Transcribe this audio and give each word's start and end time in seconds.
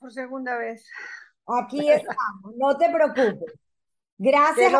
por 0.00 0.12
segunda 0.12 0.56
vez. 0.56 0.84
Aquí 1.46 1.88
estamos, 1.88 2.56
no 2.56 2.76
te 2.76 2.90
preocupes. 2.90 3.54
Gracias 4.18 4.72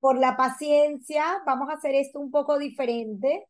por 0.00 0.18
la 0.18 0.36
paciencia. 0.36 1.42
Vamos 1.44 1.68
a 1.68 1.74
hacer 1.74 1.94
esto 1.94 2.20
un 2.20 2.30
poco 2.30 2.58
diferente. 2.58 3.46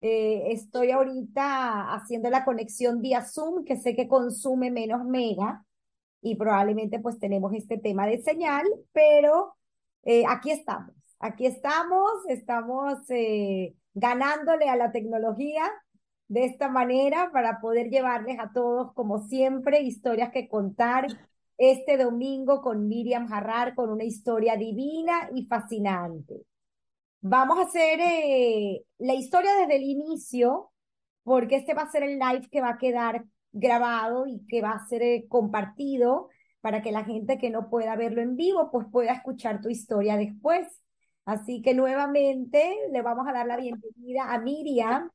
Eh, 0.00 0.52
estoy 0.52 0.90
ahorita 0.90 1.94
haciendo 1.94 2.28
la 2.28 2.44
conexión 2.44 3.00
vía 3.00 3.24
Zoom, 3.24 3.64
que 3.64 3.76
sé 3.76 3.94
que 3.94 4.08
consume 4.08 4.70
menos 4.70 5.04
mega 5.04 5.64
y 6.20 6.36
probablemente 6.36 6.98
pues 7.00 7.18
tenemos 7.18 7.52
este 7.54 7.78
tema 7.78 8.06
de 8.06 8.18
señal, 8.18 8.66
pero 8.92 9.56
eh, 10.02 10.24
aquí 10.28 10.50
estamos, 10.50 10.94
aquí 11.20 11.46
estamos, 11.46 12.10
estamos 12.28 12.98
eh, 13.08 13.74
ganándole 13.94 14.68
a 14.68 14.76
la 14.76 14.92
tecnología 14.92 15.70
de 16.34 16.46
esta 16.46 16.68
manera 16.68 17.30
para 17.32 17.60
poder 17.60 17.90
llevarles 17.90 18.40
a 18.40 18.50
todos, 18.52 18.92
como 18.94 19.20
siempre, 19.20 19.82
historias 19.82 20.32
que 20.32 20.48
contar 20.48 21.06
este 21.56 21.96
domingo 21.96 22.60
con 22.60 22.88
Miriam 22.88 23.28
Jarrar 23.28 23.76
con 23.76 23.88
una 23.88 24.02
historia 24.02 24.56
divina 24.56 25.30
y 25.32 25.46
fascinante. 25.46 26.42
Vamos 27.20 27.58
a 27.58 27.62
hacer 27.62 28.00
eh, 28.00 28.84
la 28.98 29.14
historia 29.14 29.54
desde 29.60 29.76
el 29.76 29.84
inicio, 29.84 30.72
porque 31.22 31.54
este 31.54 31.72
va 31.72 31.82
a 31.82 31.92
ser 31.92 32.02
el 32.02 32.18
live 32.18 32.48
que 32.50 32.60
va 32.60 32.70
a 32.70 32.78
quedar 32.78 33.24
grabado 33.52 34.26
y 34.26 34.44
que 34.48 34.60
va 34.60 34.72
a 34.72 34.86
ser 34.88 35.02
eh, 35.02 35.26
compartido 35.28 36.30
para 36.60 36.82
que 36.82 36.90
la 36.90 37.04
gente 37.04 37.38
que 37.38 37.50
no 37.50 37.70
pueda 37.70 37.94
verlo 37.94 38.22
en 38.22 38.34
vivo, 38.34 38.72
pues 38.72 38.88
pueda 38.90 39.12
escuchar 39.12 39.60
tu 39.60 39.68
historia 39.68 40.16
después. 40.16 40.66
Así 41.26 41.62
que 41.62 41.74
nuevamente 41.74 42.76
le 42.90 43.02
vamos 43.02 43.28
a 43.28 43.32
dar 43.32 43.46
la 43.46 43.56
bienvenida 43.56 44.34
a 44.34 44.40
Miriam 44.40 45.10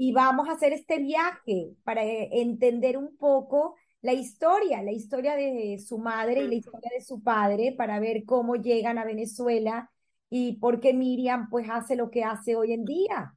y 0.00 0.12
vamos 0.12 0.48
a 0.48 0.52
hacer 0.52 0.72
este 0.72 0.98
viaje 0.98 1.76
para 1.84 2.02
eh, 2.06 2.30
entender 2.32 2.96
un 2.96 3.18
poco 3.18 3.74
la 4.00 4.14
historia, 4.14 4.82
la 4.82 4.92
historia 4.92 5.36
de 5.36 5.78
su 5.78 5.98
madre 5.98 6.42
y 6.42 6.48
la 6.48 6.54
historia 6.54 6.90
de 6.94 7.04
su 7.04 7.22
padre 7.22 7.74
para 7.76 8.00
ver 8.00 8.24
cómo 8.24 8.56
llegan 8.56 8.96
a 8.96 9.04
Venezuela 9.04 9.90
y 10.30 10.56
por 10.56 10.80
qué 10.80 10.94
Miriam 10.94 11.50
pues 11.50 11.68
hace 11.68 11.96
lo 11.96 12.10
que 12.10 12.24
hace 12.24 12.56
hoy 12.56 12.72
en 12.72 12.86
día. 12.86 13.34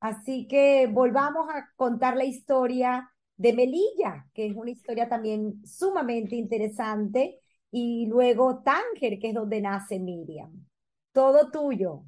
Así 0.00 0.48
que 0.48 0.88
volvamos 0.88 1.48
a 1.48 1.68
contar 1.76 2.16
la 2.16 2.24
historia 2.24 3.08
de 3.36 3.52
Melilla, 3.52 4.26
que 4.34 4.46
es 4.46 4.56
una 4.56 4.72
historia 4.72 5.08
también 5.08 5.64
sumamente 5.64 6.34
interesante, 6.34 7.38
y 7.70 8.06
luego 8.06 8.60
Tánger, 8.64 9.20
que 9.20 9.28
es 9.28 9.34
donde 9.34 9.60
nace 9.60 10.00
Miriam. 10.00 10.66
Todo 11.12 11.52
tuyo. 11.52 12.02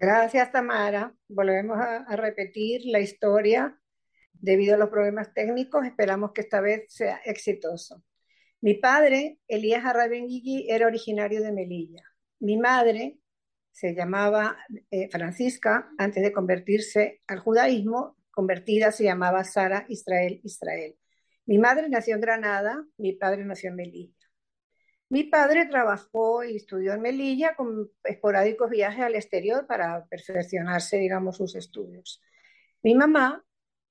Gracias, 0.00 0.52
Tamara. 0.52 1.12
Volvemos 1.28 1.76
a, 1.76 2.14
repetir 2.14 2.82
la 2.84 3.00
historia 3.00 3.76
debido 4.32 4.76
a 4.76 4.78
los 4.78 4.90
problemas 4.90 5.34
técnicos. 5.34 5.84
Esperamos 5.84 6.30
que 6.32 6.42
esta 6.42 6.60
vez 6.60 6.84
sea 6.88 7.20
exitoso. 7.24 8.04
Mi 8.60 8.74
padre, 8.74 9.40
Elías 9.48 9.84
Arrabenguigui, 9.84 10.70
era 10.70 10.86
originario 10.86 11.42
de 11.42 11.50
Melilla. 11.50 12.04
Mi 12.38 12.56
madre 12.56 13.18
se 13.72 13.94
llamaba 13.94 14.56
eh, 14.92 15.08
Francisca 15.10 15.90
antes 15.98 16.22
de 16.22 16.32
convertirse 16.32 17.20
al 17.26 17.40
judaísmo. 17.40 18.16
Convertida 18.30 18.92
se 18.92 19.02
llamaba 19.02 19.42
Sara 19.42 19.84
Israel 19.88 20.40
Israel. 20.44 20.96
Mi 21.44 21.58
madre 21.58 21.88
nació 21.88 22.14
en 22.14 22.20
Granada, 22.20 22.86
mi 22.98 23.14
padre 23.14 23.44
nació 23.44 23.70
en 23.70 23.76
Melilla. 23.76 24.17
Mi 25.10 25.24
padre 25.24 25.66
trabajó 25.66 26.44
y 26.44 26.56
estudió 26.56 26.92
en 26.92 27.00
Melilla 27.00 27.54
con 27.56 27.90
esporádicos 28.04 28.68
viajes 28.68 29.04
al 29.04 29.14
exterior 29.14 29.66
para 29.66 30.04
perfeccionarse, 30.06 30.98
digamos, 30.98 31.36
sus 31.38 31.54
estudios. 31.54 32.20
Mi 32.82 32.94
mamá 32.94 33.42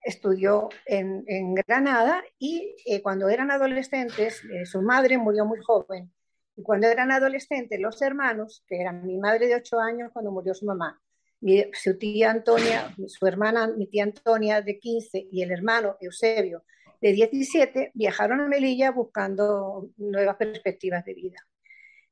estudió 0.02 0.70
en, 0.86 1.56
Granada 1.56 2.24
y 2.38 2.76
eh, 2.86 3.02
cuando 3.02 3.30
eran 3.30 3.50
adolescentes, 3.50 4.44
eh, 4.46 4.66
su 4.66 4.82
madre 4.84 5.18
murió 5.18 5.46
muy 5.46 5.59
joven. 5.59 6.14
Y 6.56 6.64
cuando 6.64 6.88
eran 6.88 7.12
adolescentes, 7.12 7.80
los 7.80 8.02
hermanos, 8.02 8.64
que 8.68 8.80
eran 8.80 9.06
mi 9.06 9.18
madre 9.18 9.47
de 9.47 9.56
8 9.56 9.80
años 9.80 10.12
cuando 10.14 10.31
murió 10.31 10.53
su 10.53 10.66
mamá, 10.66 11.02
mi, 11.41 11.66
su 11.74 11.97
tía 11.97 12.31
Antonia, 12.31 12.96
su 13.08 13.25
hermana, 13.28 13.68
mi 13.68 13.88
tía 13.88 14.03
Antonia 14.03 14.62
de 14.62 14.80
15 14.80 15.28
y 15.31 15.41
el 15.41 15.52
hermano 15.52 15.97
Eusebio 16.00 16.64
de 17.02 17.13
17 17.13 17.91
viajaron 17.94 18.41
a 18.41 18.47
Melilla 18.47 18.91
buscando 18.91 19.90
nuevas 19.97 20.35
perspectivas 20.35 21.06
de 21.06 21.13
vida. 21.13 21.38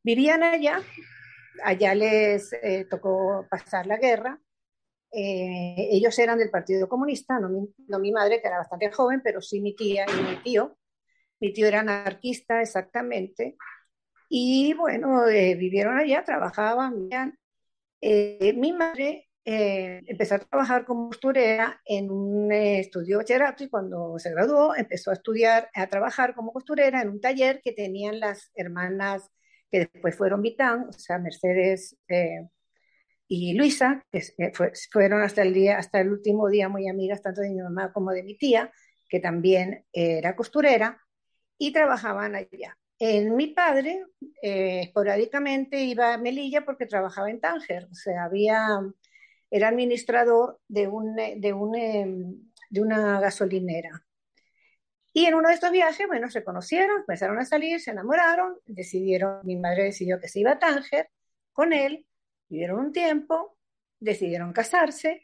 Vivían 0.04 0.44
allá, 0.44 0.82
allá 1.64 1.96
les 1.96 2.54
eh, 2.62 2.86
tocó 2.90 3.48
pasar 3.50 3.88
la 3.88 3.98
guerra. 3.98 4.40
Eh, 5.12 5.88
ellos 5.92 6.18
eran 6.20 6.38
del 6.38 6.52
Partido 6.52 6.88
Comunista, 6.88 7.40
no 7.40 7.50
mi, 7.50 7.68
no 7.88 8.00
mi, 8.00 8.12
madre, 8.12 8.42
que 8.42 8.48
era 8.48 8.58
bastante 8.60 8.92
joven, 8.92 9.22
pero 9.24 9.42
sí 9.42 9.62
mi 9.62 9.76
tía 9.76 10.06
y 10.08 10.22
mi 10.22 10.38
tío. 10.44 10.78
Mi 11.40 11.54
tío 11.54 11.68
era 11.68 11.80
anarquista, 11.80 12.62
exactamente. 12.62 13.56
Y 14.30 14.74
bueno, 14.74 15.28
eh, 15.28 15.56
vivieron 15.56 15.98
allá, 15.98 16.24
trabajaban, 16.24 17.10
vivían. 17.10 17.38
mi 18.58 18.74
madre 18.74 19.25
eh, 19.48 20.02
empezó 20.08 20.36
a 20.36 20.40
trabajar 20.40 20.86
como 20.86 21.10
costurera 21.10 21.80
en 21.86 22.10
un 22.10 22.52
eh, 22.52 22.80
estudio 22.80 23.20
bachillerato 23.20 23.64
y 23.64 23.70
cuando 23.70 24.18
se 24.18 24.32
graduó 24.32 24.76
empezó 24.76 25.12
a 25.12 25.14
estudiar, 25.14 25.70
a 25.76 25.86
trabajar 25.86 26.34
como 26.34 26.52
costurera 26.52 27.00
en 27.04 27.10
un 27.10 27.22
taller 27.22 27.62
que 27.64 27.72
tenían 27.72 28.20
las 28.20 28.52
hermanas 28.56 29.30
que 29.70 29.82
después 29.82 30.16
fueron 30.16 30.42
Vitán, 30.42 30.88
o 30.90 30.94
sea, 30.94 31.20
Mercedes 31.20 31.96
eh, 32.08 32.48
y 33.28 33.54
Luisa, 33.54 34.04
que 34.12 34.52
fueron 34.92 35.22
hasta 35.22 35.44
el 35.44 35.54
día, 35.54 35.78
hasta 35.78 36.02
el 36.02 36.12
último 36.12 36.50
día 36.50 36.68
muy 36.68 36.88
amigas 36.88 37.22
tanto 37.22 37.42
de 37.42 37.52
mi 37.52 37.62
mamá 37.62 37.94
como 37.94 38.12
de 38.12 38.24
mi 38.24 38.36
tía, 38.36 38.72
que 39.08 39.20
también 39.20 39.86
era 39.94 40.36
costurera, 40.36 41.00
y 41.58 41.72
trabajaban 41.72 42.36
allá. 42.36 42.78
En 43.00 43.36
mi 43.36 43.48
padre, 43.48 44.04
esporádicamente 44.42 45.82
iba 45.84 46.14
a 46.14 46.18
Melilla 46.18 46.66
porque 46.66 46.86
trabajaba 46.86 47.30
en 47.30 47.40
Tánger, 47.42 47.86
o 47.92 47.96
sea, 47.96 48.26
había 48.26 48.80
era 49.56 49.70
administrador 49.70 50.60
de, 50.68 50.88
un, 50.88 51.16
de, 51.16 51.54
un, 51.54 51.76
em, 51.76 52.52
de 52.70 52.82
una 52.82 53.22
gasolinera. 53.22 54.06
Y 55.14 55.26
en 55.28 55.36
uno 55.36 55.48
de 55.48 55.54
estos 55.54 55.72
viajes, 55.72 56.08
bueno, 56.08 56.30
se 56.30 56.44
conocieron, 56.44 57.00
empezaron 57.00 57.40
a 57.40 57.46
salir, 57.46 57.80
se 57.80 57.92
enamoraron, 57.92 58.58
decidieron, 58.66 59.40
mi 59.44 59.56
madre 59.56 59.86
decidió 59.86 60.20
que 60.20 60.28
se 60.28 60.42
iba 60.42 60.52
a 60.52 60.60
Tánger 60.60 61.10
con 61.54 61.72
él, 61.72 62.06
vivieron 62.50 62.80
un 62.80 62.92
tiempo, 62.92 63.58
decidieron 64.00 64.52
casarse 64.52 65.22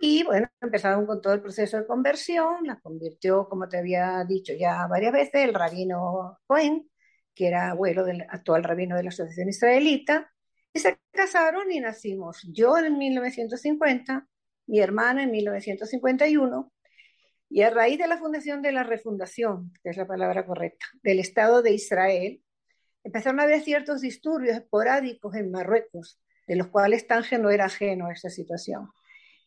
y 0.00 0.22
bueno, 0.22 0.48
empezaron 0.60 1.04
con 1.06 1.20
todo 1.20 1.32
el 1.34 1.42
proceso 1.42 1.78
de 1.78 1.86
conversión, 1.86 2.64
la 2.64 2.78
convirtió, 2.78 3.48
como 3.48 3.68
te 3.68 3.78
había 3.78 4.24
dicho 4.24 4.52
ya 4.56 4.86
varias 4.86 5.12
veces, 5.12 5.44
el 5.44 5.54
rabino 5.54 6.38
Cohen, 6.46 6.88
que 7.34 7.48
era 7.48 7.70
abuelo 7.70 8.04
del 8.04 8.22
actual 8.22 8.62
rabino 8.62 8.96
de 8.96 9.02
la 9.02 9.08
Asociación 9.08 9.48
Israelita, 9.48 10.32
se 10.78 10.98
casaron 11.12 11.70
y 11.70 11.80
nacimos 11.80 12.42
yo 12.52 12.76
en 12.78 12.98
1950, 12.98 14.26
mi 14.66 14.80
hermana 14.80 15.24
en 15.24 15.30
1951, 15.30 16.72
y 17.50 17.62
a 17.62 17.70
raíz 17.70 17.98
de 17.98 18.06
la 18.06 18.18
fundación 18.18 18.60
de 18.60 18.72
la 18.72 18.82
refundación, 18.82 19.72
que 19.82 19.90
es 19.90 19.96
la 19.96 20.06
palabra 20.06 20.44
correcta, 20.44 20.86
del 21.02 21.18
Estado 21.18 21.62
de 21.62 21.72
Israel, 21.72 22.42
empezaron 23.04 23.40
a 23.40 23.44
haber 23.44 23.62
ciertos 23.62 24.00
disturbios 24.00 24.56
esporádicos 24.56 25.34
en 25.34 25.50
Marruecos, 25.50 26.20
de 26.46 26.56
los 26.56 26.68
cuales 26.68 27.06
Tánger 27.06 27.40
no 27.40 27.50
era 27.50 27.66
ajeno 27.66 28.06
a 28.06 28.12
esa 28.12 28.28
situación. 28.28 28.90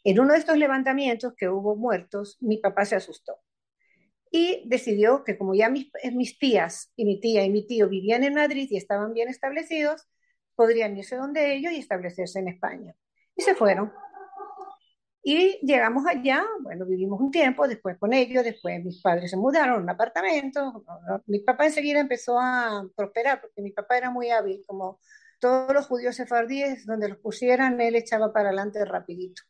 En 0.03 0.19
uno 0.19 0.33
de 0.33 0.39
estos 0.39 0.57
levantamientos 0.57 1.33
que 1.37 1.49
hubo 1.49 1.75
muertos, 1.75 2.37
mi 2.41 2.57
papá 2.57 2.85
se 2.85 2.95
asustó 2.95 3.39
y 4.31 4.63
decidió 4.65 5.23
que 5.23 5.37
como 5.37 5.53
ya 5.53 5.69
mis 5.69 6.39
tías 6.39 6.91
y 6.95 7.05
mi 7.05 7.19
tía 7.19 7.43
y 7.43 7.49
mi 7.49 7.67
tío 7.67 7.89
vivían 7.89 8.23
en 8.23 8.33
Madrid 8.33 8.67
y 8.71 8.77
estaban 8.77 9.13
bien 9.13 9.27
establecidos, 9.27 10.07
podrían 10.61 10.95
irse 10.95 11.15
donde 11.15 11.55
ellos 11.55 11.73
y 11.73 11.79
establecerse 11.79 12.37
en 12.37 12.49
España. 12.49 12.93
Y 13.35 13.41
se 13.41 13.55
fueron. 13.55 13.91
Y 15.23 15.57
llegamos 15.65 16.05
allá, 16.05 16.45
bueno, 16.61 16.85
vivimos 16.85 17.19
un 17.19 17.31
tiempo, 17.31 17.67
después 17.67 17.97
con 17.97 18.13
ellos, 18.13 18.43
después 18.43 18.83
mis 18.83 19.01
padres 19.01 19.31
se 19.31 19.37
mudaron 19.37 19.75
a 19.75 19.77
un 19.77 19.89
apartamento, 19.89 20.83
mi 21.25 21.39
papá 21.39 21.65
enseguida 21.65 21.99
empezó 21.99 22.37
a 22.39 22.87
prosperar, 22.95 23.41
porque 23.41 23.63
mi 23.63 23.71
papá 23.71 23.97
era 23.97 24.11
muy 24.11 24.29
hábil, 24.29 24.63
como 24.67 24.99
todos 25.39 25.73
los 25.73 25.87
judíos 25.87 26.15
sefardíes, 26.15 26.85
donde 26.85 27.09
los 27.09 27.17
pusieran, 27.17 27.81
él 27.81 27.95
echaba 27.95 28.31
para 28.31 28.49
adelante 28.49 28.85
rapidito. 28.85 29.41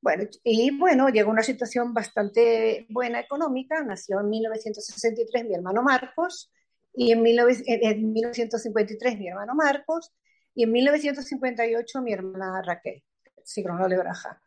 Bueno, 0.00 0.24
y 0.44 0.70
bueno, 0.78 1.10
llegó 1.10 1.30
una 1.30 1.42
situación 1.42 1.92
bastante 1.92 2.86
buena 2.88 3.20
económica, 3.20 3.84
nació 3.84 4.20
en 4.20 4.30
1963 4.30 5.44
mi 5.44 5.54
hermano 5.56 5.82
Marcos, 5.82 6.50
y 6.94 7.12
en, 7.12 7.22
en 7.26 8.12
1953 8.12 9.18
mi 9.18 9.28
hermano 9.28 9.54
Marcos, 9.54 10.12
y 10.54 10.64
en 10.64 10.72
1958 10.72 12.02
mi 12.02 12.12
hermana 12.12 12.62
Raquel, 12.62 13.02
Sigrón 13.44 13.88
Braja. 13.88 14.40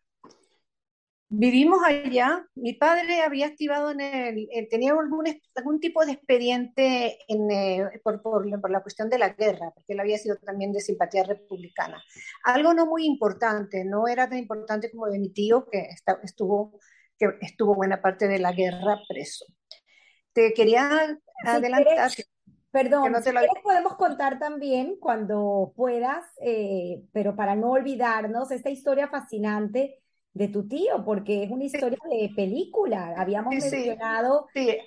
Vivimos 1.34 1.80
allá, 1.86 2.46
mi 2.56 2.74
padre 2.74 3.22
había 3.22 3.48
activado 3.48 3.92
en 3.92 4.02
el, 4.02 4.50
tenía 4.70 4.92
algún, 4.92 5.24
algún 5.56 5.80
tipo 5.80 6.06
de 6.06 6.12
expediente 6.12 7.20
en, 7.30 7.50
eh, 7.50 8.02
por, 8.04 8.22
por, 8.22 8.60
por, 8.60 8.70
la 8.70 8.82
cuestión 8.82 9.10
de 9.10 9.18
la 9.18 9.30
guerra, 9.30 9.72
porque 9.74 9.94
él 9.94 10.02
había 10.02 10.18
sido 10.18 10.36
también 10.36 10.74
de 10.74 10.82
simpatía 10.82 11.24
republicana. 11.24 12.04
Algo 12.44 12.74
no 12.74 12.86
muy 12.86 13.06
importante, 13.06 13.86
no 13.86 14.10
era 14.10 14.28
tan 14.28 14.40
importante 14.40 14.92
como 14.92 15.08
de 15.08 15.20
mi 15.20 15.30
tío, 15.30 15.66
que 15.72 15.88
estuvo, 16.22 16.78
que 17.18 17.30
estuvo 17.40 17.76
buena 17.76 18.02
parte 18.02 18.28
de 18.28 18.40
la 18.40 18.52
guerra 18.52 19.00
preso. 19.08 19.46
te 20.34 20.54
quería 20.54 21.18
adelantar. 21.46 22.12
Perdón, 22.72 23.14
podemos 23.64 23.96
contar 23.96 24.40
también 24.40 24.98
cuando 25.00 25.74
puedas, 25.76 26.26
eh, 26.42 27.04
pero 27.12 27.36
para 27.36 27.56
no 27.56 27.72
olvidarnos, 27.72 28.52
esta 28.52 28.70
historia 28.70 29.10
fascinante 29.10 30.02
de 30.34 30.48
tu 30.48 30.68
tío, 30.68 31.04
porque 31.04 31.44
es 31.44 31.52
una 31.52 31.66
historia 31.66 32.00
de 32.10 32.32
película. 32.36 33.14
Habíamos 33.18 33.54
mencionado. 33.54 34.48
Sí, 34.54 34.78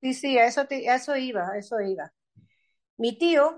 sí, 0.00 0.14
sí, 0.14 0.38
a 0.38 0.46
eso, 0.46 0.66
eso 0.68 1.16
iba, 1.16 1.56
eso 1.56 1.80
iba. 1.80 2.12
Mi 2.96 3.16
tío 3.16 3.56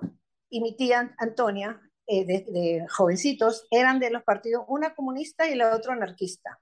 y 0.50 0.60
mi 0.60 0.76
tía 0.76 1.14
Antonia, 1.18 1.80
eh, 2.06 2.26
de, 2.26 2.86
jovencitos, 2.90 3.66
eran 3.70 3.98
de 4.00 4.10
los 4.10 4.22
partidos, 4.22 4.64
una 4.68 4.94
comunista 4.94 5.48
y 5.48 5.54
la 5.54 5.74
otra 5.74 5.94
anarquista. 5.94 6.60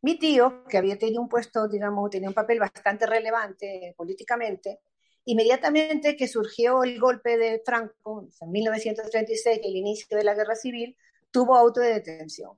Mi 0.00 0.18
tío, 0.18 0.64
que 0.64 0.78
había 0.78 0.98
tenido 0.98 1.20
un 1.20 1.28
puesto, 1.28 1.68
digamos, 1.68 2.10
tenía 2.10 2.28
un 2.28 2.34
papel 2.34 2.60
bastante 2.60 3.06
relevante 3.06 3.94
políticamente, 3.96 4.80
inmediatamente 5.24 6.16
que 6.16 6.28
surgió 6.28 6.82
el 6.82 7.00
golpe 7.00 7.36
de 7.36 7.62
Franco, 7.64 8.28
en 8.40 8.50
1936, 8.50 9.60
el 9.62 9.76
inicio 9.76 10.16
de 10.16 10.24
la 10.24 10.34
guerra 10.34 10.54
civil, 10.54 10.96
tuvo 11.30 11.56
auto 11.56 11.80
de 11.80 11.94
detención. 11.94 12.52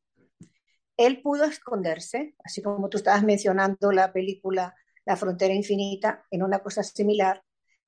Él 0.96 1.20
pudo 1.22 1.44
esconderse, 1.44 2.34
así 2.44 2.62
como 2.62 2.88
tú 2.88 2.98
estabas 2.98 3.22
mencionando 3.22 3.92
la 3.92 4.12
película 4.12 4.74
La 5.04 5.16
frontera 5.16 5.54
infinita, 5.54 6.26
en 6.30 6.42
una 6.42 6.58
cosa 6.58 6.82
similar, 6.82 7.42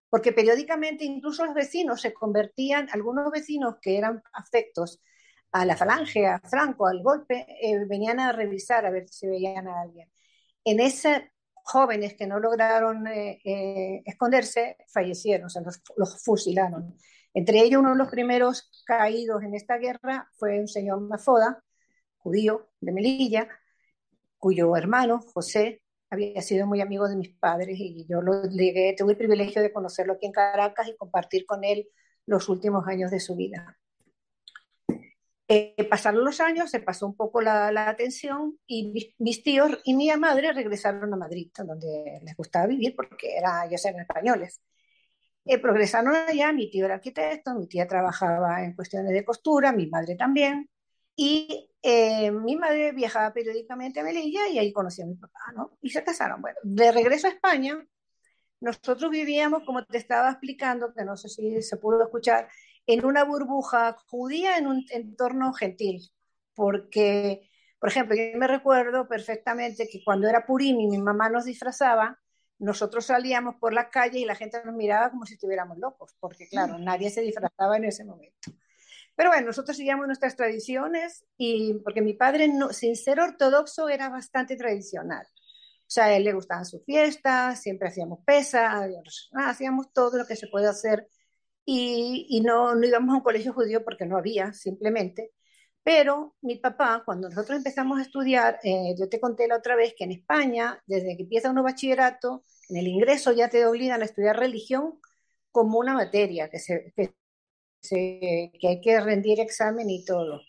porque 0.08 0.32
periódicamente 0.32 1.04
incluso 1.04 1.44
los 1.44 1.54
vecinos 1.54 2.00
se 2.00 2.14
convertían, 2.14 2.88
algunos 2.92 3.30
vecinos 3.32 3.76
que 3.82 3.98
eran 3.98 4.22
afectos 4.32 5.00
a 5.52 5.64
la 5.64 5.76
falange, 5.76 6.26
a 6.26 6.38
Franco, 6.40 6.86
al 6.86 7.02
golpe, 7.02 7.46
eh, 7.60 7.84
venían 7.86 8.20
a 8.20 8.32
revisar 8.32 8.86
a 8.86 8.90
ver 8.90 9.08
si 9.08 9.26
veían 9.26 9.66
a 9.66 9.80
alguien. 9.80 10.08
En 10.64 10.80
ese 10.80 11.32
jóvenes 11.68 12.14
que 12.14 12.26
no 12.26 12.40
lograron 12.40 13.06
eh, 13.06 13.40
eh, 13.44 14.02
esconderse 14.06 14.76
fallecieron, 14.88 15.46
o 15.46 15.48
sea, 15.50 15.62
los, 15.62 15.82
los, 15.96 16.22
fusilaron. 16.22 16.96
Entre 17.34 17.60
ellos, 17.60 17.80
uno 17.80 17.90
de 17.90 17.96
los 17.96 18.08
primeros 18.08 18.70
caídos 18.86 19.42
en 19.42 19.54
esta 19.54 19.76
guerra 19.76 20.28
fue 20.32 20.60
un 20.60 20.68
señor 20.68 21.00
Mafoda, 21.00 21.62
judío 22.16 22.70
de 22.80 22.92
Melilla, 22.92 23.48
cuyo 24.38 24.74
hermano, 24.76 25.20
José, 25.34 25.82
había 26.10 26.40
sido 26.40 26.66
muy 26.66 26.80
amigo 26.80 27.06
de 27.06 27.16
mis 27.16 27.36
padres 27.36 27.76
y 27.78 28.06
yo 28.08 28.22
lo 28.22 28.44
llegué, 28.44 28.94
tuve 28.96 29.12
el 29.12 29.18
privilegio 29.18 29.60
de 29.60 29.72
conocerlo 29.72 30.14
aquí 30.14 30.24
en 30.24 30.32
Caracas 30.32 30.88
y 30.88 30.96
compartir 30.96 31.44
con 31.44 31.64
él 31.64 31.86
los 32.24 32.48
últimos 32.48 32.86
años 32.88 33.10
de 33.10 33.20
su 33.20 33.36
vida. 33.36 33.78
Eh, 35.50 35.86
pasaron 35.88 36.24
los 36.24 36.40
años, 36.40 36.70
se 36.70 36.80
pasó 36.80 37.06
un 37.06 37.16
poco 37.16 37.40
la, 37.40 37.72
la 37.72 37.88
atención 37.88 38.58
y 38.66 39.14
mis, 39.18 39.42
tíos 39.42 39.78
y 39.82 39.94
mi 39.94 40.14
madre 40.18 40.52
regresaron 40.52 41.12
a 41.14 41.16
Madrid, 41.16 41.50
donde 41.56 42.20
les 42.22 42.36
gustaba 42.36 42.66
vivir 42.66 42.94
porque 42.94 43.38
era, 43.38 43.64
ellos 43.64 43.82
eran 43.86 44.02
españoles. 44.02 44.60
Eh, 45.46 45.58
progresaron 45.58 46.14
allá, 46.14 46.52
mi 46.52 46.70
tío 46.70 46.84
era 46.84 46.96
arquitecto, 46.96 47.54
mi 47.54 47.66
tía 47.66 47.88
trabajaba 47.88 48.62
en 48.62 48.74
cuestiones 48.74 49.12
de 49.12 49.24
costura, 49.24 49.72
mi 49.72 49.86
madre 49.86 50.16
también, 50.16 50.68
y 51.16 51.70
eh, 51.82 52.30
mi 52.30 52.56
madre 52.56 52.92
viajaba 52.92 53.32
periódicamente 53.32 54.00
a 54.00 54.04
Melilla 54.04 54.46
y 54.48 54.58
ahí 54.58 54.72
conocí 54.72 55.00
a 55.00 55.06
mi 55.06 55.14
papá, 55.14 55.40
¿no? 55.56 55.78
Y 55.80 55.88
se 55.90 56.04
casaron. 56.04 56.42
Bueno, 56.42 56.58
de 56.62 56.92
regreso 56.92 57.26
a 57.28 57.30
España, 57.30 57.82
nosotros 58.60 59.10
vivíamos, 59.10 59.62
como 59.64 59.84
te 59.86 59.98
estaba 59.98 60.30
explicando, 60.30 60.92
que 60.92 61.04
no 61.04 61.16
sé 61.16 61.28
si 61.30 61.62
se 61.62 61.76
pudo 61.78 62.02
escuchar, 62.02 62.48
en 62.88 63.04
una 63.04 63.22
burbuja 63.22 63.96
judía 64.06 64.56
en 64.56 64.66
un 64.66 64.86
entorno 64.90 65.52
gentil, 65.52 66.10
porque, 66.54 67.50
por 67.78 67.90
ejemplo, 67.90 68.16
yo 68.16 68.38
me 68.38 68.48
recuerdo 68.48 69.06
perfectamente 69.06 69.86
que 69.92 70.02
cuando 70.02 70.26
era 70.26 70.46
Purim 70.46 70.80
y 70.80 70.86
mi 70.86 70.96
mamá 70.96 71.28
nos 71.28 71.44
disfrazaba, 71.44 72.18
nosotros 72.58 73.04
salíamos 73.04 73.56
por 73.56 73.74
la 73.74 73.90
calle 73.90 74.20
y 74.20 74.24
la 74.24 74.34
gente 74.34 74.62
nos 74.64 74.74
miraba 74.74 75.10
como 75.10 75.26
si 75.26 75.34
estuviéramos 75.34 75.76
locos, 75.76 76.16
porque 76.18 76.48
claro, 76.48 76.78
nadie 76.78 77.10
se 77.10 77.20
disfrazaba 77.20 77.76
en 77.76 77.84
ese 77.84 78.06
momento. 78.06 78.52
Pero 79.14 79.30
bueno, 79.30 79.48
nosotros 79.48 79.76
seguíamos 79.76 80.06
nuestras 80.06 80.34
tradiciones 80.34 81.26
y 81.36 81.74
porque 81.84 82.00
mi 82.00 82.14
padre, 82.14 82.48
no, 82.48 82.72
sin 82.72 82.96
ser 82.96 83.20
ortodoxo, 83.20 83.90
era 83.90 84.08
bastante 84.08 84.56
tradicional. 84.56 85.26
O 85.26 85.90
sea, 85.90 86.04
a 86.04 86.16
él 86.16 86.24
le 86.24 86.32
gustaban 86.32 86.64
sus 86.64 86.82
fiestas, 86.84 87.60
siempre 87.60 87.88
hacíamos 87.88 88.20
pesas, 88.24 88.88
hacíamos 89.34 89.92
todo 89.92 90.16
lo 90.16 90.26
que 90.26 90.36
se 90.36 90.46
puede 90.46 90.68
hacer 90.68 91.06
y, 91.70 92.26
y 92.30 92.40
no, 92.40 92.74
no, 92.74 92.86
íbamos 92.86 93.12
a 93.14 93.18
un 93.18 93.22
colegio 93.22 93.52
judío 93.52 93.84
porque 93.84 94.06
no 94.06 94.16
había, 94.16 94.54
simplemente. 94.54 95.32
Pero 95.82 96.34
mi 96.40 96.56
papá, 96.56 97.02
cuando 97.04 97.28
nosotros 97.28 97.58
empezamos 97.58 97.98
a 97.98 98.02
estudiar, 98.02 98.58
eh, 98.62 98.94
yo 98.98 99.10
te 99.10 99.20
conté 99.20 99.46
la 99.46 99.56
otra 99.56 99.76
vez 99.76 99.94
que 99.94 100.04
en 100.04 100.12
España, 100.12 100.82
desde 100.86 101.14
que 101.14 101.24
empieza 101.24 101.50
uno 101.50 101.62
bachillerato, 101.62 102.42
en 102.70 102.78
el 102.78 102.88
ingreso 102.88 103.32
ya 103.32 103.50
te 103.50 103.66
obligan 103.66 104.00
a 104.00 104.06
estudiar 104.06 104.38
religión 104.38 104.98
como 105.50 105.78
una 105.78 105.92
materia, 105.92 106.48
que 106.48 106.58
se, 106.58 106.92
que 106.96 107.12
que 107.82 108.68
hay 108.68 108.80
que 108.80 109.00
rendir 109.00 109.38
examen 109.38 109.90
y 109.90 110.04
todo. 110.06 110.40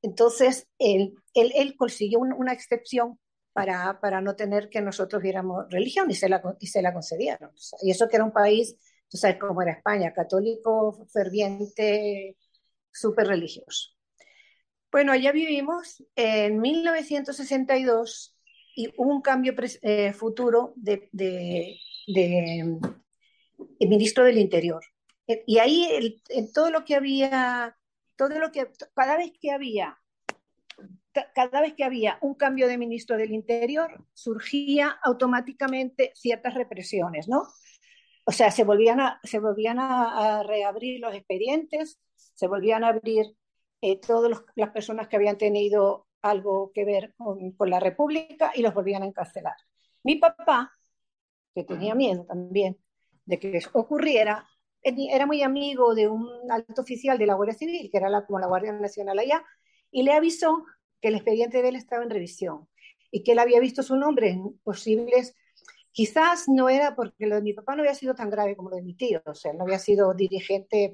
Entonces, 0.00 0.68
él, 0.78 1.16
él, 1.34 1.74
consiguió 1.76 2.20
una 2.20 2.52
excepción 2.52 3.18
para, 3.52 4.00
para, 4.00 4.20
no 4.20 4.36
tener 4.36 4.68
que 4.70 4.80
nosotros 4.80 5.22
viéramos 5.22 5.66
religión 5.70 6.10
y 6.10 6.14
se 6.14 6.28
la, 6.28 6.40
y 6.60 6.68
se 6.68 6.82
la 6.82 6.94
concedieron. 6.94 7.50
Y 7.82 7.90
eso 7.90 8.08
que 8.08 8.16
era 8.16 8.24
un 8.24 8.32
país, 8.32 8.76
tú 9.08 9.16
sabes 9.16 9.38
cómo 9.38 9.62
era 9.62 9.72
España, 9.72 10.12
católico, 10.12 11.06
ferviente, 11.12 12.36
súper 12.92 13.28
religioso. 13.28 13.90
Bueno, 14.90 15.12
allá 15.12 15.32
vivimos 15.32 16.02
en 16.14 16.60
1962 16.60 18.36
y 18.74 18.92
hubo 18.96 19.10
un 19.10 19.22
cambio 19.22 19.54
eh, 19.82 20.12
futuro 20.12 20.72
de, 20.76 21.08
de, 21.12 21.78
ministro 23.80 24.24
del 24.24 24.38
Interior. 24.38 24.82
Eh, 25.26 25.42
y 25.46 25.58
ahí 25.58 26.20
en 26.28 26.52
todo 26.52 26.70
lo 26.70 26.84
que 26.84 26.94
había, 26.94 27.76
todo 28.16 28.38
lo 28.38 28.52
que, 28.52 28.70
cada 28.94 29.16
vez 29.16 29.32
que 29.40 29.50
había, 29.50 29.98
cada 31.34 31.60
vez 31.62 31.74
que 31.74 31.84
había 31.84 32.18
un 32.20 32.34
cambio 32.34 32.68
de 32.68 32.78
ministro 32.78 33.16
del 33.16 33.32
Interior, 33.32 34.04
surgía 34.12 34.98
automáticamente 35.02 36.12
ciertas 36.14 36.54
represiones, 36.54 37.28
¿no? 37.28 37.44
O 38.28 38.32
sea, 38.32 38.50
se 38.50 38.64
volvían 38.64 39.00
a, 39.00 39.20
se 39.22 39.38
volvían 39.38 39.78
a, 39.78 40.42
reabrir 40.42 41.00
los 41.00 41.14
expedientes, 41.14 42.00
se 42.16 42.48
volvían 42.48 42.84
a 42.84 42.88
abrir 42.88 43.36
eh, 43.80 44.00
todas 44.00 44.42
las 44.56 44.70
personas 44.70 45.08
que 45.08 45.16
habían 45.16 45.38
tenido 45.38 46.08
algo 46.22 46.72
que 46.74 46.84
ver 46.84 47.14
con, 47.16 47.52
con, 47.52 47.70
la 47.70 47.78
República 47.78 48.50
y 48.54 48.62
los 48.62 48.74
volvían 48.74 49.02
a 49.04 49.06
encarcelar. 49.06 49.54
Mi 50.02 50.16
papá, 50.16 50.72
que 51.54 51.64
tenía 51.64 51.94
miedo 51.94 52.24
también 52.26 52.78
de 53.26 53.38
que 53.38 53.56
eso 53.56 53.70
ocurriera, 53.74 54.46
era 54.82 55.26
muy 55.26 55.42
amigo 55.42 55.94
de 55.94 56.08
un 56.08 56.28
alto 56.50 56.82
oficial 56.82 57.18
de 57.18 57.26
la 57.26 57.34
Guardia 57.34 57.54
Civil, 57.54 57.90
que 57.90 57.96
era 57.96 58.08
la, 58.08 58.24
como 58.26 58.38
la 58.38 58.46
Guardia 58.46 58.72
Nacional 58.72 59.18
allá, 59.18 59.44
y 59.90 60.02
le 60.02 60.12
avisó 60.12 60.64
que 61.00 61.08
el 61.08 61.14
expediente 61.16 61.62
de 61.62 61.68
él 61.68 61.76
estaba 61.76 62.04
en 62.04 62.10
revisión 62.10 62.68
y 63.10 63.22
que 63.22 63.32
él 63.32 63.38
había 63.38 63.60
visto 63.60 63.82
su 63.82 63.96
nombre 63.96 64.30
en 64.30 64.58
posibles, 64.58 65.34
quizás 65.96 66.46
no 66.46 66.68
era 66.68 66.94
porque 66.94 67.26
lo 67.26 67.36
de 67.36 67.42
mi 67.42 67.54
papá 67.54 67.74
no 67.74 67.80
había 67.80 67.94
sido 67.94 68.14
tan 68.14 68.28
grave 68.28 68.54
como 68.54 68.68
lo 68.68 68.76
de 68.76 68.82
mi 68.82 68.94
tío, 68.94 69.22
o 69.24 69.34
sea, 69.34 69.54
no 69.54 69.64
había 69.64 69.78
sido 69.78 70.12
dirigente 70.12 70.92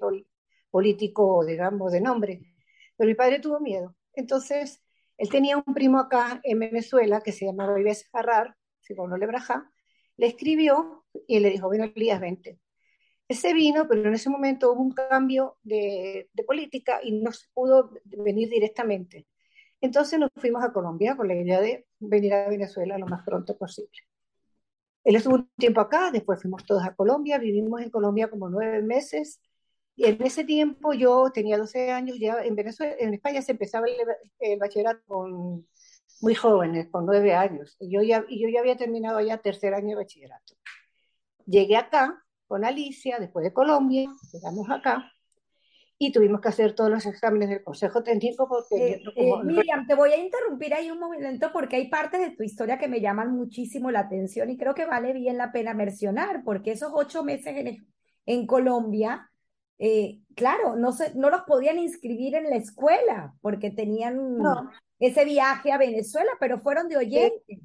político, 0.71 1.45
digamos, 1.45 1.91
de 1.91 2.01
nombre, 2.01 2.41
pero 2.97 3.09
mi 3.09 3.17
padre 3.17 3.41
tuvo 3.41 3.59
miedo. 3.59 3.97
Entonces, 4.15 4.81
él 5.19 5.29
tenía 5.29 5.57
un 5.57 5.75
primo 5.75 5.99
acá 5.99 6.41
en 6.45 6.61
Venezuela 6.61 7.21
que 7.21 7.33
se 7.33 7.47
llamaba 7.47 7.81
Ives 7.81 8.09
Jarrar, 8.13 8.57
si 8.81 8.95
no 8.95 9.17
le 9.17 9.27
braja, 9.27 9.69
le 10.19 10.29
escribió 10.29 11.05
y 11.27 11.41
le 11.41 11.51
dijo, 11.51 11.67
bueno, 11.67 11.91
Elías, 11.97 12.21
vente. 12.21 12.61
Ese 13.27 13.55
vino, 13.55 13.89
pero 13.89 14.07
en 14.07 14.15
ese 14.15 14.31
momento 14.31 14.73
hubo 14.73 14.83
un 14.83 14.93
cambio 14.93 15.59
de, 15.65 16.31
política 16.47 17.01
y 17.03 17.11
no 17.21 17.33
se 17.33 17.49
pudo 17.53 17.91
venir 18.05 18.49
directamente. 18.49 19.27
Entonces 19.81 20.21
nos 20.21 20.31
fuimos 20.37 20.63
a 20.63 20.73
Colombia 20.73 21.17
con 21.17 21.27
la 21.27 21.35
idea 21.35 21.61
de 21.61 21.87
venir 21.99 22.35
a 22.35 22.49
Venezuela 22.49 22.99
lo 22.99 23.07
más 23.09 23.25
pronto 23.25 23.59
posible. 23.59 24.12
Él 25.05 25.17
estuvo 25.17 25.35
un 25.37 25.51
tiempo 25.57 25.81
acá, 25.81 26.11
después 26.11 26.41
fuimos 26.41 26.65
todos 26.65 26.85
a 26.85 26.95
Colombia, 26.95 27.39
vivimos 27.39 27.81
en 27.83 27.91
Colombia 27.91 28.31
como 28.31 28.49
nueve 28.49 28.83
meses. 28.83 29.41
Y 29.97 30.07
en 30.07 30.23
ese 30.23 30.45
tiempo 30.45 30.95
yo 30.95 31.31
tenía 31.33 31.59
12 31.59 31.91
años, 31.91 32.17
ya 32.19 32.43
en 32.43 32.55
Venezuela, 32.55 32.95
en 32.99 33.15
España 33.15 33.43
se 33.43 33.53
empezaba 33.53 33.87
el, 34.41 34.59
bachillerato 34.59 35.03
con 35.07 35.67
muy 36.21 36.35
jóvenes, 36.35 36.89
con 36.91 37.05
nueve 37.07 37.35
años. 37.35 37.77
Y 37.81 37.93
yo, 37.93 38.03
ya, 38.03 38.25
y 38.29 38.43
yo 38.43 38.49
ya 38.49 38.61
había 38.61 38.77
terminado 38.77 39.21
ya 39.21 39.39
tercer 39.39 39.75
año 39.75 39.91
de 39.91 39.97
bachillerato. 39.97 40.55
Llegué 41.47 41.77
acá 41.77 42.23
con 42.47 42.65
Alicia, 42.65 43.19
después 43.19 43.45
de 43.45 43.53
Colombia, 43.53 44.09
llegamos 44.33 44.71
acá 44.71 45.13
y 46.07 46.13
tuvimos 46.13 46.41
que 46.41 46.49
hacer 46.49 46.75
todos 46.75 46.91
los 46.91 47.07
exámenes 47.07 47.49
del 47.49 47.63
Consejo 47.63 48.03
Técnico 48.03 48.49
porque... 48.49 48.95
Eh, 48.95 49.03
eh, 49.17 49.33
Miriam, 49.45 49.87
te 49.87 49.95
voy 49.95 50.13
a 50.13 50.17
interrumpir 50.17 50.75
ahí 50.75 50.91
un 50.91 50.99
momento 50.99 51.51
porque 51.53 51.77
hay 51.77 51.89
partes 51.89 52.21
de 52.21 52.31
tu 52.37 52.43
historia 52.43 52.79
que 52.79 52.89
me 52.89 53.01
llaman 53.01 53.35
muchísimo 53.35 53.91
la 53.91 54.01
atención 54.01 54.51
y 54.51 54.57
creo 54.57 54.75
que 54.75 54.87
vale 54.87 55.13
bien 55.13 55.39
la 55.39 55.53
pena 55.53 55.75
mencionar 55.75 56.43
porque 56.45 56.73
esos 56.73 56.93
ocho 56.95 57.23
meses 57.23 57.57
en, 57.57 57.87
en 58.27 58.47
Colombia, 58.47 59.31
eh, 59.79 60.21
claro, 60.35 60.77
no, 60.77 60.93
se, 60.93 61.15
no 61.15 61.31
los 61.31 61.43
podían 61.43 61.79
inscribir 61.79 62.35
en 62.35 62.51
la 62.51 62.57
escuela 62.57 63.35
porque 63.41 63.71
tenían 63.71 64.39
ese 64.99 65.25
viaje 65.25 65.73
a 65.73 65.79
Venezuela, 65.79 66.31
pero 66.41 66.59
fueron 66.59 66.89
de 66.89 66.97
oyentes. 66.97 67.59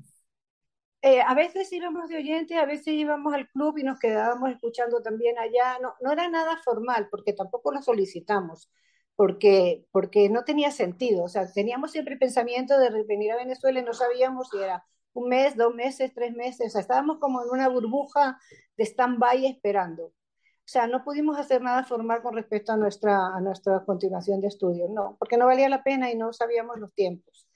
Eh, 1.02 1.22
a 1.22 1.34
veces 1.36 1.72
íbamos 1.72 2.10
de 2.10 2.18
oyente, 2.18 2.56
a 2.58 2.66
veces 2.66 2.88
íbamos 2.88 3.34
al 3.34 3.48
club 3.50 3.78
y 3.78 3.84
nos 3.84 4.00
quedábamos 4.00 4.50
escuchando 4.52 5.02
también 5.02 5.38
allá. 5.38 5.78
No, 5.82 5.94
no 6.02 6.12
era 6.12 6.28
nada 6.30 6.58
formal, 6.64 7.08
porque 7.10 7.34
tampoco 7.34 7.72
lo 7.72 7.82
solicitamos, 7.82 8.72
porque, 9.16 9.86
porque 9.92 10.30
no 10.30 10.44
tenía 10.44 10.72
sentido. 10.72 11.24
O 11.26 11.30
sea, 11.30 11.52
teníamos 11.52 11.92
siempre 11.92 12.14
el 12.16 12.20
pensamiento 12.20 12.78
de 12.80 13.04
venir 13.04 13.32
a 13.32 13.38
Venezuela 13.38 13.80
y 13.80 13.84
no 13.84 13.94
sabíamos 13.94 14.50
si 14.50 14.58
era 14.58 14.84
un 15.14 15.30
mes, 15.30 15.56
dos 15.56 15.74
meses, 15.74 16.14
tres 16.14 16.34
meses. 16.36 16.76
Estábamos 16.76 17.20
como 17.20 17.44
en 17.44 17.50
una 17.50 17.70
burbuja 17.70 18.40
de 18.78 18.84
stand-by 18.86 19.46
esperando. 19.46 20.06
O 20.08 20.70
sea, 20.70 20.88
no 20.88 21.04
pudimos 21.04 21.38
hacer 21.40 21.62
nada 21.62 21.84
formal 21.86 22.22
con 22.22 22.36
respecto 22.36 22.74
a 22.74 22.78
nuestra, 22.78 23.36
a 23.36 23.40
nuestra 23.42 23.86
continuación 23.86 24.42
de 24.42 24.48
estudios, 24.50 24.90
no, 24.90 25.16
porque 25.18 25.38
no 25.38 25.46
valía 25.46 25.70
la 25.70 25.84
pena 25.84 26.12
y 26.12 26.18
no 26.18 26.34
sabíamos 26.34 26.78
los 26.80 26.94
tiempos. 26.94 27.47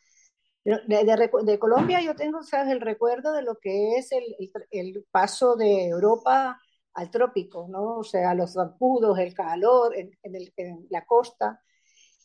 De, 0.64 1.58
Colombia 1.60 2.02
yo 2.02 2.16
tengo, 2.16 2.44
¿sabes? 2.44 2.72
El 2.72 2.82
recuerdo 2.82 3.34
de 3.34 3.42
lo 3.42 3.56
que 3.58 3.96
es 3.96 4.12
el, 4.12 4.24
el, 4.70 5.06
paso 5.12 5.56
de 5.56 5.88
Europa 5.88 6.60
al 6.94 7.10
trópico, 7.10 7.68
¿no? 7.68 7.98
O 7.98 8.04
sea, 8.04 8.36
los 8.36 8.54
zancudos, 8.54 9.18
el 9.18 9.34
calor 9.34 9.96
en, 9.98 10.12
en, 10.24 10.88
la 10.90 11.06
costa, 11.06 11.62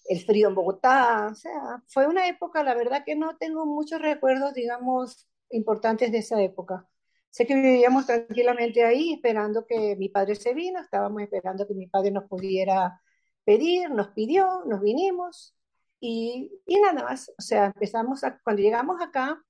el 0.08 0.20
frío 0.20 0.48
en 0.48 0.54
Bogotá, 0.54 1.28
o 1.32 1.34
sea, 1.34 1.82
fue 1.88 2.06
una 2.06 2.28
época, 2.28 2.62
la 2.62 2.74
verdad 2.74 3.04
que 3.06 3.16
no 3.16 3.36
tengo 3.38 3.64
muchos 3.64 4.00
recuerdos, 4.02 4.52
digamos, 4.54 5.28
importantes 5.50 6.12
de 6.12 6.18
esa 6.18 6.40
época. 6.42 6.86
Sé 7.30 7.46
que 7.46 7.54
vivíamos 7.54 8.06
tranquilamente 8.06 8.84
ahí 8.84 9.14
esperando 9.14 9.66
que 9.66 9.96
mi 9.96 10.08
padre 10.10 10.34
se 10.34 10.54
vino, 10.54 10.80
estábamos 10.80 11.22
esperando 11.22 11.66
que 11.66 11.74
mi 11.74 11.86
padre 11.86 12.10
nos 12.10 12.24
pudiera 12.24 13.00
pedir, 13.44 13.90
nos 13.90 14.08
pidió, 14.08 14.64
nos 14.66 14.82
vinimos, 14.82 15.55
y, 16.00 16.50
nada 16.82 17.04
más, 17.04 17.30
o 17.38 17.42
sea, 17.42 17.66
empezamos 17.66 18.24
a, 18.24 18.38
cuando 18.40 18.62
llegamos 18.62 19.00
acá, 19.00 19.42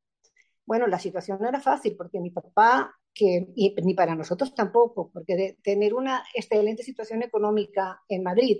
bueno, 0.65 0.87
la 0.87 0.99
situación 0.99 1.39
no 1.41 1.49
era 1.49 1.61
fácil 1.61 1.97
porque 1.97 2.21
mi 2.21 2.31
papá, 2.31 2.95
que, 3.13 3.49
y, 3.55 3.75
ni 3.83 3.95
para 3.95 4.15
nosotros 4.15 4.55
tampoco, 4.55 5.11
porque 5.13 5.37
de 5.37 5.59
tener 5.63 5.95
una 5.95 6.25
excelente 6.35 6.83
situación 6.83 7.23
económica 7.23 8.03
en 8.09 8.23
Madrid, 8.23 8.59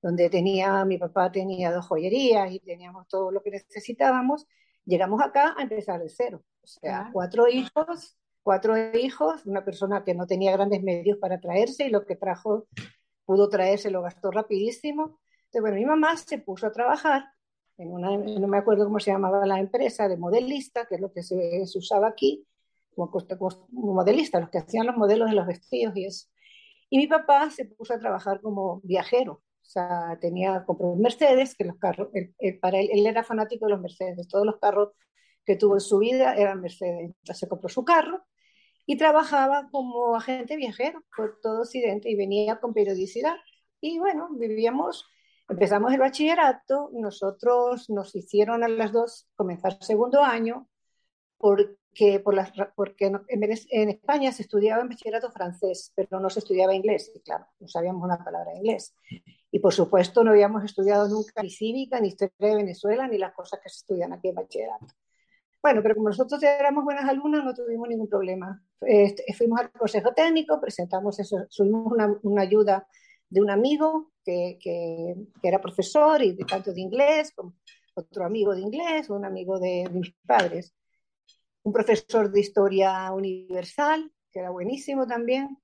donde 0.00 0.30
tenía, 0.30 0.84
mi 0.84 0.98
papá 0.98 1.30
tenía 1.30 1.72
dos 1.72 1.86
joyerías 1.86 2.52
y 2.52 2.60
teníamos 2.60 3.06
todo 3.08 3.30
lo 3.30 3.42
que 3.42 3.50
necesitábamos, 3.52 4.46
llegamos 4.84 5.20
acá 5.22 5.54
a 5.56 5.62
empezar 5.62 6.00
de 6.00 6.08
cero. 6.08 6.42
O 6.62 6.66
sea, 6.66 7.10
cuatro 7.12 7.48
hijos, 7.48 8.16
cuatro 8.42 8.74
hijos, 8.96 9.46
una 9.46 9.64
persona 9.64 10.04
que 10.04 10.14
no 10.14 10.26
tenía 10.26 10.52
grandes 10.52 10.82
medios 10.82 11.18
para 11.18 11.40
traerse 11.40 11.86
y 11.86 11.90
lo 11.90 12.04
que 12.04 12.16
trajo, 12.16 12.66
pudo 13.24 13.48
traerse, 13.48 13.90
lo 13.90 14.02
gastó 14.02 14.30
rapidísimo 14.30 15.20
bueno, 15.60 15.76
mi 15.76 15.84
mamá 15.84 16.16
se 16.16 16.38
puso 16.38 16.66
a 16.66 16.72
trabajar 16.72 17.24
en 17.78 17.92
una, 17.92 18.16
no 18.16 18.48
me 18.48 18.58
acuerdo 18.58 18.84
cómo 18.84 19.00
se 19.00 19.10
llamaba 19.10 19.46
la 19.46 19.58
empresa, 19.58 20.08
de 20.08 20.16
modelista, 20.16 20.86
que 20.86 20.96
es 20.96 21.00
lo 21.00 21.12
que 21.12 21.22
se, 21.22 21.62
usaba 21.74 22.08
aquí, 22.08 22.46
como, 22.94 23.10
como, 23.10 23.94
modelista, 23.94 24.40
los 24.40 24.50
que 24.50 24.58
hacían 24.58 24.86
los 24.86 24.96
modelos 24.96 25.30
de 25.30 25.36
los 25.36 25.46
vestidos 25.46 25.96
y 25.96 26.04
eso. 26.04 26.28
Y 26.90 26.98
mi 26.98 27.06
papá 27.06 27.50
se 27.50 27.64
puso 27.64 27.94
a 27.94 27.98
trabajar 27.98 28.40
como 28.40 28.80
viajero, 28.84 29.32
o 29.34 29.64
sea, 29.64 30.18
tenía, 30.20 30.64
compró 30.66 30.94
Mercedes, 30.96 31.54
que 31.54 31.64
los 31.64 31.76
carros, 31.78 32.08
para 32.60 32.78
él, 32.78 32.90
él 32.92 33.06
era 33.06 33.24
fanático 33.24 33.66
de 33.66 33.72
los 33.72 33.80
Mercedes, 33.80 34.28
todos 34.28 34.44
los 34.44 34.58
carros 34.58 34.90
que 35.44 35.56
tuvo 35.56 35.74
en 35.74 35.80
su 35.80 35.98
vida 35.98 36.34
eran 36.36 36.60
Mercedes. 36.60 37.14
Entonces 37.22 37.48
compró 37.48 37.68
su 37.68 37.84
carro 37.84 38.22
y 38.86 38.96
trabajaba 38.96 39.68
como 39.70 40.14
agente 40.16 40.56
viajero 40.56 41.02
por 41.16 41.40
todo 41.40 41.62
Occidente 41.62 42.10
y 42.10 42.16
venía 42.16 42.60
con 42.60 42.74
periodicidad. 42.74 43.36
Y 43.80 43.98
bueno, 43.98 44.28
vivíamos 44.32 45.08
Empezamos 45.52 45.92
el 45.92 46.00
bachillerato, 46.00 46.88
nosotros 46.94 47.90
nos 47.90 48.16
hicieron 48.16 48.64
a 48.64 48.68
las 48.68 48.90
dos 48.90 49.28
comenzar 49.34 49.76
segundo 49.84 50.22
año, 50.22 50.66
porque, 51.36 52.20
por 52.24 52.32
las, 52.32 52.52
porque 52.74 53.12
en, 53.28 53.90
España 53.90 54.32
se 54.32 54.44
estudiaba 54.44 54.80
en 54.80 54.88
bachillerato 54.88 55.30
francés, 55.30 55.92
pero 55.94 56.20
no 56.20 56.30
se 56.30 56.38
estudiaba 56.38 56.74
inglés, 56.74 57.12
y 57.14 57.20
claro, 57.20 57.48
no 57.60 57.68
sabíamos 57.68 58.02
una 58.02 58.24
palabra 58.24 58.52
de 58.52 58.60
inglés. 58.60 58.94
Y 59.50 59.58
por 59.58 59.74
supuesto 59.74 60.24
no 60.24 60.30
habíamos 60.30 60.64
estudiado 60.64 61.06
nunca 61.06 61.42
ni 61.42 61.50
cívica, 61.50 62.00
ni 62.00 62.08
historia 62.08 62.48
de 62.48 62.56
Venezuela, 62.56 63.06
ni 63.06 63.18
las 63.18 63.34
cosas 63.34 63.60
que 63.62 63.68
se 63.68 63.80
estudian 63.80 64.14
aquí 64.14 64.28
en 64.28 64.36
bachillerato. 64.36 64.86
Bueno, 65.60 65.82
pero 65.82 65.94
como 65.96 66.08
nosotros 66.08 66.42
éramos 66.42 66.82
buenas 66.82 67.06
alumnas, 67.06 67.44
no 67.44 67.52
tuvimos 67.52 67.90
ningún 67.90 68.08
problema. 68.08 68.58
Este, 68.80 69.22
fuimos 69.34 69.60
al 69.60 69.70
consejo 69.70 70.14
técnico, 70.14 70.58
presentamos 70.58 71.20
eso, 71.20 71.44
subimos 71.50 71.92
una, 71.92 72.18
una 72.22 72.40
ayuda 72.40 72.88
de 73.32 73.40
un 73.40 73.50
amigo 73.50 74.12
que, 74.24 74.58
que, 74.60 75.16
era 75.42 75.60
profesor 75.60 76.22
y 76.22 76.32
de 76.32 76.44
tanto 76.44 76.72
de 76.72 76.82
inglés, 76.82 77.32
como 77.34 77.54
otro 77.94 78.26
amigo 78.26 78.54
de 78.54 78.60
inglés, 78.60 79.08
un 79.08 79.24
amigo 79.24 79.58
de, 79.58 79.88
mis 79.90 80.14
padres, 80.26 80.74
un 81.62 81.72
profesor 81.72 82.30
de 82.30 82.40
historia 82.40 83.10
universal, 83.10 84.12
que 84.30 84.40
era 84.40 84.50
buenísimo 84.50 85.06
también. 85.06 85.56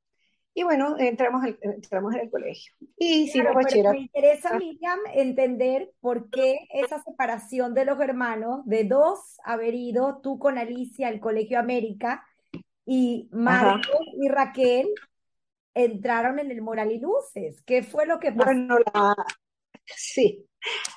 Y 0.54 0.62
bueno, 0.62 0.96
entramos, 0.98 1.44
entramos 1.60 2.14
en 2.14 2.20
el 2.22 2.30
colegio. 2.30 2.72
Y 2.96 3.30
claro, 3.32 3.60
me 3.92 4.00
interesa, 4.00 4.58
Miriam, 4.58 4.98
entender 5.14 5.92
por 6.00 6.30
qué 6.30 6.66
esa 6.70 7.02
separación 7.02 7.74
de 7.74 7.84
los 7.84 8.00
hermanos, 8.00 8.64
de 8.64 8.84
dos 8.84 9.36
haber 9.44 9.74
ido 9.74 10.20
tú 10.22 10.38
con 10.38 10.56
Alicia 10.56 11.08
al 11.08 11.20
Colegio 11.20 11.58
América 11.58 12.24
y 12.86 13.28
Marcos 13.30 14.00
y 14.20 14.28
Raquel 14.28 14.88
entraron 15.84 16.38
en 16.38 16.50
el 16.50 16.62
Moral 16.62 16.92
y 16.92 16.98
Luces. 16.98 17.62
¿Qué 17.62 17.82
fue 17.82 18.06
lo 18.06 18.18
que 18.18 18.32
pasó? 18.32 18.46
Bueno, 18.46 18.78
la, 18.92 19.14
sí, 19.86 20.48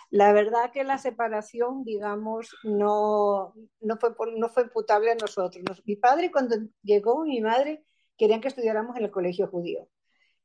la 0.09 0.33
verdad 0.33 0.71
que 0.71 0.83
la 0.83 0.97
separación, 0.97 1.83
digamos, 1.83 2.55
no, 2.63 3.53
no, 3.79 3.97
fue, 3.97 4.11
no 4.37 4.49
fue 4.49 4.63
imputable 4.63 5.11
a 5.11 5.15
nosotros. 5.15 5.81
Mi 5.85 5.95
padre, 5.95 6.31
cuando 6.31 6.55
llegó, 6.83 7.23
mi 7.23 7.41
madre 7.41 7.83
querían 8.17 8.41
que 8.41 8.49
estudiáramos 8.49 8.97
en 8.97 9.05
el 9.05 9.11
colegio 9.11 9.47
judío. 9.47 9.87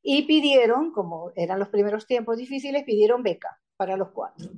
Y 0.03 0.27
pidieron, 0.27 0.93
como 0.93 1.33
eran 1.35 1.59
los 1.59 1.69
primeros 1.69 2.07
tiempos 2.07 2.37
difíciles, 2.37 2.85
pidieron 2.85 3.23
beca 3.23 3.61
para 3.77 3.97
los 3.97 4.11
cuatro. 4.11 4.51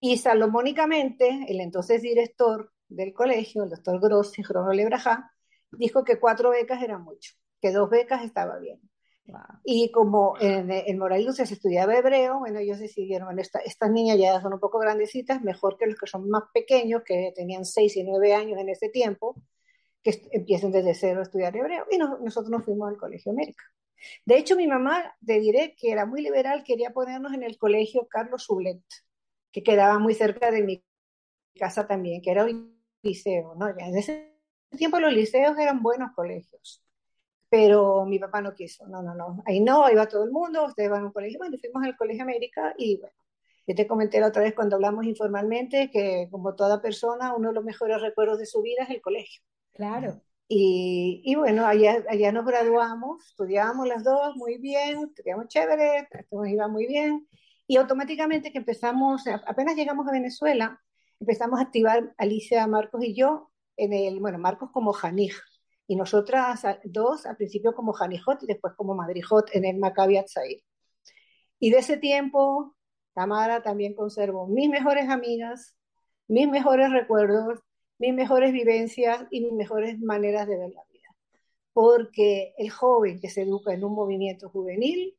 Y 0.00 0.18
salomónicamente, 0.18 1.44
el 1.48 1.60
entonces 1.60 2.02
director 2.02 2.72
del 2.88 3.12
colegio, 3.12 3.64
el 3.64 3.70
doctor 3.70 4.00
Grossi, 4.00 4.42
Jrono 4.42 4.72
Lebrajá, 4.72 5.30
dijo 5.72 6.04
que 6.04 6.18
cuatro 6.18 6.50
becas 6.50 6.82
era 6.82 6.98
mucho, 6.98 7.32
que 7.60 7.72
dos 7.72 7.90
becas 7.90 8.24
estaba 8.24 8.58
bien. 8.58 8.80
Y 9.64 9.90
como 9.90 10.34
en, 10.38 10.70
en 10.70 10.98
Morales 10.98 11.36
se 11.36 11.42
estudiaba 11.44 11.96
hebreo, 11.96 12.40
bueno, 12.40 12.58
ellos 12.58 12.78
decidieron, 12.78 13.28
bueno, 13.28 13.40
estas 13.40 13.90
niñas 13.90 14.18
ya 14.18 14.40
son 14.40 14.52
un 14.52 14.60
poco 14.60 14.78
grandecitas, 14.78 15.42
mejor 15.42 15.78
que 15.78 15.86
los 15.86 15.98
que 15.98 16.06
son 16.06 16.28
más 16.28 16.44
pequeños, 16.52 17.02
que 17.04 17.32
tenían 17.34 17.64
6 17.64 17.96
y 17.96 18.04
9 18.04 18.34
años 18.34 18.58
en 18.58 18.68
ese 18.68 18.90
tiempo, 18.90 19.34
que 20.02 20.20
empiecen 20.32 20.70
desde 20.70 20.94
cero 20.94 21.20
a 21.20 21.22
estudiar 21.22 21.56
hebreo. 21.56 21.86
Y 21.90 21.96
nosotros 21.96 22.50
nos 22.50 22.64
fuimos 22.64 22.88
al 22.88 22.98
Colegio 22.98 23.32
América. 23.32 23.64
De 24.26 24.36
hecho, 24.36 24.56
mi 24.56 24.66
mamá, 24.66 25.14
te 25.24 25.40
diré 25.40 25.74
que 25.74 25.90
era 25.90 26.04
muy 26.04 26.20
liberal, 26.20 26.62
quería 26.62 26.90
ponernos 26.90 27.32
en 27.32 27.42
el 27.42 27.56
Colegio 27.56 28.06
Carlos 28.06 28.44
Zulet, 28.44 28.82
que 29.50 29.62
quedaba 29.62 29.98
muy 29.98 30.14
cerca 30.14 30.50
de 30.50 30.62
mi 30.62 30.84
casa 31.58 31.86
también, 31.86 32.20
que 32.20 32.30
era 32.30 32.44
un 32.44 32.78
liceo. 33.00 33.54
¿no? 33.54 33.68
En 33.68 33.96
ese 33.96 34.34
tiempo 34.76 35.00
los 35.00 35.14
liceos 35.14 35.56
eran 35.56 35.82
buenos 35.82 36.10
colegios 36.14 36.83
pero 37.54 38.04
mi 38.04 38.18
papá 38.18 38.40
no 38.40 38.52
quiso, 38.52 38.84
no, 38.88 39.00
no, 39.00 39.14
no, 39.14 39.40
ahí 39.46 39.60
no, 39.60 39.88
iba 39.88 40.08
todo 40.08 40.24
el 40.24 40.32
mundo, 40.32 40.64
ustedes 40.64 40.90
van 40.90 41.02
a 41.02 41.06
un 41.06 41.12
colegio, 41.12 41.38
bueno, 41.38 41.56
fuimos 41.56 41.84
al 41.84 41.96
Colegio 41.96 42.24
América 42.24 42.74
y 42.76 42.96
bueno, 42.96 43.14
yo 43.64 43.76
te 43.76 43.86
comenté 43.86 44.18
la 44.18 44.26
otra 44.26 44.42
vez 44.42 44.56
cuando 44.56 44.74
hablamos 44.74 45.04
informalmente 45.04 45.88
que 45.88 46.26
como 46.32 46.56
toda 46.56 46.82
persona, 46.82 47.32
uno 47.32 47.50
de 47.50 47.54
los 47.54 47.62
mejores 47.62 48.00
recuerdos 48.00 48.40
de 48.40 48.46
su 48.46 48.60
vida 48.60 48.82
es 48.82 48.90
el 48.90 49.00
colegio. 49.00 49.40
Claro. 49.72 50.20
Y, 50.48 51.22
y 51.24 51.36
bueno, 51.36 51.64
allá, 51.64 52.04
allá 52.08 52.32
nos 52.32 52.44
graduamos, 52.44 53.24
estudiábamos 53.24 53.86
las 53.86 54.02
dos 54.02 54.34
muy 54.34 54.58
bien, 54.58 55.04
estudiamos 55.10 55.46
chévere, 55.46 56.08
nos 56.32 56.48
iba 56.48 56.66
muy 56.66 56.88
bien, 56.88 57.28
y 57.68 57.76
automáticamente 57.76 58.50
que 58.50 58.58
empezamos, 58.58 59.28
apenas 59.46 59.76
llegamos 59.76 60.08
a 60.08 60.10
Venezuela, 60.10 60.82
empezamos 61.20 61.60
a 61.60 61.62
activar 61.62 62.16
Alicia, 62.18 62.66
Marcos 62.66 63.04
y 63.04 63.14
yo 63.14 63.52
en 63.76 63.92
el, 63.92 64.18
bueno, 64.18 64.40
Marcos 64.40 64.70
como 64.72 64.92
Janij, 64.92 65.34
y 65.86 65.96
nosotras 65.96 66.62
dos 66.84 67.26
al 67.26 67.36
principio 67.36 67.74
como 67.74 67.92
Janijot 67.92 68.42
y 68.42 68.46
después 68.46 68.74
como 68.76 68.94
Madrijot 68.94 69.54
en 69.54 69.64
el 69.64 69.78
Maccabi 69.78 70.16
Atzair. 70.16 70.62
Y 71.58 71.70
de 71.70 71.78
ese 71.78 71.96
tiempo, 71.96 72.74
Tamara 73.14 73.62
también 73.62 73.94
conservo 73.94 74.46
mis 74.46 74.68
mejores 74.68 75.08
amigas, 75.08 75.76
mis 76.26 76.48
mejores 76.48 76.90
recuerdos, 76.90 77.60
mis 77.98 78.14
mejores 78.14 78.52
vivencias 78.52 79.26
y 79.30 79.40
mis 79.42 79.52
mejores 79.52 79.98
maneras 80.00 80.48
de 80.48 80.56
ver 80.56 80.70
la 80.70 80.84
vida. 80.90 81.08
Porque 81.72 82.54
el 82.58 82.70
joven 82.70 83.20
que 83.20 83.30
se 83.30 83.42
educa 83.42 83.72
en 83.74 83.84
un 83.84 83.94
movimiento 83.94 84.48
juvenil 84.48 85.16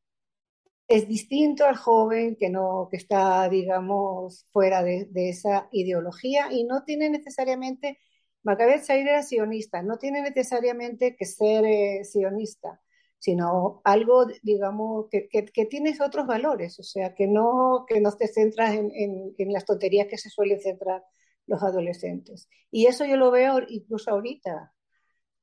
es 0.88 1.08
distinto 1.08 1.64
al 1.64 1.76
joven 1.76 2.36
que 2.36 2.48
no 2.48 2.88
que 2.90 2.96
está 2.96 3.48
digamos 3.48 4.46
fuera 4.52 4.84
de, 4.84 5.06
de 5.06 5.30
esa 5.30 5.68
ideología 5.72 6.52
y 6.52 6.64
no 6.64 6.84
tiene 6.84 7.10
necesariamente 7.10 7.98
Maccabi 8.46 8.74
era 8.88 9.24
sionista, 9.24 9.82
no 9.82 9.98
tiene 9.98 10.22
necesariamente 10.22 11.16
que 11.16 11.24
ser 11.24 11.64
eh, 11.64 12.04
sionista, 12.04 12.80
sino 13.18 13.80
algo, 13.82 14.26
digamos, 14.44 15.06
que, 15.10 15.28
que, 15.28 15.66
tienes 15.66 16.00
otros 16.00 16.28
valores, 16.28 16.78
o 16.78 16.84
sea, 16.84 17.12
que 17.12 17.26
no, 17.26 17.84
que 17.88 18.00
no 18.00 18.12
te 18.12 18.28
centras 18.28 18.74
en, 18.76 18.92
en, 19.36 19.52
las 19.52 19.64
tonterías 19.64 20.06
que 20.06 20.16
se 20.16 20.30
suelen 20.30 20.60
centrar 20.60 21.02
los 21.46 21.60
adolescentes. 21.60 22.48
Y 22.70 22.86
eso 22.86 23.04
yo 23.04 23.16
lo 23.16 23.32
veo 23.32 23.58
incluso 23.68 24.12
ahorita. 24.12 24.72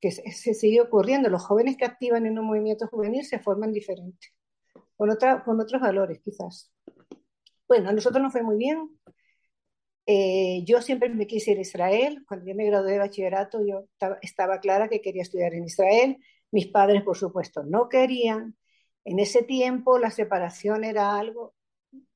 que 0.00 0.10
se, 0.10 0.54
sigue 0.54 0.80
ocurriendo. 0.80 1.28
Los 1.28 1.44
jóvenes 1.44 1.76
que 1.76 1.84
activan 1.84 2.24
en 2.24 2.38
un 2.38 2.46
movimiento 2.46 2.86
juvenil 2.88 3.24
se 3.26 3.38
forman 3.38 3.72
diferente, 3.72 4.28
con, 4.96 5.10
otra, 5.10 5.44
con 5.44 5.60
otros 5.60 5.82
valores 5.82 6.20
quizás. 6.20 6.72
Bueno, 7.68 7.90
a 7.90 7.92
nosotros 7.92 8.22
nos 8.22 8.32
fue 8.32 8.42
muy 8.42 8.56
bien. 8.56 8.88
Eh, 10.06 10.62
yo 10.66 10.82
siempre 10.82 11.08
me 11.08 11.26
quise 11.26 11.52
ir 11.52 11.58
a 11.58 11.62
Israel. 11.62 12.24
Cuando 12.26 12.46
yo 12.46 12.54
me 12.54 12.66
gradué 12.66 12.92
de 12.92 12.98
bachillerato, 12.98 13.64
yo 13.66 13.84
estaba, 13.92 14.18
estaba 14.22 14.60
clara 14.60 14.88
que 14.88 15.00
quería 15.00 15.22
estudiar 15.22 15.54
en 15.54 15.64
Israel. 15.64 16.18
Mis 16.50 16.66
padres, 16.68 17.02
por 17.02 17.16
supuesto, 17.16 17.62
no 17.64 17.88
querían. 17.88 18.56
En 19.04 19.18
ese 19.18 19.42
tiempo 19.42 19.98
la 19.98 20.10
separación 20.10 20.84
era 20.84 21.16
algo 21.16 21.54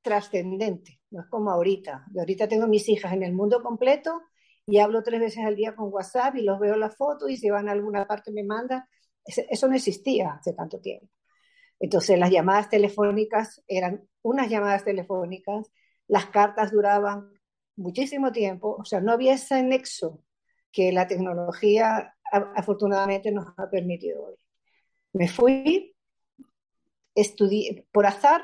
trascendente, 0.02 1.00
no 1.11 1.21
es 1.21 1.26
como 1.28 1.50
ahorita. 1.50 2.07
Yo 2.12 2.21
ahorita 2.21 2.49
tengo 2.49 2.66
mis 2.66 2.88
hijas 2.88 3.12
en 3.12 3.23
el 3.23 3.33
mundo 3.33 3.62
completo 3.62 4.23
y 4.66 4.78
hablo 4.78 5.02
tres 5.02 5.21
veces 5.21 5.45
al 5.45 5.57
día 5.57 5.75
con 5.75 5.92
WhatsApp 5.92 6.37
y 6.37 6.42
los 6.42 6.59
veo 6.59 6.76
la 6.76 6.90
foto 6.90 7.28
y 7.28 7.37
si 7.37 7.50
van 7.50 7.68
a 7.68 7.73
alguna 7.73 8.07
parte 8.07 8.33
me 8.33 8.45
mandan. 8.45 8.85
Eso 9.25 9.68
no 9.68 9.75
existía 9.75 10.33
hace 10.33 10.54
tanto 10.54 10.80
tiempo. 10.80 11.09
Entonces 11.80 12.18
las 12.18 12.30
llamadas 12.30 12.68
telefónicas 12.68 13.62
eran 13.66 14.09
unas 14.23 14.49
llamadas 14.49 14.85
telefónicas, 14.85 15.71
las 16.07 16.26
cartas 16.26 16.73
duraban 16.73 17.30
muchísimo 17.78 18.32
tiempo, 18.32 18.76
o 18.78 18.85
sea, 18.85 19.00
no 19.00 19.12
había 19.12 19.35
ese 19.35 19.62
nexo 19.62 20.23
que 20.73 20.92
la 20.92 21.06
tecnología 21.06 22.14
afortunadamente 22.56 23.32
nos 23.32 23.47
ha 23.56 23.70
permitido 23.70 24.25
hoy. 24.25 24.35
Me 25.12 25.28
fui, 25.28 25.97
estudié, 27.14 27.87
por 27.92 28.06
azar, 28.06 28.42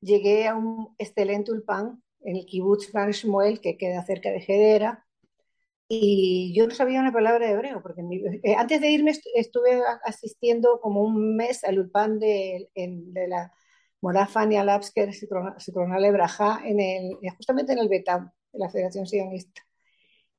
llegué 0.00 0.46
a 0.46 0.54
un 0.54 0.94
excelente 0.98 1.50
ulpan 1.50 2.02
en 2.20 2.36
el 2.36 2.46
kibbutz 2.46 2.92
Gan 2.92 3.10
Shmuel, 3.10 3.60
que 3.60 3.76
queda 3.76 4.04
cerca 4.04 4.30
de 4.30 4.44
Hedera, 4.46 5.04
y 5.88 6.52
yo 6.54 6.66
no 6.66 6.74
sabía 6.74 7.00
una 7.00 7.12
palabra 7.12 7.46
de 7.46 7.52
hebreo, 7.52 7.82
porque 7.82 8.02
eh, 8.42 8.54
antes 8.54 8.80
de 8.80 8.90
irme 8.90 9.12
estuve 9.34 9.82
asistiendo 10.04 10.80
como 10.80 11.02
un 11.02 11.34
mes 11.34 11.64
al 11.64 11.78
ulpan 11.78 12.18
de, 12.18 12.68
de 12.74 13.28
la 13.28 13.50
Morafania 14.02 14.64
Lapsker 14.64 15.12
Citronal 15.14 16.04
Ebraja, 16.04 16.60
en 16.64 16.78
el, 16.80 17.16
justamente 17.36 17.72
en 17.72 17.78
el 17.78 17.88
Betam, 17.88 18.30
la 18.58 18.68
Federación 18.70 19.06
Sionista. 19.06 19.62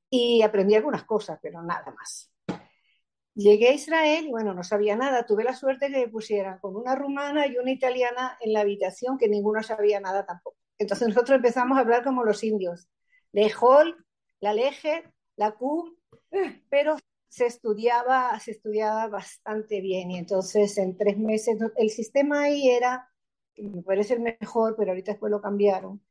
Y 0.09 0.41
aprendí 0.41 0.75
algunas 0.75 1.03
cosas, 1.03 1.39
pero 1.41 1.61
nada 1.61 1.93
más. 1.95 2.31
Llegué 3.35 3.69
a 3.69 3.73
Israel 3.73 4.25
y 4.25 4.31
bueno, 4.31 4.53
no 4.53 4.63
sabía 4.63 4.95
nada. 4.95 5.25
Tuve 5.25 5.43
la 5.43 5.55
suerte 5.55 5.87
que 5.87 5.99
me 5.99 6.07
pusieran 6.09 6.59
con 6.59 6.75
una 6.75 6.95
rumana 6.95 7.47
y 7.47 7.57
una 7.57 7.71
italiana 7.71 8.37
en 8.41 8.53
la 8.53 8.61
habitación, 8.61 9.17
que 9.17 9.29
ninguno 9.29 9.63
sabía 9.63 9.99
nada 9.99 10.25
tampoco. 10.25 10.57
Entonces 10.77 11.07
nosotros 11.07 11.37
empezamos 11.37 11.77
a 11.77 11.81
hablar 11.81 12.03
como 12.03 12.23
los 12.23 12.43
indios. 12.43 12.89
Lejol, 13.31 14.05
la 14.39 14.53
leje, 14.53 15.03
la 15.35 15.51
Q, 15.51 15.97
pero 16.69 16.97
se 17.29 17.45
estudiaba, 17.45 18.37
se 18.39 18.51
estudiaba 18.51 19.07
bastante 19.07 19.81
bien 19.81 20.11
y 20.11 20.17
entonces 20.17 20.77
en 20.77 20.97
tres 20.97 21.17
meses 21.17 21.57
el 21.77 21.89
sistema 21.91 22.43
ahí 22.43 22.69
era, 22.69 23.09
me 23.55 23.83
parece 23.83 24.15
el 24.15 24.21
mejor, 24.21 24.75
pero 24.75 24.91
ahorita 24.91 25.11
después 25.13 25.31
lo 25.31 25.41
cambiaron. 25.41 26.01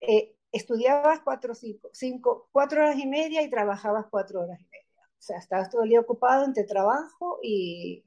Eh, 0.00 0.35
estudiabas 0.56 1.20
cuatro, 1.20 1.54
cinco, 1.54 1.90
cinco, 1.92 2.48
cuatro 2.52 2.80
horas 2.80 2.98
y 2.98 3.06
media 3.06 3.42
y 3.42 3.50
trabajabas 3.50 4.06
cuatro 4.10 4.42
horas 4.42 4.60
y 4.60 4.64
media. 4.64 4.86
O 5.18 5.22
sea, 5.22 5.38
estabas 5.38 5.70
todo 5.70 5.82
el 5.82 5.90
día 5.90 6.00
ocupado 6.00 6.44
entre 6.44 6.64
trabajo 6.64 7.38
y, 7.42 8.04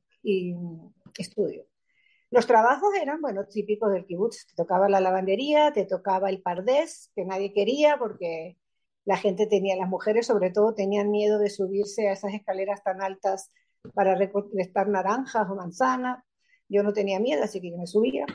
estudio. 1.17 1.65
Los 2.29 2.45
trabajos 2.45 2.93
eran, 3.01 3.19
bueno, 3.21 3.45
típicos 3.45 3.91
del 3.91 4.05
kibutz. 4.05 4.45
Te 4.47 4.55
tocaba 4.55 4.87
la 4.87 5.01
lavandería, 5.01 5.73
te 5.73 5.85
tocaba 5.85 6.29
el 6.29 6.41
pardés, 6.41 7.11
que 7.15 7.25
nadie 7.25 7.51
quería 7.51 7.97
porque 7.97 8.57
la 9.05 9.17
gente 9.17 9.47
tenía, 9.47 9.75
las 9.75 9.89
mujeres 9.89 10.27
sobre 10.27 10.51
todo, 10.51 10.75
tenían 10.75 11.09
miedo 11.09 11.39
de 11.39 11.49
subirse 11.49 12.07
a 12.07 12.13
esas 12.13 12.33
escaleras 12.33 12.83
tan 12.83 13.01
altas 13.01 13.49
para 13.93 14.15
recolectar 14.15 14.87
naranjas 14.87 15.49
o 15.49 15.55
manzanas. 15.55 16.23
Yo 16.67 16.83
no 16.83 16.93
tenía 16.93 17.19
miedo, 17.19 17.43
así 17.43 17.59
que 17.59 17.71
yo 17.71 17.77
me 17.77 17.87
subía. 17.87 18.25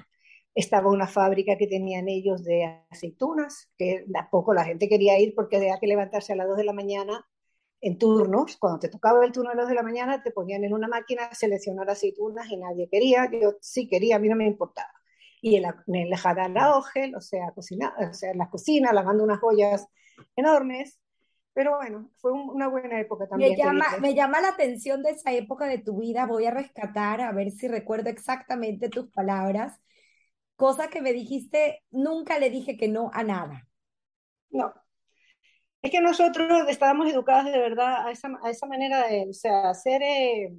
Estaba 0.55 0.91
una 0.91 1.07
fábrica 1.07 1.57
que 1.57 1.67
tenían 1.67 2.09
ellos 2.09 2.45
de 2.45 2.85
aceitunas, 2.91 3.73
que 3.77 4.05
poco 4.31 4.55
la 4.55 4.65
gente 4.65 4.89
quería 4.89 5.19
ir 5.19 5.35
porque 5.35 5.57
había 5.57 5.79
que 5.81 5.87
levantarse 5.87 6.33
a 6.33 6.37
las 6.37 6.47
2 6.47 6.57
de 6.57 6.65
la 6.65 6.73
mañana 6.73 7.27
en 7.85 7.99
turnos, 7.99 8.57
cuando 8.57 8.79
te 8.79 8.89
tocaba 8.89 9.23
el 9.27 9.33
turno 9.33 9.51
a 9.51 9.55
las 9.55 9.69
de 9.69 9.75
la 9.75 9.83
mañana, 9.83 10.23
te 10.23 10.31
ponían 10.31 10.65
en 10.65 10.73
una 10.73 10.89
máquina 10.89 11.25
a 11.25 11.35
seleccionar 11.35 11.91
aceitunas 11.91 12.49
y 12.49 12.57
nadie 12.57 12.89
quería, 12.89 13.31
yo 13.31 13.57
sí 13.61 13.89
quería, 13.89 14.17
a 14.17 14.19
mí 14.19 14.29
no 14.29 14.37
me 14.37 14.47
importaba. 14.47 14.91
Y 15.43 15.57
en, 15.57 15.63
la, 15.63 15.85
en 15.87 15.97
el 15.97 16.55
la 16.55 16.79
Ogel, 16.79 17.15
o 17.15 17.21
sea, 17.21 17.51
cocina, 17.55 17.95
o 17.99 18.15
sea, 18.15 18.31
en 18.31 18.39
la 18.39 18.49
cocina, 18.49 18.91
lavando 18.95 19.23
unas 19.23 19.39
joyas 19.39 19.87
enormes. 20.35 20.99
Pero 21.53 21.77
bueno, 21.77 22.11
fue 22.17 22.33
una 22.33 22.69
buena 22.69 22.99
época 22.99 23.29
también. 23.29 23.51
Me 23.51 23.57
llama, 23.59 23.85
me 24.01 24.15
llama 24.15 24.41
la 24.41 24.49
atención 24.49 25.03
de 25.03 25.11
esa 25.11 25.33
época 25.33 25.67
de 25.67 25.77
tu 25.77 26.01
vida. 26.01 26.25
Voy 26.25 26.47
a 26.47 26.51
rescatar, 26.51 27.21
a 27.21 27.33
ver 27.33 27.51
si 27.51 27.69
recuerdo 27.69 28.09
exactamente 28.09 28.89
tus 28.89 29.11
palabras. 29.11 29.79
Cosa 30.57 30.89
que 30.89 31.03
me 31.03 31.13
dijiste, 31.13 31.83
nunca 31.91 32.39
le 32.39 32.51
dije 32.51 32.77
que 32.77 32.89
no 32.89 33.11
a 33.13 33.25
nada. 33.25 33.67
No, 34.51 34.73
es 35.85 35.91
que 35.91 36.01
nosotros 36.01 36.49
estábamos 36.69 37.13
educadas 37.13 37.45
de 37.45 37.59
verdad 37.59 38.07
a 38.07 38.11
esa, 38.11 38.31
a 38.43 38.49
esa 38.49 38.67
manera 38.67 39.07
de, 39.07 39.27
o 39.29 39.35
sea, 39.35 39.69
hacer, 39.69 40.03
eh, 40.03 40.51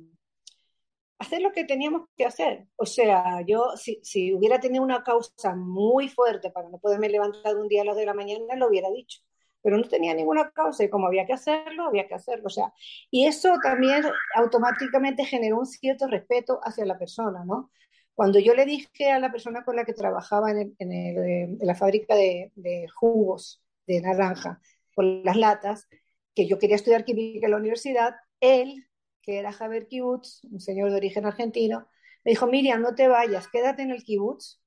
hacer 1.18 1.42
lo 1.42 1.52
que 1.52 1.64
teníamos 1.64 2.04
que 2.16 2.26
hacer. 2.26 2.68
O 2.76 2.86
sea, 2.86 3.42
yo 3.42 3.72
si, 3.76 4.00
si, 4.04 4.36
hubiera 4.36 4.60
tenido 4.60 4.84
una 4.84 5.02
causa 5.04 5.56
muy 5.56 6.10
fuerte 6.10 6.52
para 6.52 6.70
no 6.70 6.78
poderme 6.78 7.10
levantar 7.10 7.58
un 7.58 7.68
día 7.68 7.82
a 7.82 7.86
las 7.86 7.96
de 7.96 8.06
la 8.06 8.14
mañana, 8.14 8.56
lo 8.56 8.68
hubiera 8.68 8.92
dicho. 8.92 9.22
Pero 9.64 9.78
no 9.78 9.84
tenía 9.90 10.14
ninguna 10.14 10.52
causa 10.52 10.84
y 10.84 10.92
como 10.92 11.08
había 11.08 11.26
que 11.26 11.34
hacerlo, 11.34 11.88
había 11.88 12.08
que 12.08 12.14
hacerlo. 12.14 12.46
O 12.46 12.52
sea, 12.52 12.72
y 13.10 13.26
eso 13.26 13.56
también 13.64 14.04
automáticamente 14.36 15.26
generó 15.26 15.58
un 15.58 15.66
cierto 15.66 16.06
respeto 16.08 16.60
hacia 16.62 16.86
la 16.86 17.00
persona, 17.00 17.44
¿no? 17.46 17.72
Cuando 18.16 18.40
yo 18.40 18.56
le 18.56 18.66
dije 18.66 19.12
a 19.12 19.20
la 19.20 19.32
persona 19.32 19.64
con 19.64 19.76
la 19.76 19.86
que 19.86 19.94
trabajaba 19.94 20.52
en, 20.52 20.76
en 20.80 21.58
la 21.62 21.76
fábrica 21.76 22.16
de, 22.16 22.52
jugos 22.96 23.62
de 23.86 24.02
naranja, 24.02 24.62
con 24.96 25.24
las 25.24 25.36
latas, 25.36 25.88
que 26.34 26.48
yo 26.48 26.58
quería 26.58 26.78
estudiar 26.78 27.06
química 27.06 27.46
en 27.46 27.52
la 27.52 27.58
universidad, 27.58 28.16
él, 28.40 28.88
que 29.22 29.40
era 29.40 29.52
Javier 29.52 29.88
Kibutz, 29.88 30.44
un 30.46 30.60
señor 30.60 30.92
de 30.92 30.98
origen 30.98 31.26
argentino, 31.26 31.88
me 32.26 32.32
dijo, 32.32 32.48
Miriam, 32.48 32.82
no 32.82 32.96
te 32.96 33.08
vayas, 33.08 33.48
quédate 33.48 33.84
en 33.84 33.92
el 33.92 34.04
kibutz 34.04 34.60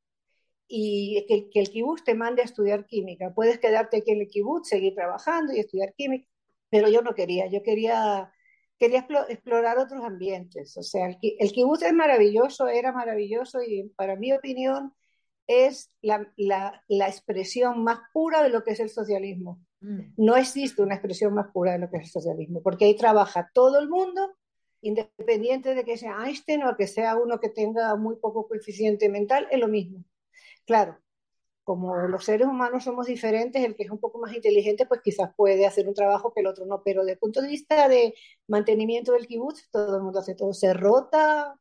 y 0.68 1.26
que 1.26 1.60
el 1.60 1.70
kibutz 1.70 2.04
te 2.04 2.14
mande 2.14 2.42
a 2.42 2.44
estudiar 2.44 2.86
química. 2.86 3.34
Puedes 3.34 3.58
quedarte 3.58 3.98
aquí 3.98 4.12
en 4.12 4.20
el 4.20 4.28
kibutz, 4.28 4.68
seguir 4.68 4.94
trabajando 4.94 5.52
y 5.52 5.58
estudiar 5.58 5.92
química, 5.94 6.28
pero 6.70 6.88
yo 6.88 7.02
no 7.02 7.14
quería, 7.14 7.48
yo 7.48 7.62
quería, 7.62 8.32
quería 8.78 9.06
explorar 9.28 9.78
otros 9.78 10.04
ambientes. 10.04 10.76
O 10.76 10.82
sea, 10.82 11.06
el, 11.06 11.18
el 11.20 11.52
kibutz 11.52 11.82
es 11.82 11.92
maravilloso, 11.92 12.68
era 12.68 12.92
maravilloso 12.92 13.60
y 13.62 13.90
para 13.96 14.16
mi 14.16 14.32
opinión 14.32 14.94
es 15.46 15.90
la, 16.02 16.30
la, 16.36 16.84
la 16.88 17.08
expresión 17.08 17.82
más 17.82 17.98
pura 18.12 18.42
de 18.42 18.50
lo 18.50 18.62
que 18.62 18.72
es 18.72 18.80
el 18.80 18.90
socialismo. 18.90 19.60
Mm. 19.80 20.00
No 20.16 20.36
existe 20.36 20.82
una 20.82 20.94
expresión 20.94 21.34
más 21.34 21.50
pura 21.52 21.72
de 21.72 21.78
lo 21.78 21.90
que 21.90 21.96
es 21.96 22.04
el 22.04 22.10
socialismo, 22.10 22.62
porque 22.62 22.84
ahí 22.84 22.96
trabaja 22.96 23.50
todo 23.52 23.78
el 23.78 23.88
mundo, 23.88 24.36
independiente 24.82 25.74
de 25.74 25.84
que 25.84 25.96
sea 25.96 26.24
Einstein 26.24 26.62
o 26.64 26.76
que 26.76 26.86
sea 26.86 27.16
uno 27.16 27.40
que 27.40 27.48
tenga 27.48 27.96
muy 27.96 28.16
poco 28.16 28.46
coeficiente 28.46 29.08
mental, 29.08 29.48
es 29.50 29.58
lo 29.58 29.68
mismo. 29.68 30.04
Claro, 30.66 30.98
como 31.68 31.94
los 31.94 32.24
seres 32.24 32.48
humanos 32.48 32.84
somos 32.84 33.08
diferentes, 33.08 33.62
el 33.62 33.76
que 33.76 33.82
es 33.82 33.90
un 33.90 33.98
poco 33.98 34.18
más 34.18 34.34
inteligente, 34.34 34.86
pues 34.86 35.02
quizás 35.02 35.34
puede 35.36 35.66
hacer 35.66 35.86
un 35.86 35.92
trabajo 35.92 36.32
que 36.32 36.40
el 36.40 36.46
otro 36.46 36.64
no, 36.64 36.80
pero 36.82 37.02
desde 37.02 37.12
el 37.12 37.18
punto 37.18 37.42
de 37.42 37.48
vista 37.48 37.90
de 37.90 38.14
mantenimiento 38.46 39.12
del 39.12 39.26
kibutz, 39.26 39.68
todo 39.70 39.98
el 39.98 40.02
mundo 40.02 40.20
hace 40.20 40.34
todo, 40.34 40.54
se 40.54 40.72
rota, 40.72 41.60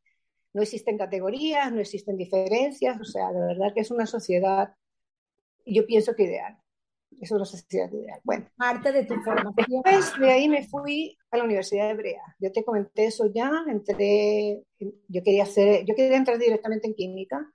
no 0.54 0.62
existen 0.62 0.96
categorías, 0.96 1.70
no 1.70 1.80
existen 1.80 2.16
diferencias, 2.16 2.98
o 2.98 3.04
sea, 3.04 3.30
de 3.32 3.48
verdad 3.48 3.74
que 3.74 3.80
es 3.80 3.90
una 3.90 4.06
sociedad, 4.06 4.74
yo 5.66 5.84
pienso 5.84 6.14
que 6.14 6.22
ideal. 6.22 6.56
Es 7.20 7.30
una 7.30 7.44
sociedad 7.44 7.92
ideal. 7.92 8.20
Bueno. 8.24 8.46
Parte 8.56 8.92
de 8.92 9.04
tu 9.04 9.14
formación. 9.16 9.82
Después 9.84 10.18
de 10.18 10.30
ahí 10.30 10.48
me 10.48 10.66
fui 10.66 11.18
a 11.30 11.36
la 11.36 11.44
Universidad 11.44 11.84
de 11.84 11.90
Hebrea. 11.90 12.22
Yo 12.38 12.50
te 12.50 12.64
comenté 12.64 13.04
eso 13.04 13.26
ya, 13.26 13.50
entré, 13.66 14.62
yo 14.78 15.22
quería 15.22 15.42
hacer, 15.42 15.84
yo 15.84 15.94
quería 15.94 16.16
entrar 16.16 16.38
directamente 16.38 16.86
en 16.86 16.94
química 16.94 17.52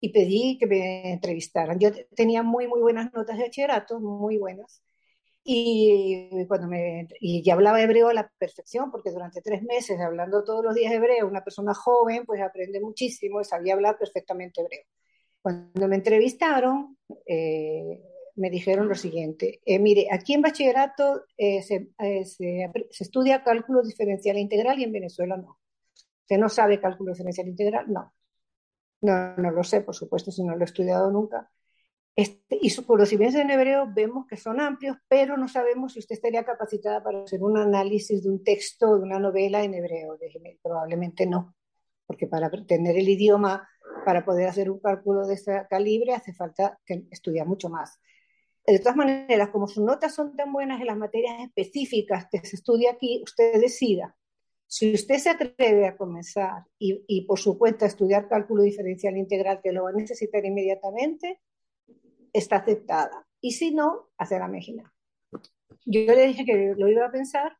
y 0.00 0.12
pedí 0.12 0.58
que 0.58 0.66
me 0.66 1.12
entrevistaran. 1.12 1.78
Yo 1.78 1.90
tenía 2.14 2.42
muy, 2.42 2.66
muy 2.66 2.80
buenas 2.80 3.12
notas 3.12 3.36
de 3.36 3.44
bachillerato, 3.44 4.00
muy 4.00 4.38
buenas. 4.38 4.82
Y, 5.42 6.46
cuando 6.48 6.68
me, 6.68 7.08
y 7.20 7.42
ya 7.42 7.54
hablaba 7.54 7.82
hebreo 7.82 8.08
a 8.08 8.14
la 8.14 8.30
perfección, 8.38 8.90
porque 8.90 9.10
durante 9.10 9.40
tres 9.42 9.62
meses, 9.62 9.98
hablando 10.00 10.44
todos 10.44 10.64
los 10.64 10.74
días 10.74 10.92
hebreo, 10.92 11.26
una 11.26 11.44
persona 11.44 11.74
joven, 11.74 12.24
pues 12.26 12.40
aprende 12.40 12.80
muchísimo 12.80 13.40
y 13.40 13.44
sabía 13.44 13.74
hablar 13.74 13.98
perfectamente 13.98 14.60
hebreo. 14.60 14.84
Cuando 15.42 15.88
me 15.88 15.96
entrevistaron, 15.96 16.98
eh, 17.26 18.02
me 18.36 18.50
dijeron 18.50 18.88
lo 18.88 18.94
siguiente, 18.94 19.60
eh, 19.64 19.78
mire, 19.78 20.06
aquí 20.10 20.34
en 20.34 20.42
bachillerato 20.42 21.24
eh, 21.36 21.62
se, 21.62 21.90
eh, 21.98 22.24
se, 22.24 22.70
se, 22.90 23.04
estudia 23.04 23.42
cálculo 23.42 23.82
diferencial 23.82 24.36
e 24.36 24.40
integral 24.40 24.78
y 24.78 24.84
en 24.84 24.92
Venezuela 24.92 25.36
no. 25.36 25.58
¿Usted 26.22 26.38
no 26.38 26.48
sabe 26.48 26.80
cálculo 26.80 27.12
diferencial 27.12 27.46
e 27.48 27.50
integral? 27.50 27.92
No. 27.92 28.12
No, 29.02 29.36
no 29.36 29.50
lo 29.50 29.64
sé, 29.64 29.80
por 29.80 29.94
supuesto, 29.94 30.30
si 30.30 30.44
no 30.44 30.54
lo 30.54 30.62
he 30.62 30.64
estudiado 30.64 31.10
nunca. 31.10 31.50
Este, 32.16 32.58
y 32.60 32.70
sus 32.70 32.84
conocimientos 32.84 33.40
en 33.40 33.50
hebreo 33.50 33.88
vemos 33.94 34.26
que 34.26 34.36
son 34.36 34.60
amplios, 34.60 34.96
pero 35.08 35.36
no 35.36 35.48
sabemos 35.48 35.94
si 35.94 36.00
usted 36.00 36.16
estaría 36.16 36.44
capacitada 36.44 37.02
para 37.02 37.22
hacer 37.22 37.42
un 37.42 37.56
análisis 37.56 38.22
de 38.22 38.30
un 38.30 38.44
texto, 38.44 38.96
de 38.96 39.02
una 39.02 39.18
novela 39.18 39.62
en 39.62 39.74
hebreo. 39.74 40.18
probablemente 40.62 41.26
no, 41.26 41.54
porque 42.06 42.26
para 42.26 42.50
tener 42.50 42.96
el 42.98 43.08
idioma, 43.08 43.66
para 44.04 44.24
poder 44.24 44.48
hacer 44.48 44.70
un 44.70 44.80
cálculo 44.80 45.26
de 45.26 45.34
este 45.34 45.66
calibre, 45.70 46.12
hace 46.12 46.34
falta 46.34 46.78
que 46.84 47.04
estudiar 47.10 47.46
mucho 47.46 47.70
más. 47.70 47.98
De 48.66 48.78
todas 48.78 48.96
maneras, 48.96 49.48
como 49.48 49.66
sus 49.66 49.82
notas 49.82 50.14
son 50.14 50.36
tan 50.36 50.52
buenas 50.52 50.80
en 50.80 50.86
las 50.86 50.96
materias 50.96 51.40
específicas 51.40 52.26
que 52.30 52.38
se 52.44 52.56
estudia 52.56 52.92
aquí, 52.92 53.22
usted 53.24 53.60
decida. 53.60 54.14
Si 54.72 54.94
usted 54.94 55.18
se 55.18 55.30
atreve 55.30 55.88
a 55.88 55.96
comenzar 55.96 56.62
y, 56.78 57.02
y 57.08 57.22
por 57.22 57.40
su 57.40 57.58
cuenta 57.58 57.86
estudiar 57.86 58.28
cálculo 58.28 58.62
diferencial 58.62 59.16
integral, 59.16 59.60
que 59.60 59.72
lo 59.72 59.82
va 59.82 59.90
a 59.90 59.94
necesitar 59.94 60.44
inmediatamente, 60.44 61.40
está 62.32 62.58
aceptada. 62.58 63.26
Y 63.40 63.50
si 63.50 63.74
no, 63.74 64.10
hace 64.16 64.38
la 64.38 64.46
Mejina. 64.46 64.94
Yo 65.84 66.14
le 66.14 66.28
dije 66.28 66.44
que 66.44 66.74
lo 66.78 66.88
iba 66.88 67.04
a 67.04 67.10
pensar 67.10 67.56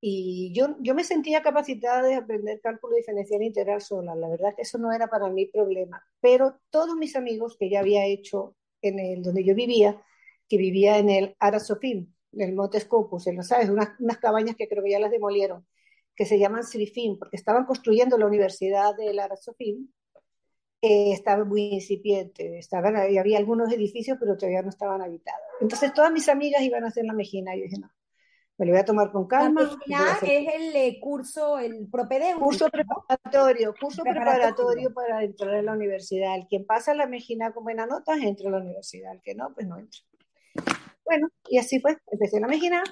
y 0.00 0.52
yo, 0.54 0.76
yo 0.78 0.94
me 0.94 1.02
sentía 1.02 1.42
capacitada 1.42 2.02
de 2.02 2.14
aprender 2.14 2.60
cálculo 2.60 2.94
diferencial 2.94 3.42
integral 3.42 3.80
sola. 3.80 4.14
La 4.14 4.28
verdad 4.28 4.54
que 4.54 4.62
eso 4.62 4.78
no 4.78 4.92
era 4.92 5.08
para 5.08 5.28
mí 5.28 5.46
problema. 5.46 6.06
Pero 6.20 6.60
todos 6.70 6.94
mis 6.94 7.16
amigos 7.16 7.56
que 7.58 7.68
ya 7.68 7.80
había 7.80 8.06
hecho 8.06 8.54
en 8.80 9.00
el 9.00 9.24
donde 9.24 9.42
yo 9.42 9.56
vivía, 9.56 10.00
que 10.48 10.56
vivía 10.56 10.98
en 10.98 11.10
el 11.10 11.36
Arasofim, 11.40 12.12
en 12.30 12.40
el 12.40 12.54
Monte 12.54 12.78
Scopus, 12.78 13.26
en, 13.26 13.42
¿sabes? 13.42 13.70
Unas, 13.70 13.98
unas 13.98 14.18
cabañas 14.18 14.54
que 14.54 14.68
creo 14.68 14.84
que 14.84 14.92
ya 14.92 15.00
las 15.00 15.10
demolieron, 15.10 15.66
que 16.14 16.26
se 16.26 16.38
llaman 16.38 16.64
Srifim, 16.64 17.18
porque 17.18 17.36
estaban 17.36 17.64
construyendo 17.64 18.18
la 18.18 18.26
Universidad 18.26 18.94
del 18.96 19.18
Arasofim 19.18 19.88
eh, 20.84 21.12
estaba 21.12 21.44
muy 21.44 21.74
incipiente, 21.74 22.58
estaban, 22.58 22.96
había 22.96 23.38
algunos 23.38 23.72
edificios, 23.72 24.18
pero 24.18 24.36
todavía 24.36 24.62
no 24.62 24.68
estaban 24.68 25.00
habitados. 25.00 25.46
Entonces 25.60 25.94
todas 25.94 26.10
mis 26.10 26.28
amigas 26.28 26.60
iban 26.62 26.82
a 26.82 26.88
hacer 26.88 27.04
la 27.04 27.12
Mejina, 27.12 27.54
y 27.54 27.60
yo 27.60 27.64
dije, 27.66 27.78
no, 27.78 27.88
me 28.58 28.66
lo 28.66 28.72
voy 28.72 28.80
a 28.80 28.84
tomar 28.84 29.12
con 29.12 29.28
calma. 29.28 29.62
La 29.62 29.76
Mejina 29.76 30.18
es 30.20 30.54
el 30.54 30.74
eh, 30.74 30.98
curso, 31.00 31.60
el 31.60 31.88
propedéutico. 31.88 32.46
Curso 32.46 32.68
preparatorio, 32.68 33.74
curso 33.80 34.02
preparatorio. 34.02 34.92
para 34.92 35.22
entrar 35.22 35.54
a 35.54 35.62
la 35.62 35.72
universidad. 35.72 36.34
El 36.34 36.48
quien 36.48 36.66
pasa 36.66 36.94
la 36.94 37.06
Mejina 37.06 37.52
con 37.52 37.62
buenas 37.62 37.88
notas 37.88 38.18
entra 38.20 38.48
a 38.48 38.52
la 38.52 38.58
universidad, 38.58 39.12
el 39.12 39.22
que 39.22 39.36
no, 39.36 39.54
pues 39.54 39.68
no 39.68 39.78
entra. 39.78 40.00
Bueno, 41.04 41.28
y 41.48 41.58
así 41.58 41.78
fue, 41.78 41.96
empecé 42.10 42.40
la 42.40 42.48
Mejina, 42.48 42.82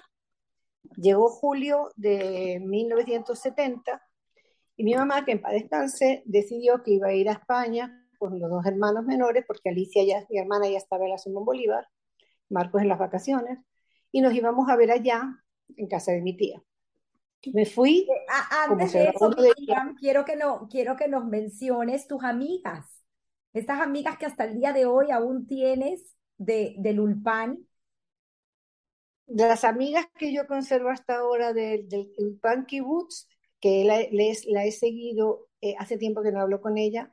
llegó 0.96 1.28
julio 1.28 1.90
de 1.96 2.60
1970 2.60 4.02
y 4.76 4.84
mi 4.84 4.94
mamá, 4.94 5.24
que 5.24 5.32
en 5.32 5.42
paz 5.42 5.52
descanse, 5.52 6.22
decidió 6.24 6.82
que 6.82 6.92
iba 6.92 7.08
a 7.08 7.12
ir 7.12 7.28
a 7.28 7.32
España 7.32 8.06
con 8.18 8.38
los 8.38 8.50
dos 8.50 8.64
hermanos 8.66 9.04
menores, 9.04 9.44
porque 9.46 9.70
Alicia, 9.70 10.04
ya, 10.04 10.26
mi 10.30 10.38
hermana, 10.38 10.68
ya 10.68 10.78
estaba 10.78 11.04
en 11.04 11.10
la 11.10 11.18
Simón 11.18 11.44
Bolívar, 11.44 11.86
Marcos 12.48 12.82
en 12.82 12.88
las 12.88 12.98
vacaciones, 12.98 13.58
y 14.12 14.20
nos 14.20 14.34
íbamos 14.34 14.68
a 14.68 14.76
ver 14.76 14.90
allá, 14.90 15.22
en 15.76 15.86
casa 15.86 16.12
de 16.12 16.22
mi 16.22 16.36
tía. 16.36 16.62
Me 17.52 17.64
fui. 17.64 18.00
Eh, 18.00 18.26
antes 18.68 18.92
de 18.92 19.04
eso, 19.04 19.30
quiero, 19.98 20.24
que 20.24 20.36
no, 20.36 20.68
quiero 20.70 20.96
que 20.96 21.08
nos 21.08 21.24
menciones 21.26 22.06
tus 22.06 22.22
amigas, 22.24 22.86
estas 23.52 23.80
amigas 23.80 24.16
que 24.18 24.26
hasta 24.26 24.44
el 24.44 24.54
día 24.58 24.72
de 24.72 24.86
hoy 24.86 25.10
aún 25.10 25.46
tienes 25.46 26.16
de, 26.36 26.74
del 26.78 27.00
Ulpan. 27.00 27.66
De 29.32 29.46
las 29.46 29.62
amigas 29.62 30.06
que 30.18 30.32
yo 30.32 30.48
conservo 30.48 30.88
hasta 30.88 31.18
ahora 31.18 31.52
del, 31.52 31.88
del 31.88 32.12
Ulpan 32.18 32.66
Kibbutz, 32.66 33.28
que 33.60 33.84
la, 33.84 34.00
he 34.00 34.72
seguido 34.72 35.48
eh, 35.60 35.76
hace 35.78 35.98
tiempo 35.98 36.20
que 36.20 36.32
no 36.32 36.40
hablo 36.40 36.60
con 36.60 36.78
ella, 36.78 37.12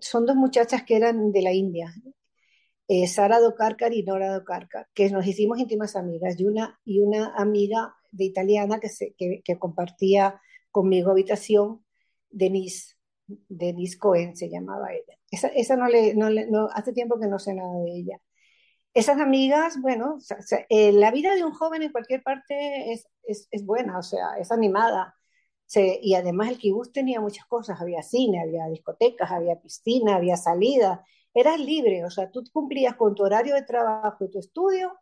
son 0.00 0.26
dos 0.26 0.34
muchachas 0.34 0.82
que 0.82 0.96
eran 0.96 1.30
de 1.30 1.42
la 1.42 1.52
India, 1.52 1.94
eh, 2.88 3.06
Sara 3.06 3.38
Dokarkar 3.38 3.94
y 3.94 4.02
Nora 4.02 4.34
Dokarkar, 4.34 4.88
que 4.94 5.10
nos 5.10 5.24
hicimos 5.24 5.60
íntimas 5.60 5.94
amigas, 5.94 6.40
y 6.40 6.44
una, 6.44 6.80
y 6.84 6.98
una 6.98 7.32
amiga 7.36 7.94
de 8.10 8.24
italiana 8.24 8.80
que, 8.80 8.88
se, 8.88 9.14
que, 9.14 9.58
compartía 9.60 10.40
conmigo 10.72 11.12
habitación, 11.12 11.84
Denise, 12.30 12.96
Denise 13.26 13.96
Cohen 13.96 14.34
se 14.34 14.50
llamaba 14.50 14.92
ella. 14.92 15.16
Esa, 15.30 15.46
esa 15.48 15.76
no 15.76 15.86
le, 15.86 16.14
no 16.14 16.30
le 16.30 16.50
no, 16.50 16.68
hace 16.74 16.92
tiempo 16.92 17.20
que 17.20 17.28
no 17.28 17.38
sé 17.38 17.54
nada 17.54 17.78
de 17.78 17.92
ella. 17.92 18.20
Esas 18.94 19.18
amigas, 19.20 19.80
bueno, 19.80 20.18
eh, 20.68 20.92
la 20.92 21.10
vida 21.10 21.34
de 21.34 21.44
un 21.44 21.52
joven 21.52 21.82
en 21.82 21.92
cualquier 21.92 22.22
parte 22.22 22.92
es, 22.92 23.08
es, 23.24 23.48
es 23.50 23.64
buena, 23.64 23.98
o 23.98 24.02
sea, 24.02 24.36
es 24.38 24.52
animada 24.52 25.14
y 25.74 26.14
además 26.14 26.50
el 26.50 26.58
kibutz 26.58 26.92
tenía 26.92 27.20
muchas 27.20 27.46
cosas, 27.46 27.80
había 27.80 28.02
cine, 28.02 28.40
había 28.42 28.66
discotecas, 28.66 29.30
había 29.30 29.60
piscina, 29.60 30.16
había 30.16 30.36
salida, 30.36 31.04
eras 31.34 31.58
libre, 31.58 32.04
o 32.04 32.10
sea, 32.10 32.30
tú 32.30 32.42
cumplías 32.52 32.94
con 32.96 33.14
tu 33.14 33.22
horario 33.24 33.54
de 33.54 33.62
trabajo 33.62 34.24
y 34.24 34.30
tu 34.30 34.38
estudio 34.38 34.92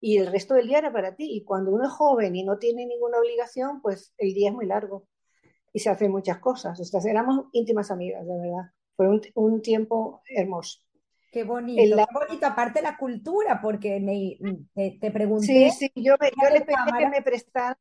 y 0.00 0.18
el 0.18 0.26
resto 0.26 0.54
del 0.54 0.68
día 0.68 0.78
era 0.78 0.92
para 0.92 1.16
ti. 1.16 1.28
Y 1.34 1.44
cuando 1.44 1.70
uno 1.72 1.84
es 1.84 1.90
joven 1.92 2.36
y 2.36 2.44
no 2.44 2.58
tiene 2.58 2.86
ninguna 2.86 3.18
obligación, 3.18 3.80
pues 3.82 4.12
el 4.18 4.34
día 4.34 4.50
es 4.50 4.54
muy 4.54 4.66
largo 4.66 5.06
y 5.72 5.80
se 5.80 5.90
hacen 5.90 6.12
muchas 6.12 6.38
cosas. 6.40 6.80
O 6.80 6.84
sea, 6.84 7.00
éramos 7.10 7.46
íntimas 7.52 7.90
amigas, 7.90 8.26
de 8.26 8.38
verdad. 8.38 8.72
Fue 8.96 9.08
un, 9.08 9.22
un 9.34 9.62
tiempo 9.62 10.22
hermoso. 10.28 10.80
Qué 11.30 11.44
bonito, 11.44 11.96
qué 11.96 12.26
bonito, 12.26 12.46
aparte 12.46 12.82
la 12.82 12.96
cultura, 12.96 13.60
porque 13.60 14.00
me, 14.00 14.38
te, 14.74 14.98
te 15.00 15.10
pregunté. 15.10 15.46
Sí, 15.46 15.70
sí, 15.70 15.92
yo, 15.94 16.14
yo 16.20 16.50
le 16.50 16.60
pedí 16.62 16.98
que 16.98 17.08
me 17.08 17.22
prestaran 17.22 17.76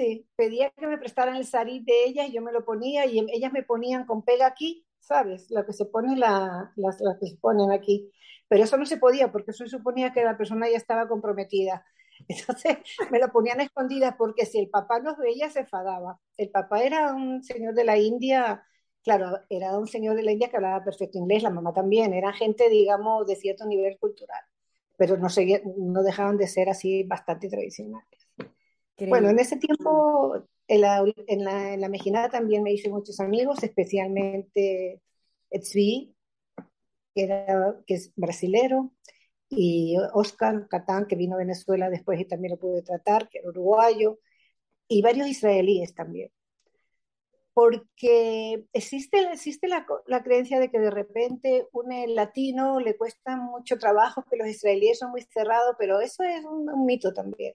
Sí, 0.00 0.26
pedía 0.34 0.70
que 0.70 0.86
me 0.86 0.96
prestaran 0.96 1.36
el 1.36 1.44
sarí 1.44 1.80
de 1.84 2.04
ellas 2.06 2.28
y 2.28 2.32
yo 2.32 2.40
me 2.40 2.52
lo 2.52 2.64
ponía 2.64 3.04
y 3.04 3.18
ellas 3.34 3.52
me 3.52 3.62
ponían 3.62 4.06
con 4.06 4.24
pega 4.24 4.46
aquí, 4.46 4.86
¿sabes? 4.98 5.50
Lo 5.50 5.66
que 5.66 5.74
se 5.74 5.84
pone 5.84 6.16
la, 6.16 6.72
las, 6.76 6.96
que 7.20 7.26
se 7.26 7.36
ponen 7.36 7.70
aquí. 7.70 8.10
Pero 8.48 8.64
eso 8.64 8.78
no 8.78 8.86
se 8.86 8.96
podía 8.96 9.30
porque 9.30 9.50
eso 9.50 9.66
suponía 9.68 10.10
que 10.12 10.24
la 10.24 10.38
persona 10.38 10.70
ya 10.70 10.78
estaba 10.78 11.06
comprometida. 11.06 11.84
Entonces 12.28 12.78
me 13.10 13.18
lo 13.18 13.30
ponían 13.30 13.60
escondidas 13.60 14.14
porque 14.16 14.46
si 14.46 14.58
el 14.58 14.70
papá 14.70 15.00
nos 15.00 15.18
veía 15.18 15.50
se 15.50 15.60
enfadaba. 15.60 16.18
El 16.38 16.50
papá 16.50 16.82
era 16.82 17.12
un 17.12 17.42
señor 17.42 17.74
de 17.74 17.84
la 17.84 17.98
India, 17.98 18.64
claro, 19.02 19.40
era 19.48 19.78
un 19.78 19.86
señor 19.86 20.16
de 20.16 20.22
la 20.22 20.32
India 20.32 20.48
que 20.48 20.56
hablaba 20.56 20.84
perfecto 20.84 21.18
inglés, 21.18 21.42
la 21.42 21.50
mamá 21.50 21.72
también, 21.72 22.12
era 22.12 22.32
gente, 22.32 22.68
digamos, 22.68 23.26
de 23.26 23.36
cierto 23.36 23.66
nivel 23.66 23.98
cultural, 23.98 24.42
pero 24.96 25.16
no, 25.16 25.28
seguía, 25.28 25.60
no 25.76 26.02
dejaban 26.02 26.36
de 26.36 26.48
ser 26.48 26.68
así 26.68 27.02
bastante 27.04 27.48
tradicionales. 27.48 28.28
Bueno, 29.08 29.30
en 29.30 29.38
ese 29.38 29.56
tiempo, 29.56 30.44
en 30.68 30.80
la, 30.82 31.02
en 31.26 31.44
la, 31.44 31.72
en 31.72 31.80
la 31.80 31.88
Mejinada 31.88 32.28
también 32.28 32.62
me 32.62 32.72
hice 32.72 32.90
muchos 32.90 33.18
amigos, 33.18 33.62
especialmente 33.62 35.00
Tzvi, 35.50 36.14
que, 37.14 37.22
era, 37.22 37.76
que 37.86 37.94
es 37.94 38.12
brasilero, 38.14 38.92
y 39.48 39.96
Oscar 40.12 40.68
Catán, 40.68 41.06
que 41.06 41.16
vino 41.16 41.34
a 41.34 41.38
Venezuela 41.38 41.90
después 41.90 42.20
y 42.20 42.24
también 42.24 42.52
lo 42.52 42.58
pude 42.58 42.82
tratar, 42.82 43.28
que 43.28 43.38
era 43.38 43.48
uruguayo, 43.48 44.20
y 44.86 45.02
varios 45.02 45.26
israelíes 45.28 45.94
también. 45.94 46.30
Porque 47.52 48.64
existe, 48.72 49.20
existe 49.32 49.68
la, 49.68 49.86
la 50.06 50.22
creencia 50.22 50.60
de 50.60 50.70
que 50.70 50.78
de 50.78 50.90
repente 50.90 51.66
un 51.72 51.88
latino 52.14 52.80
le 52.80 52.96
cuesta 52.96 53.36
mucho 53.36 53.78
trabajo, 53.78 54.24
que 54.30 54.36
los 54.36 54.48
israelíes 54.48 54.98
son 55.00 55.10
muy 55.10 55.22
cerrados, 55.22 55.74
pero 55.78 56.00
eso 56.00 56.22
es 56.22 56.44
un 56.44 56.86
mito 56.86 57.12
también. 57.12 57.54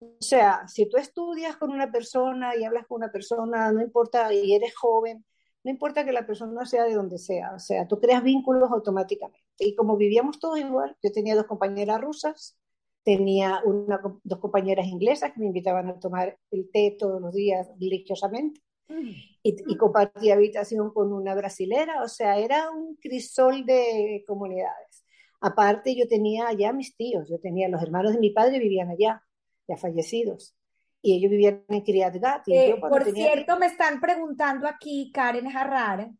O 0.00 0.22
sea, 0.22 0.66
si 0.68 0.88
tú 0.88 0.96
estudias 0.96 1.56
con 1.56 1.70
una 1.72 1.90
persona 1.90 2.56
y 2.56 2.64
hablas 2.64 2.86
con 2.86 2.96
una 2.96 3.10
persona, 3.10 3.72
no 3.72 3.82
importa, 3.82 4.32
y 4.32 4.54
eres 4.54 4.74
joven, 4.76 5.24
no 5.64 5.70
importa 5.70 6.04
que 6.04 6.12
la 6.12 6.26
persona 6.26 6.64
sea 6.66 6.84
de 6.84 6.94
donde 6.94 7.18
sea, 7.18 7.52
o 7.54 7.58
sea, 7.58 7.88
tú 7.88 8.00
creas 8.00 8.22
vínculos 8.22 8.70
automáticamente. 8.70 9.42
Y 9.58 9.74
como 9.74 9.96
vivíamos 9.96 10.38
todos 10.38 10.58
igual, 10.58 10.96
yo 11.02 11.10
tenía 11.12 11.34
dos 11.34 11.46
compañeras 11.46 12.00
rusas, 12.00 12.56
tenía 13.02 13.60
una, 13.64 14.00
dos 14.22 14.38
compañeras 14.38 14.86
inglesas 14.86 15.32
que 15.32 15.40
me 15.40 15.46
invitaban 15.46 15.88
a 15.88 15.98
tomar 15.98 16.38
el 16.50 16.70
té 16.70 16.96
todos 16.98 17.20
los 17.20 17.34
días 17.34 17.68
religiosamente. 17.80 18.60
Y, 18.88 19.56
y 19.66 19.76
compartía 19.76 20.34
habitación 20.34 20.92
con 20.92 21.12
una 21.12 21.34
brasilera, 21.34 22.02
o 22.02 22.08
sea, 22.08 22.38
era 22.38 22.70
un 22.70 22.96
crisol 22.96 23.64
de 23.64 24.24
comunidades. 24.26 25.04
Aparte, 25.40 25.94
yo 25.94 26.08
tenía 26.08 26.48
allá 26.48 26.72
mis 26.72 26.96
tíos, 26.96 27.28
yo 27.28 27.38
tenía 27.38 27.68
los 27.68 27.82
hermanos 27.82 28.12
de 28.12 28.18
mi 28.18 28.30
padre, 28.30 28.58
vivían 28.58 28.90
allá 28.90 29.22
ya 29.68 29.76
fallecidos. 29.76 30.56
Y 31.00 31.16
ellos 31.16 31.30
vivían 31.30 31.64
en 31.68 31.82
Kiryat 31.82 32.16
Gat. 32.16 32.42
Eh, 32.48 32.76
por 32.80 33.04
cierto, 33.04 33.56
me 33.58 33.66
están 33.66 34.00
preguntando 34.00 34.66
aquí, 34.66 35.12
Karen 35.12 35.48
Jarrar, 35.48 36.10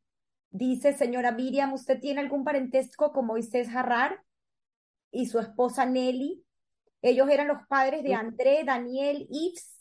dice, 0.50 0.92
señora 0.92 1.32
Miriam, 1.32 1.72
¿usted 1.72 1.98
tiene 1.98 2.20
algún 2.20 2.44
parentesco 2.44 3.12
con 3.12 3.26
Moisés 3.26 3.68
Jarrar 3.68 4.22
y 5.10 5.26
su 5.26 5.40
esposa 5.40 5.84
Nelly? 5.84 6.44
Ellos 7.02 7.28
eran 7.28 7.48
los 7.48 7.66
padres 7.68 8.04
de 8.04 8.14
André, 8.14 8.62
Daniel, 8.64 9.26
Yves, 9.28 9.77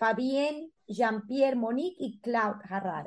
Fabien, 0.00 0.72
Jean-Pierre, 0.88 1.54
Monique 1.54 1.96
y 1.98 2.20
Claude 2.20 2.66
Jarrar. 2.66 3.06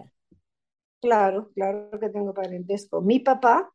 Claro, 1.02 1.52
claro 1.54 2.00
que 2.00 2.10
tengo 2.10 2.34
parentesco. 2.34 3.02
Mi 3.02 3.20
papá 3.20 3.74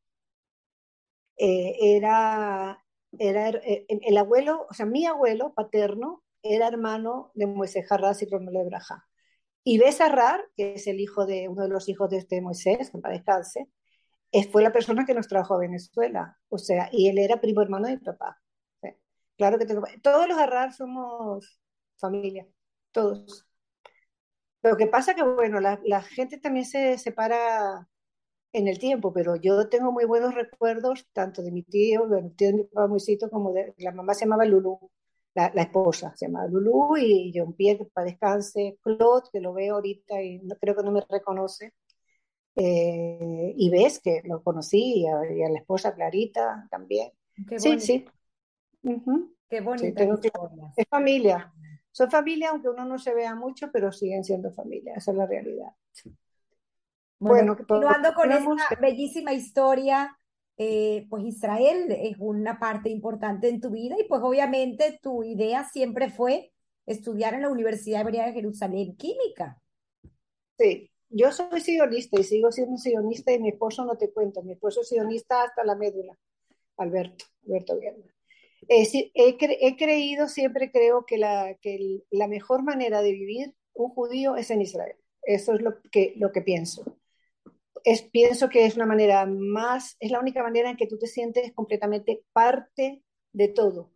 eh, 1.36 1.96
era 1.96 2.82
era 3.18 3.48
eh, 3.50 3.86
el, 3.88 4.16
abuelo, 4.16 4.66
o 4.70 4.74
sea, 4.74 4.86
mi 4.86 5.06
abuelo 5.06 5.54
paterno 5.54 6.22
era 6.42 6.68
hermano 6.68 7.32
de 7.34 7.46
Moisés 7.46 7.86
Jarrás 7.88 8.22
y 8.22 8.26
Romelo 8.30 8.64
Braja. 8.64 9.06
Y 9.64 9.78
Besarrar, 9.78 10.40
que 10.56 10.74
es 10.74 10.86
el 10.86 11.00
hijo 11.00 11.26
de 11.26 11.48
uno 11.48 11.64
de 11.64 11.68
los 11.68 11.88
hijos 11.88 12.10
de 12.10 12.18
este 12.18 12.40
Moisés, 12.40 12.90
que 12.90 12.98
para 12.98 13.14
descanse, 13.14 13.68
fue 14.52 14.62
la 14.62 14.72
persona 14.72 15.04
que 15.06 15.14
nos 15.14 15.28
trajo 15.28 15.54
a 15.54 15.58
Venezuela, 15.58 16.38
o 16.48 16.58
sea, 16.58 16.88
y 16.92 17.08
él 17.08 17.18
era 17.18 17.40
primo 17.40 17.62
hermano 17.62 17.86
de 17.88 17.96
mi 17.96 18.02
papá. 18.02 18.38
Claro 19.36 19.58
que 19.58 19.66
tengo, 19.66 19.82
todos 20.02 20.28
los 20.28 20.38
Arrar 20.38 20.72
somos 20.72 21.60
familia, 21.98 22.46
todos. 22.98 23.46
Lo 24.62 24.76
que 24.76 24.86
pasa 24.86 25.14
que, 25.14 25.22
bueno, 25.22 25.60
la, 25.60 25.80
la 25.84 26.02
gente 26.02 26.38
también 26.38 26.66
se 26.66 26.98
separa 26.98 27.88
en 28.52 28.66
el 28.66 28.78
tiempo, 28.78 29.12
pero 29.12 29.36
yo 29.36 29.68
tengo 29.68 29.92
muy 29.92 30.04
buenos 30.04 30.34
recuerdos 30.34 31.06
tanto 31.12 31.42
de 31.42 31.52
mi 31.52 31.62
tío, 31.62 32.08
del 32.08 32.34
tío 32.34 32.48
de 32.48 32.54
mi 32.54 32.64
papá 32.64 32.86
Moisito, 32.88 33.30
como 33.30 33.52
de 33.52 33.74
la 33.78 33.92
mamá 33.92 34.14
se 34.14 34.24
llamaba 34.24 34.44
Lulú, 34.44 34.90
la, 35.34 35.52
la 35.54 35.62
esposa 35.62 36.12
se 36.16 36.26
llamaba 36.26 36.48
Lulú, 36.48 36.96
y 36.96 37.32
John 37.34 37.52
Pierre, 37.52 37.78
que 37.78 37.84
para 37.92 38.06
descanse, 38.06 38.78
Claude, 38.82 39.28
que 39.32 39.40
lo 39.40 39.52
veo 39.52 39.76
ahorita 39.76 40.20
y 40.22 40.38
no, 40.40 40.56
creo 40.56 40.74
que 40.74 40.82
no 40.82 40.92
me 40.92 41.04
reconoce, 41.08 41.74
eh, 42.56 43.54
y 43.56 43.70
ves 43.70 44.00
que 44.00 44.22
lo 44.24 44.42
conocí, 44.42 45.02
y 45.02 45.06
a, 45.06 45.48
la 45.48 45.58
esposa 45.58 45.94
Clarita 45.94 46.66
también. 46.70 47.12
sí, 47.58 47.78
sí. 47.78 48.06
Qué 49.48 49.60
bonito. 49.60 50.20
es 50.76 50.88
familia. 50.88 51.52
Son 51.92 52.10
familia, 52.10 52.50
aunque 52.50 52.68
uno 52.68 52.84
no 52.84 52.98
se 52.98 53.14
vea 53.14 53.34
mucho, 53.34 53.70
pero 53.72 53.92
siguen 53.92 54.24
siendo 54.24 54.52
familia. 54.52 54.94
Esa 54.96 55.10
es 55.10 55.16
la 55.16 55.26
realidad. 55.26 55.72
Bueno, 57.18 57.56
continuando 57.56 58.14
con 58.14 58.30
esta 58.30 58.78
bellísima 58.80 59.32
historia, 59.32 60.16
eh, 60.56 61.06
pues 61.08 61.24
Israel 61.24 61.86
es 61.90 62.16
una 62.18 62.58
parte 62.58 62.90
importante 62.90 63.48
en 63.48 63.60
tu 63.60 63.70
vida 63.70 63.96
y 63.98 64.04
pues 64.04 64.22
obviamente 64.22 64.98
tu 65.02 65.22
idea 65.22 65.64
siempre 65.64 66.10
fue 66.10 66.52
estudiar 66.86 67.34
en 67.34 67.42
la 67.42 67.50
Universidad 67.50 68.02
Hebrea 68.02 68.26
de 68.26 68.32
Jerusalén 68.32 68.96
química. 68.96 69.60
Sí, 70.58 70.90
yo 71.10 71.30
soy 71.32 71.60
sionista 71.60 72.20
y 72.20 72.24
sigo 72.24 72.50
siendo 72.50 72.76
sionista 72.76 73.32
y 73.32 73.40
mi 73.40 73.50
esposo 73.50 73.84
no 73.84 73.96
te 73.96 74.10
cuento, 74.12 74.42
mi 74.42 74.52
esposo 74.52 74.80
es 74.80 74.88
sionista 74.88 75.42
hasta 75.42 75.64
la 75.64 75.74
médula, 75.74 76.18
Alberto, 76.76 77.24
Alberto 77.46 77.78
he, 78.66 79.76
creído, 79.76 80.28
siempre 80.28 80.70
creo 80.70 81.04
que, 81.06 81.18
la, 81.18 82.28
mejor 82.28 82.62
manera 82.62 83.02
de 83.02 83.12
vivir 83.12 83.54
un 83.74 83.90
judío 83.90 84.36
es 84.36 84.50
en 84.50 84.62
Israel. 84.62 84.96
Eso 85.22 85.54
es 85.54 85.62
lo 85.62 85.80
que, 85.90 86.42
pienso. 86.44 86.98
Es, 87.84 88.02
pienso 88.02 88.48
que 88.48 88.66
es 88.66 88.76
una 88.76 88.86
manera 88.86 89.26
más, 89.26 89.96
es 90.00 90.10
la 90.10 90.20
única 90.20 90.42
manera 90.42 90.70
en 90.70 90.76
que 90.76 90.86
tú 90.86 90.98
te 90.98 91.06
sientes 91.06 91.52
completamente 91.54 92.24
parte 92.32 93.02
de 93.32 93.48
todo. 93.48 93.92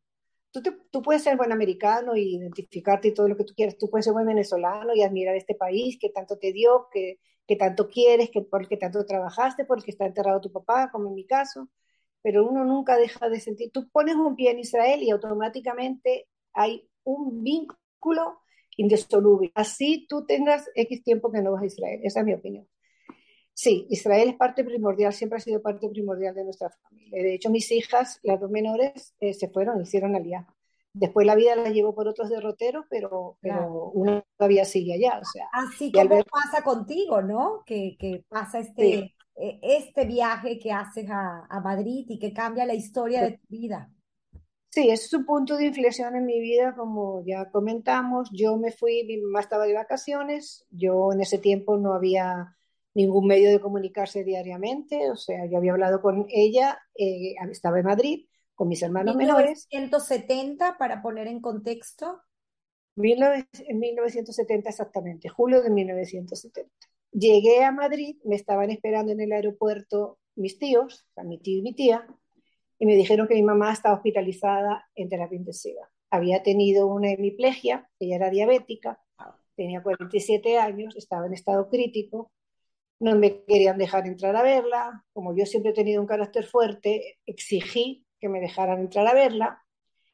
Tú, 0.52 1.02
puedes 1.02 1.22
ser 1.22 1.36
buen 1.38 1.50
americano 1.50 2.14
y 2.14 2.36
identificarte 2.36 3.08
y 3.08 3.14
todo 3.14 3.26
lo 3.26 3.36
que 3.36 3.44
tú 3.44 3.54
quieras. 3.54 3.78
Tú 3.78 3.88
puedes 3.88 4.04
ser 4.04 4.12
buen 4.12 4.26
venezolano 4.26 4.94
y 4.94 5.02
admirar 5.02 5.34
este 5.34 5.54
país 5.54 5.96
que 5.98 6.10
tanto 6.10 6.38
te 6.38 6.52
dio, 6.52 6.88
que, 6.92 7.20
que 7.46 7.56
tanto 7.56 7.88
quieres, 7.88 8.30
que 8.30 8.42
por 8.42 8.62
el 8.62 8.68
que 8.68 8.76
tanto 8.76 9.04
trabajaste, 9.06 9.64
por 9.64 9.78
el 9.78 9.84
que 9.84 9.92
está 9.92 10.04
enterrado 10.04 10.42
tu 10.42 10.52
papá, 10.52 10.90
como 10.92 11.08
en 11.08 11.14
mi 11.14 11.26
caso 11.26 11.70
pero 12.22 12.48
uno 12.48 12.64
nunca 12.64 12.96
deja 12.96 13.28
de 13.28 13.40
sentir, 13.40 13.70
tú 13.72 13.88
pones 13.90 14.14
un 14.14 14.36
pie 14.36 14.52
en 14.52 14.60
Israel 14.60 15.02
y 15.02 15.10
automáticamente 15.10 16.28
hay 16.54 16.88
un 17.04 17.42
vínculo 17.42 18.40
indisoluble. 18.76 19.50
Así 19.54 20.06
tú 20.08 20.24
tengas 20.24 20.70
X 20.74 21.02
tiempo 21.02 21.30
que 21.30 21.42
no 21.42 21.52
vas 21.52 21.62
a 21.62 21.66
Israel, 21.66 22.00
esa 22.04 22.20
es 22.20 22.26
mi 22.26 22.34
opinión. 22.34 22.66
Sí, 23.54 23.86
Israel 23.90 24.30
es 24.30 24.36
parte 24.36 24.64
primordial, 24.64 25.12
siempre 25.12 25.36
ha 25.36 25.40
sido 25.40 25.60
parte 25.60 25.88
primordial 25.88 26.34
de 26.34 26.44
nuestra 26.44 26.70
familia. 26.70 27.22
De 27.22 27.34
hecho, 27.34 27.50
mis 27.50 27.70
hijas, 27.70 28.18
las 28.22 28.40
dos 28.40 28.50
menores, 28.50 29.14
eh, 29.20 29.34
se 29.34 29.48
fueron, 29.48 29.80
hicieron 29.82 30.16
alianza. 30.16 30.54
Después 30.94 31.26
la 31.26 31.34
vida 31.34 31.56
la 31.56 31.70
llevó 31.70 31.94
por 31.94 32.06
otros 32.06 32.28
derroteros, 32.28 32.84
pero, 32.88 33.38
pero 33.40 33.90
una 33.94 34.22
todavía 34.36 34.64
sigue 34.64 34.94
allá. 34.94 35.20
O 35.20 35.24
sea, 35.24 35.48
Así 35.52 35.90
como 35.90 36.22
pasa 36.24 36.62
contigo, 36.62 37.22
¿no? 37.22 37.62
Que, 37.64 37.96
que 37.98 38.24
pasa 38.28 38.58
este, 38.58 39.14
e, 39.34 39.58
este 39.62 40.04
viaje 40.04 40.58
que 40.58 40.72
haces 40.72 41.08
a, 41.10 41.46
a, 41.48 41.60
Madrid 41.60 42.06
y 42.08 42.18
que 42.18 42.32
cambia 42.32 42.66
la 42.66 42.74
historia 42.74 43.22
de 43.22 43.38
tu 43.38 43.46
vida. 43.48 43.90
Sí, 44.70 44.88
es 44.88 45.12
un 45.12 45.26
punto 45.26 45.56
de 45.56 45.66
inflexión 45.66 46.16
en 46.16 46.24
mi 46.24 46.40
vida, 46.40 46.74
como 46.74 47.22
ya 47.26 47.50
comentamos. 47.50 48.30
Yo 48.32 48.56
me 48.56 48.72
fui, 48.72 49.04
mi 49.04 49.18
mamá 49.18 49.40
estaba 49.40 49.66
de 49.66 49.74
vacaciones, 49.74 50.66
yo 50.70 51.12
en 51.12 51.20
ese 51.20 51.38
tiempo 51.38 51.76
no 51.76 51.92
había 51.92 52.56
ningún 52.94 53.26
medio 53.26 53.50
de 53.50 53.60
comunicarse 53.60 54.24
diariamente, 54.24 55.10
o 55.10 55.16
sea, 55.16 55.46
yo 55.46 55.58
había 55.58 55.72
hablado 55.72 56.00
con 56.00 56.26
ella, 56.28 56.78
eh, 56.94 57.34
estaba 57.50 57.78
en 57.78 57.86
Madrid 57.86 58.26
con 58.54 58.68
mis 58.68 58.82
hermanos 58.82 59.16
menores. 59.16 59.68
¿1970 59.70 60.76
para 60.78 61.02
poner 61.02 61.26
en 61.26 61.40
contexto? 61.40 62.20
en 62.96 63.78
1970 63.78 64.68
exactamente, 64.68 65.28
julio 65.28 65.62
de 65.62 65.70
1970. 65.70 66.70
Llegué 67.12 67.62
a 67.62 67.72
Madrid, 67.72 68.16
me 68.24 68.36
estaban 68.36 68.70
esperando 68.70 69.12
en 69.12 69.20
el 69.20 69.32
aeropuerto 69.32 70.18
mis 70.34 70.58
tíos, 70.58 71.06
mi 71.24 71.38
tío 71.38 71.58
y 71.58 71.62
mi 71.62 71.74
tía, 71.74 72.06
y 72.78 72.86
me 72.86 72.96
dijeron 72.96 73.28
que 73.28 73.34
mi 73.34 73.42
mamá 73.42 73.72
estaba 73.72 73.96
hospitalizada 73.96 74.88
en 74.94 75.08
terapia 75.08 75.36
intensiva. 75.36 75.90
Había 76.10 76.42
tenido 76.42 76.86
una 76.86 77.10
hemiplegia, 77.10 77.88
ella 77.98 78.16
era 78.16 78.30
diabética, 78.30 78.98
tenía 79.54 79.82
47 79.82 80.58
años, 80.58 80.96
estaba 80.96 81.26
en 81.26 81.34
estado 81.34 81.68
crítico, 81.68 82.32
no 82.98 83.14
me 83.16 83.44
querían 83.44 83.78
dejar 83.78 84.06
entrar 84.06 84.34
a 84.36 84.42
verla, 84.42 85.04
como 85.12 85.36
yo 85.36 85.44
siempre 85.44 85.72
he 85.72 85.74
tenido 85.74 86.00
un 86.00 86.06
carácter 86.06 86.46
fuerte, 86.46 87.18
exigí 87.26 88.06
que 88.20 88.28
me 88.28 88.40
dejaran 88.40 88.80
entrar 88.80 89.06
a 89.06 89.14
verla, 89.14 89.62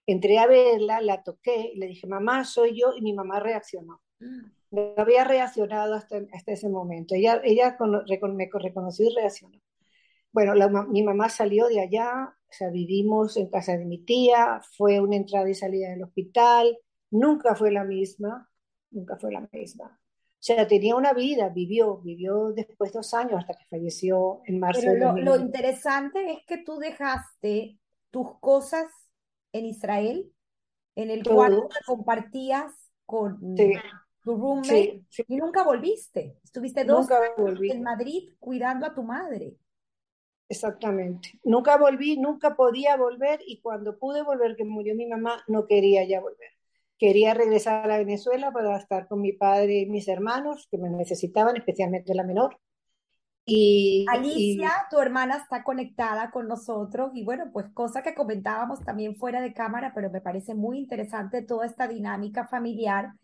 entré 0.07 0.39
a 0.39 0.47
verla, 0.47 1.01
la 1.01 1.23
toqué, 1.23 1.73
y 1.75 1.79
le 1.79 1.87
dije, 1.87 2.07
mamá, 2.07 2.45
soy 2.45 2.81
yo, 2.81 2.95
y 2.97 3.03
mi 3.03 3.13
mamá 3.13 3.41
reaccionó. 3.41 4.01
No 4.71 4.95
había 4.97 5.25
reaccionado 5.25 5.95
hasta, 5.95 6.21
hasta 6.33 6.53
ese 6.53 6.69
momento. 6.69 7.15
Ella, 7.15 7.41
ella 7.45 7.77
me 7.81 8.51
reconoció 8.53 9.07
y 9.07 9.15
reaccionó. 9.15 9.59
Bueno, 10.33 10.53
mi 10.89 11.03
mamá 11.03 11.29
salió 11.29 11.69
de 11.69 11.81
allá, 11.81 12.35
o 12.49 12.53
sea, 12.53 12.71
vivimos 12.71 13.37
en 13.37 13.49
casa 13.49 13.77
de 13.77 13.87
mi 13.87 14.05
tía, 14.05 14.61
fue 14.77 15.01
una 15.01 15.17
entrada 15.17 15.49
y 15.49 15.55
salida 15.55 15.91
del 15.91 16.05
hospital, 16.05 16.79
nunca 17.11 17.55
fue 17.55 17.71
la 17.71 17.85
misma, 17.85 18.49
nunca 18.91 19.17
fue 19.17 19.33
la 19.33 19.49
misma. 19.53 19.99
O 20.39 20.41
sea, 20.41 20.69
tenía 20.69 20.95
una 20.95 21.13
vida, 21.15 21.49
vivió, 21.49 21.99
vivió 21.99 22.53
después 22.53 22.93
de 22.93 22.99
dos 22.99 23.13
años 23.15 23.41
hasta 23.41 23.55
que 23.55 23.65
falleció 23.69 24.43
en 24.45 24.61
marzo. 24.61 24.83
Pero 24.85 25.17
lo, 25.17 25.23
lo 25.23 25.37
interesante 25.37 26.31
es 26.31 26.39
que 26.47 26.59
tú 26.59 26.79
dejaste 26.79 27.79
tus 28.11 28.39
cosas 28.39 28.87
en 29.53 29.67
Israel, 29.67 30.33
en 30.95 31.11
el 31.11 31.25
cuarto 31.25 31.69
que 31.69 31.85
compartías 31.87 32.73
con, 33.05 33.57
tu 34.29 34.37
roommate, 34.37 35.05
y 35.27 35.37
nunca 35.37 35.65
volviste. 35.65 36.37
Estuviste 36.45 36.85
dos 36.85 37.09
años 37.11 37.59
en 37.63 37.83
Madrid 37.83 38.35
cuidando 38.39 38.85
a 38.85 38.93
tu 38.93 39.03
madre. 39.03 39.57
Exactamente. 40.51 41.41
Nunca 41.45 41.79
volví, 41.79 42.19
nunca 42.19 42.55
podía 42.55 42.97
volver 42.99 43.41
y 43.47 43.63
cuando 43.63 43.99
pude 43.99 44.23
volver, 44.23 44.55
que 44.55 44.65
murió 44.65 44.95
mi 44.95 45.07
mamá, 45.07 45.43
no 45.49 45.67
quería 45.67 46.07
ya 46.07 46.21
volver. 46.21 46.51
Quería 46.99 47.33
regresar 47.33 47.91
a 47.91 47.97
Venezuela 47.97 48.53
para 48.53 48.77
estar 48.77 49.09
con 49.09 49.23
mi 49.23 49.33
padre 49.33 49.81
y 49.81 49.87
mis 49.87 50.09
hermanos 50.09 50.69
que 50.71 50.77
me 50.77 50.91
necesitaban, 50.91 51.57
especialmente 51.57 52.15
la 52.15 52.25
menor. 52.25 52.59
Y, 53.47 54.05
Alicia, 54.11 54.71
tu 54.91 54.99
hermana 54.99 55.39
está 55.39 55.65
conectada 55.65 56.31
con 56.31 56.49
nosotros 56.49 57.13
y 57.15 57.25
bueno, 57.25 57.51
pues 57.51 57.65
cosa 57.73 58.03
que 58.03 58.15
comentábamos 58.15 58.85
también 58.85 59.17
fuera 59.17 59.41
de 59.41 59.55
cámara, 59.55 59.93
pero 59.95 60.11
me 60.11 60.21
parece 60.21 60.55
muy 60.55 60.81
interesante 60.81 61.41
toda 61.41 61.65
esta 61.65 61.89
dinámica 61.89 62.47
familiar 62.47 63.15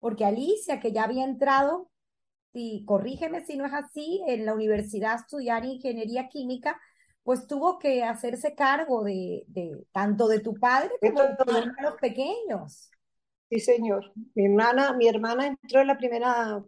porque 0.00 0.24
Alicia, 0.24 0.80
que 0.80 0.92
ya 0.92 1.04
había 1.04 1.24
entrado, 1.24 1.90
y 2.52 2.84
corrígeme 2.84 3.44
si 3.44 3.56
no 3.56 3.66
es 3.66 3.72
así, 3.72 4.22
en 4.26 4.46
la 4.46 4.54
universidad 4.54 5.12
a 5.12 5.16
estudiar 5.16 5.64
ingeniería 5.64 6.28
química, 6.28 6.80
pues 7.22 7.46
tuvo 7.46 7.78
que 7.78 8.04
hacerse 8.04 8.54
cargo 8.54 9.02
de, 9.02 9.44
tanto 9.92 10.28
de 10.28 10.40
tu 10.40 10.54
padre 10.54 10.90
como 11.00 11.22
de 11.22 11.36
tus 11.36 11.56
hermanos 11.56 11.94
pequeños. 12.00 12.90
Sí, 13.50 13.60
señor. 13.60 14.12
Mi 14.34 14.46
hermana, 14.46 14.92
mi 14.92 15.08
hermana 15.08 15.46
entró 15.46 15.80
en 15.80 15.88
la 15.88 15.98
primera, 15.98 16.64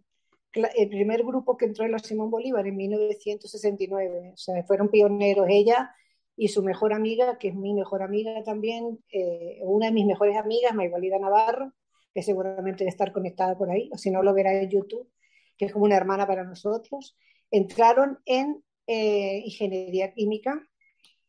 el 0.53 0.89
primer 0.89 1.23
grupo 1.23 1.57
que 1.57 1.65
entró 1.65 1.85
en 1.85 1.93
la 1.93 1.99
Simón 2.01 2.31
Bolívar 2.31 2.67
en 2.67 2.77
1969. 2.77 4.33
O 4.35 4.37
sea, 4.37 4.63
fueron 4.65 4.89
pioneros 4.89 5.47
ella 5.49 5.95
y 6.37 6.49
su 6.49 6.63
mejor 6.63 6.93
amiga, 6.93 7.39
que 7.39 7.49
es 7.49 7.55
mi 7.55 7.75
mejor 7.75 8.03
amiga 8.03 8.43
también, 8.45 8.99
eh, 9.13 9.61
una 9.63 9.87
de 9.87 9.93
mis 9.93 10.07
mejores 10.07 10.37
amigas, 10.37 10.75
Mayvalida 10.75 11.19
Navarro, 11.19 11.73
que 12.15 12.23
seguramente 12.23 12.85
debe 12.85 12.91
estar 12.91 13.13
conectada 13.13 13.57
por 13.57 13.71
ahí, 13.71 13.89
o 13.93 13.99
si 13.99 14.11
no 14.11 14.23
lo 14.23 14.35
verá 14.35 14.53
en 14.61 14.71
YouTube, 14.71 15.09
que 15.57 15.67
es 15.67 15.73
como 15.73 15.85
una 15.85 15.97
hermana 15.97 16.27
para 16.27 16.45
nosotros, 16.45 17.17
entraron 17.51 18.19
en 18.25 18.63
eh, 18.87 19.43
ingeniería 19.45 20.13
química. 20.13 20.61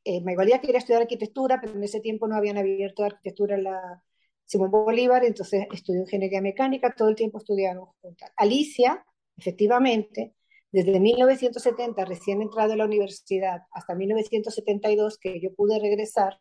Eh, 0.03 0.23
quería 0.25 0.79
estudiar 0.79 1.01
arquitectura, 1.01 1.59
pero 1.61 1.73
en 1.73 1.83
ese 1.83 1.99
tiempo 1.99 2.27
no 2.27 2.35
habían 2.35 2.57
abierto 2.57 3.03
arquitectura 3.03 3.55
en 3.55 3.65
la 3.65 4.03
Simón 4.45 4.71
Bolívar, 4.71 5.23
entonces 5.25 5.67
estudió 5.71 6.01
ingeniería 6.01 6.41
mecánica, 6.41 6.95
todo 6.95 7.09
el 7.09 7.15
tiempo 7.15 7.37
estudiaron 7.37 7.85
juntas. 8.01 8.31
Alicia, 8.35 9.05
efectivamente, 9.37 10.33
desde 10.71 10.99
1970, 10.99 12.05
recién 12.05 12.41
entrado 12.41 12.73
a 12.73 12.75
la 12.75 12.85
universidad, 12.85 13.63
hasta 13.71 13.95
1972, 13.95 15.17
que 15.19 15.39
yo 15.39 15.53
pude 15.53 15.79
regresar, 15.79 16.39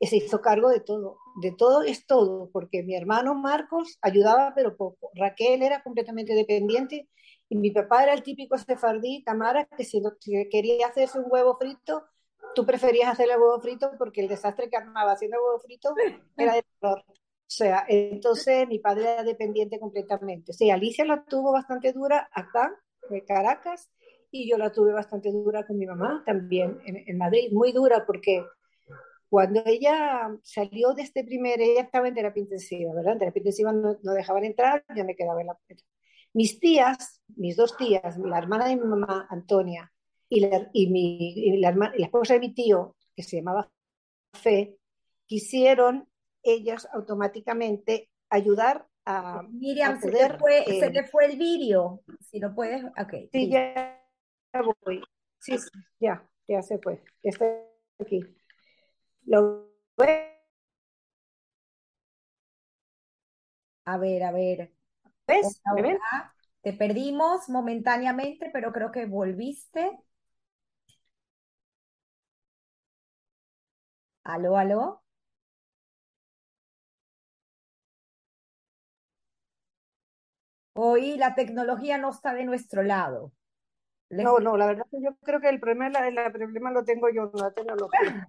se 0.00 0.16
hizo 0.16 0.40
cargo 0.40 0.68
de 0.70 0.80
todo, 0.80 1.18
de 1.36 1.52
todo 1.52 1.82
es 1.82 2.06
todo, 2.06 2.50
porque 2.52 2.82
mi 2.82 2.94
hermano 2.94 3.34
Marcos 3.34 3.98
ayudaba 4.02 4.52
pero 4.54 4.76
poco, 4.76 5.10
Raquel 5.14 5.62
era 5.62 5.82
completamente 5.82 6.34
dependiente 6.34 7.08
Y 7.48 7.56
mi 7.56 7.70
papá 7.70 8.02
era 8.02 8.14
el 8.14 8.22
típico 8.22 8.56
sefardí, 8.58 9.22
Tamara, 9.24 9.66
que 9.66 9.84
si, 9.84 10.02
quería 10.50 10.86
hacerse 10.86 11.18
un 11.18 11.26
huevo 11.28 11.56
frito, 11.56 12.04
tú 12.54 12.64
preferías 12.64 13.10
hacer 13.10 13.30
el 13.30 13.38
huevo 13.38 13.60
frito 13.60 13.92
porque 13.98 14.22
el 14.22 14.28
desastre 14.28 14.68
que 14.68 14.76
armaba 14.76 15.12
haciendo 15.12 15.38
huevo 15.42 15.60
frito 15.60 15.94
era 16.36 16.54
de 16.54 16.62
terror. 16.62 17.04
O 17.08 17.54
sea, 17.54 17.84
entonces 17.88 18.66
mi 18.68 18.78
padre 18.78 19.12
era 19.12 19.22
dependiente 19.22 19.78
completamente. 19.78 20.54
Sí, 20.54 20.70
Alicia 20.70 21.04
la 21.04 21.24
tuvo 21.24 21.52
bastante 21.52 21.92
dura 21.92 22.28
acá, 22.32 22.74
en 23.10 23.20
Caracas, 23.26 23.90
y 24.30 24.48
yo 24.48 24.56
la 24.56 24.72
tuve 24.72 24.92
bastante 24.92 25.30
dura 25.30 25.66
con 25.66 25.76
mi 25.76 25.84
mamá 25.84 26.22
también 26.24 26.80
en 26.86 27.18
Madrid, 27.18 27.52
muy 27.52 27.72
dura 27.72 28.06
porque 28.06 28.46
cuando 29.32 29.62
ella 29.64 30.28
salió 30.42 30.92
de 30.92 31.00
este 31.00 31.24
primer, 31.24 31.58
ella 31.58 31.80
estaba 31.80 32.06
en 32.06 32.12
terapia 32.12 32.42
intensiva, 32.42 32.92
¿verdad? 32.92 33.14
En 33.14 33.18
terapia 33.20 33.40
intensiva 33.40 33.72
no, 33.72 33.96
no 34.02 34.12
dejaban 34.12 34.44
entrar, 34.44 34.84
yo 34.94 35.06
me 35.06 35.16
quedaba 35.16 35.40
en 35.40 35.46
la... 35.46 35.58
Mis 36.34 36.60
tías, 36.60 37.22
mis 37.36 37.56
dos 37.56 37.74
tías, 37.78 38.18
la 38.18 38.36
hermana 38.36 38.68
de 38.68 38.76
mi 38.76 38.84
mamá, 38.84 39.26
Antonia, 39.30 39.90
y 40.28 40.40
la, 40.40 40.68
y 40.74 40.90
mi, 40.90 41.32
y 41.34 41.56
la, 41.56 41.72
la 41.72 42.04
esposa 42.04 42.34
de 42.34 42.40
mi 42.40 42.52
tío, 42.52 42.94
que 43.16 43.22
se 43.22 43.38
llamaba 43.38 43.72
Fe, 44.34 44.76
quisieron 45.24 46.06
ellas 46.42 46.86
automáticamente 46.92 48.10
ayudar 48.28 48.86
a. 49.06 49.44
Miriam, 49.44 49.98
se, 49.98 50.10
te 50.10 50.36
fue, 50.36 50.62
se 50.78 50.90
te 50.90 51.04
fue 51.04 51.24
el 51.24 51.38
vídeo. 51.38 52.02
Si 52.20 52.38
lo 52.38 52.54
puedes. 52.54 52.84
Ok. 52.84 53.30
Sí, 53.32 53.48
ya 53.48 53.98
voy. 54.84 55.02
Sí, 55.38 55.56
sí, 55.56 55.70
ya, 56.00 56.28
ya 56.46 56.60
se 56.60 56.78
fue. 56.78 57.02
Ya 57.22 57.30
estoy 57.30 57.48
aquí. 57.98 58.20
Lo 59.26 59.42
A 63.84 63.96
ver, 63.98 64.22
a 64.24 64.32
ver. 64.32 64.72
¿Ves? 65.26 65.60
Te 66.62 66.72
perdimos 66.72 67.48
momentáneamente, 67.48 68.50
pero 68.52 68.72
creo 68.72 68.90
que 68.92 69.06
volviste. 69.06 69.90
Aló, 74.24 74.56
aló. 74.56 75.02
Hoy 80.74 81.16
la 81.16 81.34
tecnología 81.34 81.98
no 81.98 82.10
está 82.10 82.34
de 82.34 82.44
nuestro 82.44 82.82
lado. 82.82 83.32
No, 84.10 84.40
no, 84.40 84.56
la 84.58 84.66
verdad 84.68 84.86
que 84.90 85.02
yo 85.02 85.16
creo 85.22 85.40
que 85.40 85.48
el 85.50 85.60
problema, 85.60 86.06
el 86.08 86.32
problema 86.32 86.70
lo 86.72 86.84
tengo 86.84 87.10
yo, 87.10 87.30
no 87.34 87.40
la 87.40 87.50
tecnología. 87.54 88.28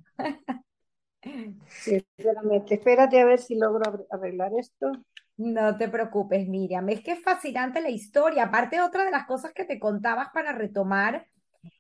Sinceramente, 1.68 2.76
espérate 2.76 3.20
a 3.20 3.26
ver 3.26 3.40
si 3.40 3.56
logro 3.56 4.06
arreglar 4.10 4.52
esto. 4.60 4.92
No 5.38 5.78
te 5.78 5.88
preocupes, 5.88 6.48
Miriam. 6.48 6.88
Es 6.90 7.02
que 7.02 7.14
es 7.14 7.24
fascinante 7.24 7.82
la 7.82 7.90
historia. 7.90 8.46
Aparte, 8.46 8.82
otra 8.82 9.06
de 9.06 9.12
las 9.12 9.26
cosas 9.26 9.52
que 9.54 9.66
te 9.66 9.80
contabas 9.80 10.30
para 10.34 10.54
retomar 10.54 11.28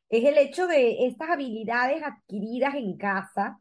es 0.09 0.23
el 0.25 0.37
hecho 0.37 0.67
de 0.67 1.07
estas 1.07 1.29
habilidades 1.29 2.03
adquiridas 2.03 2.75
en 2.75 2.97
casa, 2.97 3.59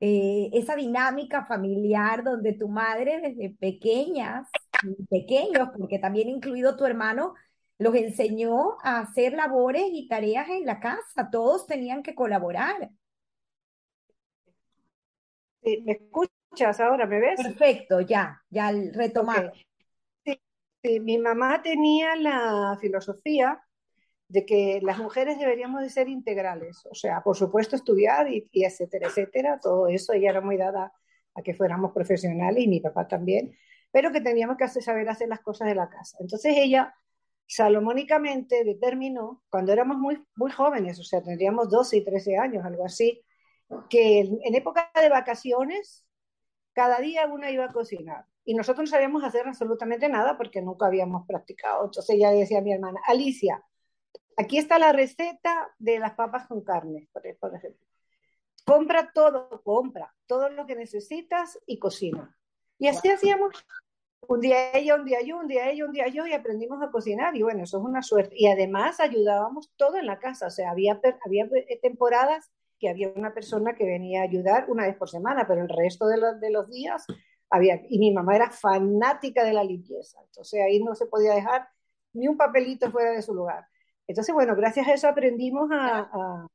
eh, 0.00 0.50
esa 0.52 0.76
dinámica 0.76 1.44
familiar 1.44 2.22
donde 2.22 2.52
tu 2.52 2.68
madre 2.68 3.20
desde 3.20 3.56
pequeñas, 3.56 4.48
pequeños, 5.08 5.70
porque 5.76 5.98
también 5.98 6.28
incluido 6.28 6.76
tu 6.76 6.84
hermano, 6.84 7.34
los 7.78 7.94
enseñó 7.94 8.78
a 8.82 9.00
hacer 9.00 9.32
labores 9.34 9.84
y 9.92 10.08
tareas 10.08 10.48
en 10.48 10.66
la 10.66 10.80
casa. 10.80 11.28
Todos 11.30 11.66
tenían 11.66 12.02
que 12.02 12.14
colaborar. 12.14 12.90
¿Me 15.84 15.92
escuchas 15.92 16.80
ahora? 16.80 17.06
¿Me 17.06 17.20
ves? 17.20 17.42
Perfecto, 17.42 18.00
ya, 18.00 18.40
ya 18.50 18.72
retomado. 18.92 19.52
Sí, 20.24 21.00
mi 21.00 21.18
mamá 21.18 21.60
tenía 21.62 22.14
la 22.14 22.78
filosofía 22.80 23.60
de 24.28 24.46
que 24.46 24.80
las 24.82 24.98
mujeres 24.98 25.38
deberíamos 25.38 25.82
de 25.82 25.90
ser 25.90 26.08
integrales, 26.08 26.84
o 26.90 26.94
sea, 26.94 27.20
por 27.22 27.36
supuesto 27.36 27.76
estudiar 27.76 28.30
y, 28.30 28.48
y, 28.52 28.64
etcétera, 28.64 29.08
etcétera, 29.08 29.60
todo 29.60 29.88
eso, 29.88 30.12
ella 30.12 30.30
era 30.30 30.40
muy 30.40 30.56
dada 30.56 30.92
a 31.34 31.42
que 31.42 31.54
fuéramos 31.54 31.92
profesionales 31.92 32.64
y 32.64 32.68
mi 32.68 32.80
papá 32.80 33.06
también, 33.06 33.56
pero 33.90 34.10
que 34.10 34.20
teníamos 34.20 34.56
que 34.56 34.64
hacer, 34.64 34.82
saber 34.82 35.08
hacer 35.08 35.28
las 35.28 35.40
cosas 35.40 35.68
de 35.68 35.74
la 35.74 35.88
casa. 35.88 36.16
Entonces 36.20 36.54
ella 36.56 36.94
salomónicamente 37.46 38.64
determinó, 38.64 39.42
cuando 39.48 39.72
éramos 39.72 39.96
muy, 39.96 40.24
muy 40.34 40.50
jóvenes, 40.50 40.98
o 40.98 41.04
sea, 41.04 41.22
tendríamos 41.22 41.70
12 41.70 41.98
y 41.98 42.04
13 42.04 42.36
años, 42.36 42.64
algo 42.64 42.84
así, 42.84 43.22
que 43.88 44.20
en 44.20 44.54
época 44.54 44.90
de 44.94 45.08
vacaciones, 45.08 46.06
cada 46.72 46.98
día 46.98 47.26
una 47.26 47.50
iba 47.50 47.64
a 47.64 47.72
cocinar. 47.72 48.26
Y 48.44 48.54
nosotros 48.54 48.88
no 48.88 48.90
sabíamos 48.90 49.24
hacer 49.24 49.46
absolutamente 49.46 50.08
nada 50.08 50.36
porque 50.36 50.62
nunca 50.62 50.86
habíamos 50.86 51.26
practicado. 51.26 51.84
Entonces 51.84 52.14
ella 52.14 52.30
decía 52.30 52.60
mi 52.60 52.72
hermana, 52.72 53.00
Alicia, 53.06 53.62
aquí 54.36 54.58
está 54.58 54.78
la 54.78 54.92
receta 54.92 55.74
de 55.78 55.98
las 55.98 56.14
papas 56.14 56.46
con 56.46 56.62
carne, 56.62 57.08
ejemplo. 57.14 57.86
Compra 58.64 59.10
todo, 59.12 59.62
compra 59.62 60.14
todo 60.26 60.48
lo 60.48 60.66
que 60.66 60.76
necesitas 60.76 61.58
y 61.66 61.78
cocina. 61.78 62.36
Y 62.78 62.88
así 62.88 63.08
hacíamos 63.08 63.52
un 64.28 64.40
día 64.40 64.76
ella, 64.76 64.96
un 64.96 65.04
día 65.04 65.22
yo, 65.22 65.38
un 65.38 65.46
día 65.46 65.70
ella, 65.70 65.84
un 65.86 65.92
día 65.92 66.08
yo, 66.08 66.26
y 66.26 66.32
aprendimos 66.32 66.82
a 66.82 66.90
cocinar. 66.90 67.36
Y 67.36 67.42
bueno, 67.42 67.64
eso 67.64 67.78
es 67.78 67.84
una 67.84 68.02
suerte. 68.02 68.34
Y 68.36 68.48
además 68.48 69.00
ayudábamos 69.00 69.72
todo 69.76 69.96
en 69.96 70.06
la 70.06 70.18
casa. 70.18 70.48
O 70.48 70.50
sea, 70.50 70.70
había, 70.70 71.00
había 71.24 71.48
temporadas 71.80 72.50
que 72.78 72.88
había 72.88 73.12
una 73.14 73.32
persona 73.34 73.74
que 73.74 73.84
venía 73.84 74.20
a 74.20 74.24
ayudar 74.24 74.66
una 74.68 74.86
vez 74.86 74.96
por 74.96 75.08
semana, 75.08 75.46
pero 75.46 75.62
el 75.62 75.68
resto 75.68 76.06
de, 76.06 76.18
los, 76.18 76.40
de 76.40 76.50
los 76.50 76.70
días 76.70 77.06
había, 77.50 77.80
y 77.88 77.98
mi 77.98 78.12
mamá 78.12 78.36
era 78.36 78.50
fanática 78.50 79.44
de 79.44 79.52
la 79.52 79.64
limpieza, 79.64 80.18
entonces 80.24 80.60
ahí 80.60 80.82
no 80.82 80.94
se 80.94 81.06
podía 81.06 81.34
dejar 81.34 81.68
ni 82.12 82.28
un 82.28 82.36
papelito 82.36 82.90
fuera 82.90 83.12
de 83.12 83.22
su 83.22 83.34
lugar. 83.34 83.66
Entonces, 84.06 84.34
bueno, 84.34 84.54
gracias 84.56 84.88
a 84.88 84.94
eso 84.94 85.08
aprendimos 85.08 85.68
a, 85.72 85.98
a, 86.12 86.46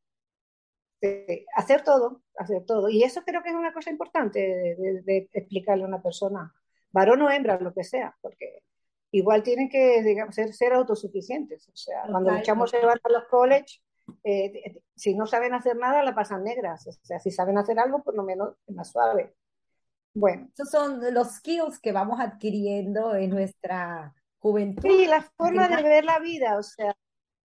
hacer 1.56 1.84
todo, 1.84 2.22
hacer 2.38 2.66
todo. 2.66 2.90
Y 2.90 3.04
eso 3.04 3.22
creo 3.24 3.42
que 3.44 3.50
es 3.50 3.56
una 3.56 3.74
cosa 3.74 3.90
importante 3.90 4.40
de, 4.40 5.02
de, 5.04 5.30
explicarle 5.34 5.84
a 5.84 5.88
una 5.88 6.02
persona, 6.02 6.54
varón 6.92 7.22
o 7.22 7.30
hembra, 7.30 7.60
lo 7.60 7.74
que 7.74 7.84
sea, 7.84 8.16
porque 8.22 8.64
igual 9.12 9.44
tienen 9.44 9.70
que, 9.70 10.02
digamos, 10.04 10.36
ser, 10.36 10.54
ser 10.54 10.74
autosuficientes. 10.74 11.68
O 11.70 11.76
sea, 11.76 12.04
cuando 12.10 12.32
los 12.32 12.42
chamos 12.44 12.72
se 12.72 12.86
van 12.86 13.00
a 13.04 13.10
los 13.10 13.26
college, 13.26 13.82
eh, 14.24 14.82
si 14.96 15.16
no 15.16 15.26
saben 15.26 15.54
hacer 15.54 15.78
nada, 15.78 16.04
la 16.04 16.16
pasan 16.16 16.44
negras. 16.44 16.88
O 16.88 16.92
sea, 16.92 17.20
si 17.20 17.32
saben 17.32 17.58
hacer 17.58 17.80
algo, 17.80 18.04
por 18.04 18.16
lo 18.16 18.24
menos 18.24 18.56
es 18.68 18.76
más 18.76 18.92
suave. 18.92 19.36
Bueno. 20.14 20.50
Esos 20.54 20.70
son 20.70 21.14
los 21.14 21.36
skills 21.36 21.80
que 21.80 21.92
vamos 21.92 22.20
adquiriendo 22.20 23.16
en 23.16 23.30
nuestra 23.30 24.14
juventud. 24.40 24.88
Sí, 24.88 25.08
la 25.08 25.22
forma 25.38 25.68
de 25.68 25.82
ver 25.84 26.06
la 26.06 26.20
vida, 26.20 26.58
o 26.58 26.64
sea, 26.64 26.96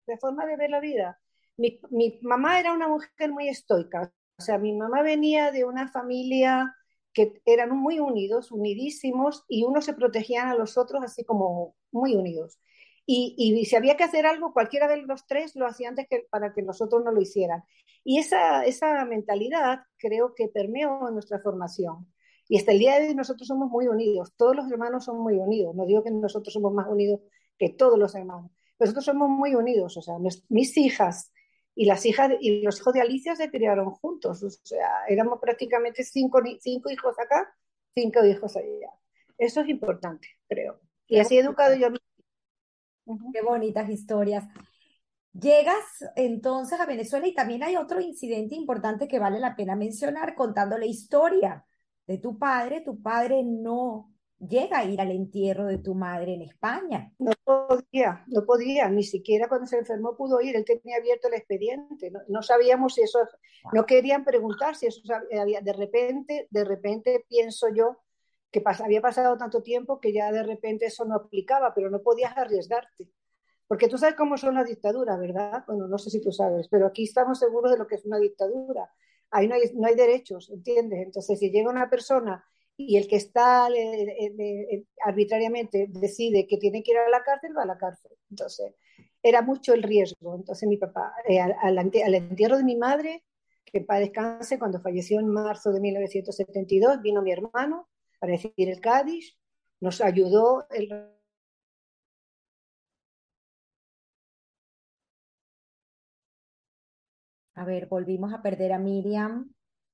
la 0.07 0.17
forma 0.17 0.45
de 0.45 0.57
ver 0.57 0.69
la 0.69 0.79
vida. 0.79 1.19
Mi, 1.57 1.79
mi 1.89 2.19
mamá 2.21 2.59
era 2.59 2.73
una 2.73 2.87
mujer 2.87 3.31
muy 3.31 3.47
estoica. 3.49 4.11
O 4.37 4.41
sea, 4.41 4.57
mi 4.57 4.73
mamá 4.73 5.01
venía 5.01 5.51
de 5.51 5.63
una 5.63 5.87
familia 5.87 6.75
que 7.13 7.41
eran 7.45 7.69
muy 7.69 7.99
unidos, 7.99 8.51
unidísimos, 8.51 9.45
y 9.47 9.63
unos 9.63 9.85
se 9.85 9.93
protegían 9.93 10.49
a 10.49 10.55
los 10.55 10.77
otros 10.77 11.01
así 11.03 11.23
como 11.23 11.75
muy 11.91 12.15
unidos. 12.15 12.59
Y, 13.07 13.65
si 13.65 13.75
había 13.75 13.97
que 13.97 14.03
hacer 14.03 14.25
algo, 14.25 14.51
cualquiera 14.51 14.87
de 14.87 14.97
los 14.97 15.27
tres 15.27 15.55
lo 15.55 15.67
hacía 15.67 15.89
antes 15.89 16.07
que 16.09 16.25
para 16.29 16.53
que 16.53 16.63
nosotros 16.63 17.03
no 17.03 17.11
lo 17.11 17.21
hicieran. 17.21 17.63
Y 18.03 18.19
esa, 18.19 18.65
esa 18.65 19.05
mentalidad 19.05 19.81
creo 19.97 20.33
que 20.35 20.47
permeó 20.47 21.07
en 21.07 21.13
nuestra 21.13 21.39
formación. 21.39 22.11
Y 22.47 22.57
hasta 22.57 22.71
el 22.71 22.79
día 22.79 22.99
de 22.99 23.09
hoy 23.09 23.15
nosotros 23.15 23.47
somos 23.47 23.69
muy 23.69 23.87
unidos, 23.87 24.33
todos 24.35 24.55
los 24.55 24.71
hermanos 24.71 25.05
son 25.05 25.19
muy 25.19 25.35
unidos. 25.35 25.75
No 25.75 25.85
digo 25.85 26.03
que 26.03 26.11
nosotros 26.11 26.53
somos 26.53 26.73
más 26.73 26.87
unidos 26.87 27.21
que 27.57 27.69
todos 27.69 27.97
los 27.97 28.13
hermanos, 28.15 28.51
nosotros 28.79 29.05
somos 29.05 29.29
muy 29.29 29.55
unidos. 29.55 29.97
O 29.97 30.01
sea, 30.01 30.15
mis 30.49 30.77
hijas 30.77 31.31
y 31.75 31.85
las 31.85 32.05
hijas 32.05 32.31
y 32.39 32.61
los 32.61 32.79
hijos 32.79 32.93
de 32.93 33.01
Alicia 33.01 33.35
se 33.35 33.51
criaron 33.51 33.91
juntos. 33.91 34.43
O 34.43 34.49
sea, 34.49 35.05
éramos 35.07 35.39
prácticamente 35.39 36.03
cinco, 36.03 36.41
cinco 36.59 36.89
hijos 36.89 37.15
acá, 37.19 37.53
cinco 37.93 38.23
hijos 38.25 38.55
allá. 38.55 38.91
Eso 39.37 39.61
es 39.61 39.69
importante, 39.69 40.27
creo. 40.47 40.79
Y 41.07 41.19
así 41.19 41.37
he 41.37 41.41
educado 41.41 41.75
yo 41.75 41.87
a 41.87 41.91
Qué 43.05 43.41
bonitas 43.41 43.89
historias. 43.89 44.45
Llegas 45.33 45.83
entonces 46.15 46.79
a 46.79 46.85
Venezuela 46.85 47.27
y 47.27 47.33
también 47.33 47.63
hay 47.63 47.75
otro 47.75 47.99
incidente 47.99 48.55
importante 48.55 49.07
que 49.07 49.19
vale 49.19 49.39
la 49.39 49.55
pena 49.55 49.75
mencionar 49.75 50.33
contando 50.33 50.77
la 50.77 50.85
historia 50.85 51.65
de 52.07 52.17
tu 52.17 52.37
padre. 52.37 52.81
Tu 52.81 53.01
padre 53.01 53.43
no 53.43 54.13
llega 54.39 54.79
a 54.79 54.85
ir 54.85 55.01
al 55.01 55.11
entierro 55.11 55.65
de 55.65 55.77
tu 55.77 55.93
madre 55.93 56.33
en 56.33 56.41
España. 56.43 57.11
No 57.19 57.31
podía, 57.43 58.23
no 58.27 58.45
podía, 58.45 58.89
ni 58.89 59.03
siquiera 59.03 59.47
cuando 59.47 59.67
se 59.67 59.77
enfermó 59.77 60.15
pudo 60.15 60.41
ir, 60.41 60.55
él 60.55 60.65
tenía 60.65 60.97
abierto 60.97 61.27
el 61.27 61.35
expediente, 61.35 62.11
no, 62.11 62.19
no 62.27 62.41
sabíamos 62.41 62.95
si 62.95 63.01
eso, 63.01 63.19
no 63.73 63.85
querían 63.85 64.23
preguntar 64.23 64.75
si 64.75 64.87
eso 64.87 65.01
había, 65.39 65.61
de 65.61 65.73
repente, 65.73 66.47
de 66.49 66.63
repente 66.63 67.25
pienso 67.27 67.67
yo 67.73 67.97
que 68.55 68.83
había 68.83 69.01
pasado 69.01 69.37
tanto 69.37 69.61
tiempo 69.61 69.99
que 69.99 70.13
ya 70.13 70.31
de 70.31 70.43
repente 70.43 70.85
eso 70.85 71.03
no 71.03 71.15
aplicaba, 71.15 71.73
pero 71.73 71.89
no 71.89 72.01
podías 72.01 72.37
arriesgarte. 72.37 73.09
Porque 73.67 73.89
tú 73.89 73.97
sabes 73.97 74.15
cómo 74.15 74.37
son 74.37 74.55
las 74.55 74.67
dictaduras, 74.67 75.19
¿verdad? 75.19 75.65
Bueno, 75.67 75.87
no 75.87 75.97
sé 75.97 76.09
si 76.09 76.21
tú 76.21 76.31
sabes, 76.31 76.67
pero 76.69 76.85
aquí 76.87 77.03
estamos 77.03 77.39
seguros 77.39 77.71
de 77.71 77.77
lo 77.77 77.87
que 77.87 77.95
es 77.95 78.05
una 78.05 78.19
dictadura. 78.19 78.89
Ahí 79.31 79.47
no 79.47 79.55
hay, 79.55 79.61
no 79.73 79.87
hay 79.87 79.95
derechos, 79.95 80.49
¿entiendes? 80.51 80.99
Entonces, 81.03 81.39
si 81.39 81.49
llega 81.49 81.69
una 81.69 81.89
persona 81.89 82.45
y 82.77 82.97
el 82.97 83.07
que 83.07 83.17
está 83.17 83.67
arbitrariamente 85.03 85.87
decide 85.89 86.47
que 86.47 86.57
tiene 86.57 86.83
que 86.83 86.91
ir 86.91 86.97
a 86.97 87.09
la 87.09 87.23
cárcel, 87.23 87.57
va 87.57 87.63
a 87.63 87.65
la 87.65 87.77
cárcel. 87.77 88.11
Entonces, 88.29 88.73
era 89.21 89.41
mucho 89.41 89.73
el 89.73 89.83
riesgo. 89.83 90.35
Entonces, 90.35 90.69
mi 90.69 90.77
papá, 90.77 91.13
eh, 91.27 91.41
al, 91.41 91.77
entierro 91.77 92.57
de 92.57 92.63
mi 92.63 92.77
madre, 92.77 93.23
que 93.65 93.81
para 93.81 93.99
descanse, 93.99 94.59
cuando 94.59 94.79
falleció 94.79 95.19
en 95.19 95.27
marzo 95.27 95.71
de 95.71 95.81
1972, 95.81 97.01
vino 97.01 97.21
mi 97.21 97.31
hermano 97.31 97.89
para 98.25 98.37
decir 98.37 98.53
el 98.57 98.81
Cádiz, 98.81 99.37
nos 99.79 100.01
ayudó 100.01 100.67
el 100.71 100.89
A 107.57 107.63
ver, 107.63 107.87
volvimos 107.87 108.33
a 108.33 108.41
perder 108.41 108.73
a 108.73 108.79
Miriam. 108.79 109.53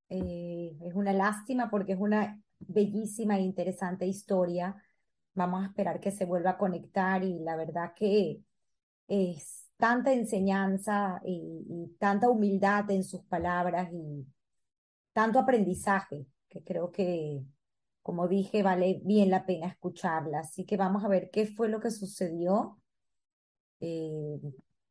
Eh, 0.09 0.77
es 0.81 0.93
una 0.95 1.13
lástima 1.13 1.69
porque 1.69 1.93
es 1.93 1.99
una 1.99 2.41
bellísima 2.59 3.37
e 3.37 3.41
interesante 3.41 4.07
historia. 4.07 4.75
Vamos 5.35 5.63
a 5.63 5.67
esperar 5.67 5.99
que 5.99 6.11
se 6.11 6.25
vuelva 6.25 6.51
a 6.51 6.57
conectar 6.57 7.23
y 7.23 7.39
la 7.39 7.55
verdad 7.55 7.93
que 7.95 8.41
es 9.07 9.69
tanta 9.77 10.13
enseñanza 10.13 11.21
y, 11.25 11.95
tanta 11.99 12.29
humildad 12.29 12.89
en 12.91 13.03
sus 13.03 13.23
palabras 13.25 13.89
y 13.93 14.25
tanto 15.13 15.39
aprendizaje 15.39 16.25
que 16.49 16.63
creo 16.63 16.91
que, 16.91 17.43
como 18.01 18.27
dije, 18.27 18.63
vale 18.63 19.01
bien 19.03 19.29
la 19.31 19.45
pena 19.45 19.67
escucharla. 19.67 20.39
Así 20.39 20.65
que 20.65 20.77
vamos 20.77 21.03
a 21.03 21.07
ver 21.07 21.29
qué 21.31 21.45
fue 21.47 21.69
lo 21.69 21.79
que 21.79 21.91
sucedió. 21.91 22.79
Eh, 23.79 24.39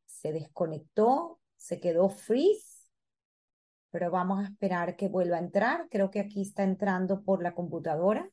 se 0.06 0.32
desconectó, 0.32 1.40
se 1.56 1.80
quedó 1.80 2.08
freeze, 2.08 2.88
pero 3.90 4.10
vamos 4.10 4.40
a 4.40 4.44
esperar 4.48 4.96
que 4.96 5.08
vuelva 5.08 5.36
a 5.36 5.40
entrar. 5.40 5.88
Creo 5.90 6.10
que 6.10 6.20
aquí 6.20 6.42
está 6.42 6.62
entrando 6.64 7.22
por 7.22 7.42
la 7.42 7.54
computadora. 7.54 8.30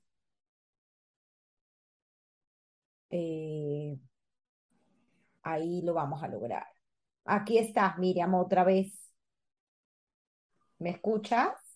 Eh, 3.10 3.98
ahí 5.44 5.82
lo 5.82 5.94
vamos 5.94 6.22
a 6.24 6.28
lograr. 6.28 6.68
Aquí 7.26 7.58
estás, 7.58 7.98
Miriam, 7.98 8.34
otra 8.36 8.64
vez. 8.64 9.12
¿Me 10.80 10.90
escuchas? 10.92 11.67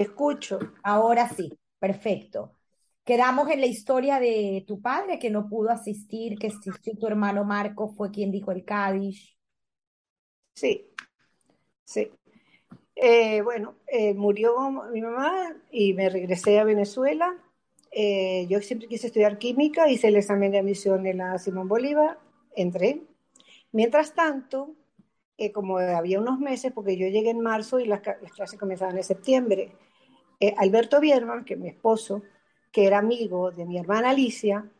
Escucho. 0.00 0.58
Ahora 0.82 1.28
sí, 1.28 1.52
perfecto. 1.78 2.56
Quedamos 3.04 3.50
en 3.50 3.60
la 3.60 3.66
historia 3.66 4.18
de 4.18 4.64
tu 4.66 4.80
padre 4.80 5.18
que 5.18 5.28
no 5.28 5.46
pudo 5.46 5.68
asistir, 5.68 6.38
que 6.38 6.46
asistió 6.46 6.96
tu 6.96 7.06
hermano 7.06 7.44
Marco, 7.44 7.86
fue 7.86 8.10
quien 8.10 8.30
dijo 8.30 8.50
el 8.50 8.64
Cádiz. 8.64 9.36
Sí, 10.54 10.90
sí. 11.84 12.10
Eh, 12.96 13.42
bueno, 13.42 13.74
eh, 13.88 14.14
murió 14.14 14.70
mi 14.90 15.02
mamá 15.02 15.54
y 15.70 15.92
me 15.92 16.08
regresé 16.08 16.58
a 16.58 16.64
Venezuela. 16.64 17.36
Eh, 17.90 18.46
yo 18.48 18.62
siempre 18.62 18.88
quise 18.88 19.08
estudiar 19.08 19.36
química, 19.36 19.90
hice 19.90 20.08
el 20.08 20.16
examen 20.16 20.50
de 20.50 20.60
admisión 20.60 21.06
en 21.06 21.18
la 21.18 21.38
Simón 21.38 21.68
Bolívar, 21.68 22.18
entré. 22.56 23.02
Mientras 23.70 24.14
tanto, 24.14 24.76
como 25.52 25.76
había 25.76 26.20
unos 26.20 26.38
meses, 26.38 26.72
porque 26.72 26.96
yo 26.96 27.06
llegué 27.08 27.28
en 27.28 27.40
marzo 27.40 27.80
y 27.80 27.84
las, 27.84 28.00
las 28.06 28.32
clases 28.32 28.58
comenzaban 28.58 28.96
en 28.96 29.04
septiembre, 29.04 29.72
Alberto 30.56 31.00
Bierman, 31.00 31.44
que 31.44 31.54
es 31.54 31.60
mi 31.60 31.68
esposo, 31.68 32.22
que 32.72 32.86
era 32.86 32.98
amigo 32.98 33.50
de 33.50 33.66
mi 33.66 33.78
hermana 33.78 34.10
Alicia, 34.10 34.70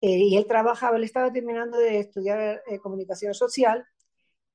eh, 0.00 0.18
y 0.18 0.36
él 0.36 0.46
trabajaba, 0.46 0.96
él 0.96 1.04
estaba 1.04 1.32
terminando 1.32 1.78
de 1.78 2.00
estudiar 2.00 2.62
eh, 2.66 2.78
comunicación 2.78 3.34
social, 3.34 3.86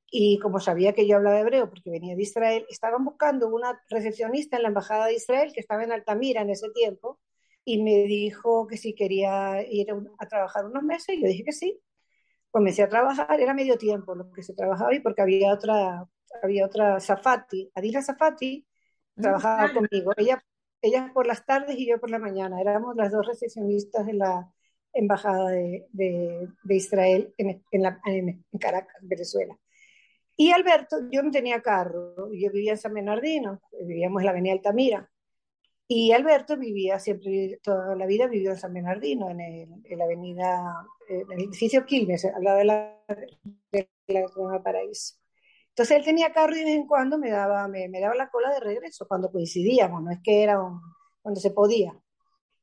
y 0.09 0.39
como 0.39 0.59
sabía 0.59 0.93
que 0.93 1.07
yo 1.07 1.17
hablaba 1.17 1.39
hebreo 1.39 1.69
porque 1.69 1.89
venía 1.89 2.15
de 2.15 2.21
Israel, 2.21 2.65
estaban 2.69 3.03
buscando 3.03 3.47
una 3.49 3.81
recepcionista 3.89 4.57
en 4.57 4.63
la 4.63 4.69
Embajada 4.69 5.07
de 5.07 5.15
Israel 5.15 5.51
que 5.53 5.59
estaba 5.59 5.83
en 5.83 5.91
Altamira 5.91 6.41
en 6.41 6.49
ese 6.51 6.69
tiempo, 6.71 7.19
y 7.63 7.81
me 7.83 8.03
dijo 8.03 8.67
que 8.67 8.77
si 8.77 8.93
quería 8.93 9.63
ir 9.69 9.87
a, 10.19 10.27
trabajar 10.27 10.65
unos 10.65 10.83
meses, 10.83 11.15
y 11.17 11.21
yo 11.21 11.27
dije 11.27 11.43
que 11.43 11.51
sí. 11.53 11.79
Comencé 12.51 12.83
a 12.83 12.89
trabajar, 12.89 13.39
era 13.41 13.53
medio 13.53 13.77
tiempo 13.77 14.15
lo 14.15 14.31
que 14.31 14.43
se 14.43 14.53
trabajaba 14.53 14.93
y 14.95 15.01
porque 15.01 15.21
había 15.21 15.53
otra, 15.53 16.07
había 16.41 16.65
otra 16.65 16.99
Zafati, 17.01 17.69
Adila 17.75 18.01
Zafati, 18.01 18.65
trabajaba 19.15 19.73
conmigo. 19.73 20.13
Ella 20.17 20.41
ella 20.85 21.11
por 21.13 21.25
las 21.25 21.45
tardes 21.45 21.77
y 21.77 21.87
yo 21.87 21.99
por 21.99 22.09
la 22.09 22.19
mañana. 22.19 22.61
Éramos 22.61 22.95
las 22.95 23.11
dos 23.11 23.25
recepcionistas 23.25 24.05
de 24.05 24.13
la 24.13 24.51
Embajada 24.93 25.49
de, 25.49 25.87
de, 25.91 26.47
Israel 26.69 27.33
en, 27.37 27.61
en, 27.71 28.45
Caracas, 28.59 28.95
Venezuela. 29.01 29.57
Y 30.37 30.51
Alberto, 30.51 30.97
yo 31.11 31.21
no 31.21 31.31
tenía 31.31 31.61
carro, 31.61 32.31
yo 32.31 32.49
vivía 32.51 32.71
en 32.71 32.77
San 32.77 32.93
Bernardino, 32.93 33.61
vivíamos 33.81 34.21
en 34.21 34.25
la 34.25 34.31
avenida 34.31 34.53
Altamira. 34.53 35.09
Y 35.87 36.13
Alberto 36.13 36.55
vivía 36.57 36.97
siempre, 36.99 37.59
toda 37.61 37.93
la 37.95 38.05
vida 38.05 38.27
vivió 38.27 38.51
en 38.51 38.57
San 38.57 38.73
Bernardino, 38.73 39.29
en, 39.29 39.41
el, 39.41 39.97
la 39.97 40.05
avenida, 40.05 40.87
en 41.09 41.29
el 41.29 41.39
edificio 41.39 41.85
Quilmes, 41.85 42.23
al 42.23 42.43
lado 42.43 42.59
de 42.59 42.65
la, 42.65 43.03
de 43.71 43.89
la 44.07 44.63
Paraíso. 44.63 45.15
Entonces 45.75 45.97
él 45.97 46.05
tenía 46.05 46.31
carro 46.31 46.55
y 46.55 46.59
de 46.59 46.65
vez 46.65 46.75
en 46.75 46.87
cuando 46.87 47.17
me 47.17 47.29
daba, 47.29 47.67
me, 47.67 47.89
daba 47.99 48.15
la 48.15 48.29
cola 48.29 48.49
de 48.53 48.61
regreso 48.61 49.07
cuando 49.07 49.29
coincidíamos, 49.29 50.01
no 50.01 50.11
es 50.11 50.19
que 50.23 50.41
era 50.41 50.57
cuando 51.21 51.41
se 51.41 51.51
podía. 51.51 51.93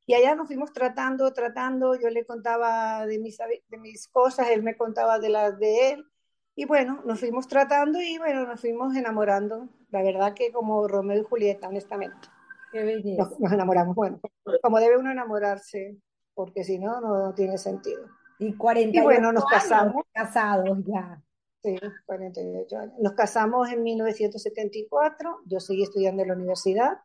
Y 0.07 0.15
allá 0.15 0.35
nos 0.35 0.47
fuimos 0.47 0.73
tratando, 0.73 1.31
tratando, 1.33 1.95
yo 1.95 2.09
le 2.09 2.25
contaba 2.25 3.07
de 3.07 3.19
mis, 3.19 3.37
de 3.69 3.79
mis 3.79 4.09
cosas, 4.09 4.49
él 4.49 4.63
me 4.63 4.77
contaba 4.77 5.19
de 5.19 5.29
las 5.29 5.59
de 5.59 5.91
él, 5.91 6.07
y 6.55 6.67
bueno, 6.67 7.01
nos 7.05 7.19
fuimos 7.19 7.49
tratando 7.49 8.01
y 8.01 8.19
bueno, 8.19 8.47
nos 8.47 8.61
fuimos 8.61 8.95
enamorando. 8.95 9.69
La 9.91 10.03
verdad 10.03 10.35
que 10.35 10.53
como 10.53 10.87
Romeo 10.87 11.21
y 11.21 11.25
Julieta, 11.25 11.69
honestamente. 11.69 12.29
Qué 12.73 12.83
belleza. 12.83 13.31
Nos, 13.39 13.53
enamoramos, 13.53 13.95
bueno, 13.95 14.21
como 14.63 14.79
debe 14.79 14.99
uno 14.99 15.11
enamorarse, 15.11 15.99
porque 16.35 16.65
si 16.65 16.79
no, 16.79 17.01
no 17.01 17.35
tiene 17.35 17.57
sentido. 17.57 18.07
Y 18.39 18.55
48 18.55 18.99
y 18.99 19.03
bueno, 19.03 19.33
nos 19.33 19.45
casamos. 19.47 20.05
casados 20.13 20.79
ya. 20.87 21.23
Sí, 21.63 21.77
48 22.07 22.77
años. 22.77 22.95
Nos 22.99 23.13
casamos 23.13 23.71
en 23.71 23.85
1974, 23.85 25.43
yo 25.47 25.61
seguí 25.61 25.85
estudiando 25.85 26.23
en 26.23 26.29
la 26.29 26.35
universidad, 26.35 26.99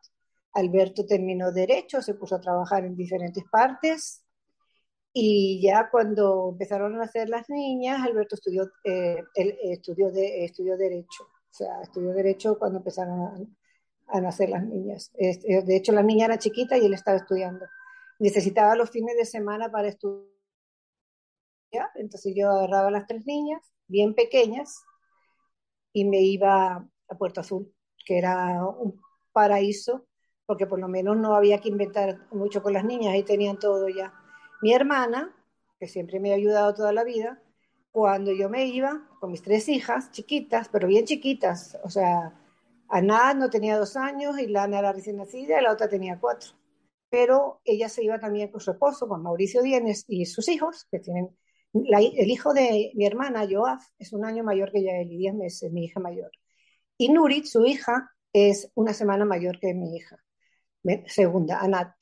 Alberto 0.52 1.06
terminó 1.06 1.52
Derecho, 1.52 2.02
se 2.02 2.14
puso 2.14 2.34
a 2.34 2.40
trabajar 2.40 2.84
en 2.84 2.96
diferentes 2.96 3.44
partes 3.44 4.24
y 5.12 5.62
ya 5.62 5.88
cuando 5.90 6.50
empezaron 6.50 6.96
a 6.96 6.98
nacer 6.98 7.28
las 7.28 7.48
niñas, 7.48 8.02
Alberto 8.02 8.34
estudió, 8.34 8.68
eh, 8.82 9.22
él, 9.34 9.56
estudió, 9.62 10.10
de, 10.10 10.44
estudió 10.44 10.76
Derecho, 10.76 11.24
o 11.24 11.52
sea, 11.52 11.80
estudió 11.82 12.12
Derecho 12.12 12.58
cuando 12.58 12.78
empezaron 12.78 13.20
a, 13.20 13.34
a 14.08 14.20
nacer 14.20 14.48
las 14.48 14.64
niñas. 14.64 15.12
Eh, 15.18 15.62
de 15.62 15.76
hecho, 15.76 15.92
la 15.92 16.02
niña 16.02 16.26
era 16.26 16.38
chiquita 16.38 16.76
y 16.76 16.86
él 16.86 16.94
estaba 16.94 17.18
estudiando. 17.18 17.64
Necesitaba 18.18 18.74
los 18.74 18.90
fines 18.90 19.16
de 19.16 19.24
semana 19.24 19.70
para 19.70 19.88
estudiar, 19.88 20.26
entonces 21.94 22.34
yo 22.36 22.50
agarraba 22.50 22.88
a 22.88 22.92
las 22.92 23.06
tres 23.06 23.24
niñas 23.24 23.62
bien 23.88 24.14
pequeñas 24.14 24.84
y 25.92 26.04
me 26.04 26.20
iba 26.20 26.88
a 27.08 27.18
Puerto 27.18 27.40
Azul, 27.40 27.72
que 28.06 28.18
era 28.18 28.64
un 28.64 29.00
paraíso, 29.32 30.06
porque 30.46 30.66
por 30.66 30.78
lo 30.78 30.88
menos 30.88 31.16
no 31.16 31.34
había 31.34 31.58
que 31.58 31.68
inventar 31.68 32.26
mucho 32.30 32.62
con 32.62 32.72
las 32.72 32.84
niñas, 32.84 33.14
ahí 33.14 33.22
tenían 33.22 33.58
todo 33.58 33.88
ya. 33.88 34.14
Mi 34.62 34.72
hermana, 34.72 35.34
que 35.78 35.88
siempre 35.88 36.20
me 36.20 36.32
ha 36.32 36.36
ayudado 36.36 36.74
toda 36.74 36.92
la 36.92 37.04
vida, 37.04 37.42
cuando 37.90 38.32
yo 38.32 38.48
me 38.48 38.66
iba 38.66 39.08
con 39.20 39.30
mis 39.32 39.42
tres 39.42 39.68
hijas, 39.68 40.10
chiquitas, 40.10 40.68
pero 40.68 40.86
bien 40.86 41.04
chiquitas, 41.04 41.78
o 41.82 41.90
sea, 41.90 42.34
Ana 42.88 43.34
no 43.34 43.50
tenía 43.50 43.78
dos 43.78 43.96
años 43.96 44.38
y 44.38 44.46
Lana 44.46 44.78
era 44.78 44.92
recién 44.92 45.16
nacida 45.16 45.60
y 45.60 45.62
la 45.62 45.72
otra 45.72 45.88
tenía 45.88 46.18
cuatro. 46.18 46.52
Pero 47.10 47.60
ella 47.64 47.88
se 47.88 48.04
iba 48.04 48.18
también 48.18 48.50
con 48.50 48.60
su 48.60 48.70
esposo, 48.70 49.08
con 49.08 49.22
Mauricio 49.22 49.62
Dienes 49.62 50.04
y 50.08 50.26
sus 50.26 50.48
hijos, 50.48 50.86
que 50.90 50.98
tienen 50.98 51.36
el 51.72 52.30
hijo 52.30 52.54
de 52.54 52.92
mi 52.94 53.06
hermana, 53.06 53.46
Joaf, 53.50 53.84
es 53.98 54.12
un 54.12 54.24
año 54.24 54.44
mayor 54.44 54.72
que 54.72 54.78
ella, 54.78 55.02
y 55.02 55.18
10 55.18 55.34
meses, 55.34 55.72
mi 55.72 55.84
hija 55.84 56.00
mayor. 56.00 56.30
Y 56.96 57.10
Nurit, 57.10 57.44
su 57.46 57.64
hija, 57.66 58.10
es 58.32 58.70
una 58.74 58.92
semana 58.92 59.24
mayor 59.24 59.58
que 59.60 59.74
mi 59.74 59.96
hija, 59.96 60.22
segunda, 61.06 61.60
Anat. 61.60 61.94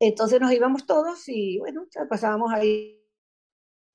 Entonces 0.00 0.40
nos 0.40 0.52
íbamos 0.52 0.86
todos 0.86 1.28
y 1.28 1.58
bueno, 1.58 1.86
pasábamos 2.08 2.52
ahí. 2.52 2.94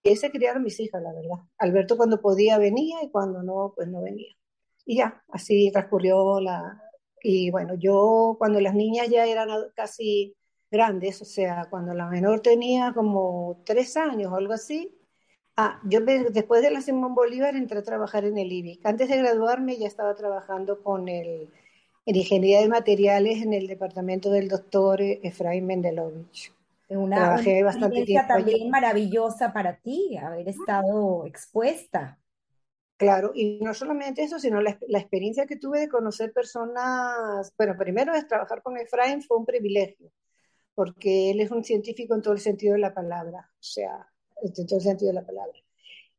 Y 0.03 0.15
se 0.17 0.31
criaron 0.31 0.63
mis 0.63 0.79
hijas, 0.79 1.01
la 1.01 1.13
verdad. 1.13 1.45
Alberto 1.57 1.95
cuando 1.95 2.21
podía 2.21 2.57
venía 2.57 3.03
y 3.03 3.09
cuando 3.09 3.41
no, 3.41 3.73
pues 3.75 3.87
no 3.87 4.01
venía. 4.01 4.35
Y 4.85 4.97
ya, 4.97 5.23
así 5.29 5.71
transcurrió 5.71 6.41
la... 6.41 6.81
Y 7.21 7.51
bueno, 7.51 7.75
yo 7.75 8.35
cuando 8.37 8.59
las 8.59 8.75
niñas 8.75 9.07
ya 9.09 9.25
eran 9.25 9.47
casi 9.75 10.35
grandes, 10.73 11.21
o 11.21 11.25
sea, 11.25 11.67
cuando 11.69 11.93
la 11.93 12.07
menor 12.07 12.41
tenía 12.41 12.93
como 12.93 13.61
tres 13.63 13.95
años 13.95 14.31
o 14.31 14.35
algo 14.35 14.53
así. 14.53 14.93
Ah, 15.55 15.79
yo 15.85 15.99
después 16.01 16.63
de 16.63 16.71
la 16.71 16.81
Simón 16.81 17.13
Bolívar 17.13 17.55
entré 17.55 17.77
a 17.77 17.83
trabajar 17.83 18.25
en 18.25 18.39
el 18.39 18.51
IBIC. 18.51 18.83
Antes 18.85 19.07
de 19.07 19.17
graduarme 19.17 19.77
ya 19.77 19.85
estaba 19.87 20.15
trabajando 20.15 20.81
con 20.81 21.07
el, 21.07 21.49
en 22.07 22.15
ingeniería 22.15 22.61
de 22.61 22.69
materiales 22.69 23.43
en 23.43 23.53
el 23.53 23.67
departamento 23.67 24.31
del 24.31 24.49
doctor 24.49 24.99
Efraín 24.99 25.67
Mendelovich. 25.67 26.51
Una, 26.89 27.17
Trabajé 27.17 27.63
bastante 27.63 28.03
tiempo 28.03 28.27
también 28.27 28.69
maravillosa 28.69 29.53
para 29.53 29.77
ti, 29.77 30.17
haber 30.17 30.49
estado 30.49 31.25
expuesta. 31.27 32.19
Claro, 32.97 33.31
y 33.35 33.59
no 33.61 33.73
solamente 33.73 34.23
eso, 34.23 34.39
sino 34.39 34.61
la, 34.61 34.77
la, 34.87 34.99
experiencia 34.99 35.45
que 35.45 35.55
tuve 35.55 35.81
de 35.81 35.89
conocer 35.89 36.31
personas, 36.31 37.51
bueno, 37.57 37.75
primero 37.77 38.13
es 38.13 38.27
trabajar 38.27 38.61
con 38.61 38.77
Efraín 38.77 39.21
fue 39.21 39.37
un 39.37 39.45
privilegio, 39.45 40.11
porque 40.75 41.31
él 41.31 41.41
es 41.41 41.51
un 41.51 41.63
científico 41.63 42.15
en 42.15 42.21
todo 42.21 42.33
el 42.33 42.39
sentido 42.39 42.73
de 42.73 42.79
la 42.79 42.93
palabra, 42.93 43.49
o 43.51 43.63
sea, 43.63 44.07
en 44.41 44.53
todo 44.53 44.77
el 44.77 44.83
sentido 44.83 45.09
de 45.09 45.19
la 45.21 45.25
palabra. 45.25 45.57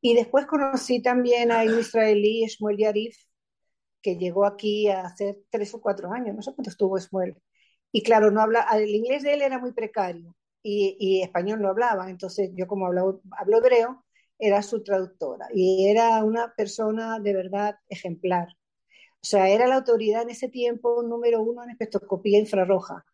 Y 0.00 0.14
después 0.14 0.46
conocí 0.46 1.02
también 1.02 1.50
a 1.50 1.62
un 1.62 1.80
israelí, 1.80 2.46
Shmuel 2.46 2.78
Yarif, 2.78 3.16
que 4.02 4.16
llegó 4.16 4.44
aquí 4.44 4.88
hace 4.88 5.44
tres 5.50 5.74
o 5.74 5.80
cuatro 5.80 6.12
años, 6.12 6.36
no 6.36 6.42
sé 6.42 6.52
cuánto 6.54 6.70
estuvo 6.70 6.98
Shmuel. 6.98 7.36
Y 7.90 8.02
claro, 8.02 8.30
no 8.30 8.40
habla, 8.42 8.66
el 8.74 8.94
inglés 8.94 9.22
de 9.22 9.34
él 9.34 9.42
era 9.42 9.58
muy 9.58 9.72
precario 9.72 10.36
y, 10.62 11.22
español 11.22 11.60
no 11.62 11.68
hablaba, 11.68 12.10
entonces 12.10 12.50
yo 12.54 12.66
como 12.66 12.86
hablo, 12.86 13.22
hablo 13.32 13.58
hebreo, 13.58 14.04
era 14.38 14.62
su 14.62 14.82
traductora 14.82 15.48
y 15.54 15.88
era 15.88 16.22
una 16.24 16.54
persona 16.54 17.18
de 17.20 17.34
verdad 17.34 17.76
ejemplar. 17.88 18.48
O 19.22 19.26
sea, 19.26 19.48
era 19.48 19.66
la 19.66 19.76
autoridad 19.76 20.22
en 20.22 20.30
ese 20.30 20.48
tiempo 20.48 21.02
número 21.02 21.42
uno 21.42 21.62
en 21.64 21.70
espectroscopía 21.70 22.38
infrarroja 22.38 23.04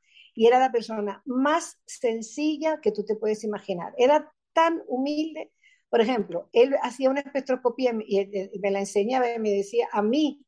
y 0.41 0.47
era 0.47 0.59
la 0.59 0.73
persona 0.73 1.23
más 1.27 1.79
sencilla 1.85 2.81
que 2.81 2.93
tú 2.93 3.05
te 3.05 3.15
puedes 3.15 3.45
imaginar. 3.45 3.93
Era 3.99 4.33
tan 4.55 4.83
humilde. 4.89 5.53
Por 5.91 6.01
ejemplo, 6.01 6.49
él 6.55 6.75
hacía 6.81 7.11
una 7.11 7.21
espectroscopía 7.21 7.93
y 8.07 8.59
me 8.59 8.71
la 8.71 8.79
enseñaba 8.79 9.31
y 9.35 9.39
me 9.39 9.51
decía, 9.51 9.87
a 9.93 10.01
mí, 10.01 10.43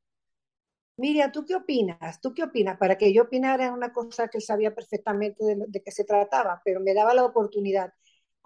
Miriam, 0.97 1.30
¿tú 1.30 1.45
qué 1.45 1.57
opinas? 1.57 2.22
¿Tú 2.22 2.32
qué 2.32 2.45
opinas? 2.45 2.78
Para 2.78 2.97
que 2.97 3.12
yo 3.12 3.24
opinara 3.24 3.66
en 3.66 3.74
una 3.74 3.93
cosa 3.93 4.28
que 4.28 4.38
él 4.38 4.43
sabía 4.43 4.74
perfectamente 4.74 5.45
de, 5.45 5.57
de 5.68 5.82
qué 5.82 5.90
se 5.90 6.05
trataba, 6.05 6.62
pero 6.64 6.80
me 6.80 6.95
daba 6.95 7.12
la 7.12 7.26
oportunidad 7.26 7.93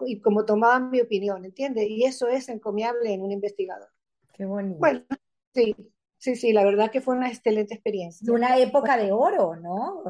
y 0.01 0.19
como 0.19 0.43
tomaba 0.43 0.81
mi 0.81 0.99
opinión, 0.99 1.45
¿entiendes? 1.45 1.87
Y 1.87 2.03
eso 2.03 2.27
es 2.27 2.49
encomiable 2.49 3.13
en 3.13 3.21
un 3.21 3.31
investigador. 3.31 3.87
Qué 4.33 4.43
bonito. 4.43 4.79
Bueno, 4.79 5.05
sí, 5.53 5.73
sí, 6.17 6.35
sí, 6.35 6.53
la 6.53 6.63
verdad 6.63 6.91
que 6.91 7.01
fue 7.01 7.15
una 7.15 7.29
excelente 7.29 7.73
experiencia. 7.73 8.25
De 8.25 8.31
una 8.31 8.57
época 8.57 8.97
de 8.97 9.11
oro, 9.11 9.55
¿no? 9.55 10.03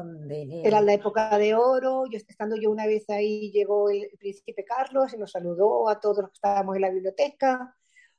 Era 0.64 0.80
la 0.80 0.94
época 0.94 1.36
de 1.38 1.54
oro, 1.54 2.04
yo 2.10 2.18
estando 2.18 2.56
yo 2.56 2.70
una 2.70 2.86
vez 2.86 3.08
ahí, 3.10 3.50
llegó 3.50 3.90
el 3.90 4.08
príncipe 4.18 4.64
Carlos 4.64 5.12
y 5.14 5.18
nos 5.18 5.32
saludó 5.32 5.88
a 5.88 6.00
todos 6.00 6.18
los 6.18 6.30
que 6.30 6.34
estábamos 6.34 6.76
en 6.76 6.82
la 6.82 6.90
biblioteca. 6.90 7.76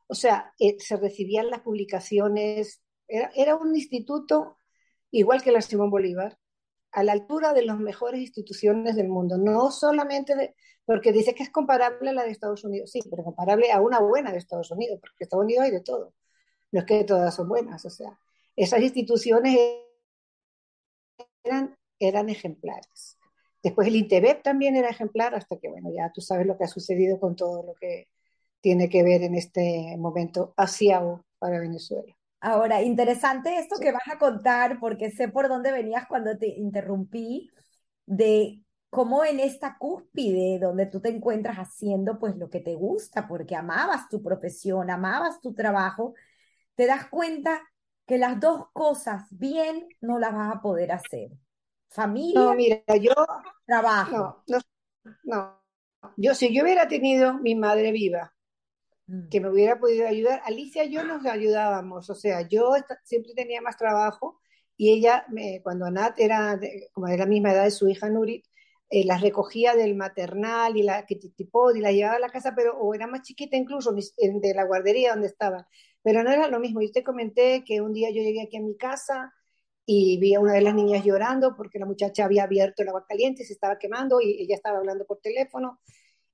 O 0.08 0.16
sea, 0.16 0.54
eh, 0.60 0.76
se 0.80 0.98
recibían 0.98 1.50
las 1.50 1.62
publicaciones, 1.62 2.82
era, 3.08 3.32
era 3.36 3.56
un 3.56 3.76
instituto 3.76 4.58
igual 5.12 5.42
que 5.42 5.52
la 5.52 5.62
Simón 5.62 5.90
Bolívar, 5.90 6.38
a 6.92 7.04
la 7.04 7.14
altura 7.14 7.54
de 7.54 7.64
las 7.64 7.78
mejores 7.78 8.22
instituciones 8.22 8.96
del 8.96 9.10
mundo, 9.10 9.38
no 9.38 9.72
solamente 9.72 10.36
de, 10.36 10.56
porque 10.86 11.12
dice 11.12 11.36
que 11.36 11.44
es 11.44 11.52
comparable 11.52 12.10
a 12.10 12.14
la 12.14 12.24
de 12.24 12.32
Estados 12.32 12.64
Unidos, 12.64 12.92
sí, 12.92 13.00
pero 13.10 13.24
comparable 13.24 13.72
a 13.72 13.80
una 13.80 14.00
buena 14.00 14.32
de 14.32 14.40
Estados 14.40 14.72
Unidos, 14.72 15.00
porque 15.00 15.18
en 15.20 15.26
Estados 15.26 15.46
Unidos 15.46 15.66
hay 15.66 15.72
de 15.72 15.82
todo, 15.82 16.14
no 16.72 16.80
es 16.80 16.86
que 16.86 17.04
todas 17.04 17.36
son 17.36 17.50
buenas, 17.50 17.86
o 17.86 17.90
sea, 17.90 18.20
esas 18.56 18.82
instituciones 18.82 19.58
eran, 21.44 21.76
eran 22.00 22.30
ejemplares. 22.30 23.18
Después 23.62 23.88
el 23.88 23.96
INTEBEP 23.98 24.42
también 24.42 24.76
era 24.76 24.90
ejemplar, 24.90 25.36
hasta 25.36 25.58
que, 25.58 25.70
bueno, 25.70 25.90
ya 25.94 26.12
tú 26.14 26.22
sabes 26.22 26.46
lo 26.46 26.58
que 26.58 26.64
ha 26.64 26.68
sucedido 26.68 27.20
con 27.20 27.36
todo 27.36 27.64
lo 27.64 27.74
que 27.74 28.08
tiene 28.62 28.90
que 28.90 29.04
ver 29.04 29.24
en 29.24 29.36
este 29.36 29.96
momento 29.98 30.54
asiago 30.58 31.26
para 31.40 31.60
Venezuela. 31.60 32.14
Ahora, 32.42 32.82
interesante 32.82 33.58
esto 33.58 33.76
que 33.82 33.92
vas 33.92 34.08
a 34.10 34.18
contar, 34.18 34.80
porque 34.80 35.12
sé 35.12 35.28
por 35.28 35.50
dónde 35.50 35.72
venías 35.74 36.08
cuando 36.08 36.38
te 36.38 36.48
interrumpí, 36.48 37.50
de 38.06 38.62
cómo 38.90 39.24
en 39.24 39.40
esta 39.40 39.78
cúspide 39.78 40.58
donde 40.58 40.86
tú 40.88 41.00
te 41.00 41.10
encuentras 41.10 41.58
haciendo 41.58 42.18
pues 42.18 42.36
lo 42.38 42.50
que 42.50 42.60
te 42.60 42.76
gusta, 42.76 43.28
porque 43.28 43.56
amabas 43.56 44.10
tu 44.10 44.22
profesión, 44.22 44.90
amabas 44.90 45.42
tu 45.42 45.54
trabajo, 45.54 46.16
te 46.80 46.86
das 46.86 47.10
cuenta 47.10 47.62
que 48.08 48.18
las 48.18 48.40
dos 48.40 48.68
cosas 48.72 49.26
bien 49.32 49.90
no 50.00 50.18
las 50.18 50.34
vas 50.34 50.56
a 50.56 50.62
poder 50.62 50.94
hacer. 50.94 51.32
Familia, 51.90 52.40
no, 52.40 52.56
mira, 52.56 52.82
yo, 53.02 53.14
trabajo. 53.66 54.44
No, 54.48 54.60
no, 55.04 55.14
no. 55.24 55.64
Yo 56.16 56.34
si 56.34 56.56
yo 56.56 56.64
hubiera 56.64 56.88
tenido 56.88 57.34
mi 57.34 57.56
madre 57.56 57.92
viva, 57.92 58.34
Mm. 59.10 59.28
que 59.28 59.42
me 59.42 59.50
hubiera 59.50 59.78
podido 59.78 60.08
ayudar. 60.08 60.42
Alicia 60.46 60.86
y 60.86 60.92
yo 60.92 61.04
nos 61.04 61.26
ayudábamos, 61.26 62.10
o 62.10 62.16
sea, 62.16 62.48
yo 62.48 62.72
siempre 63.04 63.34
tenía 63.34 63.60
más 63.60 63.76
trabajo 63.76 64.40
y 64.78 64.94
ella, 64.94 65.26
cuando 65.64 65.86
Anat 65.86 66.18
era 66.18 66.58
como 66.94 67.08
de 67.08 67.18
la 67.18 67.26
misma 67.26 67.52
edad 67.52 67.64
de 67.66 67.72
su 67.72 67.90
hija 67.90 68.10
Nurit, 68.10 68.46
eh, 68.92 69.04
las 69.06 69.22
recogía 69.22 69.76
del 69.76 69.96
maternal 69.96 70.78
y 70.78 70.84
la 70.84 71.06
que 71.06 71.20
y 71.20 71.80
la 71.80 71.92
llevaba 71.92 72.16
a 72.16 72.20
la 72.20 72.30
casa, 72.30 72.54
pero 72.56 72.78
o 72.80 72.94
era 72.94 73.08
más 73.08 73.24
chiquita 73.24 73.58
incluso 73.58 73.94
de 73.94 74.54
la 74.56 74.64
guardería 74.64 75.12
donde 75.12 75.28
estaba. 75.28 75.68
Pero 76.04 76.24
no 76.24 76.32
era 76.32 76.48
lo 76.48 76.60
mismo. 76.60 76.82
Yo 76.82 76.92
te 76.92 77.04
comenté 77.04 77.64
que 77.66 77.82
un 77.82 77.94
día 77.94 78.10
yo 78.10 78.22
llegué 78.22 78.42
aquí 78.42 78.58
a 78.58 78.62
mi 78.62 78.76
casa 78.78 79.34
y 79.86 80.18
vi 80.20 80.36
a 80.36 80.40
una 80.40 80.54
de 80.54 80.62
las 80.62 80.76
niñas 80.76 81.04
llorando 81.04 81.56
porque 81.56 81.80
la 81.80 81.86
muchacha 81.86 82.26
había 82.26 82.44
abierto 82.44 82.84
el 82.84 82.90
agua 82.90 83.06
caliente 83.08 83.44
y 83.44 83.46
se 83.46 83.54
estaba 83.54 83.80
quemando 83.80 84.22
y 84.22 84.42
ella 84.42 84.56
estaba 84.56 84.78
hablando 84.78 85.06
por 85.06 85.20
teléfono. 85.20 85.80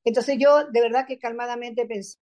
Entonces 0.04 0.38
yo 0.40 0.66
de 0.66 0.82
verdad 0.82 1.08
que 1.08 1.18
calmadamente 1.18 1.86
pensé, 1.86 2.20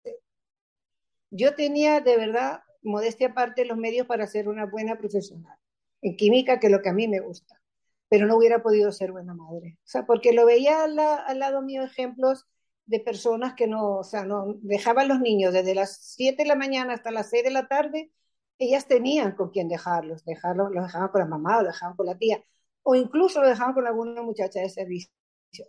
yo 1.31 1.55
tenía 1.55 1.99
de 1.99 2.17
verdad, 2.17 2.61
modestia 2.83 3.29
aparte, 3.29 3.65
los 3.65 3.77
medios 3.77 4.07
para 4.07 4.27
ser 4.27 4.47
una 4.47 4.65
buena 4.65 4.97
profesional 4.97 5.57
en 6.01 6.15
química, 6.15 6.59
que 6.59 6.67
es 6.67 6.71
lo 6.71 6.81
que 6.81 6.89
a 6.89 6.93
mí 6.93 7.07
me 7.07 7.21
gusta, 7.21 7.61
pero 8.09 8.27
no 8.27 8.37
hubiera 8.37 8.61
podido 8.61 8.91
ser 8.91 9.11
buena 9.11 9.33
madre. 9.33 9.77
O 9.79 9.87
sea, 9.87 10.05
porque 10.05 10.33
lo 10.33 10.45
veía 10.45 10.83
al, 10.83 10.95
lado 11.39 11.61
mío 11.61 11.83
ejemplos 11.83 12.45
de 12.85 12.99
personas 12.99 13.53
que 13.55 13.67
no, 13.67 13.97
o 13.99 14.03
sea, 14.03 14.25
no 14.25 14.55
dejaban 14.61 15.07
los 15.07 15.19
niños 15.19 15.53
desde 15.53 15.75
las 15.75 15.97
7 16.15 16.43
de 16.43 16.47
la 16.47 16.55
mañana 16.55 16.93
hasta 16.93 17.11
las 17.11 17.29
6 17.29 17.43
de 17.43 17.51
la 17.51 17.67
tarde, 17.67 18.11
ellas 18.59 18.87
tenían 18.87 19.35
con 19.35 19.49
quién 19.51 19.67
dejarlos, 19.67 20.25
dejarlos, 20.25 20.71
los 20.71 20.85
dejaban 20.85 21.09
con 21.09 21.21
la 21.21 21.27
mamá, 21.27 21.59
o 21.59 21.63
los 21.63 21.73
dejaban 21.73 21.95
con 21.95 22.05
la 22.05 22.17
tía, 22.17 22.43
o 22.83 22.95
incluso 22.95 23.41
lo 23.41 23.47
dejaban 23.47 23.73
con 23.73 23.87
alguna 23.87 24.21
muchacha 24.21 24.59
de 24.59 24.69
servicio. 24.69 25.11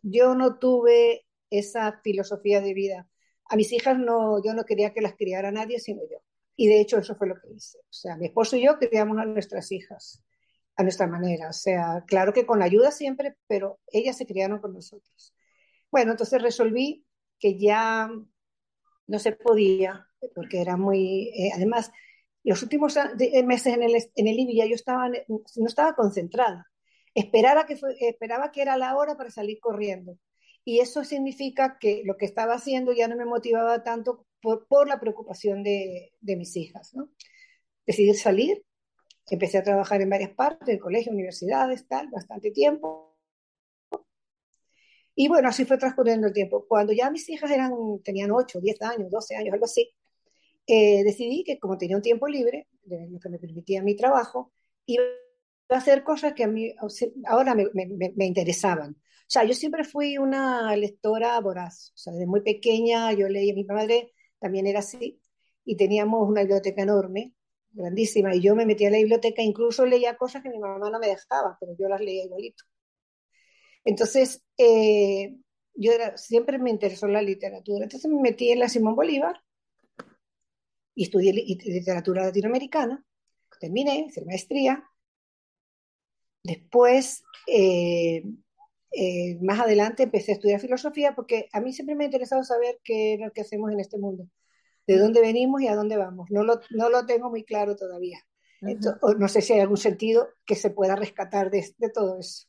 Yo 0.02 0.34
no 0.34 0.58
tuve 0.58 1.26
esa 1.50 2.00
filosofía 2.02 2.60
de 2.60 2.74
vida 2.74 3.08
a 3.48 3.56
mis 3.56 3.72
hijas 3.72 3.98
no, 3.98 4.42
yo 4.42 4.54
no 4.54 4.64
quería 4.64 4.92
que 4.92 5.00
las 5.00 5.14
criara 5.14 5.50
nadie 5.50 5.78
sino 5.78 6.02
yo. 6.10 6.18
Y 6.56 6.68
de 6.68 6.80
hecho 6.80 6.98
eso 6.98 7.16
fue 7.16 7.26
lo 7.26 7.34
que 7.40 7.52
hice. 7.52 7.78
O 7.78 7.92
sea, 7.92 8.16
mi 8.16 8.26
esposo 8.26 8.56
y 8.56 8.64
yo 8.64 8.78
criamos 8.78 9.18
a 9.18 9.24
nuestras 9.24 9.72
hijas 9.72 10.22
a 10.76 10.82
nuestra 10.82 11.06
manera. 11.06 11.48
O 11.50 11.52
sea, 11.52 12.04
claro 12.06 12.32
que 12.32 12.46
con 12.46 12.62
ayuda 12.62 12.90
siempre, 12.90 13.36
pero 13.46 13.78
ellas 13.92 14.16
se 14.16 14.26
criaron 14.26 14.58
con 14.58 14.72
nosotros. 14.72 15.33
Bueno, 15.94 16.10
entonces 16.10 16.42
resolví 16.42 17.06
que 17.38 17.56
ya 17.56 18.10
no 19.06 19.18
se 19.20 19.30
podía, 19.30 20.08
porque 20.34 20.60
era 20.60 20.76
muy... 20.76 21.28
Eh, 21.28 21.52
además, 21.54 21.92
los 22.42 22.64
últimos 22.64 22.96
meses 23.44 23.74
en 23.74 23.82
el, 23.84 23.94
en 24.16 24.26
el 24.26 24.40
IBI 24.40 24.56
ya 24.56 24.66
yo 24.66 24.74
estaba, 24.74 25.08
no 25.08 25.66
estaba 25.68 25.94
concentrada. 25.94 26.66
Esperaba 27.14 27.64
que, 27.64 27.76
fue, 27.76 27.94
esperaba 28.00 28.50
que 28.50 28.62
era 28.62 28.76
la 28.76 28.96
hora 28.96 29.16
para 29.16 29.30
salir 29.30 29.60
corriendo 29.60 30.18
y 30.64 30.80
eso 30.80 31.04
significa 31.04 31.78
que 31.78 32.02
lo 32.04 32.16
que 32.16 32.24
estaba 32.24 32.54
haciendo 32.54 32.92
ya 32.92 33.06
no 33.06 33.14
me 33.14 33.24
motivaba 33.24 33.84
tanto 33.84 34.26
por, 34.42 34.66
por 34.66 34.88
la 34.88 34.98
preocupación 34.98 35.62
de, 35.62 36.12
de, 36.20 36.36
mis 36.36 36.56
hijas. 36.56 36.92
¿no? 36.94 37.08
Decidí 37.86 38.14
salir, 38.14 38.64
empecé 39.30 39.58
a 39.58 39.62
trabajar 39.62 40.02
en 40.02 40.10
varias 40.10 40.30
partes, 40.30 40.70
en 40.70 40.80
colegios, 40.80 41.14
universidades, 41.14 41.86
tal, 41.86 42.08
bastante 42.10 42.50
tiempo. 42.50 43.13
Y 45.14 45.28
bueno, 45.28 45.48
así 45.48 45.64
fue 45.64 45.78
transcurriendo 45.78 46.26
el 46.26 46.32
tiempo. 46.32 46.66
Cuando 46.66 46.92
ya 46.92 47.10
mis 47.10 47.28
hijas 47.28 47.50
eran, 47.50 47.72
tenían 48.02 48.30
8, 48.32 48.60
10 48.60 48.82
años, 48.82 49.10
12 49.10 49.36
años, 49.36 49.52
algo 49.52 49.66
así, 49.66 49.90
eh, 50.66 51.04
decidí 51.04 51.44
que 51.44 51.58
como 51.58 51.78
tenía 51.78 51.96
un 51.96 52.02
tiempo 52.02 52.26
libre, 52.28 52.68
de 52.84 53.08
lo 53.08 53.20
que 53.20 53.28
me 53.28 53.38
permitía 53.38 53.82
mi 53.82 53.96
trabajo, 53.96 54.52
iba 54.86 55.04
a 55.70 55.76
hacer 55.76 56.02
cosas 56.04 56.34
que 56.34 56.44
a 56.44 56.48
mí 56.48 56.74
ahora 57.26 57.54
me, 57.54 57.66
me, 57.74 58.12
me 58.14 58.26
interesaban. 58.26 58.96
O 59.24 59.30
sea, 59.34 59.44
yo 59.44 59.54
siempre 59.54 59.84
fui 59.84 60.18
una 60.18 60.76
lectora 60.76 61.40
voraz. 61.40 61.92
O 61.94 61.98
sea, 61.98 62.12
desde 62.12 62.26
muy 62.26 62.42
pequeña 62.42 63.12
yo 63.12 63.28
leía, 63.28 63.54
mi 63.54 63.64
madre 63.64 64.12
también 64.38 64.66
era 64.66 64.80
así, 64.80 65.20
y 65.64 65.76
teníamos 65.76 66.28
una 66.28 66.42
biblioteca 66.42 66.82
enorme, 66.82 67.34
grandísima, 67.72 68.34
y 68.34 68.40
yo 68.40 68.54
me 68.54 68.66
metía 68.66 68.88
a 68.88 68.90
la 68.92 68.98
biblioteca, 68.98 69.42
incluso 69.42 69.86
leía 69.86 70.16
cosas 70.16 70.42
que 70.42 70.50
mi 70.50 70.58
mamá 70.58 70.90
no 70.90 70.98
me 70.98 71.08
dejaba, 71.08 71.56
pero 71.58 71.72
yo 71.78 71.88
las 71.88 72.00
leía 72.00 72.24
igualito. 72.24 72.64
Entonces, 73.84 74.42
eh, 74.58 75.36
yo 75.74 75.92
era, 75.92 76.16
siempre 76.16 76.58
me 76.58 76.70
interesó 76.70 77.06
la 77.06 77.22
literatura. 77.22 77.84
Entonces 77.84 78.10
me 78.10 78.20
metí 78.20 78.50
en 78.50 78.60
la 78.60 78.68
Simón 78.68 78.96
Bolívar 78.96 79.42
y 80.94 81.04
estudié 81.04 81.32
literatura 81.32 82.24
latinoamericana, 82.24 83.04
terminé, 83.60 84.06
hice 84.06 84.24
maestría. 84.24 84.84
Después 86.42 87.22
eh, 87.46 88.22
eh, 88.92 89.38
más 89.40 89.60
adelante 89.60 90.04
empecé 90.04 90.32
a 90.32 90.34
estudiar 90.34 90.60
filosofía 90.60 91.14
porque 91.14 91.48
a 91.52 91.60
mí 91.60 91.72
siempre 91.72 91.96
me 91.96 92.04
ha 92.04 92.06
interesado 92.06 92.44
saber 92.44 92.80
qué 92.84 93.14
es 93.14 93.20
lo 93.20 93.32
que 93.32 93.40
hacemos 93.40 93.72
en 93.72 93.80
este 93.80 93.98
mundo, 93.98 94.28
de 94.86 94.98
dónde 94.98 95.20
venimos 95.20 95.62
y 95.62 95.68
a 95.68 95.74
dónde 95.74 95.96
vamos. 95.96 96.30
No 96.30 96.44
lo, 96.44 96.60
no 96.70 96.90
lo 96.90 97.06
tengo 97.06 97.30
muy 97.30 97.44
claro 97.44 97.74
todavía. 97.76 98.20
no 98.60 99.28
sé 99.28 99.40
si 99.40 99.54
hay 99.54 99.60
algún 99.60 99.78
sentido 99.78 100.28
que 100.46 100.54
se 100.54 100.70
pueda 100.70 100.94
rescatar 100.96 101.50
de, 101.50 101.74
de, 101.78 101.90
todo 101.90 102.18
eso. 102.18 102.46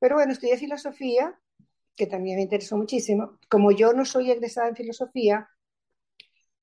Pero 0.00 0.16
bueno, 0.16 0.32
estudié 0.32 0.56
filosofía, 0.58 1.38
que 1.96 2.06
también 2.06 2.36
me 2.36 2.42
interesó 2.42 2.76
muchísimo. 2.76 3.38
Como 3.48 3.72
yo 3.72 3.92
no 3.92 4.04
soy 4.04 4.30
egresada 4.30 4.68
en 4.68 4.76
filosofía, 4.76 5.48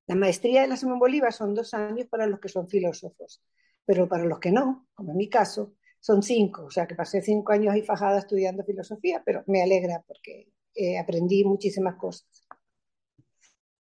La 0.06 0.16
maestría 0.16 0.62
de 0.62 0.68
la 0.68 0.76
Simón 0.76 0.98
Bolívar 0.98 1.32
son 1.32 1.54
dos 1.54 1.72
años 1.74 2.08
para 2.08 2.26
los 2.26 2.40
que 2.40 2.48
son 2.48 2.68
filósofos, 2.68 3.42
pero 3.84 4.08
para 4.08 4.24
los 4.24 4.40
que 4.40 4.50
no, 4.50 4.88
como 4.94 5.12
en 5.12 5.18
mi 5.18 5.28
caso, 5.28 5.74
son 6.00 6.22
cinco. 6.22 6.64
O 6.64 6.70
sea 6.70 6.86
que 6.86 6.94
pasé 6.96 7.22
cinco 7.22 7.52
años 7.52 7.74
ahí 7.74 7.82
fajada 7.82 8.18
estudiando 8.18 8.64
filosofía, 8.64 9.22
pero 9.24 9.44
me 9.46 9.62
alegra 9.62 10.02
porque 10.06 10.48
eh, 10.74 10.98
aprendí 10.98 11.44
muchísimas 11.44 11.96
cosas. 11.96 12.46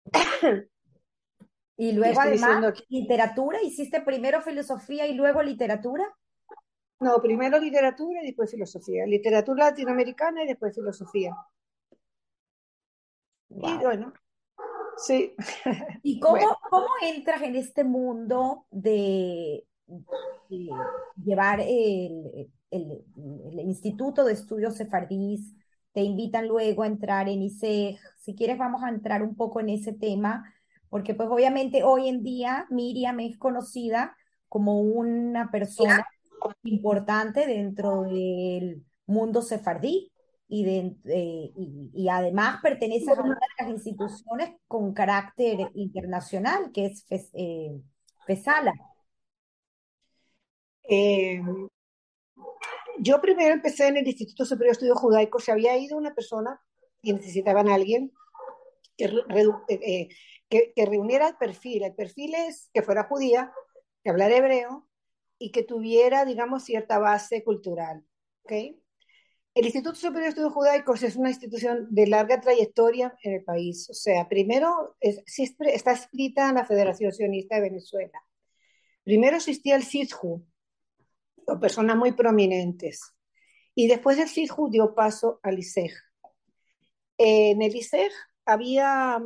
Y 1.77 1.93
luego 1.93 2.21
además 2.21 2.85
literatura, 2.89 3.61
hiciste 3.63 4.03
primero 4.03 4.41
filosofía 4.43 5.07
y 5.07 5.15
luego 5.15 5.43
literatura. 5.43 6.05
No, 7.03 7.21
primero 7.21 7.59
literatura 7.59 8.23
y 8.23 8.27
después 8.27 8.53
filosofía. 8.53 9.05
Literatura 9.07 9.71
latinoamericana 9.71 10.45
y 10.45 10.47
después 10.47 10.73
filosofía. 10.73 11.35
Y 13.49 13.77
bueno, 13.79 14.13
sí. 14.97 15.35
¿Y 16.05 16.21
cómo, 16.21 16.59
cómo 16.71 16.87
entras 17.03 17.43
en 17.43 17.57
este 17.57 17.83
mundo 17.83 18.67
de, 18.71 19.67
llevar 21.17 21.61
el, 21.61 22.49
el, 22.71 23.05
Instituto 23.59 24.25
de 24.25 24.35
Estudios 24.35 24.77
Sefardís? 24.77 25.57
Te 25.93 26.03
invitan 26.03 26.47
luego 26.47 26.85
a 26.85 26.87
entrar 26.87 27.29
en 27.29 27.43
ISEG. 27.43 27.99
Si 28.17 28.37
quieres, 28.37 28.59
vamos 28.59 28.85
a 28.85 28.91
entrar 28.91 29.25
un 29.25 29.35
poco 29.35 29.59
en 29.59 29.71
ese 29.71 29.93
tema, 29.93 30.55
porque 30.89 31.15
pues 31.15 31.29
obviamente 31.29 31.83
hoy 31.83 32.09
en 32.09 32.23
día 32.23 32.67
Miriam 32.71 33.19
es 33.19 33.37
conocida 33.39 34.17
como 34.49 34.81
una 34.81 35.51
persona 35.51 36.07
importante 36.65 37.47
dentro 37.47 38.03
del 38.03 38.85
mundo 39.07 39.43
sefardí 39.43 40.13
eh, 40.55 41.51
y, 41.57 42.09
además 42.11 42.61
pertenece 42.63 43.11
a 43.11 43.15
una 43.15 43.35
de 43.35 43.65
las 43.65 43.71
instituciones 43.71 44.51
con 44.69 44.93
carácter 44.93 45.71
internacional, 45.75 46.71
que 46.73 46.87
es 46.87 47.31
eh, 47.33 47.81
FESALA. 48.27 48.75
Eh, 50.83 51.41
yo 52.99 53.21
primero 53.23 53.55
empecé 53.55 53.89
en 53.89 53.97
el 53.97 54.07
Instituto 54.07 54.45
Superior 54.45 54.73
de 54.73 54.73
Estudios 54.73 54.99
Judaicos, 54.99 55.45
se 55.45 55.53
había 55.53 55.77
ido 55.79 55.97
una 55.97 56.15
persona 56.15 56.61
y 57.01 57.15
necesitaban 57.15 57.69
a 57.69 57.75
alguien 57.75 58.13
que, 58.99 59.09
que, 60.51 60.73
que 60.77 60.87
reuniera 60.87 61.29
el 61.29 61.37
perfil. 61.37 61.85
El 61.85 61.95
perfil 61.95 62.35
es 62.35 62.69
que 62.75 62.83
fuera 62.83 63.05
judía, 63.05 63.53
que 64.05 64.11
hablara 64.11 64.37
hebreo, 64.37 64.87
y 65.43 65.51
que 65.51 65.65
tuviera, 65.65 66.25
digamos, 66.25 66.63
cierta 66.63 67.01
base 67.01 67.43
cultural. 67.43 68.05
¿okay? 68.45 68.81
El 69.55 69.65
Instituto 69.65 69.97
Superior 69.97 70.23
de 70.23 70.29
Estudios 70.29 70.53
Judaicos 70.53 71.03
es 71.03 71.17
una 71.17 71.31
institución 71.31 71.89
de 71.91 72.07
larga 72.07 72.41
trayectoria 72.41 73.19
en 73.25 73.35
el 73.35 73.45
país. 73.45 73.91
O 73.91 73.95
sea, 73.95 74.29
primero 74.29 74.97
es, 75.01 75.21
está 75.27 75.93
escrita 75.93 76.49
en 76.49 76.55
la 76.55 76.65
Federación 76.65 77.13
Sionista 77.13 77.57
de 77.57 77.63
Venezuela. 77.63 78.23
Primero 79.03 79.37
existía 79.37 79.75
el 79.75 79.83
CISJU, 79.83 80.47
con 81.45 81.59
personas 81.59 81.97
muy 81.97 82.13
prominentes. 82.13 83.13
Y 83.75 83.89
después 83.89 84.19
del 84.19 84.29
CISJU 84.29 84.71
dio 84.71 84.95
paso 84.95 85.41
al 85.43 85.59
ISEG. 85.59 85.93
En 87.19 87.63
el 87.63 87.75
ISEG 87.75 88.13
había 88.45 89.21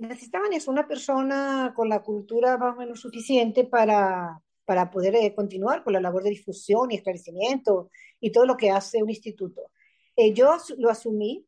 necesitaban 0.00 0.52
es 0.52 0.68
una 0.68 0.86
persona 0.86 1.72
con 1.76 1.88
la 1.88 2.02
cultura 2.02 2.56
más 2.58 2.74
o 2.74 2.78
menos 2.78 3.00
suficiente 3.00 3.64
para, 3.64 4.42
para 4.64 4.90
poder 4.90 5.14
eh, 5.16 5.34
continuar 5.34 5.84
con 5.84 5.92
la 5.92 6.00
labor 6.00 6.22
de 6.22 6.30
difusión 6.30 6.90
y 6.90 6.96
esclarecimiento 6.96 7.90
y 8.20 8.32
todo 8.32 8.46
lo 8.46 8.56
que 8.56 8.70
hace 8.70 9.02
un 9.02 9.10
instituto. 9.10 9.62
Eh, 10.16 10.32
yo 10.32 10.56
lo 10.78 10.90
asumí, 10.90 11.46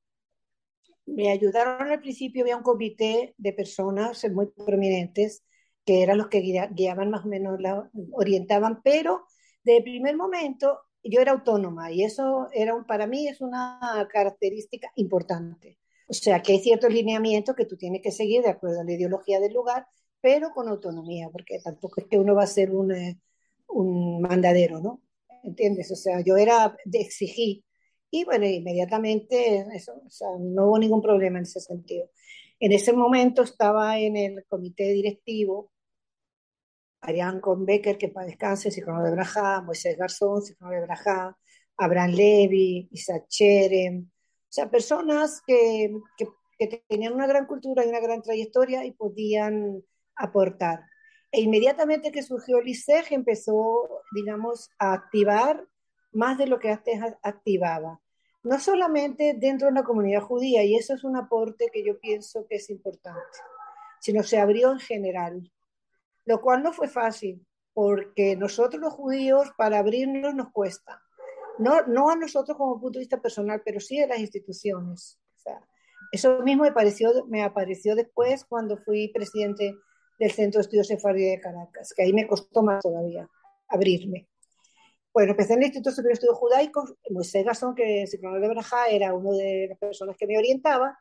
me 1.07 1.31
ayudaron 1.31 1.91
al 1.91 2.01
principio, 2.01 2.43
había 2.43 2.57
un 2.57 2.63
comité 2.63 3.35
de 3.37 3.53
personas 3.53 4.25
muy 4.31 4.47
prominentes 4.47 5.45
que 5.85 6.03
eran 6.03 6.19
los 6.19 6.29
que 6.29 6.69
guiaban 6.73 7.11
más 7.11 7.25
o 7.25 7.29
menos, 7.29 7.61
la, 7.61 7.91
orientaban, 8.13 8.83
pero 8.83 9.27
de 9.65 9.83
primer 9.83 10.17
momento 10.17 10.81
yo 11.03 11.21
era 11.21 11.33
autónoma 11.33 11.91
y 11.91 12.05
eso 12.05 12.49
era 12.53 12.75
para 12.87 13.07
mí 13.07 13.27
es 13.27 13.41
una 13.41 14.09
característica 14.13 14.93
importante. 14.97 15.79
O 16.09 16.13
sea, 16.15 16.43
que 16.43 16.53
hay 16.53 16.61
ciertos 16.61 16.93
lineamientos 16.93 17.55
que 17.57 17.67
tú 17.67 17.77
tienes 17.77 18.03
que 18.03 18.11
seguir 18.13 18.43
de 18.43 18.51
acuerdo 18.51 18.81
a 18.81 18.85
la 18.85 18.93
ideología 18.93 19.41
del 19.41 19.53
lugar, 19.55 19.87
pero 20.21 20.51
con 20.53 20.69
autonomía, 20.69 21.29
porque 21.31 21.61
tampoco 21.61 22.01
es 22.01 22.07
que 22.09 22.19
uno 22.19 22.35
va 22.35 22.45
a 22.45 22.47
ser 22.47 22.71
un, 22.71 22.93
eh, 22.93 23.21
un 23.69 24.21
mandadero, 24.23 24.81
¿no? 24.81 25.03
¿Entiendes? 25.43 25.91
O 25.93 25.97
sea, 25.97 26.21
yo 26.21 26.37
era 26.37 26.77
de 26.85 27.01
exigir 27.01 27.65
y 28.11 28.25
bueno, 28.25 28.47
inmediatamente 28.47 29.67
eso, 29.75 29.95
o 30.07 30.11
sea, 30.11 30.29
no 30.39 30.67
hubo 30.67 30.79
ningún 30.79 31.01
problema 31.03 31.39
en 31.39 31.45
ese 31.45 31.61
sentido. 31.61 32.11
En 32.61 32.73
ese 32.73 32.93
momento 32.93 33.43
estaba 33.43 33.99
en 33.99 34.17
el 34.17 34.45
comité 34.47 34.93
directivo 34.93 35.73
Arián 37.01 37.41
Becker, 37.67 37.99
que 37.99 38.09
para 38.09 38.27
descanse, 38.27 38.71
Sicono 38.71 39.03
de 39.03 39.11
Braja, 39.11 39.61
Moisés 39.63 39.97
Garzón, 39.97 40.43
Sicono 40.43 40.71
de 40.71 40.83
Braja, 40.83 41.37
Abraham 41.77 42.13
Levy, 42.13 42.89
Isaac 42.93 43.27
Cherem, 43.29 44.11
sea, 44.55 44.71
personas 44.71 45.43
que, 45.47 45.91
que, 46.19 46.83
tenían 46.89 47.15
una 47.15 47.27
gran 47.27 47.47
cultura 47.47 47.85
y 47.85 47.89
una 47.89 48.01
gran 48.01 48.23
trayectoria 48.23 48.85
y 48.85 48.93
podían 48.93 49.83
aportar. 50.15 50.85
E 51.33 51.41
inmediatamente 51.41 52.13
que 52.13 52.23
surgió 52.23 52.59
el 52.59 52.69
ISEG 52.69 53.13
empezó, 53.15 54.03
digamos, 54.15 54.71
a 54.79 54.93
activar 54.93 55.67
más 56.13 56.37
de 56.37 56.47
lo 56.47 56.61
que 56.61 56.69
antes 56.71 57.01
activaba. 57.23 58.01
No 58.45 58.61
solamente 58.61 59.35
dentro 59.39 59.69
de 59.69 59.75
la 59.75 59.83
comunidad 59.85 60.21
judía, 60.21 60.63
y 60.63 60.77
eso 60.77 60.95
es 60.95 61.03
un 61.03 61.17
aporte 61.17 61.71
que 61.73 61.83
yo 61.83 61.99
pienso 61.99 62.47
que 62.47 62.57
es 62.57 62.69
importante, 62.69 63.39
sino 64.01 64.23
se 64.23 64.39
abrió 64.39 64.71
en 64.71 64.81
general, 64.81 65.51
lo 66.27 66.41
cual 66.43 66.63
no 66.63 66.73
fue 66.73 66.89
fácil, 66.89 67.45
porque 67.73 68.37
nosotros 68.37 68.81
los 68.81 68.93
judíos 68.93 69.51
para 69.57 69.79
abrirnos 69.79 70.35
nos 70.35 70.53
cuesta 70.53 71.02
no, 71.59 71.87
no 71.87 72.11
a 72.11 72.17
nosotros 72.17 72.57
como 72.57 72.81
punto 72.81 72.99
de 72.99 73.03
vista 73.03 73.21
personal, 73.21 73.63
pero 73.65 73.81
sí 73.81 74.01
a 74.01 74.07
las 74.07 74.19
instituciones. 74.19 75.19
Eso 76.13 76.41
mismo 76.43 76.65
me, 76.65 76.73
pareció, 76.73 77.27
me 77.27 77.43
apareció 77.43 77.95
después 77.95 78.45
cuando 78.45 78.77
fui 78.77 79.09
presidente 79.09 79.75
del 80.19 80.31
Centro 80.31 80.59
de 80.59 80.63
Estudios 80.63 80.87
Sefardí 80.87 81.25
de 81.25 81.41
Caracas, 81.41 81.95
que 81.97 82.03
ahí 82.03 82.13
me 82.13 82.27
costó 82.27 82.63
más 82.63 82.83
todavía 82.83 83.29
abrirme. 83.69 84.29
Bueno, 85.13 85.33
empecé 85.33 85.55
en 85.55 85.61
el 85.61 85.67
Instituto 85.67 85.91
Superior 85.91 86.11
de 86.11 86.15
Estudios 86.15 86.39
Judaicos, 86.39 86.95
Moisés 87.11 87.45
Gazón, 87.45 87.75
que 87.75 88.03
es 88.03 88.11
de 88.11 88.49
Braja, 88.49 88.87
era 88.89 89.15
una 89.15 89.37
de 89.37 89.67
las 89.69 89.79
personas 89.79 90.17
que 90.17 90.27
me 90.27 90.39
orientaba, 90.39 90.99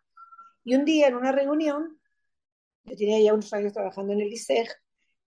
y 0.64 0.76
un 0.76 0.86
día 0.86 1.08
en 1.08 1.16
una 1.16 1.32
reunión, 1.32 2.00
yo 2.84 2.96
tenía 2.96 3.20
ya 3.20 3.34
unos 3.34 3.52
años 3.54 3.74
trabajando 3.74 4.14
en 4.14 4.22
el 4.22 4.34
ISEG, 4.34 4.68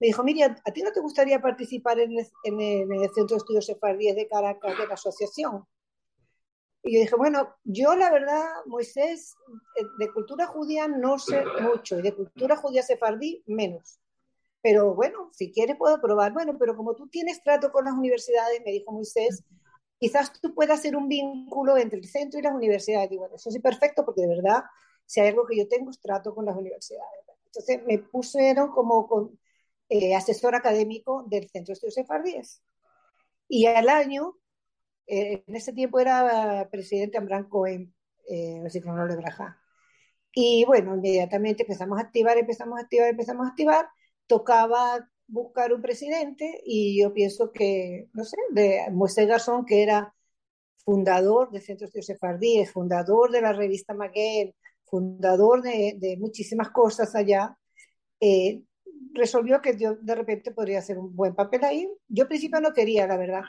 me 0.01 0.09
dijo, 0.09 0.25
Miriam, 0.25 0.57
¿a 0.65 0.71
ti 0.73 0.83
no 0.83 0.93
te 0.93 1.01
gustaría 1.01 1.41
participar 1.41 1.99
en 2.01 2.19
el, 2.19 2.27
Centro 3.15 3.37
de 3.37 3.37
Estudios 3.37 3.67
Sefardíes 3.67 4.17
de 4.17 4.29
Caracas 4.29 4.77
de 4.77 4.87
la 4.87 4.95
asociación? 4.95 5.65
Y 6.83 6.95
yo 6.95 7.01
dije, 7.01 7.17
bueno, 7.17 7.55
yo 7.65 7.95
la 7.95 8.11
verdad, 8.11 8.45
Moisés, 8.67 9.35
eh, 9.77 9.85
de 9.99 10.13
cultura 10.13 10.47
judía 10.47 10.87
no 10.87 11.19
sé 11.19 11.43
mucho 11.63 11.99
y 11.99 12.03
de 12.03 12.15
cultura 12.15 12.57
judía 12.57 12.83
sefardí 12.83 13.43
menos. 13.47 14.01
Pero 14.61 14.95
bueno, 14.95 15.31
si 15.33 15.51
quieres 15.51 15.77
puedo 15.77 16.01
probar. 16.01 16.33
Bueno, 16.33 16.57
pero 16.59 16.77
como 16.77 16.95
tú 16.95 17.09
tienes 17.09 17.43
trato 17.43 17.73
con 17.73 17.87
las 17.87 17.95
universidades, 17.95 18.61
me 18.65 18.73
dijo 18.73 18.93
Moisés, 18.93 19.43
quizás 19.99 20.33
tú 20.41 20.55
puedas 20.55 20.81
hacer 20.81 20.97
un 20.97 21.09
vínculo 21.09 21.79
entre 21.79 21.99
el 21.99 22.07
centro 22.07 22.39
y 22.39 22.43
las 22.43 22.55
universidades. 22.55 23.11
Y 23.13 23.17
bueno, 23.17 23.37
eso 23.37 23.51
sí, 23.51 23.61
perfecto, 23.61 24.05
porque 24.05 24.23
de 24.23 24.29
verdad, 24.29 24.65
si 25.07 25.21
hay 25.21 25.29
algo 25.29 25.47
que 25.47 25.57
yo 25.57 25.69
tengo 25.69 25.91
es 25.91 26.01
trato 26.01 26.35
con 26.35 26.45
las 26.45 26.57
universidades. 26.57 27.25
Entonces 27.47 27.83
me 27.87 27.99
pusieron 27.99 28.71
como 28.71 29.07
eh, 29.95 30.13
asesor 30.13 30.57
académico 30.57 31.25
del 31.29 31.49
Centro 31.49 31.71
de 31.71 31.75
Estudios 31.75 31.95
Sefardíes. 31.95 32.61
Y 33.47 33.67
al 33.67 33.89
año, 33.89 34.37
eh, 35.07 35.45
en 35.47 35.55
ese 35.55 35.73
tiempo 35.73 36.01
era 36.01 36.69
presidente 36.69 37.17
Ambrán 37.17 37.49
Cohen, 37.49 37.95
eh, 38.29 38.61
como 38.83 38.97
no 38.97 39.07
le 39.07 39.15
Braja. 39.15 39.57
Y 40.33 40.65
bueno, 40.67 40.97
inmediatamente 40.97 41.63
empezamos 41.63 41.99
a 41.99 42.03
activar, 42.03 42.37
empezamos 42.39 42.77
a 42.77 42.83
activar, 42.83 43.09
empezamos 43.11 43.47
a 43.47 43.51
activar. 43.51 43.89
Tocaba 44.27 45.09
buscar 45.29 45.73
un 45.73 45.81
presidente 45.81 46.61
y 46.65 47.01
yo 47.01 47.15
pienso 47.15 47.53
que, 47.53 48.09
no 48.15 48.25
sé, 48.25 48.37
de 48.51 48.91
Moisés 48.91 49.29
Garzón, 49.29 49.65
que 49.65 49.85
era 49.85 50.13
fundador 50.85 51.53
del 51.53 51.63
Centro 51.63 51.85
de 51.85 51.87
Estudios 51.91 52.07
Sefardíes, 52.07 52.73
fundador 52.73 53.31
de 53.31 53.43
la 53.43 53.53
revista 53.53 53.95
Maguel, 53.95 54.57
fundador 54.87 55.63
de, 55.63 55.95
de 55.99 56.17
muchísimas 56.17 56.71
cosas 56.71 57.15
allá, 57.15 57.57
eh, 58.21 58.63
resolvió 59.15 59.61
que 59.61 59.77
yo 59.79 59.97
de 59.97 60.15
repente 60.15 60.51
podría 60.51 60.79
hacer 60.79 60.99
un 60.99 61.15
buen 61.15 61.35
papel 61.35 61.65
ahí. 61.65 61.89
Yo 62.09 62.25
al 62.25 62.29
principio 62.29 62.61
no 62.61 62.73
quería, 62.73 63.07
la 63.07 63.17
verdad, 63.17 63.43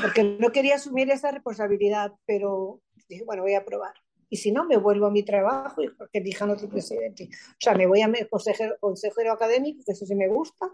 porque 0.00 0.24
no 0.24 0.50
quería 0.50 0.76
asumir 0.76 1.10
esa 1.10 1.30
responsabilidad, 1.30 2.12
pero 2.26 2.80
dije, 3.08 3.24
bueno, 3.24 3.42
voy 3.42 3.54
a 3.54 3.64
probar. 3.64 3.94
Y 4.30 4.36
si 4.36 4.52
no, 4.52 4.64
me 4.64 4.76
vuelvo 4.76 5.06
a 5.06 5.10
mi 5.10 5.22
trabajo 5.22 5.82
y 5.82 5.88
que 6.12 6.18
elijan 6.18 6.50
otro 6.50 6.68
presidente. 6.68 7.28
O 7.32 7.60
sea, 7.60 7.74
me 7.74 7.86
voy 7.86 8.02
a 8.02 8.08
mi 8.08 8.24
consejero, 8.28 8.76
consejero 8.78 9.32
académico, 9.32 9.82
que 9.84 9.92
eso 9.92 10.04
sí 10.04 10.14
me 10.14 10.28
gusta. 10.28 10.70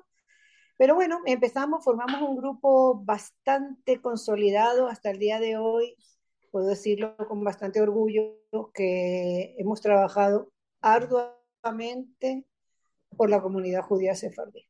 Pero 0.77 0.97
bueno, 0.97 1.21
empezamos, 1.25 1.85
formamos 1.85 2.21
un 2.21 2.37
grupo 2.37 3.01
bastante 3.05 4.01
consolidado 4.01 4.89
hasta 4.89 5.11
el 5.11 5.19
día 5.19 5.39
de 5.39 5.57
hoy. 5.57 5.97
Puedo 6.51 6.67
decirlo 6.67 7.17
con 7.29 7.45
bastante 7.45 7.81
orgullo 7.81 8.41
que 8.73 9.55
hemos 9.59 9.81
trabajado 9.81 10.51
arduamente 10.81 12.45
por 13.17 13.31
la 13.31 13.41
comunidad 13.43 13.83
judía 13.83 14.15
sefardí, 14.15 14.69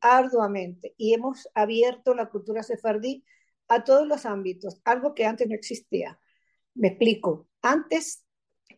arduamente. 0.00 0.94
Y 0.96 1.14
hemos 1.14 1.48
abierto 1.54 2.14
la 2.14 2.26
cultura 2.26 2.62
sefardí 2.62 3.24
a 3.68 3.84
todos 3.84 4.06
los 4.06 4.26
ámbitos, 4.26 4.80
algo 4.84 5.14
que 5.14 5.26
antes 5.26 5.48
no 5.48 5.54
existía. 5.54 6.20
Me 6.74 6.88
explico. 6.88 7.48
Antes 7.62 8.24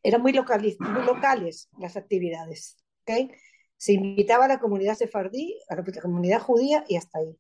eran 0.03 0.23
muy, 0.23 0.33
locales, 0.33 0.77
muy 0.81 1.05
locales 1.05 1.69
las 1.79 1.97
actividades. 1.97 2.79
¿okay? 3.03 3.31
Se 3.77 3.93
invitaba 3.93 4.47
a 4.47 4.49
la 4.49 4.61
comunidad 4.61 4.95
sefardí, 4.95 5.59
a 5.69 5.77
la 5.77 5.85
comunidad 6.01 6.41
judía 6.41 6.85
y 6.89 6.97
hasta 6.97 7.19
ahí. 7.19 7.39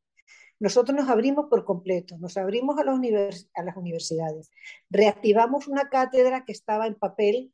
Nosotros 0.60 0.96
nos 0.96 1.08
abrimos 1.08 1.46
por 1.48 1.64
completo, 1.64 2.18
nos 2.18 2.36
abrimos 2.36 2.76
a, 2.78 2.82
a 2.82 3.62
las 3.62 3.76
universidades, 3.76 4.50
reactivamos 4.90 5.68
una 5.68 5.88
cátedra 5.88 6.44
que 6.44 6.50
estaba 6.52 6.88
en 6.88 6.96
papel, 6.96 7.52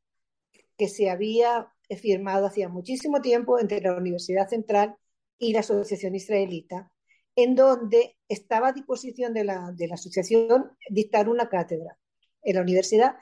que 0.79 0.89
se 0.89 1.11
había 1.11 1.74
firmado 2.01 2.47
hacía 2.47 2.68
muchísimo 2.68 3.20
tiempo 3.20 3.59
entre 3.59 3.80
la 3.80 3.97
Universidad 3.97 4.49
Central 4.49 4.97
y 5.39 5.53
la 5.53 5.61
Asociación 5.61 6.14
Israelita, 6.14 6.91
en 7.37 7.55
donde 7.55 8.16
estaba 8.28 8.68
a 8.68 8.72
disposición 8.72 9.35
de 9.35 9.45
la, 9.45 9.72
de 9.72 9.89
la 9.89 9.95
asociación 9.95 10.70
dictar 10.89 11.28
una 11.28 11.49
cátedra 11.49 11.99
en 12.43 12.57
la 12.57 12.62
universidad 12.62 13.16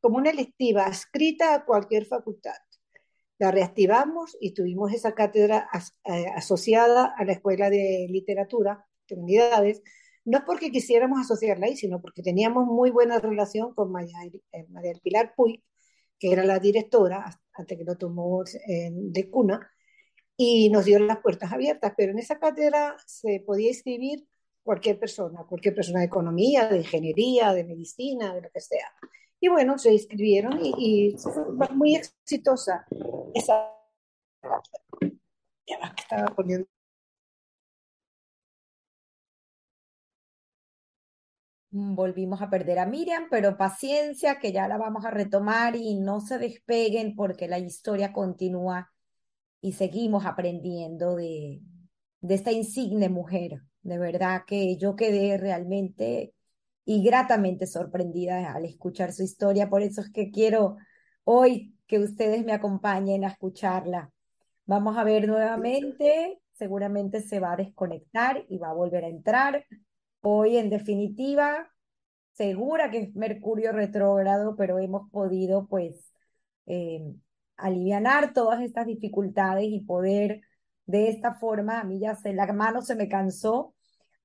como 0.00 0.16
una 0.18 0.30
electiva 0.30 0.86
adscrita 0.86 1.54
a 1.54 1.64
cualquier 1.64 2.06
facultad. 2.06 2.56
La 3.38 3.50
reactivamos 3.50 4.36
y 4.40 4.52
tuvimos 4.52 4.92
esa 4.92 5.14
cátedra 5.14 5.68
eh, 6.04 6.26
asociada 6.34 7.14
a 7.16 7.24
la 7.24 7.32
Escuela 7.32 7.70
de 7.70 8.06
Literatura 8.10 8.86
unidades, 9.16 9.82
no 10.24 10.44
porque 10.44 10.70
quisiéramos 10.70 11.20
asociarla 11.20 11.66
ahí, 11.66 11.76
sino 11.76 12.00
porque 12.00 12.22
teníamos 12.22 12.66
muy 12.66 12.90
buena 12.90 13.18
relación 13.18 13.74
con 13.74 13.90
María, 13.90 14.18
eh, 14.52 14.66
María 14.68 14.92
Pilar 15.02 15.34
Puy, 15.36 15.62
que 16.20 16.30
era 16.32 16.44
la 16.44 16.60
directora, 16.60 17.24
antes 17.54 17.78
que 17.78 17.84
lo 17.84 17.96
tomó 17.96 18.44
de 18.44 19.30
cuna, 19.30 19.68
y 20.36 20.70
nos 20.70 20.84
dio 20.84 20.98
las 21.00 21.18
puertas 21.18 21.52
abiertas, 21.52 21.92
pero 21.96 22.12
en 22.12 22.18
esa 22.18 22.38
cátedra 22.38 22.96
se 23.06 23.42
podía 23.44 23.68
inscribir 23.68 24.26
cualquier 24.62 24.98
persona, 24.98 25.44
cualquier 25.48 25.74
persona 25.74 26.00
de 26.00 26.06
economía, 26.06 26.68
de 26.68 26.78
ingeniería, 26.78 27.52
de 27.52 27.64
medicina, 27.64 28.34
de 28.34 28.42
lo 28.42 28.50
que 28.50 28.60
sea. 28.60 28.92
Y 29.40 29.48
bueno, 29.48 29.78
se 29.78 29.92
inscribieron 29.92 30.60
y, 30.62 31.16
fue 31.18 31.68
muy 31.74 31.96
exitosa 31.96 32.86
esa... 33.34 33.70
Ya 35.66 35.78
va, 35.78 35.94
que 35.94 36.02
estaba 36.02 36.34
poniendo 36.34 36.68
volvimos 41.70 42.42
a 42.42 42.50
perder 42.50 42.78
a 42.78 42.86
Miriam, 42.86 43.24
pero 43.30 43.56
paciencia, 43.56 44.38
que 44.38 44.52
ya 44.52 44.68
la 44.68 44.76
vamos 44.76 45.04
a 45.04 45.10
retomar 45.10 45.76
y 45.76 45.94
no 45.96 46.20
se 46.20 46.38
despeguen 46.38 47.14
porque 47.14 47.48
la 47.48 47.58
historia 47.58 48.12
continúa 48.12 48.90
y 49.60 49.72
seguimos 49.72 50.26
aprendiendo 50.26 51.16
de, 51.16 51.60
de 52.20 52.34
esta 52.34 52.52
insigne 52.52 53.08
mujer. 53.08 53.62
De 53.82 53.98
verdad 53.98 54.42
que 54.46 54.76
yo 54.76 54.96
quedé 54.96 55.38
realmente 55.38 56.34
y 56.84 57.02
gratamente 57.04 57.66
sorprendida 57.66 58.52
al 58.52 58.64
escuchar 58.64 59.12
su 59.12 59.22
historia, 59.22 59.70
por 59.70 59.82
eso 59.82 60.00
es 60.00 60.10
que 60.10 60.30
quiero 60.30 60.76
hoy 61.24 61.76
que 61.86 61.98
ustedes 61.98 62.44
me 62.44 62.52
acompañen 62.52 63.24
a 63.24 63.28
escucharla. 63.28 64.10
Vamos 64.66 64.96
a 64.96 65.04
ver 65.04 65.26
nuevamente, 65.28 66.40
seguramente 66.52 67.20
se 67.20 67.40
va 67.40 67.52
a 67.52 67.56
desconectar 67.56 68.44
y 68.48 68.58
va 68.58 68.70
a 68.70 68.74
volver 68.74 69.04
a 69.04 69.08
entrar. 69.08 69.64
Hoy, 70.22 70.56
en 70.58 70.70
definitiva, 70.70 71.70
segura 72.32 72.90
que 72.90 72.98
es 72.98 73.14
Mercurio 73.14 73.72
retrógrado, 73.72 74.56
pero 74.56 74.78
hemos 74.78 75.10
podido, 75.10 75.66
pues, 75.68 76.12
eh, 76.66 77.14
aliviar 77.56 78.32
todas 78.34 78.62
estas 78.62 78.86
dificultades 78.86 79.66
y 79.68 79.80
poder 79.80 80.42
de 80.86 81.08
esta 81.10 81.34
forma, 81.34 81.80
a 81.80 81.84
mí 81.84 82.00
ya 82.00 82.14
se, 82.16 82.32
la 82.34 82.52
mano 82.52 82.82
se 82.82 82.96
me 82.96 83.08
cansó 83.08 83.74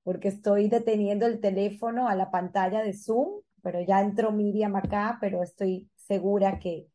porque 0.03 0.29
estoy 0.29 0.69
deteniendo 0.69 1.25
el 1.27 1.39
teléfono 1.39 2.07
a 2.07 2.15
la 2.15 2.31
pantalla 2.31 2.81
de 2.83 2.93
Zoom, 2.93 3.41
pero 3.61 3.81
ya 3.81 4.01
entró 4.01 4.31
Miriam 4.31 4.75
acá, 4.75 5.17
pero 5.21 5.43
estoy 5.43 5.89
segura 5.95 6.59
que 6.59 6.87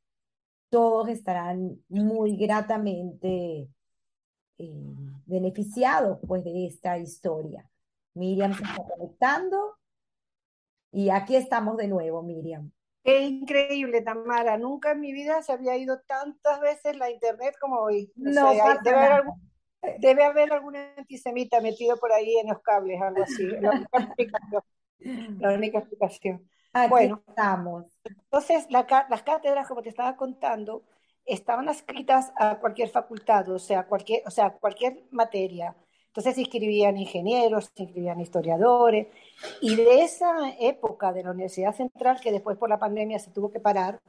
todos 0.71 1.09
estarán 1.09 1.83
muy 1.89 2.37
gratamente 2.37 3.69
eh, 4.59 4.95
beneficiados 5.27 6.19
pues 6.27 6.45
de 6.45 6.67
esta 6.67 6.99
historia. 6.99 7.70
Miriam 8.15 8.55
se 8.55 8.63
está 8.65 8.83
conectando 8.85 9.77
y 10.93 11.11
aquí 11.11 11.37
estamos 11.37 11.77
de 11.77 11.89
nuevo, 11.89 12.23
Miriam. 12.23 12.73
Qué 13.03 13.21
increíble, 13.23 14.03
Tamara. 14.03 14.59
Nunca 14.59 14.93
en 14.93 15.01
mi 15.01 15.13
vida 15.13 15.43
se 15.43 15.53
había 15.53 15.77
ido 15.77 16.01
tantas 16.01 16.61
veces 16.61 16.97
la 16.97 17.11
internet 17.11 17.55
como 17.61 17.81
hoy. 17.81 18.13
No, 18.17 18.51
debe, 18.51 18.61
haber 18.91 19.13
algún, 19.13 19.51
debe, 19.99 20.25
haber 20.25 20.53
algún, 20.53 20.77
antisemita 20.77 21.61
metido 21.61 21.97
por 21.97 22.13
ahí 22.13 22.37
en 22.37 22.49
los 22.49 22.61
cables, 22.61 23.01
algo 23.01 23.23
así. 23.23 23.47
La 23.47 23.71
única 23.71 23.99
explicación. 23.99 24.63
La 25.39 25.53
única 25.55 25.79
explicación. 25.79 26.51
bueno, 26.91 27.23
estamos. 27.27 27.87
Entonces, 28.05 28.67
las 28.69 29.23
cátedras, 29.23 29.67
como 29.67 29.83
te 29.83 29.89
estaba 29.89 30.17
contando, 30.17 30.85
estaban 31.25 31.69
escritas 31.69 32.33
a 32.37 32.59
cualquier 32.59 32.91
facultad, 32.91 33.49
o 33.49 33.59
sea, 33.59 33.87
cualquier, 33.87 34.23
o 34.27 34.31
sea, 34.31 34.51
cualquier 34.51 35.05
materia. 35.11 35.75
Entonces 36.11 36.35
se 36.35 36.41
inscribían 36.41 36.97
ingenieros, 36.97 37.71
se 37.73 37.85
inscribían 37.85 38.21
historiadores, 38.21 39.07
y 39.61 39.77
de 39.77 40.03
esa 40.03 40.51
época 40.59 41.13
de 41.13 41.23
la 41.23 41.31
Universidad 41.31 41.73
Central, 41.75 42.21
que 42.21 42.33
después 42.33 42.59
por 42.59 42.69
la 42.69 42.81
pandemia 42.81 43.21
se 43.21 43.31
tuvo 43.31 43.53
que 43.53 43.61
parar, 43.61 44.01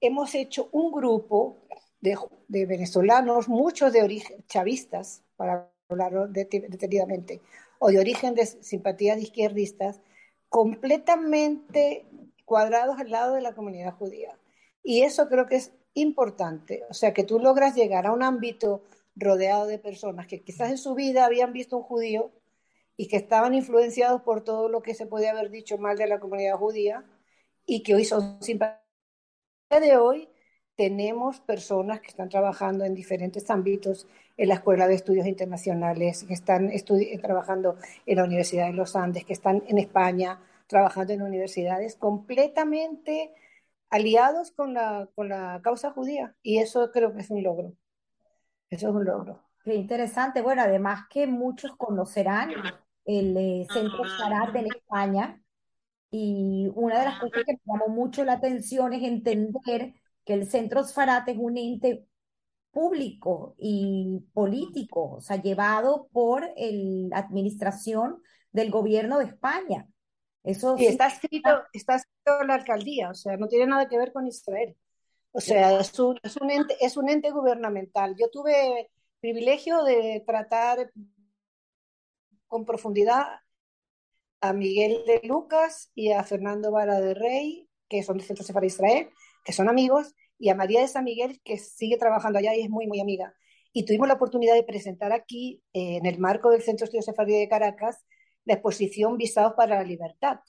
hemos 0.00 0.34
hecho 0.34 0.68
un 0.72 0.90
grupo 0.90 1.58
de, 2.00 2.66
venezolanos, 2.66 3.48
muchos 3.48 3.92
de 3.92 4.02
origen 4.02 4.44
chavistas, 4.48 5.22
para 5.36 5.70
hablarlo 5.88 6.26
detenidamente, 6.26 7.40
o 7.78 7.90
de 7.90 8.00
origen 8.00 8.34
de 8.34 8.44
simpatías 8.46 9.18
izquierdistas, 9.18 10.00
completamente 10.48 12.04
cuadrados 12.44 12.98
al 12.98 13.12
lado 13.12 13.34
de 13.34 13.42
la 13.42 13.54
comunidad 13.54 13.94
judía. 13.94 14.36
Y 14.82 15.02
eso 15.02 15.28
creo 15.28 15.46
que 15.46 15.56
es 15.56 15.70
importante, 15.94 16.82
o 16.90 16.94
sea, 16.94 17.14
que 17.14 17.22
tú 17.22 17.38
logras 17.38 17.76
llegar 17.76 18.06
a 18.06 18.12
un 18.12 18.24
ámbito 18.24 18.82
rodeado 19.14 19.66
de 19.66 19.78
personas 19.78 20.26
que 20.26 20.42
quizás 20.42 20.70
en 20.70 20.78
su 20.78 20.94
vida 20.94 21.24
habían 21.24 21.52
visto 21.52 21.76
un 21.76 21.82
judío 21.82 22.32
y 22.96 23.08
que 23.08 23.16
estaban 23.16 23.54
influenciados 23.54 24.22
por 24.22 24.44
todo 24.44 24.68
lo 24.68 24.82
que 24.82 24.94
se 24.94 25.06
podía 25.06 25.30
haber 25.30 25.50
dicho 25.50 25.78
mal 25.78 25.96
de 25.96 26.06
la 26.06 26.20
comunidad 26.20 26.56
judía 26.56 27.04
y 27.66 27.82
que 27.82 27.94
hoy 27.94 28.04
son 28.04 28.42
simpáticos. 28.42 28.82
De 29.70 29.96
hoy 29.96 30.28
tenemos 30.76 31.40
personas 31.40 32.00
que 32.00 32.08
están 32.08 32.28
trabajando 32.28 32.84
en 32.84 32.94
diferentes 32.94 33.48
ámbitos 33.50 34.06
en 34.36 34.48
la 34.48 34.54
Escuela 34.54 34.86
de 34.86 34.94
Estudios 34.94 35.26
Internacionales, 35.26 36.24
que 36.24 36.34
están 36.34 36.70
trabajando 37.22 37.76
en 38.06 38.16
la 38.16 38.24
Universidad 38.24 38.66
de 38.66 38.74
los 38.74 38.96
Andes, 38.96 39.24
que 39.24 39.32
están 39.32 39.62
en 39.68 39.78
España 39.78 40.40
trabajando 40.66 41.12
en 41.12 41.22
universidades 41.22 41.96
completamente 41.96 43.32
aliados 43.90 44.52
con 44.52 44.74
la, 44.74 45.08
con 45.14 45.28
la 45.28 45.60
causa 45.62 45.90
judía. 45.90 46.34
Y 46.42 46.58
eso 46.58 46.90
creo 46.92 47.14
que 47.14 47.20
es 47.20 47.30
un 47.30 47.42
logro. 47.42 47.74
Eso 48.72 48.88
es 48.88 48.94
un 48.94 49.04
logro. 49.04 49.42
Qué 49.64 49.74
interesante. 49.74 50.40
Bueno, 50.40 50.62
además 50.62 51.04
que 51.10 51.26
muchos 51.26 51.76
conocerán 51.76 52.52
el 53.04 53.36
eh, 53.36 53.66
Centro 53.70 54.08
Sarat 54.08 54.56
en 54.56 54.66
España 54.66 55.42
y 56.10 56.70
una 56.74 56.98
de 56.98 57.04
las 57.04 57.18
cosas 57.18 57.44
que 57.44 57.52
me 57.52 57.60
llamó 57.66 57.88
mucho 57.88 58.24
la 58.24 58.34
atención 58.34 58.94
es 58.94 59.02
entender 59.02 59.92
que 60.24 60.32
el 60.32 60.48
Centro 60.48 60.84
Sfarat 60.84 61.28
es 61.28 61.36
un 61.38 61.58
ente 61.58 62.06
público 62.70 63.54
y 63.58 64.24
político, 64.32 65.16
o 65.16 65.20
sea, 65.20 65.36
llevado 65.36 66.08
por 66.10 66.48
la 66.56 67.18
administración 67.18 68.22
del 68.52 68.70
gobierno 68.70 69.18
de 69.18 69.26
España. 69.26 69.86
Eso 70.44 70.76
y 70.78 70.86
está 70.86 71.08
escrito, 71.08 71.50
está 71.74 71.96
escrito 71.96 72.40
en 72.40 72.48
la 72.48 72.54
alcaldía, 72.54 73.10
o 73.10 73.14
sea, 73.14 73.36
no 73.36 73.48
tiene 73.48 73.66
nada 73.66 73.86
que 73.86 73.98
ver 73.98 74.12
con 74.12 74.26
Israel. 74.26 74.74
O 75.32 75.40
sea, 75.40 75.80
es 75.80 75.98
un, 75.98 76.18
es 76.22 76.36
un, 76.36 76.50
ente, 76.50 76.76
es 76.80 76.96
un 76.96 77.08
ente 77.08 77.30
gubernamental. 77.30 78.14
Yo 78.18 78.28
tuve 78.30 78.90
privilegio 79.20 79.82
de 79.82 80.22
tratar 80.26 80.92
con 82.46 82.66
profundidad 82.66 83.40
a 84.42 84.52
Miguel 84.52 85.04
de 85.06 85.20
Lucas 85.26 85.90
y 85.94 86.12
a 86.12 86.22
Fernando 86.24 86.70
Vara 86.70 87.00
de 87.00 87.14
Rey, 87.14 87.68
que 87.88 88.02
son 88.02 88.18
del 88.18 88.26
Centro 88.26 88.44
para 88.52 88.66
Israel, 88.66 89.08
que 89.44 89.52
son 89.52 89.68
amigos, 89.68 90.14
y 90.38 90.50
a 90.50 90.54
María 90.54 90.80
de 90.80 90.88
San 90.88 91.04
Miguel, 91.04 91.40
que 91.44 91.56
sigue 91.56 91.96
trabajando 91.96 92.38
allá 92.38 92.54
y 92.54 92.62
es 92.62 92.68
muy, 92.68 92.86
muy 92.86 93.00
amiga. 93.00 93.34
Y 93.72 93.84
tuvimos 93.86 94.08
la 94.08 94.14
oportunidad 94.14 94.54
de 94.54 94.64
presentar 94.64 95.12
aquí, 95.12 95.62
eh, 95.72 95.96
en 95.96 96.06
el 96.06 96.18
marco 96.18 96.50
del 96.50 96.62
Centro 96.62 96.86
de 96.86 96.98
Estudios 96.98 97.26
de 97.26 97.48
Caracas, 97.48 98.04
la 98.44 98.54
exposición 98.54 99.16
Visados 99.16 99.54
para 99.54 99.76
la 99.76 99.84
Libertad, 99.84 100.40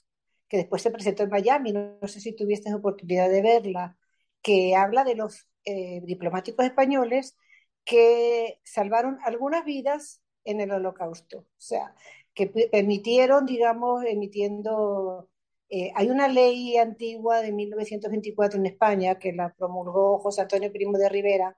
que 0.50 0.58
después 0.58 0.82
se 0.82 0.92
presentó 0.92 1.24
en 1.24 1.30
Miami. 1.30 1.72
No, 1.72 1.98
no 2.02 2.08
sé 2.08 2.20
si 2.20 2.36
tuviste 2.36 2.74
oportunidad 2.74 3.30
de 3.30 3.42
verla 3.42 3.98
que 4.44 4.76
habla 4.76 5.04
de 5.04 5.16
los 5.16 5.48
eh, 5.66 6.02
diplomáticos 6.04 6.66
españoles 6.66 7.38
que 7.86 8.60
salvaron 8.64 9.20
algunas 9.26 9.66
vidas 9.66 10.22
en 10.46 10.62
el 10.62 10.72
holocausto, 10.72 11.40
o 11.40 11.46
sea, 11.58 11.96
que 12.34 12.48
permitieron, 12.48 13.46
digamos, 13.46 14.04
emitiendo 14.06 15.30
Eh, 15.76 15.92
hay 15.96 16.10
una 16.12 16.28
ley 16.28 16.78
antigua 16.78 17.42
de 17.42 17.52
1924 17.52 18.60
en 18.60 18.68
España 18.68 19.18
que 19.18 19.34
la 19.34 19.54
promulgó 19.58 20.20
José 20.20 20.42
Antonio 20.42 20.72
Primo 20.72 21.00
de 21.00 21.10
Rivera, 21.10 21.58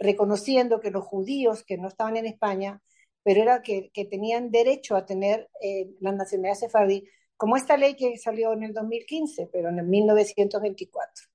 reconociendo 0.00 0.80
que 0.80 0.90
los 0.90 1.04
judíos 1.04 1.62
que 1.64 1.78
no 1.78 1.86
estaban 1.88 2.16
en 2.16 2.26
España, 2.26 2.82
pero 3.22 3.42
era 3.42 3.62
que, 3.62 3.92
tenían 4.10 4.50
derecho 4.50 4.96
a 4.96 5.06
tener 5.06 5.48
eh, 5.60 5.90
la 6.00 6.12
nacionalidad 6.12 6.58
sefardí, 6.58 7.04
como 7.36 7.56
esta 7.56 7.76
ley 7.76 7.94
que 7.94 8.16
salió 8.18 8.52
en 8.52 8.64
el 8.64 8.72
2015, 8.74 9.48
pero 9.52 9.68
en 9.68 9.78
el 9.78 9.86
1924. 9.86 11.31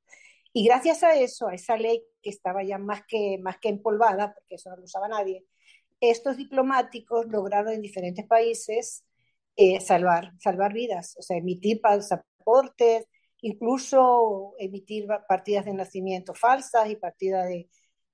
Y 0.57 0.63
gracias 0.63 1.03
a 1.03 1.13
eso, 1.13 1.49
a 1.49 1.53
esa 1.53 1.77
ley 1.77 2.03
que 2.19 2.31
estaba 2.31 2.63
ya 2.63 2.79
más 2.79 3.03
que, 3.07 3.37
más 3.39 3.59
que 3.59 3.69
empolvada, 3.69 4.33
porque 4.33 4.55
eso 4.55 4.71
no 4.71 4.77
lo 4.77 4.85
usaba 4.85 5.07
nadie, 5.07 5.45
estos 5.99 6.35
diplomáticos 6.35 7.27
lograron 7.27 7.73
en 7.73 7.81
diferentes 7.83 8.25
países 8.25 9.05
eh, 9.55 9.79
salvar, 9.81 10.31
salvar 10.39 10.73
vidas, 10.73 11.15
o 11.19 11.21
sea, 11.21 11.37
emitir 11.37 11.79
pasaportes, 11.79 13.05
incluso 13.41 14.55
emitir 14.57 15.05
partidas 15.27 15.65
de 15.65 15.73
nacimiento 15.73 16.33
falsas 16.33 16.89
y 16.89 16.95
partidas 16.95 17.47
de 17.47 17.69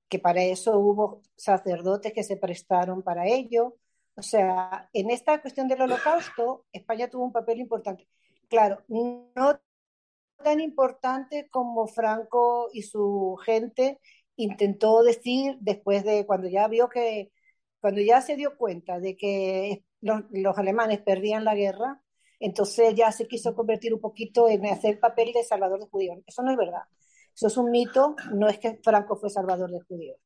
que 0.10 0.20
para 0.20 0.44
eso 0.44 0.78
hubo 0.78 1.22
sacerdotes 1.38 2.12
que 2.12 2.24
se 2.24 2.36
prestaron 2.36 3.04
para 3.04 3.26
ello. 3.26 3.78
O 4.16 4.22
sea, 4.22 4.89
en 4.91 5.12
esta 5.12 5.41
cuestión 5.41 5.70
del 5.70 5.84
holocausto, 5.84 6.66
España 6.74 7.10
tuvo 7.10 7.24
un 7.24 7.32
papel 7.32 7.62
importante. 7.62 8.06
Claro, 8.50 8.84
no 8.89 9.62
tan 10.44 10.60
importante 10.60 11.48
como 11.50 11.88
Franco 11.88 12.70
y 12.74 12.84
su 12.84 13.38
gente 13.46 14.00
intentó 14.36 15.04
decir 15.04 15.58
después 15.62 16.04
de 16.04 16.26
cuando 16.26 16.48
ya 16.50 16.68
vio 16.68 16.89
que, 16.89 17.32
cuando 17.80 18.02
ya 18.02 18.22
se 18.22 18.36
dio 18.36 18.58
cuenta 18.58 19.00
de 19.00 19.16
que 19.16 19.84
los, 20.02 20.22
los 20.32 20.58
alemanes 20.58 21.02
perdían 21.02 21.46
la 21.46 21.56
guerra, 21.56 22.02
entonces 22.39 22.94
ya 22.96 23.12
se 23.12 23.28
quiso 23.28 23.56
convertir 23.56 23.94
un 23.94 24.02
poquito 24.02 24.50
en 24.50 24.66
hacer 24.66 24.96
el 24.96 25.00
papel 25.00 25.32
de 25.34 25.44
salvador 25.44 25.80
de 25.80 25.88
judíos. 25.88 26.20
Eso 26.28 26.44
no 26.44 26.52
es 26.52 26.58
verdad. 26.58 26.82
Eso 27.36 27.48
es 27.48 27.58
un 27.58 27.72
mito. 27.72 28.16
No 28.34 28.48
es 28.50 28.60
que 28.60 28.80
Franco 28.84 29.16
fue 29.16 29.30
salvador 29.30 29.72
de 29.72 29.80
judíos. 29.82 30.18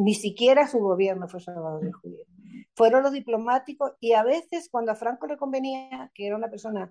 Ni 0.00 0.14
siquiera 0.14 0.66
su 0.66 0.78
gobierno 0.78 1.28
fue 1.28 1.40
salvador 1.40 1.84
de 1.84 1.92
judíos. 1.92 2.26
Fueron 2.74 3.02
los 3.02 3.12
diplomáticos 3.12 3.92
y 4.00 4.14
a 4.14 4.22
veces 4.22 4.70
cuando 4.70 4.92
a 4.92 4.94
Franco 4.94 5.26
le 5.26 5.36
convenía, 5.36 6.10
que 6.14 6.26
era 6.26 6.36
una 6.36 6.48
persona 6.48 6.90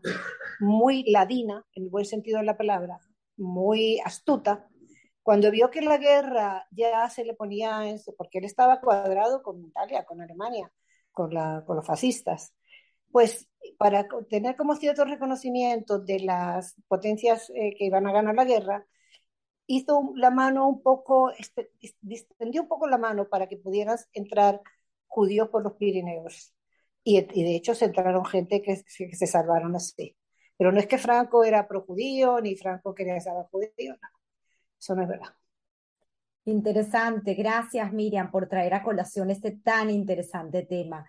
muy 0.60 1.04
ladina, 1.10 1.66
en 1.74 1.90
buen 1.90 2.06
sentido 2.06 2.38
de 2.38 2.46
la 2.46 2.56
palabra, 2.56 3.00
muy 3.36 4.00
astuta, 4.06 4.68
cuando 5.24 5.50
vio 5.50 5.72
que 5.72 5.82
la 5.82 5.98
guerra 5.98 6.68
ya 6.70 7.10
se 7.10 7.26
le 7.26 7.34
ponía, 7.34 7.90
en, 7.90 7.98
porque 8.16 8.38
él 8.38 8.46
estaba 8.46 8.80
cuadrado 8.80 9.42
con 9.42 9.60
Italia, 9.66 10.06
con 10.06 10.22
Alemania, 10.22 10.72
con, 11.12 11.34
la, 11.34 11.64
con 11.66 11.78
los 11.78 11.88
fascistas, 11.88 12.54
pues 13.12 13.50
para 13.80 14.08
tener 14.30 14.56
como 14.56 14.76
cierto 14.76 15.04
reconocimiento 15.04 15.98
de 15.98 16.20
las 16.20 16.76
potencias 16.88 17.50
eh, 17.56 17.74
que 17.76 17.86
iban 17.86 18.06
a 18.06 18.12
ganar 18.12 18.36
la 18.36 18.46
guerra, 18.46 18.86
hizo 19.70 20.14
la 20.16 20.32
mano 20.32 20.68
un 20.68 20.82
poco, 20.82 21.32
extendió 21.80 22.64
un 22.64 22.68
poco 22.68 22.88
la 22.88 22.98
mano 22.98 23.30
para 23.30 23.48
que 23.48 23.58
pudieran 23.58 23.98
entrar 24.14 24.62
judíos 25.06 25.50
por 25.50 25.64
los 25.64 25.74
Pirineos. 25.74 26.54
Y, 27.04 27.18
y 27.20 27.44
de 27.44 27.56
hecho 27.56 27.76
se 27.76 27.86
entraron 27.86 28.26
gente 28.26 28.62
que, 28.64 28.84
que, 28.98 29.16
se 29.16 29.28
salvaron 29.28 29.76
así. 29.76 30.18
Pero 30.58 30.72
no 30.72 30.80
es 30.80 30.88
que 30.88 30.98
Franco 30.98 31.44
era 31.44 31.68
pro 31.68 31.84
judío, 31.86 32.42
ni 32.42 32.56
Franco 32.56 32.96
quería 32.96 33.20
salvar 33.20 33.48
judío, 33.52 33.94
no. 34.02 34.10
Eso 34.80 34.96
no 34.96 35.04
es 35.04 35.08
verdad. 35.08 35.34
Interesante. 36.46 37.36
Gracias, 37.36 37.94
Miriam, 37.94 38.32
por 38.32 38.50
traer 38.50 38.74
a 38.74 38.82
colación 38.82 39.30
este 39.30 39.52
tan 39.52 39.92
interesante 39.92 40.64
tema. 40.64 41.06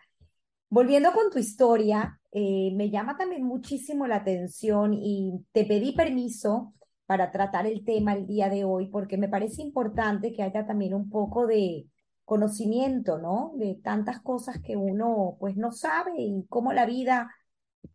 Volviendo 0.69 1.13
con 1.13 1.31
tu 1.31 1.39
historia, 1.39 2.21
eh, 2.31 2.73
me 2.75 2.91
llama 2.91 3.17
también 3.17 3.43
muchísimo 3.43 4.07
la 4.07 4.17
atención 4.17 4.93
y 4.93 5.47
te 5.53 5.65
pedí 5.65 5.93
permiso 5.93 6.75
para 7.11 7.33
tratar 7.33 7.67
el 7.67 7.85
tema 7.85 8.13
el 8.13 8.25
día 8.25 8.49
de 8.49 8.63
hoy 8.63 8.87
porque 8.87 9.17
me 9.17 9.29
parece 9.29 9.63
importante 9.63 10.33
que 10.33 10.45
haya 10.45 10.65
también 10.65 10.95
un 10.95 11.11
poco 11.11 11.45
de 11.45 11.89
conocimiento, 12.25 13.19
¿no? 13.19 13.51
De 13.57 13.75
tantas 13.83 14.21
cosas 14.21 14.61
que 14.61 14.77
uno 14.77 15.37
pues 15.41 15.57
no 15.57 15.73
sabe 15.73 16.13
y 16.19 16.47
cómo 16.49 16.73
la 16.73 16.87
vida 16.87 17.35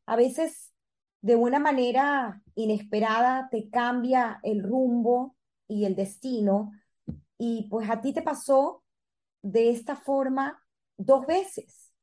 a 0.06 0.18
veces 0.18 0.74
de 1.22 1.38
una 1.38 1.60
manera 1.60 2.44
inesperada 2.56 3.48
te 3.50 3.70
cambia 3.70 4.42
el 4.44 4.62
rumbo 4.62 5.38
y 5.66 5.86
el 5.86 5.96
destino 5.96 6.74
y 7.38 7.70
pues 7.70 7.90
a 7.90 8.02
ti 8.02 8.12
te 8.12 8.22
pasó 8.22 8.84
de 9.42 9.70
esta 9.70 9.96
forma 9.96 10.62
dos 10.98 11.26
veces 11.26 11.94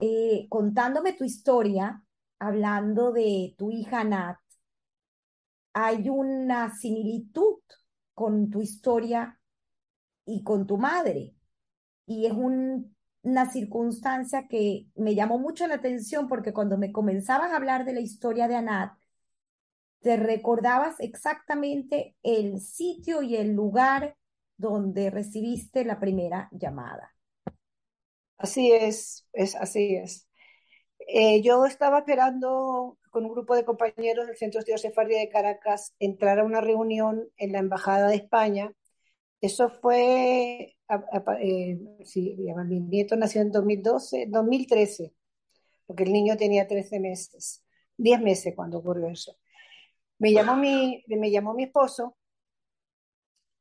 eh, 0.00 0.48
contándome 0.48 1.12
tu 1.12 1.22
historia, 1.22 2.02
hablando 2.40 3.12
de 3.12 3.54
tu 3.56 3.70
hija 3.70 4.02
Nat, 4.02 4.38
hay 5.80 6.08
una 6.08 6.74
similitud 6.74 7.60
con 8.12 8.50
tu 8.50 8.60
historia 8.60 9.38
y 10.24 10.42
con 10.42 10.66
tu 10.66 10.76
madre. 10.76 11.36
Y 12.04 12.26
es 12.26 12.32
una 12.32 13.50
circunstancia 13.52 14.48
que 14.48 14.88
me 14.96 15.14
llamó 15.14 15.38
mucho 15.38 15.68
la 15.68 15.76
atención 15.76 16.26
porque 16.26 16.52
cuando 16.52 16.78
me 16.78 16.90
comenzabas 16.90 17.52
a 17.52 17.56
hablar 17.56 17.84
de 17.84 17.92
la 17.92 18.00
historia 18.00 18.48
de 18.48 18.56
Anat, 18.56 18.98
te 20.00 20.16
recordabas 20.16 20.98
exactamente 20.98 22.16
el 22.24 22.60
sitio 22.60 23.22
y 23.22 23.36
el 23.36 23.52
lugar 23.52 24.16
donde 24.56 25.10
recibiste 25.10 25.84
la 25.84 26.00
primera 26.00 26.48
llamada. 26.50 27.14
Así 28.36 28.72
es, 28.72 29.28
es 29.32 29.54
así 29.54 29.94
es. 29.94 30.28
Eh, 31.06 31.40
yo 31.42 31.66
estaba 31.66 32.00
esperando 32.00 32.98
con 33.10 33.24
un 33.24 33.32
grupo 33.32 33.54
de 33.54 33.64
compañeros 33.64 34.26
del 34.26 34.36
Centro 34.36 34.60
de 34.62 34.78
Sefardí 34.78 35.14
de 35.14 35.28
Caracas 35.28 35.94
entrar 35.98 36.38
a 36.38 36.44
una 36.44 36.60
reunión 36.60 37.28
en 37.36 37.52
la 37.52 37.58
Embajada 37.58 38.08
de 38.08 38.16
España. 38.16 38.72
Eso 39.40 39.70
fue, 39.70 40.76
eh, 41.40 41.78
sí, 42.04 42.36
mi 42.66 42.80
nieto 42.80 43.16
nació 43.16 43.42
en 43.42 43.52
2012, 43.52 44.26
2013, 44.28 45.12
porque 45.86 46.04
el 46.04 46.12
niño 46.12 46.36
tenía 46.36 46.66
13 46.66 47.00
meses, 47.00 47.64
10 47.96 48.20
meses 48.20 48.54
cuando 48.56 48.78
ocurrió 48.78 49.08
eso. 49.08 49.36
Me 50.18 50.32
llamó 50.32 50.56
mi, 50.56 51.04
me 51.06 51.30
llamó 51.30 51.54
mi 51.54 51.64
esposo 51.64 52.16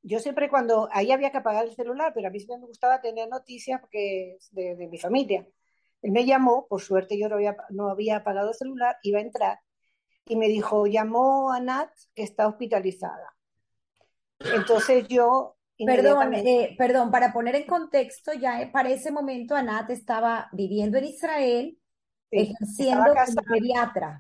yo 0.08 0.20
siempre 0.20 0.50
cuando, 0.50 0.88
ahí 0.94 1.12
había 1.12 1.32
que 1.32 1.38
apagar 1.38 1.66
el 1.66 1.76
celular, 1.76 2.14
pero 2.16 2.28
a 2.28 2.32
mí 2.32 2.40
siempre 2.40 2.60
me 2.62 2.68
gustaba 2.68 3.02
tener 3.02 3.28
noticias 3.28 3.82
porque, 3.82 4.38
de 4.52 4.88
mi 4.88 4.98
familia. 4.98 5.46
Él 6.02 6.12
me 6.12 6.26
llamó, 6.26 6.68
por 6.68 6.82
suerte 6.82 7.20
yo 7.20 7.28
no 7.30 7.36
había, 7.36 7.58
no 7.70 7.90
había 7.90 8.18
apagado 8.18 8.50
el 8.50 8.56
celular, 8.56 8.98
iba 9.04 9.20
a 9.20 9.24
entrar, 9.24 9.60
y 10.26 10.36
me 10.36 10.48
dijo, 10.48 10.88
llamó 10.88 11.52
a 11.52 11.60
Nat 11.60 11.90
que 12.14 12.24
está 12.24 12.48
hospitalizada. 12.48 13.36
Entonces 14.40 15.08
yo... 15.08 15.56
Perdón, 15.86 16.34
eh, 16.34 16.74
perdón, 16.76 17.12
para 17.12 17.32
poner 17.32 17.56
en 17.56 17.68
contexto, 17.68 18.34
ya 18.34 18.72
para 18.74 18.90
ese 18.90 19.12
momento 19.12 19.54
Anat 19.54 19.92
estaba 19.92 20.50
viviendo 20.52 20.98
en 20.98 21.04
Israel, 21.04 21.78
ejerciendo 22.32 23.14
como 23.14 23.42
pediatra. 23.44 24.20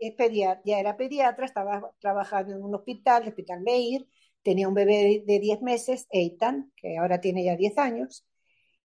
Es 0.00 0.14
pediatra, 0.14 0.62
ya 0.64 0.78
era 0.78 0.96
pediatra, 0.96 1.44
estaba 1.44 1.92
trabajando 2.00 2.54
en 2.54 2.62
un 2.62 2.74
hospital, 2.74 3.22
el 3.22 3.28
Hospital 3.28 3.60
Meir, 3.60 4.08
tenía 4.42 4.66
un 4.66 4.72
bebé 4.72 5.22
de 5.26 5.40
10 5.40 5.60
meses, 5.60 6.06
Eitan, 6.10 6.72
que 6.74 6.96
ahora 6.96 7.20
tiene 7.20 7.44
ya 7.44 7.54
10 7.54 7.76
años. 7.76 8.26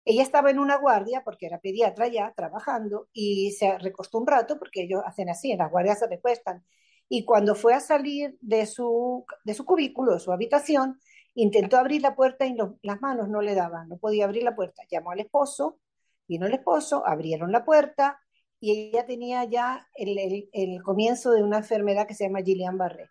Ella 0.09 0.23
estaba 0.23 0.49
en 0.51 0.59
una 0.59 0.77
guardia, 0.77 1.21
porque 1.25 1.47
era 1.47 1.59
pediatra 1.59 2.07
ya, 2.07 2.33
trabajando, 2.33 3.09
y 3.11 3.51
se 3.51 3.77
recostó 3.77 4.19
un 4.19 4.27
rato, 4.27 4.57
porque 4.57 4.83
ellos 4.83 5.01
hacen 5.05 5.29
así, 5.29 5.51
en 5.51 5.57
las 5.57 5.69
guardias 5.69 5.99
se 5.99 6.07
recuestan. 6.07 6.63
Y 7.09 7.25
cuando 7.25 7.55
fue 7.55 7.73
a 7.73 7.81
salir 7.81 8.37
de 8.39 8.65
su, 8.67 9.25
de 9.43 9.53
su 9.53 9.65
cubículo, 9.65 10.13
de 10.13 10.21
su 10.21 10.31
habitación, 10.31 10.97
intentó 11.33 11.77
abrir 11.77 12.01
la 12.01 12.15
puerta 12.15 12.45
y 12.45 12.55
las 12.83 13.01
manos 13.01 13.27
no 13.27 13.41
le 13.41 13.53
daban, 13.53 13.89
no 13.89 13.97
podía 13.97 14.23
abrir 14.23 14.43
la 14.43 14.55
puerta. 14.55 14.83
Llamó 14.89 15.11
al 15.11 15.19
esposo, 15.19 15.79
vino 16.25 16.47
el 16.47 16.53
esposo, 16.53 17.05
abrieron 17.05 17.51
la 17.51 17.65
puerta 17.65 18.19
y 18.61 18.89
ella 18.89 19.05
tenía 19.05 19.43
ya 19.43 19.87
el, 19.93 20.47
el, 20.53 20.83
comienzo 20.83 21.31
de 21.31 21.43
una 21.43 21.57
enfermedad 21.57 22.07
que 22.07 22.13
se 22.13 22.23
llama 22.25 22.43
Gillian 22.43 22.77
Barré. 22.77 23.09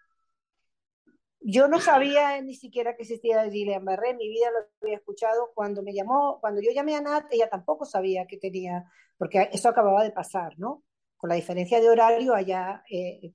Yo 1.49 1.68
no 1.68 1.78
sabía 1.78 2.42
ni 2.42 2.57
siquiera 2.57 2.97
que 2.97 3.03
existía 3.03 3.49
Gillian 3.49 3.84
Barré, 3.84 4.14
mi 4.14 4.28
vida 4.28 4.51
lo 4.51 4.66
había 4.82 4.97
escuchado. 4.97 5.53
Cuando 5.55 5.80
me 5.80 5.92
llamó, 5.94 6.40
cuando 6.40 6.61
yo 6.61 6.72
llamé 6.72 6.97
a 6.97 7.01
Nat, 7.01 7.26
ella 7.30 7.49
tampoco 7.49 7.84
sabía 7.84 8.26
que 8.26 8.36
tenía, 8.36 8.90
porque 9.16 9.49
eso 9.53 9.68
acababa 9.68 10.03
de 10.03 10.11
pasar, 10.11 10.59
¿no? 10.59 10.82
Con 11.16 11.28
la 11.30 11.36
diferencia 11.36 11.80
de 11.80 11.88
horario, 11.88 12.34
allá, 12.34 12.82
eh, 12.90 13.32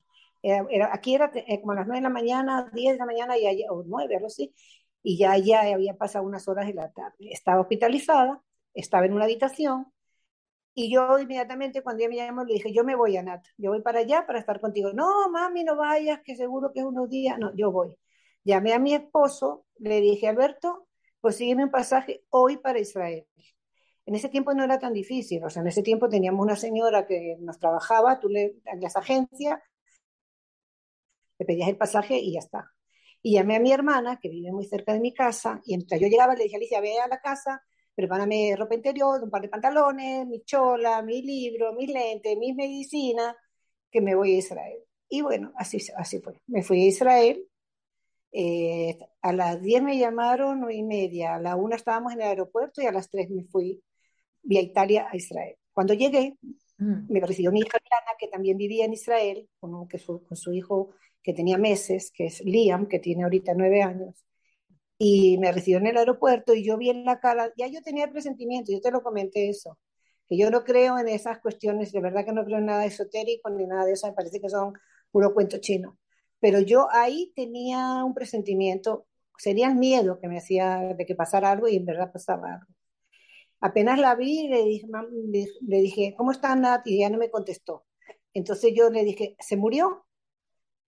aquí 0.92 1.16
era 1.16 1.32
eh, 1.34 1.62
como 1.62 1.72
a 1.72 1.76
las 1.76 1.88
9 1.88 2.00
de 2.00 2.04
la 2.04 2.10
mañana, 2.10 2.70
10 2.74 2.96
de 2.96 3.00
la 3.00 3.06
mañana, 3.06 3.38
y 3.38 3.48
allá, 3.48 3.68
o 3.70 3.82
9, 3.88 4.14
algo 4.16 4.28
así, 4.28 4.54
y 5.02 5.18
ya, 5.18 5.38
ya 5.38 5.62
había 5.62 5.96
pasado 5.96 6.26
unas 6.26 6.50
horas 6.50 6.68
de 6.68 6.74
la 6.74 6.92
tarde. 6.92 7.16
Estaba 7.32 7.62
hospitalizada, 7.62 8.44
estaba 8.74 9.06
en 9.06 9.14
una 9.14 9.24
habitación, 9.24 9.86
y 10.74 10.92
yo 10.92 11.20
inmediatamente 11.20 11.82
cuando 11.84 12.04
ella 12.04 12.10
me 12.10 12.16
llamó 12.16 12.44
le 12.46 12.54
dije, 12.54 12.74
yo 12.74 12.84
me 12.84 12.96
voy 12.96 13.18
a 13.18 13.24
Nat, 13.24 13.46
yo 13.58 13.72
voy 13.72 13.82
para 13.82 14.00
allá 14.00 14.26
para 14.26 14.40
estar 14.40 14.62
contigo. 14.62 14.94
No, 14.94 15.30
mami, 15.30 15.64
no 15.64 15.76
vayas, 15.76 16.22
que 16.24 16.36
seguro 16.36 16.72
que 16.74 16.80
es 16.80 16.86
unos 16.86 17.10
días. 17.10 17.38
No, 17.40 17.54
yo 17.56 17.72
voy. 17.72 17.98
Llamé 18.44 18.74
a 18.74 18.80
mi 18.80 18.94
esposo, 18.94 19.66
le 19.78 20.02
dije, 20.02 20.28
Alberto, 20.28 20.88
pues 21.20 21.36
sígueme 21.36 21.66
un 21.66 21.72
pasaje 21.72 22.24
hoy 22.30 22.58
para 22.58 22.80
Israel. 22.80 23.28
En 24.06 24.16
ese 24.16 24.30
tiempo 24.30 24.54
no 24.54 24.64
era 24.64 24.80
tan 24.80 24.94
difícil, 24.94 25.44
o 25.44 25.50
sea, 25.50 25.62
en 25.62 25.68
ese 25.68 25.84
tiempo 25.84 26.10
teníamos 26.10 26.42
una 26.44 26.56
señora 26.56 27.06
que 27.06 27.38
nos 27.40 27.60
trabajaba, 27.60 28.20
tú 28.20 28.30
le, 28.30 28.56
las 28.80 28.96
agencias, 28.96 29.60
le 31.38 31.46
pedías 31.46 31.70
el 31.70 31.78
pasaje 31.78 32.18
y 32.18 32.34
ya 32.34 32.40
está. 32.40 32.72
Y 33.22 33.34
llamé 33.34 33.58
a 33.58 33.60
mi 33.60 33.72
hermana, 33.72 34.20
que 34.20 34.30
vive 34.30 34.52
muy 34.52 34.66
cerca 34.66 34.94
de 34.94 35.00
mi 35.00 35.14
casa, 35.14 35.62
y 35.66 35.78
mientras 35.78 36.02
yo 36.02 36.08
llegaba 36.08 36.34
le 36.36 36.46
dije, 36.46 36.56
Alicia, 36.56 36.82
ve 36.82 37.00
a 37.00 37.08
la 37.08 37.22
casa, 37.22 37.64
prepárame 38.02 38.56
ropa 38.58 38.74
interior, 38.74 39.24
un 39.24 39.30
par 39.30 39.44
de 39.44 39.50
pantalones, 39.50 40.26
mi 40.26 40.42
chola, 40.42 41.04
mi 41.04 41.22
libro, 41.22 41.74
mis 41.74 41.88
lentes, 41.88 42.36
mis 42.36 42.56
medicinas, 42.56 43.36
que 43.92 44.02
me 44.02 44.16
voy 44.16 44.34
a 44.36 44.38
Israel. 44.40 44.80
Y 45.08 45.22
bueno, 45.22 45.54
así, 45.56 45.78
así 45.96 46.20
fue. 46.20 46.42
Me 46.48 46.64
fui 46.64 46.82
a 46.82 46.88
Israel. 46.88 47.46
Eh, 48.32 48.98
a 49.22 49.34
las 49.34 49.62
10 49.62 49.84
me 49.84 50.00
llamaron, 50.00 50.72
y 50.72 50.82
media. 50.82 51.36
A 51.36 51.40
la 51.40 51.56
1 51.56 51.76
estábamos 51.76 52.14
en 52.14 52.22
el 52.22 52.28
aeropuerto 52.30 52.82
y 52.82 52.88
a 52.88 52.92
las 52.92 53.10
3 53.10 53.30
me 53.30 53.44
fui 53.44 53.84
vía 54.42 54.62
Italia 54.62 55.08
a 55.12 55.16
Israel. 55.16 55.56
Cuando 55.72 55.94
llegué, 55.94 56.38
mm. 56.78 57.14
me 57.14 57.20
recibió 57.20 57.52
mi 57.52 57.60
hija 57.60 57.78
Diana, 57.78 58.18
que 58.18 58.30
también 58.30 58.58
vivía 58.58 58.86
en 58.86 58.94
Israel, 58.94 59.48
con, 59.60 59.88
que 59.88 60.00
su, 60.00 60.24
con 60.24 60.36
su 60.36 60.54
hijo 60.54 60.92
que 61.22 61.34
tenía 61.34 61.60
meses, 61.60 62.12
que 62.12 62.26
es 62.26 62.42
Liam, 62.44 62.88
que 62.88 62.98
tiene 62.98 63.24
ahorita 63.24 63.54
nueve 63.54 63.84
años, 63.84 64.26
y 65.04 65.40
me 65.40 65.52
recibió 65.52 65.80
en 65.80 65.88
el 65.88 65.98
aeropuerto 65.98 66.54
y 66.54 66.64
yo 66.64 66.78
vi 66.78 66.92
en 66.92 67.06
la 67.06 67.20
cara, 67.20 67.52
ya 67.58 67.66
yo 67.66 67.82
tenía 67.82 68.12
presentimiento, 68.12 68.72
yo 68.72 68.82
te 68.82 68.92
lo 68.92 69.02
comenté 69.02 69.50
eso, 69.50 69.80
que 70.30 70.38
yo 70.38 70.52
no 70.52 70.64
creo 70.64 71.00
en 71.00 71.08
esas 71.08 71.40
cuestiones, 71.40 71.92
de 71.92 72.02
verdad 72.02 72.24
que 72.24 72.34
no 72.34 72.46
creo 72.46 72.60
en 72.60 72.68
nada 72.68 72.86
esotérico 72.86 73.50
ni 73.50 73.66
nada 73.66 73.86
de 73.86 73.94
eso, 73.94 74.06
me 74.06 74.14
parece 74.14 74.40
que 74.40 74.48
son 74.50 74.74
puro 75.10 75.34
cuento 75.34 75.58
chino. 75.58 75.98
Pero 76.40 76.60
yo 76.60 76.88
ahí 76.92 77.34
tenía 77.36 78.04
un 78.06 78.14
presentimiento, 78.14 79.08
sería 79.40 79.70
el 79.70 79.76
miedo 79.76 80.20
que 80.20 80.28
me 80.28 80.38
hacía 80.38 80.94
de 80.96 81.06
que 81.08 81.16
pasara 81.16 81.50
algo 81.50 81.68
y 81.68 81.78
en 81.78 81.86
verdad 81.86 82.12
pasaba 82.14 82.54
algo. 82.54 82.68
Apenas 83.60 83.98
la 84.00 84.14
vi, 84.14 84.50
le 84.50 84.64
dije, 84.66 84.88
le 85.62 85.82
dije 85.82 86.14
¿cómo 86.16 86.32
está 86.32 86.56
Nat? 86.56 86.86
Y 86.86 86.98
ella 86.98 87.10
no 87.10 87.18
me 87.18 87.32
contestó. 87.32 87.86
Entonces 88.36 88.72
yo 88.76 88.92
le 88.92 89.04
dije, 89.04 89.36
¿se 89.40 89.58
murió? 89.58 90.06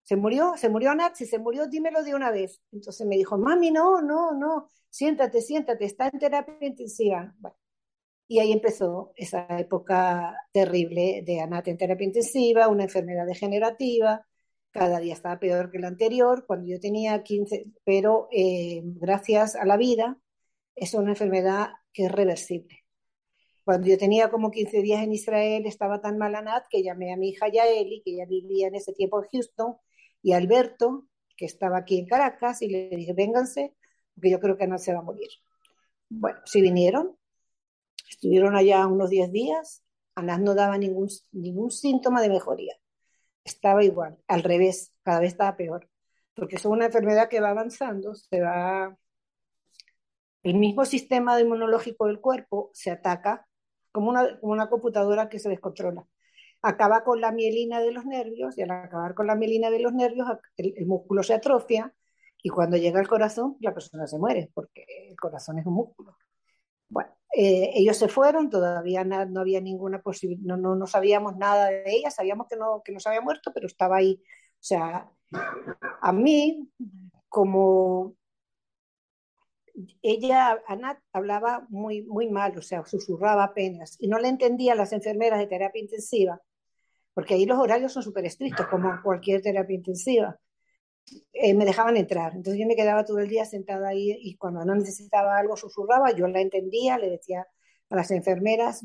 ¿Se 0.05 0.16
murió? 0.16 0.55
¿Se 0.57 0.68
murió 0.68 0.94
Nat? 0.94 1.14
Si 1.14 1.26
se 1.26 1.38
murió, 1.38 1.66
dímelo 1.66 2.02
de 2.02 2.14
una 2.14 2.30
vez. 2.30 2.61
Entonces 2.72 3.07
me 3.07 3.16
dijo, 3.16 3.38
mami, 3.38 3.70
no, 3.70 4.02
no, 4.02 4.32
no, 4.32 4.70
siéntate, 4.90 5.40
siéntate, 5.40 5.86
está 5.86 6.09
en 6.09 6.18
terapia 6.18 6.57
intensiva. 6.61 7.34
Y 8.28 8.38
ahí 8.38 8.52
empezó 8.52 9.12
esa 9.16 9.46
época 9.59 10.34
terrible 10.52 11.22
de 11.26 11.40
Anat 11.40 11.68
en 11.68 11.78
terapia 11.78 12.07
intensiva, 12.07 12.68
una 12.68 12.84
enfermedad 12.84 13.26
degenerativa, 13.26 14.26
cada 14.70 14.98
día 14.98 15.14
estaba 15.14 15.38
peor 15.38 15.70
que 15.70 15.78
la 15.78 15.88
anterior, 15.88 16.46
cuando 16.46 16.66
yo 16.66 16.80
tenía 16.80 17.22
15, 17.22 17.66
pero 17.84 18.28
eh, 18.32 18.82
gracias 18.84 19.57
a 19.57 19.64
la 19.64 19.76
vida 19.76 20.18
es 20.74 20.94
una 20.94 21.11
enfermedad 21.11 21.70
que 21.92 22.07
es 22.07 22.12
reversible. 22.12 22.84
Cuando 23.64 23.86
yo 23.88 23.96
tenía 23.98 24.30
como 24.30 24.50
15 24.50 24.82
días 24.82 25.02
en 25.02 25.12
Israel, 25.12 25.64
estaba 25.66 26.00
tan 26.00 26.18
mal 26.18 26.34
Anat 26.34 26.64
que 26.68 26.82
llamé 26.82 27.12
a 27.12 27.16
mi 27.16 27.30
hija 27.30 27.48
Yaeli, 27.48 28.02
que 28.05 28.16
ya 28.16 28.26
vivía 28.26 28.68
en 28.68 28.74
ese 28.74 28.92
tiempo 28.92 29.22
en 29.22 29.28
Houston, 29.32 29.76
y 30.25 30.33
Alberto, 30.33 31.07
que 31.37 31.45
estaba 31.45 31.77
aquí 31.77 31.99
en 31.99 32.07
Caracas, 32.07 32.62
y 32.62 32.68
le 32.68 32.89
dije, 32.89 33.12
vénganse, 33.12 33.77
porque 34.14 34.31
yo 34.31 34.41
creo 34.41 34.57
que 34.57 34.66
no 34.66 34.79
se 34.79 34.95
va 34.95 35.01
a 35.01 35.03
morir. 35.03 35.29
Bueno, 36.09 36.41
sí 36.47 36.62
vinieron, 36.62 37.18
estuvieron 38.09 38.57
allá 38.57 38.87
unos 38.87 39.11
10 39.11 39.31
días, 39.31 39.85
Anat 40.14 40.41
no 40.41 40.55
daba 40.55 40.79
ningún, 40.79 41.09
ningún 41.33 41.70
síntoma 41.70 42.22
de 42.22 42.31
mejoría. 42.31 42.75
Estaba 43.45 43.85
igual, 43.85 44.16
al 44.27 44.43
revés, 44.43 44.95
cada 45.03 45.20
vez 45.20 45.33
estaba 45.33 45.59
peor, 45.59 45.91
porque 46.35 46.57
es 46.57 46.64
una 46.64 46.87
enfermedad 46.87 47.29
que 47.29 47.41
va 47.41 47.51
avanzando, 47.51 48.14
se 48.14 48.41
va... 48.41 48.97
El 50.43 50.55
mismo 50.55 50.87
sistema 50.87 51.39
inmunológico 51.39 52.07
del 52.07 52.20
cuerpo 52.20 52.70
se 52.72 52.91
ataca 52.91 53.47
como 53.93 54.09
una, 54.09 54.41
como 54.41 54.55
una 54.55 54.70
computadora 54.70 55.29
que 55.29 55.39
se 55.39 55.51
descontrola. 55.51 56.07
Acaba 56.66 57.04
con 57.04 57.20
la 57.20 57.30
mielina 57.30 57.80
de 57.80 57.92
los 57.92 58.06
nervios 58.06 58.56
y 58.56 58.62
al 58.62 58.70
acabar 58.70 59.14
con 59.14 59.26
la 59.26 59.34
mielina 59.34 59.70
de 59.70 59.80
los 59.80 59.92
nervios 59.92 60.26
el, 60.56 60.86
músculo 60.86 61.22
se 61.22 61.34
atrofia 61.34 61.92
y 62.42 62.48
cuando 62.48 62.78
llega 62.78 63.00
al 63.00 63.06
corazón 63.06 63.56
la 63.60 63.74
persona 63.74 64.06
se 64.06 64.18
muere 64.18 64.50
porque 64.54 64.86
el 65.10 65.16
corazón 65.16 65.58
es 65.58 65.66
un 65.66 65.74
músculo. 65.74 66.16
Bueno, 66.88 67.10
eh, 67.36 67.70
ellos 67.74 67.98
se 67.98 68.08
fueron, 68.08 68.48
todavía 68.48 69.04
no, 69.04 69.40
había 69.40 69.60
ninguna 69.60 70.00
posibilidad, 70.00 70.56
no, 70.56 70.74
no, 70.74 70.86
sabíamos 70.86 71.36
nada 71.36 71.66
de 71.66 71.84
ella, 71.86 72.10
sabíamos 72.10 72.46
que 72.48 72.56
no, 72.56 72.82
que 72.82 72.92
no 72.92 73.00
se 73.00 73.10
había 73.10 73.20
muerto, 73.20 73.52
pero 73.52 73.66
estaba 73.66 73.96
ahí. 73.96 74.22
O 74.54 74.66
sea, 74.66 75.10
a 76.00 76.12
mí, 76.12 76.70
como 77.28 78.14
ella, 80.02 80.62
Anat, 80.66 80.98
hablaba 81.12 81.66
muy, 81.68 82.02
muy 82.02 82.30
mal, 82.30 82.56
o 82.56 82.62
sea, 82.62 82.84
susurraba 82.86 83.44
apenas, 83.44 83.96
y 84.00 84.08
no 84.08 84.18
le 84.18 84.28
entendía 84.28 84.72
a 84.72 84.76
las 84.76 84.92
enfermeras 84.92 85.38
de 85.38 85.46
terapia 85.46 85.82
intensiva, 85.82 86.40
porque 87.14 87.34
ahí 87.34 87.46
los 87.46 87.58
horarios 87.58 87.92
son 87.92 88.02
súper 88.02 88.26
estrictos, 88.26 88.66
como 88.66 89.00
cualquier 89.02 89.40
terapia 89.42 89.76
intensiva. 89.76 90.38
Eh, 91.32 91.54
me 91.54 91.64
dejaban 91.64 91.96
entrar. 91.96 92.34
Entonces 92.34 92.60
yo 92.60 92.66
me 92.66 92.76
quedaba 92.76 93.04
todo 93.04 93.18
el 93.18 93.28
día 93.28 93.44
sentada 93.44 93.88
ahí 93.88 94.16
y 94.20 94.36
cuando 94.36 94.64
no 94.64 94.74
necesitaba 94.74 95.38
algo 95.38 95.56
susurraba, 95.56 96.12
yo 96.12 96.26
la 96.28 96.40
entendía, 96.40 96.98
le 96.98 97.10
decía 97.10 97.46
a 97.90 97.96
las 97.96 98.10
enfermeras. 98.10 98.84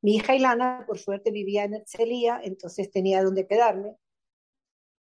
Mi 0.00 0.16
hija 0.16 0.34
Ilana, 0.34 0.84
por 0.86 0.98
suerte, 0.98 1.30
vivía 1.30 1.64
en 1.64 1.74
Ercelía, 1.74 2.40
entonces 2.42 2.90
tenía 2.90 3.22
donde 3.22 3.46
quedarme. 3.46 3.96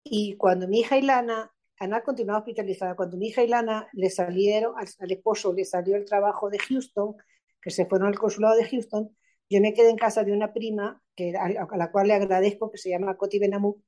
Y 0.03 0.36
cuando 0.36 0.66
mi 0.68 0.80
hija 0.80 0.96
Ilana 0.96 1.53
Ana 1.80 2.03
continuaba 2.03 2.40
hospitalizada. 2.40 2.96
Cuando 2.96 3.16
mi 3.16 3.28
hija 3.28 3.42
Ilana 3.42 3.88
le 3.92 4.11
salieron, 4.11 4.74
al, 4.76 5.11
esposo 5.11 5.53
le 5.53 5.64
salió 5.64 5.96
el 5.96 6.05
trabajo 6.05 6.51
de 6.51 6.59
Houston, 6.59 7.16
que 7.62 7.70
se 7.70 7.86
fueron 7.86 8.09
al 8.09 8.18
consulado 8.18 8.57
de 8.57 8.68
Houston, 8.68 9.16
yo 9.49 9.61
me 9.61 9.72
quedé 9.72 9.90
en 9.90 9.96
casa 9.96 10.24
de 10.24 10.32
una 10.32 10.53
prima 10.53 11.01
a, 11.39 11.77
la 11.77 11.91
cual 11.91 12.09
le 12.09 12.14
agradezco, 12.14 12.71
que 12.71 12.79
se 12.79 12.91
llama 12.91 13.16
Coti 13.16 13.39
Benamú, 13.39 13.83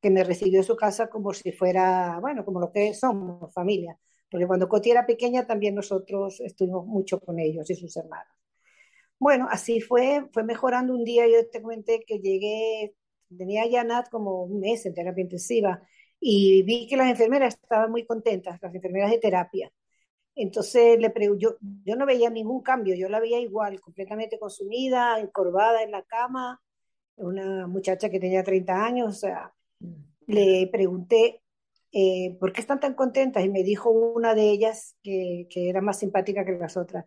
que 0.00 0.10
me 0.10 0.24
recibió 0.24 0.60
en 0.60 0.64
su 0.64 0.76
casa 0.76 1.08
como 1.08 1.32
si 1.32 1.52
fuera, 1.52 2.18
bueno, 2.20 2.44
como 2.44 2.60
lo 2.60 2.72
que 2.72 2.94
somos, 2.94 3.52
familia. 3.52 3.98
Porque 4.30 4.46
cuando 4.46 4.68
Coti 4.68 4.90
era 4.90 5.06
pequeña 5.06 5.46
también 5.46 5.74
nosotros 5.74 6.40
estuvimos 6.40 6.86
mucho 6.86 7.20
con 7.20 7.38
ellos 7.38 7.70
y 7.70 7.74
sus 7.74 7.96
hermanos. 7.96 8.34
Bueno, 9.18 9.48
así 9.50 9.80
fue, 9.80 10.28
fue 10.32 10.44
mejorando 10.44 10.92
un 10.94 11.04
día. 11.04 11.26
Yo 11.26 11.48
te 11.50 11.62
comenté 11.62 12.04
que 12.06 12.18
llegué, 12.18 12.94
tenía 13.36 13.66
ya 13.66 13.84
Nat 13.84 14.08
como 14.10 14.44
un 14.44 14.60
mes 14.60 14.84
en 14.86 14.94
terapia 14.94 15.22
intensiva 15.22 15.80
y 16.20 16.62
vi 16.62 16.86
que 16.86 16.96
las 16.96 17.08
enfermeras 17.08 17.54
estaban 17.54 17.90
muy 17.90 18.04
contentas, 18.06 18.58
las 18.60 18.74
enfermeras 18.74 19.10
de 19.10 19.18
terapia. 19.18 19.72
Entonces 20.36 20.98
le 20.98 21.12
yo, 21.38 21.56
yo 21.84 21.96
no 21.96 22.04
veía 22.04 22.28
ningún 22.28 22.62
cambio, 22.62 22.94
yo 22.94 23.08
la 23.08 23.20
veía 23.20 23.40
igual, 23.40 23.80
completamente 23.80 24.38
consumida, 24.38 25.18
encorvada 25.18 25.82
en 25.82 25.90
la 25.90 26.02
cama, 26.02 26.60
una 27.16 27.66
muchacha 27.66 28.10
que 28.10 28.20
tenía 28.20 28.44
30 28.44 28.84
años, 28.84 29.08
o 29.08 29.18
sea, 29.18 29.54
le 30.26 30.68
pregunté 30.70 31.42
eh, 31.90 32.36
por 32.38 32.52
qué 32.52 32.60
están 32.60 32.80
tan 32.80 32.92
contentas 32.92 33.42
y 33.42 33.48
me 33.48 33.62
dijo 33.62 33.90
una 33.90 34.34
de 34.34 34.50
ellas 34.50 34.96
que, 35.02 35.48
era 35.54 35.80
más 35.80 36.00
simpática 36.00 36.44
que 36.44 36.52
las 36.52 36.76
otras. 36.76 37.06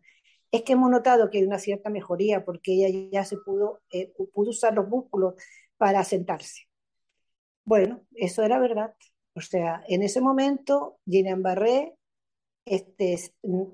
Es 0.51 0.63
que 0.63 0.73
hemos 0.73 0.89
notado 0.89 1.29
que 1.29 1.37
hay 1.37 1.43
una 1.43 1.59
cierta 1.59 1.91
mejoría 1.91 2.43
porque 2.43 2.73
ella 2.73 3.09
ya 3.11 3.25
se 3.25 3.37
pudo, 3.37 3.81
eh, 3.91 4.11
usar 4.33 4.73
los 4.73 4.87
músculos 4.87 5.35
para 5.77 6.03
sentarse. 6.03 6.63
Bueno, 7.63 8.01
eso 8.15 8.41
era 8.41 8.57
verdad. 8.59 8.95
O 9.35 9.41
sea, 9.41 9.83
en 9.87 10.01
ese 10.01 10.21
momento, 10.21 10.97
Gillian 11.05 11.43
Barré 11.43 11.98
este, 12.69 13.17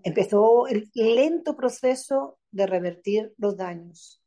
empezó 0.03 0.67
el 0.67 0.89
lento 0.93 1.55
proceso 1.55 2.39
de 2.51 2.65
revertir 2.65 3.33
los 3.37 3.57
daños. 3.57 4.23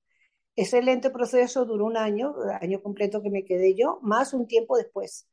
Ese 0.55 0.83
lento 0.83 1.13
proceso 1.13 1.65
duró 1.65 1.87
un 1.87 1.97
año, 1.97 2.35
año 2.61 2.83
completo 2.83 3.23
que 3.23 3.31
me 3.31 3.45
quedé 3.45 3.75
yo, 3.75 4.01
más 4.03 4.35
un 4.35 4.47
tiempo 4.47 4.77
después. 4.77 5.29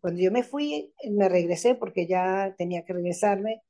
Cuando 0.00 0.22
yo 0.22 0.30
me 0.32 0.42
fui, 0.42 0.94
me 1.10 1.28
regresé 1.28 1.74
porque 1.74 2.06
ya 2.06 2.54
tenía 2.56 2.84
que 2.84 2.94
regresarme. 2.94 3.62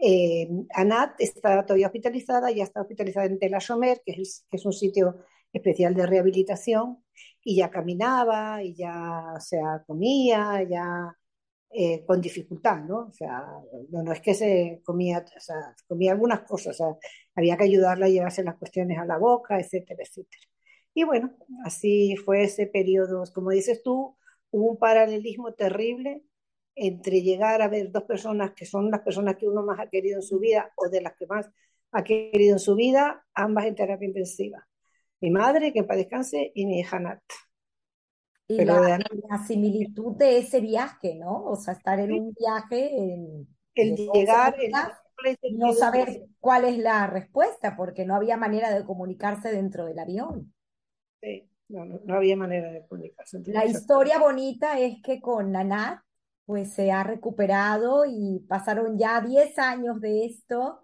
Eh, 0.00 0.48
Anat 0.74 1.18
estaba 1.20 1.64
todavía 1.64 1.86
hospitalizada, 1.86 2.50
ya 2.50 2.64
está 2.64 2.82
hospitalizada 2.82 3.26
en 3.26 3.38
Tel 3.38 3.54
que 4.04 4.12
es, 4.12 4.46
es 4.50 4.66
un 4.66 4.72
sitio 4.72 5.24
especial 5.52 5.94
de 5.94 6.06
rehabilitación, 6.06 7.02
y 7.42 7.56
ya 7.56 7.70
caminaba, 7.70 8.62
y 8.62 8.74
ya, 8.74 9.32
o 9.36 9.40
sea, 9.40 9.84
comía, 9.86 10.62
ya 10.68 11.16
eh, 11.70 12.04
con 12.06 12.20
dificultad, 12.20 12.82
¿no? 12.84 13.08
O 13.08 13.12
sea, 13.12 13.44
no, 13.90 14.12
es 14.12 14.20
que 14.20 14.34
se 14.34 14.80
comía, 14.84 15.24
o 15.36 15.40
sea, 15.40 15.74
comía 15.86 16.12
algunas 16.12 16.42
cosas, 16.42 16.80
o 16.80 16.84
sea, 16.84 16.96
había 17.34 17.56
que 17.56 17.64
ayudarla 17.64 18.06
a 18.06 18.08
llevarse 18.08 18.42
las 18.44 18.56
cuestiones 18.56 18.98
a 18.98 19.04
la 19.04 19.18
boca, 19.18 19.58
etcétera, 19.58 20.02
etcétera. 20.02 20.42
Y 20.94 21.04
bueno, 21.04 21.36
así 21.64 22.16
fue 22.16 22.44
ese 22.44 22.66
periodo, 22.66 23.24
como 23.34 23.50
dices 23.50 23.82
tú, 23.82 24.16
hubo 24.50 24.70
un 24.70 24.78
paralelismo 24.78 25.52
terrible 25.54 26.22
entre 26.74 27.22
llegar 27.22 27.62
a 27.62 27.68
ver 27.68 27.90
dos 27.90 28.04
personas 28.04 28.52
que 28.54 28.66
son 28.66 28.90
las 28.90 29.00
personas 29.00 29.36
que 29.36 29.48
uno 29.48 29.62
más 29.64 29.80
ha 29.80 29.88
querido 29.90 30.16
en 30.18 30.22
su 30.22 30.38
vida 30.38 30.72
o 30.76 30.88
de 30.88 31.00
las 31.02 31.14
que 31.16 31.26
más 31.26 31.50
ha 31.92 32.04
querido 32.04 32.54
en 32.54 32.58
su 32.58 32.74
vida, 32.74 33.24
ambas 33.34 33.66
en 33.66 33.74
terapia 33.74 34.06
intensiva. 34.06 34.66
Mi 35.20 35.30
madre, 35.30 35.72
que 35.72 35.84
para 35.84 35.98
descanse, 35.98 36.52
y 36.54 36.66
mi 36.66 36.80
hija 36.80 37.00
Nat. 37.00 37.22
Y 38.48 38.64
la, 38.64 38.98
similitud 39.46 40.16
de 40.16 40.38
ese 40.38 40.60
viaje, 40.60 41.16
¿no? 41.16 41.44
O 41.44 41.56
sea, 41.56 41.74
estar 41.74 41.98
en 41.98 42.12
un 42.12 42.32
viaje, 42.32 43.14
el 43.74 43.96
llegar, 43.96 44.54
el, 44.60 45.58
no 45.58 45.72
saber 45.72 46.26
cuál 46.38 46.64
es 46.64 46.78
la 46.78 47.06
respuesta, 47.08 47.76
porque 47.76 48.04
no 48.04 48.14
había 48.14 48.36
manera 48.36 48.72
de 48.72 48.84
comunicarse 48.84 49.50
dentro 49.50 49.86
del 49.86 49.98
avión. 49.98 50.54
Sí. 51.20 51.50
no, 51.68 51.98
había 52.14 52.36
manera 52.36 52.70
de 52.70 52.86
comunicarse. 52.86 53.40
La 53.46 53.64
historia 53.64 54.18
bonita 54.20 54.78
es 54.78 55.02
que 55.02 55.20
con 55.20 55.50
Nanat, 55.50 56.00
pues 56.44 56.72
se 56.72 56.92
ha 56.92 57.02
recuperado 57.02 58.04
y 58.06 58.44
pasaron 58.48 58.96
ya 58.96 59.20
10 59.20 59.58
años 59.58 60.00
de 60.00 60.26
esto 60.26 60.82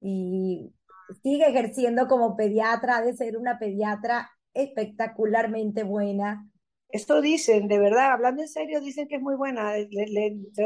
y 0.00 0.74
sigue 1.22 1.48
ejerciendo 1.48 2.08
como 2.08 2.36
pediatra, 2.36 3.00
de 3.00 3.14
ser 3.14 3.36
una 3.36 3.58
pediatra 3.58 4.30
espectacularmente 4.54 5.84
buena. 5.84 6.50
Esto 6.90 7.20
dicen, 7.20 7.68
de 7.68 7.78
verdad, 7.78 8.12
hablando 8.12 8.42
en 8.42 8.48
serio, 8.48 8.80
dicen 8.80 9.08
que 9.08 9.16
es 9.16 9.22
muy 9.22 9.34
buena. 9.36 9.74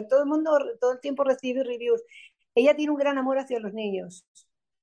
todo 0.09 0.21
el 0.23 0.29
mundo 0.29 0.53
todo 0.81 0.93
el 0.93 1.01
tiempo 1.01 1.25
recibe 1.25 1.65
reviews. 1.65 2.03
Ella 2.55 2.77
tiene 2.77 2.93
un 2.93 2.99
gran 2.99 3.19
amor 3.19 3.39
hacia 3.39 3.59
los 3.61 3.73
niños 3.73 4.25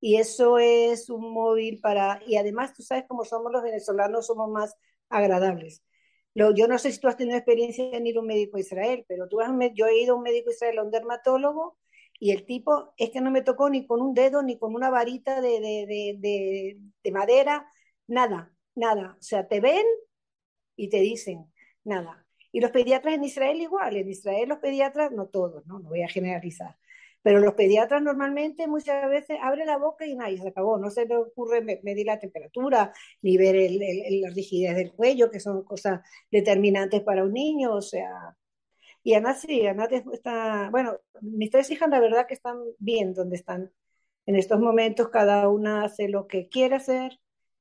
y 0.01 0.17
eso 0.17 0.59
es 0.59 1.09
un 1.09 1.33
móvil 1.33 1.79
para, 1.81 2.21
y 2.25 2.37
además 2.37 2.73
tú 2.73 2.83
sabes 2.83 3.05
cómo 3.07 3.25
somos 3.25 3.51
los 3.51 3.63
venezolanos, 3.63 4.27
somos 4.27 4.49
más 4.49 4.75
agradables. 5.09 5.83
Lo, 6.33 6.53
yo 6.53 6.67
no 6.67 6.77
sé 6.77 6.91
si 6.91 6.99
tú 6.99 7.07
has 7.07 7.17
tenido 7.17 7.37
experiencia 7.37 7.89
en 7.91 8.07
ir 8.07 8.17
a 8.17 8.21
un 8.21 8.27
médico 8.27 8.57
a 8.57 8.61
Israel, 8.61 9.05
pero 9.07 9.27
tú 9.27 9.41
has, 9.41 9.51
yo 9.75 9.87
he 9.87 10.01
ido 10.01 10.13
a 10.13 10.17
un 10.17 10.23
médico 10.23 10.49
a 10.49 10.53
Israel, 10.53 10.79
a 10.79 10.83
un 10.83 10.91
dermatólogo, 10.91 11.77
y 12.19 12.31
el 12.31 12.45
tipo 12.45 12.93
es 12.97 13.11
que 13.11 13.21
no 13.21 13.31
me 13.31 13.41
tocó 13.41 13.69
ni 13.69 13.85
con 13.87 14.01
un 14.01 14.13
dedo, 14.13 14.41
ni 14.43 14.57
con 14.57 14.75
una 14.75 14.89
varita 14.89 15.41
de, 15.41 15.59
de, 15.61 16.15
de, 16.19 16.77
de 17.03 17.11
madera, 17.11 17.67
nada, 18.07 18.53
nada. 18.75 19.15
O 19.19 19.21
sea, 19.21 19.47
te 19.47 19.59
ven 19.61 19.85
y 20.79 20.89
te 20.89 20.99
dicen, 21.01 21.51
nada. 21.83 22.25
Y 22.51 22.61
los 22.61 22.71
pediatras 22.71 23.15
en 23.15 23.23
Israel 23.23 23.61
igual, 23.61 23.97
en 23.97 24.09
Israel 24.09 24.49
los 24.49 24.59
pediatras, 24.59 25.11
no 25.11 25.27
todos, 25.27 25.65
no, 25.67 25.79
no 25.79 25.89
voy 25.89 26.03
a 26.03 26.07
generalizar, 26.09 26.77
pero 27.21 27.39
los 27.39 27.53
pediatras 27.53 28.01
normalmente 28.01 28.67
muchas 28.67 29.09
veces 29.09 29.37
abren 29.41 29.67
la 29.67 29.77
boca 29.77 30.05
y 30.05 30.15
nadie 30.15 30.37
se 30.37 30.47
acabó. 30.47 30.77
No 30.77 30.89
se 30.89 31.05
le 31.05 31.17
ocurre 31.17 31.61
medir 31.83 32.05
la 32.05 32.19
temperatura, 32.19 32.93
ni 33.21 33.37
ver 33.37 33.55
el, 33.55 34.21
la 34.21 34.29
rigidez 34.29 34.75
del 34.75 34.93
cuello, 34.93 35.29
que 35.29 35.39
son 35.39 35.63
cosas 35.63 36.01
determinantes 36.31 37.01
para 37.01 37.23
un 37.23 37.33
niño. 37.33 37.73
O 37.73 37.81
sea, 37.81 38.35
y 39.03 39.13
Ana 39.15 39.33
sí, 39.33 39.67
Ana 39.67 39.87
está, 40.13 40.69
bueno, 40.71 40.97
mis 41.21 41.49
tres 41.51 41.69
hijas 41.71 41.89
la 41.89 41.99
verdad 41.99 42.27
que 42.27 42.33
están 42.35 42.57
bien 42.79 43.13
donde 43.13 43.35
están. 43.37 43.71
En 44.25 44.35
estos 44.35 44.59
momentos 44.59 45.09
cada 45.09 45.49
una 45.49 45.83
hace 45.85 46.07
lo 46.07 46.27
que 46.27 46.49
quiere 46.49 46.75
hacer, 46.75 47.19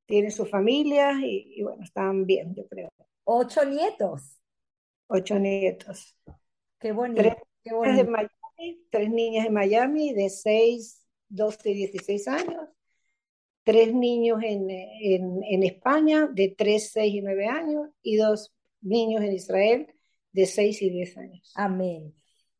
tiene 0.08 0.30
su 0.30 0.46
familia 0.46 1.12
y, 1.22 1.62
bueno, 1.62 1.84
están 1.84 2.24
bien, 2.24 2.54
yo 2.54 2.66
creo. 2.66 2.88
Ocho 3.24 3.64
nietos. 3.66 4.40
Ocho 5.06 5.38
nietos. 5.38 6.16
Qué 6.78 6.92
bonito. 6.92 7.36
qué 7.62 7.74
bonito 7.74 8.10
tres 8.90 9.10
niñas 9.10 9.46
en 9.46 9.52
Miami 9.52 10.12
de 10.14 10.30
6, 10.30 11.06
12 11.28 11.70
y 11.70 11.74
16 11.74 12.28
años, 12.28 12.68
tres 13.62 13.94
niños 13.94 14.40
en, 14.42 14.70
en, 14.70 15.40
en 15.44 15.62
España 15.62 16.26
de 16.26 16.54
3, 16.56 16.90
6 16.90 17.14
y 17.14 17.20
9 17.20 17.46
años 17.46 17.90
y 18.02 18.16
dos 18.16 18.52
niños 18.80 19.22
en 19.22 19.32
Israel 19.32 19.94
de 20.32 20.46
6 20.46 20.82
y 20.82 20.90
10 20.90 21.16
años. 21.18 21.52
Amén. 21.54 22.14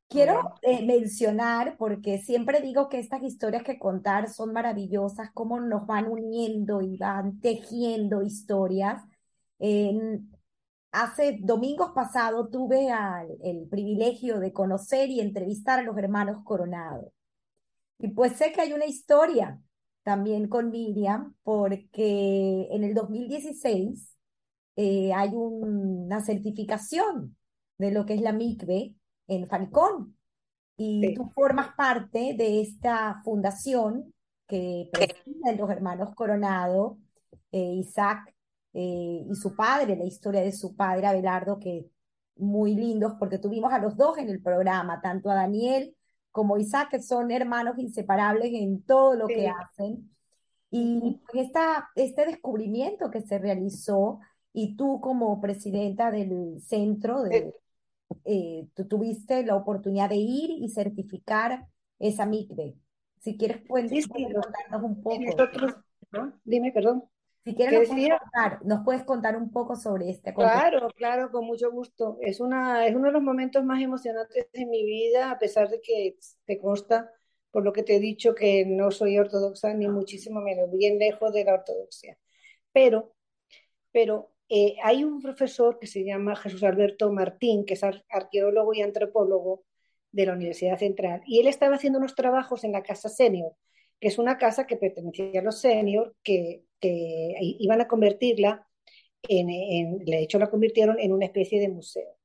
Quiero 0.08 0.54
eh, 0.62 0.84
mencionar, 0.86 1.76
porque 1.76 2.18
siempre 2.18 2.62
digo 2.62 2.88
que 2.88 2.98
estas 2.98 3.22
historias 3.22 3.62
que 3.62 3.78
contar 3.78 4.30
son 4.30 4.52
maravillosas, 4.52 5.30
cómo 5.34 5.60
nos 5.60 5.86
van 5.86 6.08
uniendo 6.08 6.80
y 6.80 6.96
van 6.96 7.40
tejiendo 7.40 8.22
historias. 8.22 9.02
Hace 10.90 11.38
domingos 11.42 11.92
pasados 11.94 12.50
tuve 12.50 12.88
el 13.42 13.68
privilegio 13.68 14.40
de 14.40 14.52
conocer 14.52 15.10
y 15.10 15.20
entrevistar 15.20 15.78
a 15.78 15.82
los 15.82 15.96
hermanos 15.98 16.42
Coronado. 16.44 17.12
Y 17.98 18.08
pues 18.08 18.34
sé 18.34 18.52
que 18.52 18.62
hay 18.62 18.72
una 18.72 18.86
historia 18.86 19.60
también 20.02 20.48
con 20.48 20.70
Miriam, 20.70 21.34
porque 21.42 22.68
en 22.70 22.84
el 22.84 22.94
2016 22.94 24.16
eh, 24.76 25.12
hay 25.12 25.30
una 25.34 26.20
certificación 26.20 27.36
de 27.76 27.90
lo 27.92 28.06
que 28.06 28.14
es 28.14 28.22
la 28.22 28.32
MICBE 28.32 28.94
en 29.28 29.48
Falcón. 29.48 30.16
Y 30.76 31.14
tú 31.14 31.30
formas 31.34 31.74
parte 31.76 32.34
de 32.36 32.60
esta 32.60 33.20
fundación 33.24 34.12
que 34.46 34.88
preside 34.92 35.56
los 35.56 35.70
hermanos 35.70 36.14
Coronado, 36.14 36.98
eh, 37.52 37.74
Isaac 37.74 38.34
eh, 38.72 39.26
y 39.28 39.34
su 39.34 39.54
padre, 39.54 39.96
la 39.96 40.04
historia 40.04 40.40
de 40.40 40.52
su 40.52 40.74
padre 40.74 41.06
Abelardo, 41.06 41.58
que 41.58 41.90
muy 42.36 42.74
lindos, 42.74 43.14
porque 43.18 43.38
tuvimos 43.38 43.72
a 43.72 43.78
los 43.78 43.96
dos 43.96 44.18
en 44.18 44.28
el 44.28 44.40
programa, 44.40 45.00
tanto 45.00 45.30
a 45.30 45.34
Daniel 45.34 45.94
como 46.30 46.56
Isaac, 46.56 46.90
que 46.90 47.02
son 47.02 47.30
hermanos 47.30 47.78
inseparables 47.78 48.52
en 48.52 48.82
todo 48.82 49.14
lo 49.14 49.26
que 49.26 49.48
hacen. 49.48 50.10
Y 50.70 51.20
pues 51.30 51.46
esta, 51.46 51.88
este 51.96 52.26
descubrimiento 52.26 53.10
que 53.10 53.22
se 53.22 53.38
realizó, 53.38 54.20
y 54.52 54.76
tú 54.76 55.00
como 55.00 55.40
presidenta 55.40 56.10
del 56.10 56.60
centro, 56.60 57.22
de, 57.22 57.54
eh, 58.24 58.66
tú 58.74 58.86
tuviste 58.86 59.44
la 59.44 59.56
oportunidad 59.56 60.08
de 60.08 60.16
ir 60.16 60.50
y 60.50 60.68
certificar 60.68 61.66
esa 61.98 62.26
MICBE. 62.26 62.74
Si 63.18 63.36
quieres, 63.36 63.62
puedes, 63.66 64.06
contarnos 64.06 64.82
un 64.82 65.02
poco. 65.02 65.18
Dime, 66.44 66.72
perdón. 66.72 67.04
Si 67.44 67.54
quieres, 67.54 67.88
nos 68.62 68.84
puedes, 68.84 69.04
contar, 69.04 69.36
un 69.36 69.50
poco 69.50 69.74
sobre 69.74 70.10
este 70.10 70.34
Claro, 70.34 70.90
claro, 70.94 71.30
con 71.30 71.46
mucho 71.46 71.70
gusto. 71.70 72.18
Es, 72.20 72.40
una, 72.40 72.86
es 72.86 72.94
uno 72.94 73.06
de 73.06 73.12
los 73.12 73.22
momentos 73.22 73.64
más 73.64 73.80
emocionantes 73.80 74.50
de 74.52 74.66
mi 74.66 74.84
vida, 74.84 75.30
a 75.30 75.38
pesar 75.38 75.70
de 75.70 75.80
que 75.80 76.18
te 76.44 76.58
consta, 76.58 77.10
por 77.50 77.64
lo 77.64 77.72
que 77.72 77.82
te 77.82 77.96
he 77.96 78.00
dicho, 78.00 78.34
que 78.34 78.66
no 78.66 78.90
soy 78.90 79.18
ortodoxa, 79.18 79.72
ni 79.72 79.88
muchísimo 79.88 80.40
menos, 80.40 80.70
bien 80.70 80.98
lejos 80.98 81.32
de 81.32 81.44
la 81.44 81.54
ortodoxia. 81.54 82.18
Pero, 82.72 83.14
pero 83.92 84.30
eh, 84.48 84.76
hay 84.82 85.04
un 85.04 85.20
profesor 85.20 85.78
que 85.78 85.86
se 85.86 86.04
llama 86.04 86.36
Jesús 86.36 86.62
Alberto 86.62 87.12
Martín, 87.12 87.64
que 87.64 87.74
es 87.74 87.82
arqueólogo 87.84 88.74
y 88.74 88.82
antropólogo 88.82 89.64
de 90.12 90.26
la 90.26 90.32
Universidad 90.34 90.78
Central, 90.78 91.22
y 91.26 91.40
él 91.40 91.46
estaba 91.46 91.76
haciendo 91.76 91.98
unos 91.98 92.14
trabajos 92.14 92.64
en 92.64 92.72
la 92.72 92.82
Casa 92.82 93.08
Senior, 93.08 93.52
que 94.00 94.08
es 94.08 94.18
una 94.18 94.38
casa 94.38 94.66
que 94.66 94.76
pertenecía 94.76 95.40
a 95.40 95.42
los 95.42 95.60
senior, 95.60 96.14
que 96.22 96.64
que 96.80 97.34
iban 97.58 97.80
a 97.80 97.88
convertirla, 97.88 98.66
en, 99.22 100.04
de 100.04 100.18
hecho 100.20 100.38
la 100.38 100.50
convirtieron 100.50 100.98
en 100.98 101.12
una 101.12 101.26
especie 101.26 101.60
de 101.60 101.68
museo. 101.68 102.16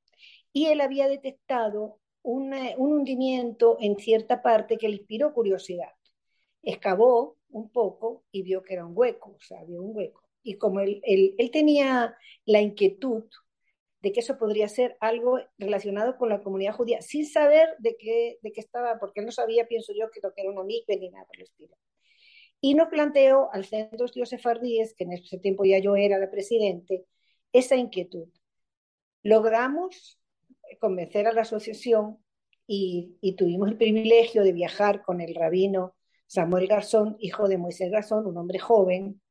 Y 0.51 0.67
él 0.67 0.82
había 0.82 1.07
detectado 1.07 1.99
un 2.21 2.53
hundimiento 2.78 3.78
en 3.80 3.97
cierta 3.97 4.41
parte 4.41 4.78
que 4.78 4.88
le 4.88 4.97
inspiró 4.97 5.34
curiosidad. 5.34 5.91
Excavó 6.61 7.38
un 7.49 7.69
poco 7.69 8.24
y 8.32 8.43
vio 8.43 8.63
que 8.63 8.76
era 8.76 8.86
un 8.86 8.93
hueco, 8.95 9.36
o 9.38 9.41
sea, 9.41 9.63
vio 9.63 9.82
un 9.82 9.95
hueco. 9.95 10.22
Y 10.44 10.58
como 10.58 10.82
él, 10.82 11.02
él, 11.04 11.52
tenía 11.52 12.16
la 12.46 12.62
inquietud 12.62 13.24
de 14.02 14.12
que 14.12 14.20
eso 14.20 14.38
podría 14.38 14.68
ser 14.68 14.98
algo 15.00 15.39
relacionado 15.58 16.18
con 16.18 16.30
la 16.30 16.44
comunidad 16.44 16.74
judía, 16.74 17.02
sin 17.02 17.26
saber 17.26 17.70
de 17.80 17.96
qué, 17.98 18.38
de 18.41 18.52
qué 18.52 18.60
estaba, 18.60 19.00
porque 19.00 19.22
él 19.22 19.26
no 19.26 19.32
sabía, 19.32 19.68
pienso 19.68 19.94
yo, 19.98 20.12
que 20.12 20.20
lo 20.22 20.34
que 20.34 20.41
era 20.41 20.52
una 20.52 20.64
micve 20.64 20.98
ni 20.98 21.10
nada 21.10 21.26
por 21.26 21.38
el 21.38 21.44
estilo. 21.44 21.78
Y 22.60 22.76
nos 22.76 22.89
planteó 22.89 23.50
al 23.54 23.66
Centro 23.66 24.00
de 24.00 24.06
Estudios 24.06 24.30
Sefardíes, 24.30 24.94
que 24.94 25.06
en 25.06 25.14
ese 25.14 25.38
tiempo 25.39 25.64
ya 25.66 25.80
yo 25.80 25.96
era 25.96 26.18
la 26.18 26.30
presidente, 26.30 27.06
esa 27.54 27.76
inquietud. 27.76 28.28
Logramos 29.22 30.20
convencer 30.80 31.28
a 31.28 31.34
la 31.34 31.41
asociación 31.41 32.24
y, 32.68 33.36
tuvimos 33.38 33.70
el 33.70 33.78
privilegio 33.78 34.44
de 34.44 34.54
viajar 34.54 35.04
con 35.04 35.22
el 35.22 35.36
rabino 35.36 35.96
Samuel 36.28 36.67
Garzón, 36.67 37.16
hijo 37.20 37.47
de 37.47 37.58
Moisés 37.58 37.92
Garzón, 37.92 38.26
un 38.26 38.38
hombre 38.38 38.59
joven, 38.59 39.22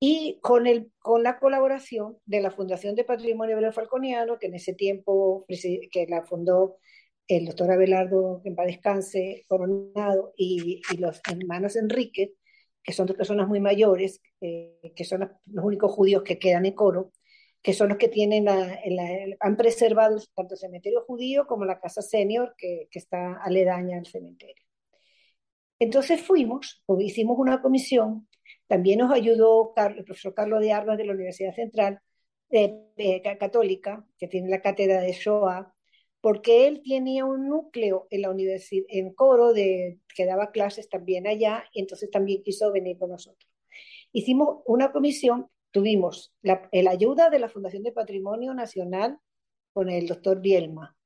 y 0.00 0.38
con, 0.42 0.66
el, 0.66 0.92
con 1.00 1.22
la 1.22 1.38
colaboración 1.38 2.18
de 2.24 2.40
la 2.40 2.50
Fundación 2.50 2.94
de 2.94 3.04
Patrimonio 3.04 3.56
Hebreo 3.56 3.72
Falconiano, 3.72 4.38
que 4.38 4.46
en 4.46 4.54
ese 4.54 4.74
tiempo 4.74 5.44
que 5.48 6.06
la 6.08 6.22
fundó 6.24 6.78
el 7.26 7.46
doctor 7.46 7.70
Abelardo, 7.72 8.40
que 8.42 8.50
en 8.50 8.56
paz 8.56 8.66
descanse, 8.66 9.44
Coronado, 9.48 10.32
y, 10.36 10.80
los 10.98 11.20
hermanos 11.30 11.76
Enrique, 11.76 12.34
que 12.82 12.92
son 12.92 13.06
dos 13.06 13.16
personas 13.16 13.48
muy 13.48 13.60
mayores, 13.60 14.22
eh, 14.40 14.92
que 14.96 15.04
son 15.04 15.20
los, 15.20 15.64
únicos 15.64 15.92
judíos 15.92 16.22
que 16.22 16.38
quedan 16.38 16.66
en 16.66 16.74
coro, 16.74 17.12
que 17.62 17.74
son 17.74 17.88
los 17.90 17.98
que 17.98 18.08
tienen 18.08 18.44
la, 18.46 18.78
han 19.40 19.56
preservado 19.56 20.18
tanto 20.34 20.54
el 20.54 20.60
cementerio 20.60 21.02
judío 21.06 21.46
como 21.46 21.64
la 21.64 21.80
casa 21.80 22.02
senior, 22.02 22.54
que, 22.56 22.88
que 22.90 22.98
está 22.98 23.34
aledaña 23.42 23.98
al 23.98 24.06
cementerio. 24.06 24.64
Entonces 25.80 26.20
fuimos, 26.22 26.82
hicimos 26.98 27.38
una 27.38 27.62
comisión, 27.62 28.28
también 28.68 29.00
nos 29.00 29.12
ayudó 29.12 29.72
el 29.76 30.04
profesor 30.04 30.34
Carlos 30.34 30.60
de 30.60 30.72
Armas 30.72 30.98
de 30.98 31.06
la 31.06 31.14
Universidad 31.14 31.54
Central 31.54 32.00
Católica, 33.38 34.06
que 34.18 34.28
tiene 34.28 34.48
la 34.48 34.62
cátedra 34.62 35.00
de 35.00 35.12
Shoah, 35.12 35.74
porque 36.20 36.66
él 36.66 36.82
tenía 36.86 37.24
un 37.24 37.48
núcleo 37.48 38.06
en 38.10 38.22
la 38.22 38.30
universidad, 38.30 38.86
en 38.88 39.12
Coro, 39.14 39.52
de, 39.52 40.00
que 40.14 40.26
daba 40.26 40.50
clases 40.50 40.88
también 40.88 41.26
allá, 41.26 41.64
y 41.72 41.80
entonces 41.80 42.10
también 42.10 42.42
quiso 42.42 42.72
venir 42.72 42.98
con 42.98 43.10
nosotros. 43.10 43.48
Hicimos 44.12 44.62
una 44.66 44.92
comisión, 44.92 45.48
tuvimos 45.70 46.32
la, 46.42 46.68
ayuda 46.90 47.30
de 47.30 47.38
la 47.38 47.48
Fundación 47.48 47.82
de 47.82 47.92
Patrimonio 47.92 48.54
Nacional 48.54 49.18
con 49.72 49.90
el 49.90 50.06
doctor 50.06 50.40
Bielma, 50.40 50.96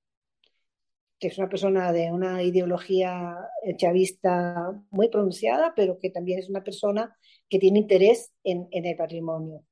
que 1.18 1.28
es 1.28 1.38
una 1.38 1.48
persona 1.48 1.92
de 1.92 2.10
una 2.10 2.42
ideología 2.42 3.36
chavista 3.76 4.72
muy 4.90 5.08
pronunciada, 5.08 5.74
pero 5.76 5.98
que 5.98 6.10
también 6.10 6.38
es 6.38 6.48
una 6.48 6.64
persona 6.64 7.16
que 7.52 7.58
tiene 7.58 7.80
interés 7.80 8.32
en, 8.44 8.66
el 8.72 8.96
patrimonio 8.96 9.62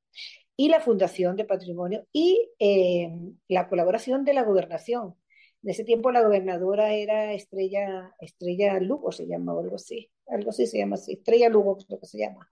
y 0.55 0.69
la 0.69 0.81
Fundación 0.81 1.35
de 1.35 1.45
Patrimonio 1.45 2.05
y 2.13 2.51
eh, 2.59 3.09
la 3.47 3.67
colaboración 3.69 4.23
de 4.23 4.35
la 4.35 4.43
gobernación. 4.43 5.15
En 5.63 5.71
ese 5.71 5.83
tiempo 5.83 6.11
la 6.11 6.21
gobernadora 6.21 6.93
era 6.93 7.33
Estrella, 7.33 8.13
Estrella 8.19 8.79
Lugo, 8.79 9.11
se 9.11 9.25
llama, 9.25 9.55
o 9.55 9.61
algo 9.61 9.77
así, 9.77 10.11
algo 10.27 10.51
así 10.51 10.67
se 10.67 10.77
llama 10.77 10.93
así, 10.93 11.13
Estrella 11.13 11.49
Lugo 11.49 11.75
creo 11.77 11.99
que 11.99 12.05
se 12.05 12.19
llama, 12.19 12.51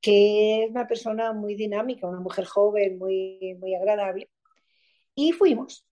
que 0.00 0.62
es 0.62 0.70
una 0.70 0.86
persona 0.86 1.32
muy 1.32 1.56
dinámica, 1.56 2.06
una 2.06 2.20
mujer 2.20 2.44
joven, 2.44 2.98
muy, 2.98 3.56
muy 3.58 3.74
agradable. 3.74 4.30
Y 5.16 5.32
fuimos. 5.32 5.84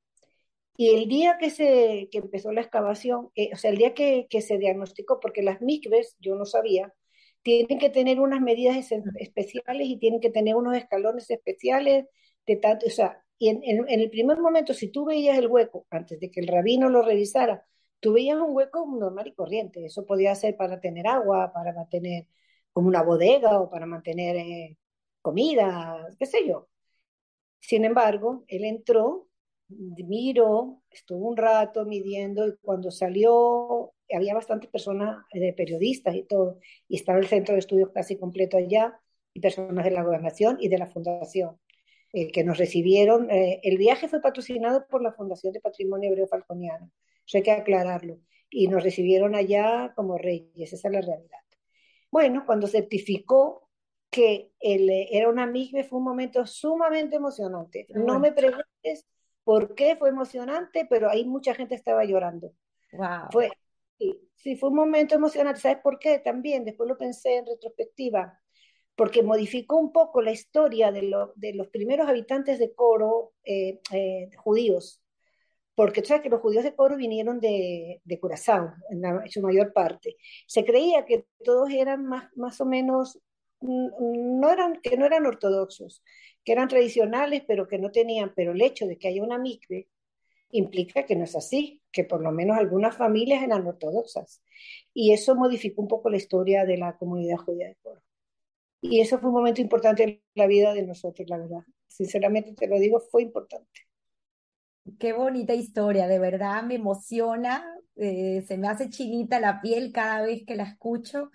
Y 0.76 0.90
el 0.94 1.08
día 1.08 1.38
que, 1.40 1.50
se, 1.50 2.08
que 2.12 2.18
empezó 2.18 2.52
la 2.52 2.60
excavación, 2.60 3.30
eh, 3.34 3.50
o 3.52 3.56
sea, 3.56 3.72
el 3.72 3.78
día 3.78 3.94
que, 3.94 4.28
que, 4.30 4.42
se 4.42 4.58
diagnosticó, 4.58 5.18
porque 5.18 5.42
las 5.42 5.60
micves, 5.60 6.16
yo 6.20 6.36
no 6.36 6.46
sabía, 6.46 6.94
tienen 7.42 7.78
que 7.78 7.90
tener 7.90 8.20
unas 8.20 8.40
medidas 8.40 8.76
especiales 9.16 9.86
y 9.88 9.98
tienen 9.98 10.20
que 10.20 10.30
tener 10.30 10.56
unos 10.56 10.76
escalones 10.76 11.30
especiales 11.30 12.06
de 12.46 12.56
tanto, 12.56 12.86
o 12.86 12.90
sea, 12.90 13.22
y 13.40 13.48
en, 13.48 13.88
el 13.88 14.10
primer 14.10 14.38
momento, 14.38 14.74
si 14.74 14.88
tú 14.92 15.06
veías 15.06 15.38
el 15.38 15.46
hueco, 15.48 15.86
antes 15.90 16.20
de 16.20 16.30
que 16.30 16.40
el 16.40 16.46
rabino 16.48 16.90
lo 16.90 17.02
revisara, 17.02 17.66
tú 17.98 18.12
veías 18.12 18.36
un 18.38 18.54
hueco 18.54 18.86
normal 18.86 19.28
y 19.28 19.34
corriente. 19.34 19.86
Eso 19.86 20.04
podía 20.04 20.34
ser 20.34 20.56
para 20.58 20.78
tener 20.80 21.06
agua, 21.06 21.50
para 21.52 21.72
mantener 21.72 22.26
como 22.72 22.88
una 22.88 23.02
bodega 23.02 23.60
o 23.60 23.70
para 23.70 23.86
mantener 23.86 24.36
eh, 24.36 24.78
comida, 25.22 26.06
qué 26.18 26.26
sé 26.26 26.46
yo. 26.46 26.68
Sin 27.60 27.84
embargo, 27.86 28.44
él 28.48 28.64
entró, 28.64 29.29
miró, 29.70 30.82
estuvo 30.90 31.28
un 31.28 31.36
rato 31.36 31.84
midiendo 31.84 32.46
y 32.46 32.56
cuando 32.60 32.90
salió 32.90 33.92
había 34.12 34.34
bastantes 34.34 34.70
personas, 34.70 35.24
de 35.32 35.48
eh, 35.48 35.52
periodistas 35.52 36.14
y 36.14 36.24
todo, 36.24 36.58
y 36.88 36.96
estaba 36.96 37.18
el 37.18 37.26
centro 37.26 37.54
de 37.54 37.60
estudios 37.60 37.90
casi 37.90 38.16
completo 38.18 38.56
allá, 38.56 39.00
y 39.32 39.40
personas 39.40 39.84
de 39.84 39.92
la 39.92 40.02
gobernación 40.02 40.56
y 40.60 40.68
de 40.68 40.78
la 40.78 40.86
fundación. 40.86 41.56
Eh, 42.12 42.32
que 42.32 42.42
nos 42.42 42.58
recibieron. 42.58 43.30
Eh, 43.30 43.60
el 43.62 43.78
viaje 43.78 44.08
fue 44.08 44.20
patrocinado 44.20 44.84
por 44.88 45.00
la 45.00 45.12
Fundación 45.12 45.52
de 45.52 45.60
Patrimonio 45.60 46.10
Hebreo 46.10 46.26
Falconiano, 46.26 46.90
eso 47.24 47.38
hay 47.38 47.44
que 47.44 47.52
aclararlo, 47.52 48.18
y 48.50 48.66
nos 48.66 48.82
recibieron 48.82 49.36
allá 49.36 49.92
como 49.94 50.18
reyes, 50.18 50.72
esa 50.72 50.88
es 50.88 50.92
la 50.92 51.00
realidad. 51.02 51.38
Bueno, 52.10 52.42
cuando 52.44 52.66
certificó 52.66 53.68
que 54.10 54.50
el, 54.58 54.90
era 54.90 55.28
una 55.28 55.46
MIGBE 55.46 55.84
fue 55.84 55.98
un 56.00 56.04
momento 56.04 56.44
sumamente 56.44 57.14
emocionante. 57.14 57.86
No 57.90 58.18
me 58.18 58.32
preguntes 58.32 59.06
por 59.44 59.74
qué 59.74 59.96
fue 59.96 60.08
emocionante, 60.10 60.86
pero 60.88 61.10
ahí 61.10 61.24
mucha 61.24 61.54
gente 61.54 61.74
estaba 61.74 62.04
llorando. 62.04 62.52
Wow. 62.92 63.28
Fue, 63.32 63.50
sí, 63.98 64.20
sí, 64.36 64.56
fue 64.56 64.70
un 64.70 64.76
momento 64.76 65.14
emocionante. 65.14 65.60
¿Sabes 65.60 65.78
por 65.82 65.98
qué? 65.98 66.18
También, 66.18 66.64
después 66.64 66.88
lo 66.88 66.98
pensé 66.98 67.36
en 67.36 67.46
retrospectiva 67.46 68.40
porque 69.00 69.22
modificó 69.22 69.78
un 69.78 69.92
poco 69.92 70.20
la 70.20 70.30
historia 70.30 70.92
de, 70.92 71.00
los 71.00 71.68
primeros 71.68 72.06
habitantes 72.06 72.58
de 72.58 72.74
Coro 72.74 73.32
eh, 73.44 73.80
eh, 73.92 74.28
judíos, 74.36 75.02
porque 75.74 76.02
tú 76.02 76.08
sabes 76.08 76.22
que 76.22 76.28
los 76.28 76.42
judíos 76.42 76.64
de 76.64 76.74
Coro 76.74 76.96
vinieron 76.96 77.40
de, 77.40 78.02
de 78.04 78.20
Curazao, 78.20 78.74
en, 78.90 79.30
su 79.30 79.40
mayor 79.40 79.72
parte. 79.72 80.16
Se 80.46 80.66
creía 80.66 81.06
que 81.06 81.26
todos 81.42 81.70
eran 81.70 82.04
más, 82.04 82.28
más 82.36 82.60
o 82.60 82.66
menos, 82.66 83.18
no 83.60 84.50
eran, 84.50 84.80
que 84.82 84.96
no 84.96 85.06
eran 85.06 85.26
ortodoxos, 85.26 86.02
que 86.44 86.52
eran 86.52 86.68
tradicionales, 86.68 87.42
pero 87.46 87.68
que 87.68 87.78
no 87.78 87.90
tenían, 87.90 88.32
pero 88.34 88.52
el 88.52 88.62
hecho 88.62 88.86
de 88.86 88.98
que 88.98 89.08
haya 89.08 89.22
una 89.22 89.38
micve 89.38 89.88
implica 90.50 91.04
que 91.04 91.16
no 91.16 91.24
es 91.24 91.36
así, 91.36 91.82
que 91.92 92.04
por 92.04 92.22
lo 92.22 92.32
menos 92.32 92.58
algunas 92.58 92.96
familias 92.96 93.42
eran 93.42 93.66
ortodoxas. 93.66 94.42
Y 94.92 95.12
eso 95.12 95.34
modificó 95.34 95.82
un 95.82 95.88
poco 95.88 96.10
la 96.10 96.16
historia 96.16 96.64
de 96.64 96.76
la 96.76 96.96
comunidad 96.96 97.36
judía 97.38 97.68
de 97.68 97.76
Coro. 97.82 98.02
Y 98.80 99.00
eso 99.00 99.18
fue 99.18 99.28
un 99.28 99.36
momento 99.36 99.60
importante 99.60 100.02
en 100.04 100.22
la 100.34 100.46
vida 100.46 100.72
de 100.72 100.82
nosotros, 100.86 101.28
la 101.28 101.38
verdad. 101.38 101.62
Sinceramente 101.86 102.54
te 102.54 102.66
lo 102.66 102.78
digo, 102.78 103.00
fue 103.00 103.22
importante. 103.22 103.80
Qué 104.98 105.12
bonita 105.12 105.54
historia, 105.54 106.08
de 106.08 106.18
verdad 106.18 106.62
me 106.62 106.76
emociona, 106.76 107.64
eh, 107.96 108.42
se 108.46 108.56
me 108.56 108.66
hace 108.66 108.88
chinita 108.88 109.38
la 109.38 109.60
piel 109.60 109.92
cada 109.92 110.22
vez 110.22 110.44
que 110.46 110.56
la 110.56 110.64
escucho, 110.64 111.30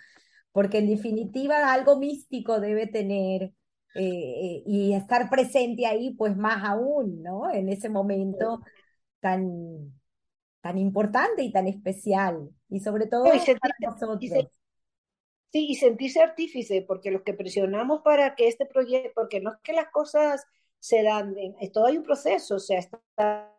porque 0.55 0.77
en 0.77 0.87
definitiva 0.87 1.73
algo 1.73 1.99
místico 1.99 2.61
debe 2.61 2.87
tener 2.87 3.51
eh, 3.93 4.63
y 4.65 4.93
estar 4.93 5.29
presente 5.29 5.85
ahí, 5.85 6.13
pues 6.13 6.37
más 6.37 6.63
aún, 6.63 7.21
¿no? 7.21 7.51
En 7.51 7.67
ese 7.67 7.89
momento 7.89 8.61
tan, 9.19 9.93
tan 10.61 10.77
importante 10.77 11.43
y 11.43 11.51
tan 11.51 11.67
especial, 11.67 12.49
y 12.69 12.79
sobre 12.79 13.07
todo 13.07 13.25
para 13.25 13.75
nosotros. 13.81 14.21
Sí, 15.51 15.67
y 15.71 15.75
sentirse 15.75 16.21
artífice, 16.21 16.85
porque 16.87 17.11
los 17.11 17.23
que 17.23 17.33
presionamos 17.33 18.01
para 18.01 18.33
que 18.35 18.47
este 18.47 18.65
proyecto, 18.65 19.11
porque 19.13 19.41
no 19.41 19.51
es 19.51 19.57
que 19.61 19.73
las 19.73 19.89
cosas 19.89 20.45
se 20.79 21.03
dan, 21.03 21.35
todo 21.73 21.87
hay 21.87 21.97
un 21.97 22.03
proceso, 22.03 22.55
o 22.55 22.59
sea, 22.59 22.79
está 22.79 23.53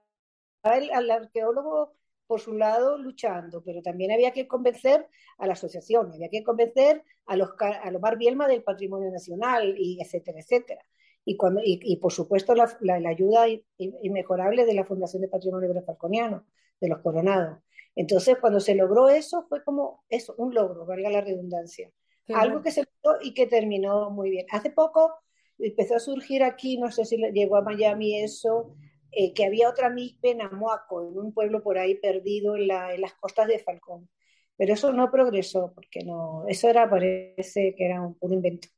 el, 0.65 1.11
arqueólogo 1.11 1.93
por 2.27 2.41
su 2.41 2.55
lado 2.55 2.99
luchando, 2.99 3.63
pero 3.65 3.83
también 3.83 4.13
había 4.13 4.33
que 4.33 4.47
convencer 4.47 5.07
a 5.39 5.47
la 5.47 5.53
asociación, 5.53 6.13
había 6.13 6.29
que 6.29 6.43
convencer 6.43 7.03
a 7.27 7.37
los 7.37 7.51
a 7.61 7.89
Omar 7.95 8.19
Bielma 8.19 8.49
del 8.49 8.63
Patrimonio 8.63 9.11
Nacional, 9.11 9.75
y 9.79 10.01
etcétera, 10.01 10.41
etcétera. 10.41 10.83
Y, 11.25 11.37
cuando, 11.37 11.61
y, 11.65 11.97
por 11.97 12.13
supuesto 12.13 12.55
la, 12.55 12.77
la, 12.81 13.09
ayuda 13.09 13.47
inmejorable 13.79 14.65
de 14.65 14.75
la 14.75 14.85
Fundación 14.85 15.23
de 15.23 15.29
Patrimonio 15.29 15.83
Falconiano, 15.85 16.47
de 16.81 16.89
los 16.89 17.01
coronados. 17.01 17.59
Entonces, 17.97 18.37
cuando 18.41 18.61
se 18.61 18.77
logró 18.77 19.09
eso, 19.09 19.45
fue 19.49 19.65
como 19.65 20.05
eso, 20.09 20.35
un 20.39 20.55
logro, 20.55 20.87
valga 20.87 21.11
la 21.11 21.23
redundancia. 21.23 21.91
Algo 22.29 22.63
que 22.63 22.71
se 22.71 22.85
logró 22.85 23.21
y 23.23 23.35
que 23.35 23.47
terminó 23.47 24.11
muy 24.11 24.31
bien. 24.31 24.47
Hace 24.51 24.71
poco 24.71 25.15
empezó 25.59 25.97
a 25.97 26.01
surgir 26.01 26.45
aquí, 26.45 26.79
no 26.79 26.91
sé 26.93 27.05
si 27.05 27.17
llegó 27.17 27.57
a 27.57 27.63
Miami 27.63 28.21
eso, 28.21 28.75
eh, 29.19 29.33
que 29.33 29.47
había 29.47 29.71
otra 29.71 29.89
MISPE 29.89 30.33
en 30.33 30.43
Amoaco, 30.43 31.09
en 31.09 31.19
un 31.19 31.33
pueblo 31.33 31.63
por 31.63 31.79
ahí 31.79 31.95
perdido 31.95 32.55
en, 32.55 32.69
las 32.69 33.15
costas 33.19 33.49
de 33.49 33.59
Falcón. 33.59 34.11
Pero 34.59 34.75
eso 34.75 34.93
no 34.93 35.11
progresó, 35.11 35.73
porque 35.75 36.05
no, 36.05 36.45
eso 36.49 36.69
era, 36.69 36.91
parece 36.91 37.75
que 37.75 37.87
era 37.87 38.03
un, 38.03 38.33
invento. 38.33 38.69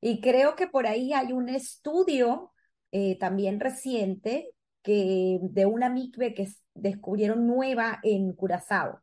Y 0.00 0.20
creo 0.20 0.54
que 0.54 0.68
por 0.68 0.86
ahí 0.86 1.12
hay 1.12 1.32
un 1.32 1.48
estudio 1.48 2.52
eh, 2.92 3.18
también 3.18 3.58
reciente 3.58 4.52
que, 4.82 5.40
de 5.42 5.66
una 5.66 5.88
MICBE 5.88 6.32
que 6.34 6.46
descubrieron 6.74 7.44
nueva 7.44 7.98
en 8.04 8.34
Curazao. 8.34 9.00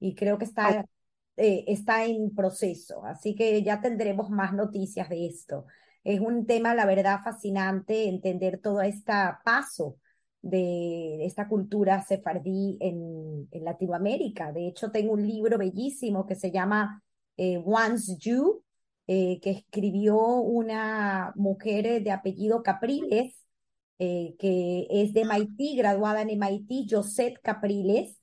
Y 0.00 0.14
creo 0.14 0.36
que 0.36 0.44
está, 0.44 0.84
eh, 1.38 1.64
está 1.66 2.04
en 2.04 2.34
proceso. 2.34 3.02
Así 3.06 3.34
que 3.34 3.62
ya 3.62 3.80
tendremos 3.80 4.28
más 4.28 4.52
noticias 4.52 5.08
de 5.08 5.26
esto. 5.26 5.64
Es 6.06 6.20
un 6.20 6.46
tema, 6.46 6.72
la 6.76 6.86
verdad, 6.86 7.18
fascinante 7.24 8.08
entender 8.08 8.60
todo 8.62 8.80
este 8.80 9.12
paso 9.44 9.98
de 10.40 11.26
esta 11.26 11.48
cultura 11.48 12.00
sefardí 12.04 12.78
en, 12.80 13.48
Latinoamérica. 13.64 14.52
De 14.52 14.68
hecho, 14.68 14.92
tengo 14.92 15.14
un 15.14 15.26
libro 15.26 15.58
bellísimo 15.58 16.24
que 16.24 16.36
se 16.36 16.52
llama 16.52 17.02
eh, 17.36 17.60
Once 17.64 18.16
You, 18.20 18.62
eh, 19.08 19.40
que 19.42 19.50
escribió 19.50 20.16
una 20.36 21.32
mujer 21.34 22.04
de 22.04 22.12
apellido 22.12 22.62
Capriles, 22.62 23.44
eh, 23.98 24.36
que 24.38 24.86
es 24.88 25.12
de 25.12 25.22
MIT, 25.22 25.76
graduada 25.76 26.22
en 26.22 26.30
MIT, 26.30 26.86
Josette 26.88 27.40
Capriles, 27.42 28.16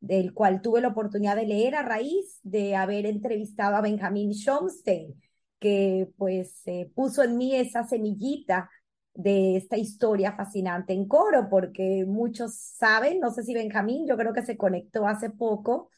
del 0.00 0.34
cual 0.34 0.60
tuve 0.60 0.80
la 0.80 0.88
oportunidad 0.88 1.36
de 1.36 1.46
leer 1.46 1.76
a 1.76 1.82
raíz 1.82 2.40
de 2.42 2.74
haber 2.74 3.06
entrevistado 3.06 3.76
a 3.76 3.80
Benjamin 3.80 4.32
Schomstein, 4.32 5.14
que 5.58 6.08
pues 6.16 6.62
puso 6.94 7.22
en 7.22 7.36
mí 7.36 7.54
esa 7.56 7.84
semillita 7.84 8.70
de 9.14 9.56
esta 9.56 9.76
historia 9.76 10.32
fascinante 10.32 10.92
en 10.92 11.08
coro, 11.08 11.48
porque 11.50 12.04
muchos 12.06 12.54
saben, 12.54 13.18
no 13.18 13.30
sé 13.30 13.42
si 13.42 13.52
Benjamín, 13.52 14.06
yo 14.06 14.16
creo 14.16 14.32
que 14.32 14.44
se 14.44 14.56
conectó 14.56 15.06
hace 15.06 15.30
poco, 15.30 15.90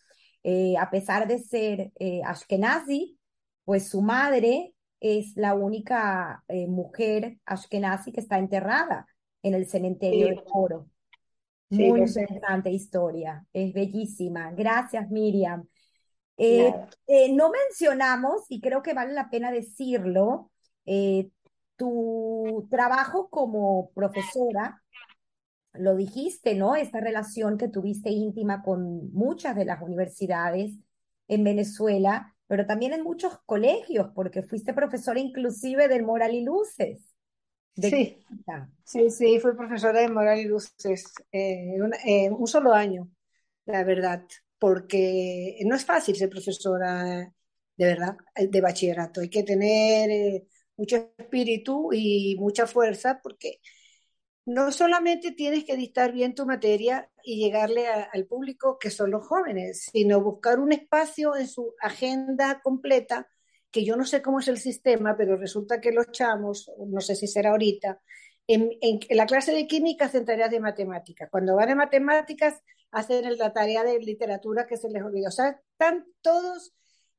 eh, 0.42 0.76
a 0.78 0.90
pesar 0.90 1.28
de 1.28 1.38
ser 1.38 1.92
eh, 1.98 2.22
ashkenazi, 2.24 3.18
pues 3.64 3.88
su 3.88 4.00
madre 4.00 4.74
es 5.00 5.36
la 5.36 5.54
única 5.54 6.44
mujer 6.68 7.38
ashkenazi 7.46 8.12
que 8.12 8.20
está 8.20 8.38
enterrada 8.38 9.06
en 9.42 9.54
el 9.54 9.66
cementerio 9.66 10.28
de 10.28 10.42
Coro. 10.44 10.86
Muy 11.70 12.00
interesante 12.00 12.70
historia, 12.70 13.46
es 13.52 13.72
bellísima. 13.72 14.50
Gracias, 14.52 15.08
Miriam. 15.10 15.66
Eh, 16.42 16.74
eh, 17.06 17.32
no 17.34 17.50
mencionamos, 17.50 18.46
y 18.48 18.62
creo 18.62 18.82
que 18.82 18.94
vale 18.94 19.12
la 19.12 19.28
pena 19.28 19.52
decirlo, 19.52 20.50
eh, 20.86 21.28
tu 21.76 22.66
trabajo 22.70 23.28
como 23.28 23.90
profesora, 23.90 24.82
lo 25.74 25.94
dijiste, 25.96 26.54
¿no? 26.54 26.76
Esta 26.76 27.00
relación 27.00 27.58
que 27.58 27.68
tuviste 27.68 28.08
íntima 28.08 28.62
con 28.62 29.12
muchas 29.12 29.54
de 29.54 29.66
las 29.66 29.82
universidades 29.82 30.72
en 31.28 31.44
Venezuela, 31.44 32.34
pero 32.46 32.66
también 32.66 32.94
en 32.94 33.02
muchos 33.02 33.38
colegios, 33.44 34.08
porque 34.14 34.42
fuiste 34.42 34.72
profesora 34.72 35.20
inclusive 35.20 35.88
del 35.88 36.04
Moral 36.04 36.34
y 36.34 36.42
Luces. 36.42 37.10
Sí, 37.74 38.24
sí, 38.84 39.10
sí, 39.10 39.40
fui 39.40 39.54
profesora 39.54 40.00
de 40.00 40.08
moral 40.08 40.38
y 40.38 40.44
luces 40.44 41.12
eh, 41.32 41.76
un, 42.30 42.46
solo 42.46 42.72
año, 42.72 43.08
la 43.64 43.84
verdad, 43.84 44.24
porque 44.60 45.58
no 45.64 45.74
es 45.74 45.84
fácil 45.84 46.14
ser 46.16 46.30
profesora 46.30 47.32
de 47.80 47.86
verdad, 47.86 48.16
de 48.36 48.60
bachillerato. 48.60 49.22
Hay 49.22 49.30
que 49.30 49.42
tener 49.42 50.10
eh, 50.10 50.46
mucho 50.76 50.96
espíritu 51.16 51.90
y 51.94 52.36
mucha 52.38 52.66
fuerza, 52.66 53.20
porque 53.22 53.60
no 54.44 54.70
solamente 54.70 55.32
tienes 55.32 55.64
que 55.64 55.76
dictar 55.76 56.12
bien 56.12 56.34
tu 56.34 56.44
materia 56.44 57.10
y 57.24 57.38
llegarle 57.42 57.86
al 57.88 58.26
público 58.26 58.78
que 58.78 58.90
son 58.90 59.10
los 59.10 59.26
jóvenes, 59.26 59.88
sino 59.92 60.22
buscar 60.22 60.60
un 60.60 60.72
espacio 60.72 61.36
en 61.36 61.48
su 61.48 61.74
agenda 61.80 62.60
completa, 62.62 63.28
que 63.70 63.84
yo 63.84 63.96
no 63.96 64.04
sé 64.04 64.20
cómo 64.20 64.40
es 64.40 64.48
el 64.48 64.58
sistema, 64.58 65.16
pero 65.16 65.36
resulta 65.38 65.80
que 65.80 65.92
los 65.92 66.10
chamos, 66.12 66.70
no 66.86 67.00
sé 67.00 67.16
si 67.16 67.28
será 67.28 67.50
ahorita, 67.50 67.98
en, 68.46 68.70
la 69.10 69.26
clase 69.26 69.52
de 69.52 69.66
química 69.66 70.06
hacen 70.06 70.26
tareas 70.26 70.50
de 70.50 70.60
matemáticas. 70.60 71.30
Cuando 71.30 71.56
van 71.56 71.70
a 71.70 71.74
matemáticas, 71.76 72.60
hacen 72.92 73.36
la 73.38 73.52
tarea 73.52 73.84
de 73.84 73.98
literatura 74.00 74.66
que 74.66 74.76
se 74.76 74.90
les 74.90 75.02
olvidó. 75.02 75.28
O 75.28 75.32
sea, 75.32 75.60
están 75.72 76.06
todos, 76.22 76.74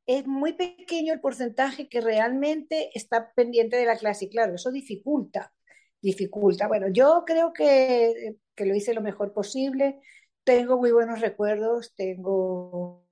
es 0.06 0.28
muy 0.28 0.54
pequeño 0.54 1.14
el 1.14 1.22
porcentaje 1.22 1.90
que 1.90 2.02
realmente 2.02 2.90
está 2.94 3.32
pendiente 3.34 3.78
de 3.78 3.86
la 3.86 3.98
clase. 3.98 4.26
Y 4.26 4.30
claro, 4.30 4.56
eso 4.56 4.72
dificulta 4.72 5.54
dificulta. 6.02 6.68
Bueno, 6.68 6.88
yo 6.90 7.24
creo 7.26 7.54
que, 7.54 8.38
que 8.56 8.66
lo 8.66 8.76
hice 8.76 8.94
lo 8.94 9.02
mejor 9.02 9.34
posible. 9.34 10.00
Tengo 10.44 10.78
muy 10.78 10.92
buenos 10.92 11.22
recuerdos. 11.22 11.94
Tengo, 11.96 13.06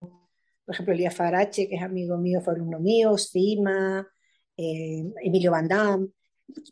por 0.00 0.74
ejemplo, 0.74 0.94
Elías 0.94 1.14
Farache, 1.14 1.68
que 1.68 1.76
es 1.76 1.82
amigo 1.82 2.16
mío, 2.18 2.40
fue 2.40 2.54
alumno 2.54 2.78
mío, 2.80 3.18
Sima, 3.18 4.08
eh, 4.56 5.04
Emilio 5.22 5.50
Van 5.50 5.68
Damme. 5.68 6.08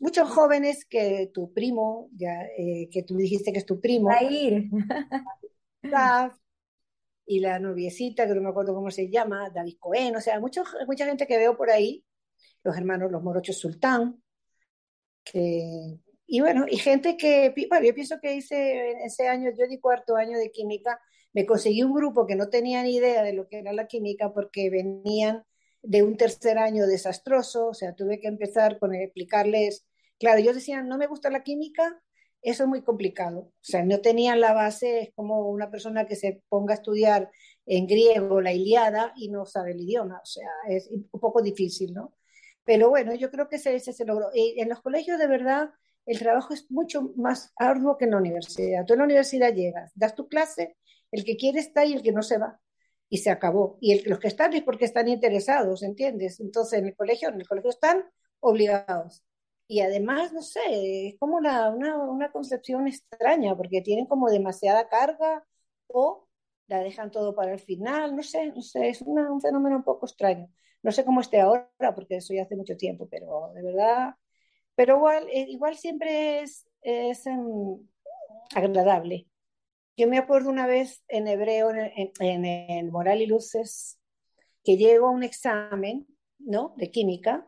Muchos 0.01 0.29
jóvenes 0.29 0.85
que 0.85 1.29
tu 1.33 1.53
primo, 1.53 2.09
ya, 2.13 2.43
eh, 2.57 2.89
que 2.91 3.03
tú 3.03 3.15
dijiste 3.15 3.51
que 3.51 3.59
es 3.59 3.65
tu 3.65 3.79
primo. 3.79 4.09
ir 4.29 4.69
y 7.25 7.39
la 7.39 7.59
noviecita, 7.59 8.25
que 8.25 8.33
no 8.33 8.41
me 8.41 8.49
acuerdo 8.49 8.73
cómo 8.73 8.89
se 8.89 9.09
llama, 9.09 9.49
David 9.49 9.77
Cohen, 9.79 10.15
o 10.15 10.21
sea, 10.21 10.39
mucha 10.39 10.63
gente 11.05 11.27
que 11.27 11.37
veo 11.37 11.57
por 11.57 11.69
ahí, 11.69 12.03
los 12.63 12.75
hermanos 12.75 13.11
Los 13.11 13.21
Morochos 13.21 13.57
Sultán, 13.57 14.21
y 15.33 16.41
bueno, 16.41 16.65
y 16.69 16.77
gente 16.77 17.17
que, 17.17 17.53
bueno, 17.69 17.85
yo 17.85 17.93
pienso 17.93 18.19
que 18.21 18.35
hice 18.35 18.91
ese 19.05 19.27
año, 19.27 19.51
yo 19.57 19.67
di 19.67 19.79
cuarto 19.79 20.15
año 20.15 20.37
de 20.37 20.51
química, 20.51 20.99
me 21.33 21.45
conseguí 21.45 21.83
un 21.83 21.93
grupo 21.93 22.25
que 22.25 22.35
no 22.35 22.49
tenía 22.49 22.83
ni 22.83 22.95
idea 22.95 23.23
de 23.23 23.33
lo 23.33 23.47
que 23.47 23.59
era 23.59 23.73
la 23.73 23.87
química 23.87 24.33
porque 24.33 24.69
venían 24.69 25.43
de 25.87 26.03
un 26.03 26.17
tercer 26.17 26.57
año 26.57 26.85
desastroso, 26.85 27.67
o 27.67 27.73
sea, 27.73 27.95
tuve 27.95 28.19
que 28.19 28.27
empezar 28.27 28.77
con 28.77 28.93
explicarles, 28.93 29.85
claro, 30.19 30.39
ellos 30.39 30.55
decían, 30.55 30.89
no 30.89 30.97
me 30.97 31.07
gusta 31.07 31.29
la 31.29 31.43
química, 31.43 32.01
eso 32.41 32.63
es 32.63 32.69
muy 32.69 32.81
complicado, 32.83 33.39
o 33.39 33.53
sea, 33.61 33.83
no 33.83 34.01
tenían 34.01 34.41
la 34.41 34.53
base, 34.53 34.99
es 34.99 35.09
como 35.15 35.49
una 35.49 35.71
persona 35.71 36.05
que 36.05 36.17
se 36.17 36.43
ponga 36.49 36.73
a 36.73 36.77
estudiar 36.77 37.31
en 37.65 37.87
griego 37.87 38.41
la 38.41 38.51
Iliada 38.51 39.13
y 39.15 39.29
no 39.29 39.45
sabe 39.45 39.71
el 39.71 39.81
idioma, 39.81 40.19
o 40.21 40.25
sea, 40.25 40.49
es 40.67 40.89
un 40.91 41.07
poco 41.09 41.41
difícil, 41.41 41.93
¿no? 41.93 42.13
Pero 42.65 42.89
bueno, 42.89 43.15
yo 43.15 43.31
creo 43.31 43.47
que 43.47 43.55
ese, 43.55 43.79
se 43.79 44.05
logró. 44.05 44.29
Y 44.33 44.59
en 44.59 44.67
los 44.67 44.81
colegios, 44.81 45.17
de 45.17 45.27
verdad, 45.27 45.69
el 46.05 46.19
trabajo 46.19 46.53
es 46.53 46.69
mucho 46.69 47.13
más 47.15 47.53
arduo 47.55 47.97
que 47.97 48.03
en 48.05 48.11
la 48.11 48.17
universidad. 48.17 48.85
Tú 48.85 48.93
en 48.93 48.99
la 48.99 49.05
universidad 49.05 49.53
llegas, 49.53 49.93
das 49.95 50.15
tu 50.15 50.27
clase, 50.27 50.75
el 51.11 51.23
que 51.23 51.37
quiere 51.37 51.61
está 51.61 51.85
y 51.85 51.93
el 51.93 52.01
que 52.01 52.11
no 52.11 52.23
se 52.23 52.37
va. 52.37 52.59
Y 53.09 53.17
se 53.19 53.29
acabó. 53.29 53.77
Y 53.81 54.07
los 54.07 54.19
que 54.19 54.27
están 54.27 54.53
es 54.53 54.63
porque 54.63 54.85
están 54.85 55.07
interesados, 55.07 55.83
¿entiendes? 55.83 56.39
Entonces, 56.39 56.79
en 56.79 56.87
el 56.87 56.95
colegio, 56.95 57.29
en 57.29 57.41
el 57.41 57.47
colegio 57.47 57.69
están 57.69 58.05
obligados. 58.39 59.23
Y 59.67 59.81
además, 59.81 60.33
no 60.33 60.41
sé, 60.41 61.09
es 61.09 61.15
como 61.19 61.37
una, 61.37 61.69
una, 61.69 61.97
una 61.97 62.31
concepción 62.31 62.87
extraña, 62.87 63.55
porque 63.55 63.81
tienen 63.81 64.05
como 64.05 64.29
demasiada 64.29 64.87
carga 64.89 65.45
o 65.87 66.27
la 66.67 66.79
dejan 66.79 67.11
todo 67.11 67.35
para 67.35 67.53
el 67.53 67.59
final, 67.59 68.15
no 68.15 68.23
sé, 68.23 68.47
no 68.47 68.61
sé, 68.61 68.89
es 68.89 69.01
un 69.01 69.41
fenómeno 69.41 69.77
un 69.77 69.83
poco 69.83 70.05
extraño. 70.05 70.49
No 70.83 70.91
sé 70.91 71.05
cómo 71.05 71.21
esté 71.21 71.39
ahora, 71.39 71.69
porque 71.95 72.17
eso 72.17 72.33
ya 72.33 72.43
hace 72.43 72.55
mucho 72.55 72.77
tiempo, 72.77 73.07
pero 73.09 73.51
de 73.53 73.63
verdad, 73.63 74.15
pero 74.75 74.97
igual, 74.97 75.27
eh, 75.31 75.45
igual 75.49 75.77
siempre 75.77 76.41
es, 76.41 76.67
es 76.81 77.25
em, 77.27 77.37
agradable. 78.55 79.27
Yo 79.97 80.07
me 80.07 80.19
acuerdo 80.19 80.51
una 80.51 80.67
vez 80.67 81.03
en 81.07 81.27
hebreo, 81.27 81.71
en, 81.71 82.45
el 82.45 82.91
Moral 82.91 83.19
y 83.19 83.25
Luces, 83.25 83.99
que 84.63 84.77
llegó 84.77 85.07
a 85.07 85.11
un 85.11 85.23
examen, 85.23 86.05
¿no? 86.37 86.75
De 86.77 86.91
química. 86.91 87.47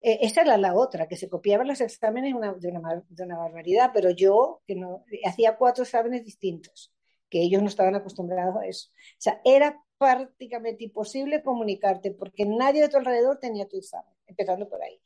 E, 0.00 0.20
esa 0.22 0.40
era 0.40 0.56
la 0.56 0.74
otra, 0.74 1.08
que 1.08 1.16
se 1.16 1.28
copiaban 1.28 1.68
los 1.68 1.82
exámenes 1.82 2.32
de, 2.32 2.38
una, 2.38 3.04
de 3.06 3.22
una 3.22 3.36
barbaridad, 3.36 3.90
pero 3.92 4.08
yo, 4.10 4.62
que 4.66 4.76
no, 4.76 5.04
hacía 5.26 5.58
cuatro 5.58 5.84
exámenes 5.84 6.24
distintos, 6.24 6.94
que 7.28 7.42
ellos 7.42 7.60
no 7.60 7.68
estaban 7.68 7.94
acostumbrados 7.94 8.56
a 8.56 8.66
eso. 8.66 8.88
O 8.90 9.20
sea, 9.20 9.42
era 9.44 9.78
prácticamente 9.98 10.84
imposible 10.84 11.42
comunicarte 11.42 12.12
porque 12.12 12.46
nadie 12.46 12.80
de 12.80 12.88
tu 12.88 12.96
alrededor 12.96 13.38
tenía 13.40 13.68
tu 13.68 13.76
examen, 13.76 14.14
empezando 14.26 14.70
por 14.70 14.82
ahí. 14.82 15.02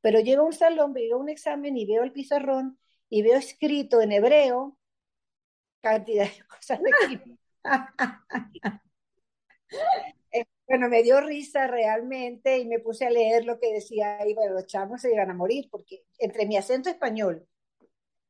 Pero 0.00 0.20
llego 0.20 0.42
a 0.42 0.46
un 0.46 0.54
salón, 0.54 0.94
veo 0.94 1.18
un 1.18 1.28
examen 1.28 1.76
y 1.76 1.84
veo 1.84 2.02
el 2.02 2.12
pizarrón 2.12 2.78
y 3.10 3.20
veo 3.20 3.36
escrito 3.36 4.00
en 4.00 4.12
hebreo 4.12 4.78
cantidad 5.84 6.24
de 6.24 6.44
cosas 6.48 6.80
de 6.82 6.90
eh, 10.32 10.44
bueno, 10.66 10.88
me 10.88 11.02
dio 11.02 11.20
risa 11.20 11.66
realmente 11.66 12.58
y 12.58 12.66
me 12.66 12.80
puse 12.80 13.06
a 13.06 13.10
leer 13.10 13.44
lo 13.44 13.60
que 13.60 13.72
decía 13.72 14.26
y 14.26 14.34
bueno, 14.34 14.54
los 14.54 14.66
chamos 14.66 15.00
se 15.00 15.12
iban 15.12 15.30
a 15.30 15.34
morir 15.34 15.68
porque 15.70 16.04
entre 16.18 16.46
mi 16.46 16.56
acento 16.56 16.90
español, 16.90 17.46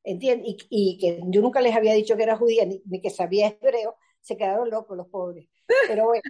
¿entiendes? 0.02 0.56
Y, 0.68 0.98
que 0.98 1.20
yo 1.28 1.40
nunca 1.40 1.60
les 1.60 1.74
había 1.74 1.94
dicho 1.94 2.16
que 2.16 2.24
era 2.24 2.36
judía 2.36 2.66
ni 2.66 3.00
que 3.00 3.10
sabía 3.10 3.48
hebreo, 3.48 3.96
se 4.20 4.36
quedaron 4.36 4.70
locos 4.70 4.96
los 4.96 5.08
pobres. 5.08 5.48
Pero 5.88 6.06
bueno, 6.06 6.22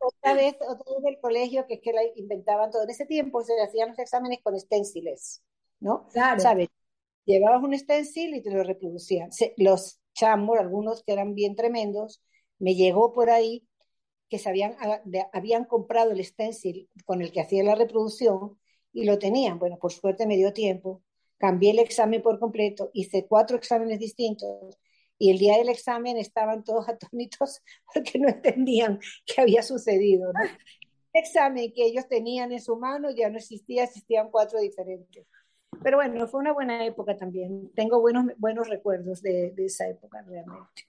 otra 0.00 0.34
vez, 0.34 0.54
otra 0.60 0.94
vez 0.94 1.02
del 1.02 1.20
colegio, 1.20 1.66
que 1.66 1.74
es 1.74 1.80
que 1.80 1.92
la 1.92 2.02
inventaban 2.16 2.70
todo. 2.70 2.82
En 2.82 2.90
ese 2.90 3.06
tiempo 3.06 3.42
se 3.42 3.60
hacían 3.60 3.90
los 3.90 3.98
exámenes 3.98 4.40
con 4.42 4.54
esténciles, 4.54 5.42
¿no? 5.80 6.08
Claro. 6.08 6.40
¿Sabes? 6.40 6.68
Llevabas 7.24 7.62
un 7.62 7.76
stencil 7.78 8.34
y 8.34 8.42
te 8.42 8.50
lo 8.50 8.62
reproducían. 8.62 9.30
los 9.56 10.00
chamos, 10.14 10.58
algunos 10.58 11.02
que 11.02 11.12
eran 11.12 11.34
bien 11.34 11.56
tremendos, 11.56 12.22
me 12.58 12.74
llegó 12.74 13.12
por 13.12 13.30
ahí 13.30 13.66
que 14.28 14.38
se 14.38 14.48
habían, 14.48 14.76
ah, 14.80 15.02
habían 15.32 15.64
comprado 15.64 16.12
el 16.12 16.24
stencil 16.24 16.88
con 17.04 17.22
el 17.22 17.32
que 17.32 17.40
hacía 17.40 17.62
la 17.64 17.74
reproducción 17.74 18.58
y 18.92 19.04
lo 19.04 19.18
tenían. 19.18 19.58
Bueno, 19.58 19.78
por 19.78 19.92
suerte 19.92 20.26
me 20.26 20.36
dio 20.36 20.52
tiempo. 20.52 21.02
Cambié 21.38 21.72
el 21.72 21.78
examen 21.80 22.22
por 22.22 22.38
completo, 22.38 22.90
hice 22.94 23.26
cuatro 23.26 23.56
exámenes 23.56 23.98
distintos 23.98 24.78
y 25.18 25.30
el 25.30 25.38
día 25.38 25.58
del 25.58 25.68
examen 25.68 26.16
estaban 26.16 26.64
todos 26.64 26.88
atónitos 26.88 27.62
porque 27.92 28.18
no 28.18 28.28
entendían 28.28 29.00
qué 29.26 29.42
había 29.42 29.62
sucedido. 29.62 30.30
El 31.12 31.22
examen 31.22 31.72
que 31.72 31.86
ellos 31.86 32.08
tenían 32.08 32.52
en 32.52 32.60
su 32.60 32.76
mano 32.76 33.10
ya 33.10 33.28
no 33.30 33.38
existía, 33.38 33.84
existían 33.84 34.30
cuatro 34.30 34.60
diferentes. 34.60 35.26
Pero 35.82 35.98
bueno, 35.98 36.26
fue 36.26 36.40
una 36.40 36.52
buena 36.52 36.84
época 36.84 37.16
también. 37.16 37.70
Tengo 37.74 38.00
buenos, 38.00 38.26
buenos 38.38 38.68
recuerdos 38.68 39.22
de, 39.22 39.52
de 39.52 39.66
esa 39.66 39.88
época 39.88 40.22
realmente. 40.22 40.84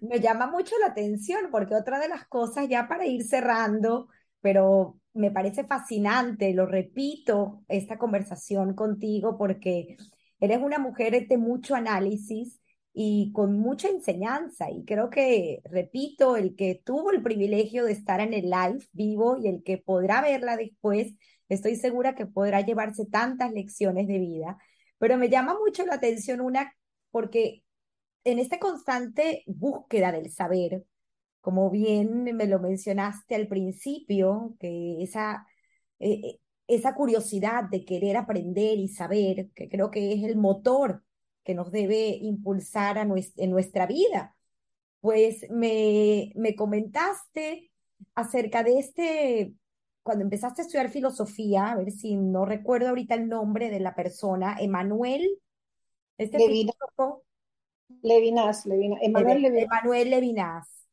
Me 0.00 0.20
llama 0.20 0.46
mucho 0.46 0.74
la 0.80 0.88
atención 0.88 1.48
porque 1.50 1.74
otra 1.74 1.98
de 1.98 2.08
las 2.08 2.26
cosas, 2.26 2.68
ya 2.68 2.88
para 2.88 3.06
ir 3.06 3.24
cerrando, 3.24 4.08
pero 4.40 4.98
me 5.14 5.30
parece 5.30 5.64
fascinante, 5.64 6.54
lo 6.54 6.66
repito, 6.66 7.64
esta 7.68 7.98
conversación 7.98 8.74
contigo 8.74 9.36
porque 9.36 9.96
eres 10.40 10.60
una 10.62 10.78
mujer 10.78 11.26
de 11.26 11.36
mucho 11.36 11.74
análisis 11.74 12.60
y 12.92 13.32
con 13.32 13.58
mucha 13.58 13.88
enseñanza. 13.88 14.70
Y 14.70 14.84
creo 14.84 15.10
que, 15.10 15.60
repito, 15.64 16.36
el 16.36 16.56
que 16.56 16.80
tuvo 16.84 17.10
el 17.12 17.22
privilegio 17.22 17.84
de 17.84 17.92
estar 17.92 18.20
en 18.20 18.34
el 18.34 18.50
live 18.50 18.84
vivo 18.92 19.36
y 19.38 19.48
el 19.48 19.62
que 19.62 19.78
podrá 19.78 20.20
verla 20.20 20.56
después, 20.56 21.14
estoy 21.48 21.76
segura 21.76 22.14
que 22.14 22.26
podrá 22.26 22.60
llevarse 22.60 23.06
tantas 23.06 23.52
lecciones 23.52 24.06
de 24.08 24.18
vida. 24.18 24.58
Pero 24.98 25.16
me 25.16 25.28
llama 25.28 25.56
mucho 25.58 25.86
la 25.86 25.94
atención 25.94 26.40
una, 26.40 26.74
porque 27.10 27.64
en 28.24 28.38
esta 28.38 28.58
constante 28.58 29.44
búsqueda 29.46 30.12
del 30.12 30.30
saber, 30.30 30.84
como 31.40 31.70
bien 31.70 32.24
me 32.36 32.46
lo 32.46 32.58
mencionaste 32.60 33.34
al 33.34 33.48
principio, 33.48 34.56
que 34.60 35.02
esa, 35.02 35.46
eh, 35.98 36.38
esa 36.66 36.94
curiosidad 36.94 37.64
de 37.64 37.84
querer 37.84 38.16
aprender 38.16 38.78
y 38.78 38.88
saber, 38.88 39.50
que 39.54 39.68
creo 39.68 39.90
que 39.90 40.12
es 40.12 40.24
el 40.24 40.36
motor 40.36 41.02
que 41.44 41.54
nos 41.54 41.72
debe 41.72 42.10
impulsar 42.10 42.98
en 42.98 43.50
nuestra 43.50 43.86
vida. 43.86 44.36
Pues 45.00 45.46
me, 45.50 46.32
me 46.34 46.54
comentaste 46.54 47.70
acerca 48.14 48.62
de 48.62 48.78
este, 48.78 49.54
cuando 50.08 50.24
empezaste 50.24 50.62
a 50.62 50.64
estudiar 50.64 50.88
filosofía, 50.88 51.70
a 51.70 51.76
ver 51.76 51.90
si 51.90 52.16
no 52.16 52.46
recuerdo 52.46 52.88
ahorita 52.88 53.14
el 53.14 53.28
nombre 53.28 53.68
de 53.68 53.78
la 53.78 53.94
persona, 53.94 54.56
Emanuel, 54.58 55.38
este 56.16 56.38
Levinas, 56.38 56.76
Levinas, 58.00 58.64
Levinas, 58.64 59.00
Emanuel 59.02 60.08
Levinas. 60.08 60.88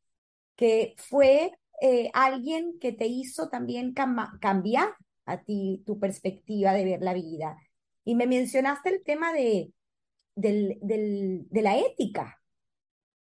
que 0.57 0.95
fue 0.97 1.53
eh, 1.79 2.11
alguien 2.13 2.77
que 2.77 2.91
te 2.91 3.07
hizo 3.07 3.47
también 3.47 3.93
cambiar 3.93 4.89
a 5.25 5.41
ti 5.43 5.81
tu 5.85 5.97
perspectiva 5.97 6.73
de 6.73 6.83
ver 6.83 7.01
la 7.01 7.13
vida. 7.13 7.57
Y 8.03 8.15
me 8.15 8.27
mencionaste 8.27 8.89
el 8.89 9.01
tema 9.01 9.31
de, 9.31 9.71
del, 10.35 10.77
del, 10.81 11.47
de 11.49 11.61
la 11.61 11.77
ética. 11.77 12.41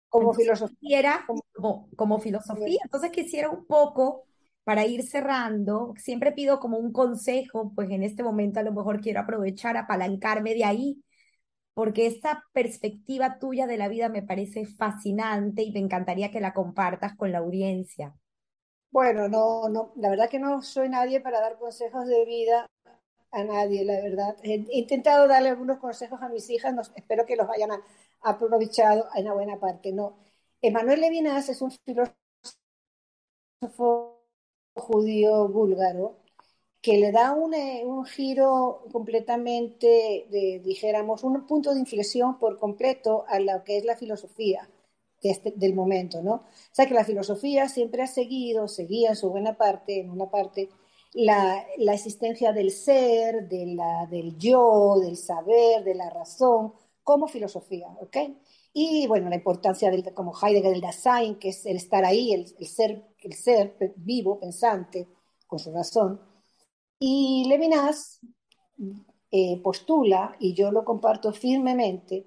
Como 0.10 0.34
filosofía. 0.34 1.24
como, 1.26 1.90
como 1.96 2.20
filosofía. 2.20 2.82
Entonces 2.84 3.10
quisiera 3.10 3.50
un 3.50 3.66
poco 3.66 4.26
para 4.68 4.86
ir 4.86 5.04
cerrando, 5.04 5.94
siempre 5.96 6.34
pido 6.34 6.60
como 6.60 6.78
un 6.78 6.92
consejo, 6.92 7.72
pues 7.74 7.90
en 7.90 8.04
este 8.04 8.22
momento 8.22 8.60
a 8.60 8.64
lo 8.64 8.74
mejor 8.74 9.00
quiero 9.00 9.22
aprovechar, 9.22 9.78
apalancarme 9.78 10.56
de 10.56 10.66
ahí, 10.66 11.02
porque 11.74 12.06
esta 12.06 12.44
perspectiva 12.52 13.40
tuya 13.40 13.66
de 13.66 13.78
la 13.78 13.88
vida 13.88 14.10
me 14.10 14.24
parece 14.24 14.66
fascinante 14.66 15.62
y 15.62 15.72
me 15.72 15.80
encantaría 15.80 16.32
que 16.32 16.42
la 16.42 16.54
compartas 16.54 17.16
con 17.16 17.32
la 17.32 17.38
audiencia. 17.38 18.14
Bueno, 18.92 19.30
no, 19.30 19.70
no, 19.70 19.94
la 19.96 20.10
verdad 20.10 20.30
que 20.30 20.38
no 20.38 20.62
soy 20.62 20.90
nadie 20.90 21.22
para 21.22 21.40
dar 21.40 21.58
consejos 21.58 22.06
de 22.06 22.26
vida 22.26 22.68
a 23.32 23.44
nadie, 23.46 23.86
la 23.86 24.02
verdad. 24.02 24.36
He 24.44 24.66
intentado 24.72 25.30
darle 25.30 25.48
algunos 25.48 25.80
consejos 25.80 26.22
a 26.22 26.28
mis 26.28 26.50
hijas, 26.50 26.92
espero 26.94 27.26
que 27.26 27.38
los 27.38 27.50
hayan 27.50 27.70
aprovechado 28.20 29.08
en 29.16 29.28
una 29.28 29.34
buena 29.34 29.58
parte. 29.62 29.94
No. 29.94 30.18
Emanuel 30.62 31.00
Levinas 31.00 31.48
es 31.48 31.62
un 31.62 31.72
filósofo 31.72 34.17
judío 34.78 35.48
búlgaro 35.50 36.18
que 36.82 36.98
le 36.98 37.12
da 37.12 37.34
un, 37.34 37.54
eh, 37.54 37.84
un 37.86 38.06
giro 38.06 38.86
completamente, 38.92 40.28
de, 40.30 40.62
dijéramos, 40.64 41.24
un 41.24 41.46
punto 41.46 41.74
de 41.74 41.80
inflexión 41.82 42.40
por 42.40 42.58
completo 42.58 43.26
a 43.28 43.40
lo 43.40 43.64
que 43.64 43.78
es 43.78 43.86
la 43.86 43.98
filosofía 43.98 44.70
este, 45.22 45.52
del 45.56 45.74
momento, 45.74 46.22
¿no? 46.22 46.34
O 46.36 46.44
sea 46.72 46.86
que 46.88 46.94
la 46.94 47.04
filosofía 47.04 47.68
siempre 47.70 48.04
ha 48.04 48.08
seguido, 48.08 48.68
seguía 48.68 49.10
en 49.10 49.16
su 49.16 49.30
buena 49.30 49.58
parte, 49.58 50.00
en 50.00 50.12
una 50.12 50.30
parte, 50.30 50.70
la, 51.14 51.66
la 51.78 51.94
existencia 51.94 52.54
del 52.54 52.72
ser, 52.72 53.48
de 53.50 53.66
la, 53.68 54.08
del 54.10 54.38
yo, 54.38 55.00
del 55.02 55.18
saber, 55.18 55.84
de 55.84 55.96
la 55.96 56.10
razón, 56.10 56.74
como 57.04 57.28
filosofía, 57.28 57.88
¿ok? 58.00 58.18
Y 58.74 59.08
bueno, 59.08 59.30
la 59.30 59.36
importancia 59.36 59.90
del, 59.90 60.14
como 60.14 60.34
Heidegger 60.40 60.72
del 60.72 60.82
Dasein, 60.82 61.40
que 61.40 61.50
es 61.50 61.66
el 61.66 61.78
estar 61.78 62.06
ahí, 62.06 62.32
el, 62.34 62.68
ser, 62.68 63.08
el 63.28 63.34
ser 63.34 63.76
vivo, 63.98 64.40
pensante, 64.40 65.08
con 65.48 65.60
su 65.60 65.72
razón. 65.72 66.20
Y 67.00 67.46
Levinas 67.48 68.20
eh, 69.32 69.62
postula, 69.62 70.36
y 70.40 70.54
yo 70.54 70.72
lo 70.72 70.84
comparto 70.84 71.34
firmemente, 71.34 72.26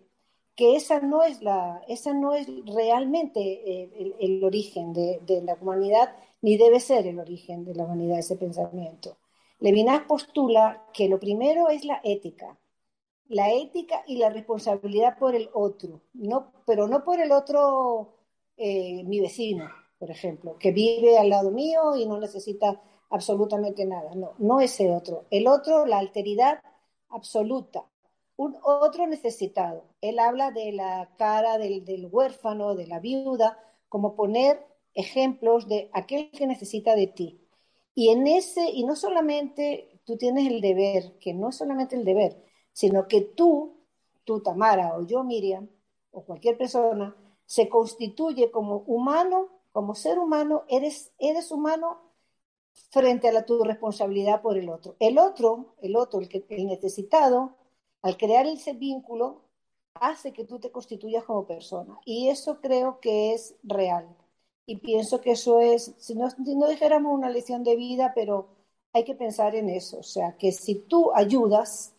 que 0.55 0.77
esa 0.77 1.01
no 1.01 1.23
es, 1.23 1.41
la, 1.43 1.83
esa 1.89 2.13
no 2.13 2.35
es 2.35 2.47
realmente 2.67 3.41
eh, 3.41 4.15
el, 4.21 4.45
origen 4.45 4.93
de, 4.93 5.21
de, 5.27 5.43
la 5.43 5.55
humanidad, 5.55 6.15
ni 6.43 6.57
debe 6.57 6.81
ser 6.81 7.07
el 7.07 7.19
origen 7.19 7.65
de 7.65 7.75
la 7.75 7.85
humanidad 7.85 8.19
ese 8.19 8.37
pensamiento. 8.37 9.17
Levinas 9.59 10.03
postula 10.07 10.85
que 10.93 11.09
lo 11.09 11.19
primero 11.19 11.69
es 11.69 11.85
la 11.85 12.01
ética, 12.05 12.59
la 13.29 13.51
ética 13.53 14.03
y 14.07 14.17
la 14.19 14.31
responsabilidad 14.31 15.19
por 15.19 15.35
el 15.35 15.49
otro, 15.55 16.03
no, 16.13 16.53
pero 16.67 16.89
no 16.89 17.05
por 17.05 17.21
el 17.21 17.33
otro, 17.33 18.17
eh, 18.57 19.05
mi 19.05 19.21
vecino, 19.21 19.71
por 20.01 20.11
ejemplo, 20.11 20.57
que 20.59 20.73
vive 20.73 21.19
al 21.19 21.29
lado 21.29 21.51
mío 21.51 21.95
y 21.95 22.07
no 22.07 22.19
necesita 22.19 22.81
absolutamente 23.11 23.85
nada. 23.85 24.15
No, 24.15 24.33
no 24.39 24.61
ese 24.61 24.91
otro. 24.91 25.27
El 25.31 25.47
otro, 25.47 25.85
la 25.85 25.99
alteridad 25.99 26.63
absoluta. 27.11 27.85
Un 28.37 28.57
otro 28.63 29.07
necesitado. 29.07 29.85
Él 30.01 30.19
habla 30.19 30.53
de 30.53 30.73
la 30.73 31.11
cara 31.19 31.59
del, 31.59 31.85
del 31.85 32.09
huérfano, 32.11 32.75
de 32.75 32.87
la 32.87 32.99
viuda, 32.99 33.59
como 33.91 34.17
poner 34.17 34.67
ejemplos 34.95 35.69
de 35.69 35.91
aquel 35.93 36.31
que 36.31 36.47
necesita 36.47 36.95
de 36.95 37.07
ti. 37.07 37.47
Y 37.95 38.09
en 38.09 38.27
ese, 38.27 38.71
y 38.71 38.85
no 38.85 38.97
solamente 38.97 40.01
tú 40.07 40.17
tienes 40.17 40.47
el 40.47 40.63
deber, 40.63 41.19
que 41.19 41.35
no 41.35 41.51
es 41.51 41.57
solamente 41.57 41.95
el 41.95 42.07
deber, 42.07 42.43
sino 42.73 43.07
que 43.07 43.21
tú, 43.21 43.77
tú 44.25 44.41
Tamara 44.41 44.97
o 44.97 45.07
yo 45.07 45.25
Miriam 45.25 45.69
o 46.11 46.25
cualquier 46.25 46.57
persona, 46.57 47.15
se 47.45 47.69
constituye 47.69 48.51
como 48.51 48.79
humano, 48.87 49.49
como 49.73 49.95
ser 49.95 50.19
humano, 50.19 50.65
eres, 50.69 51.13
eres 51.19 51.51
humano 51.51 51.99
frente 52.91 53.29
a 53.29 53.33
la, 53.33 53.45
tu 53.45 53.63
responsabilidad 53.65 54.43
por 54.43 54.57
el 54.57 54.69
otro. 54.69 54.97
El 54.99 55.19
otro, 55.19 55.75
el 55.83 55.97
otro, 55.97 56.21
el, 56.21 56.67
necesitado, 56.67 57.57
al 58.03 58.17
crear 58.17 58.47
ese 58.47 58.73
vínculo, 58.73 59.43
hace 59.95 60.33
que 60.33 60.45
tú 60.45 60.59
te 60.59 60.71
constituyas 60.71 61.25
como 61.25 61.47
persona. 61.47 61.99
Y 62.05 62.29
eso 62.29 62.61
creo 62.61 63.01
que 63.01 63.35
es 63.35 63.57
real. 63.63 64.09
Y 64.67 64.77
pienso 64.79 65.21
que 65.21 65.33
eso 65.33 65.61
es, 65.61 65.95
si 65.99 66.15
no, 66.15 66.31
si 66.31 66.55
no 66.57 66.69
dijéramos 66.69 67.13
una 67.13 67.31
lección 67.31 67.65
de 67.65 67.77
vida, 67.77 68.13
pero 68.15 68.49
hay 68.93 69.05
que 69.05 69.15
pensar 69.15 69.55
en 69.55 69.69
eso. 69.69 69.99
O 69.99 70.03
sea, 70.03 70.37
que 70.37 70.53
si 70.53 70.77
tú 70.77 71.13
ayudas, 71.15 71.95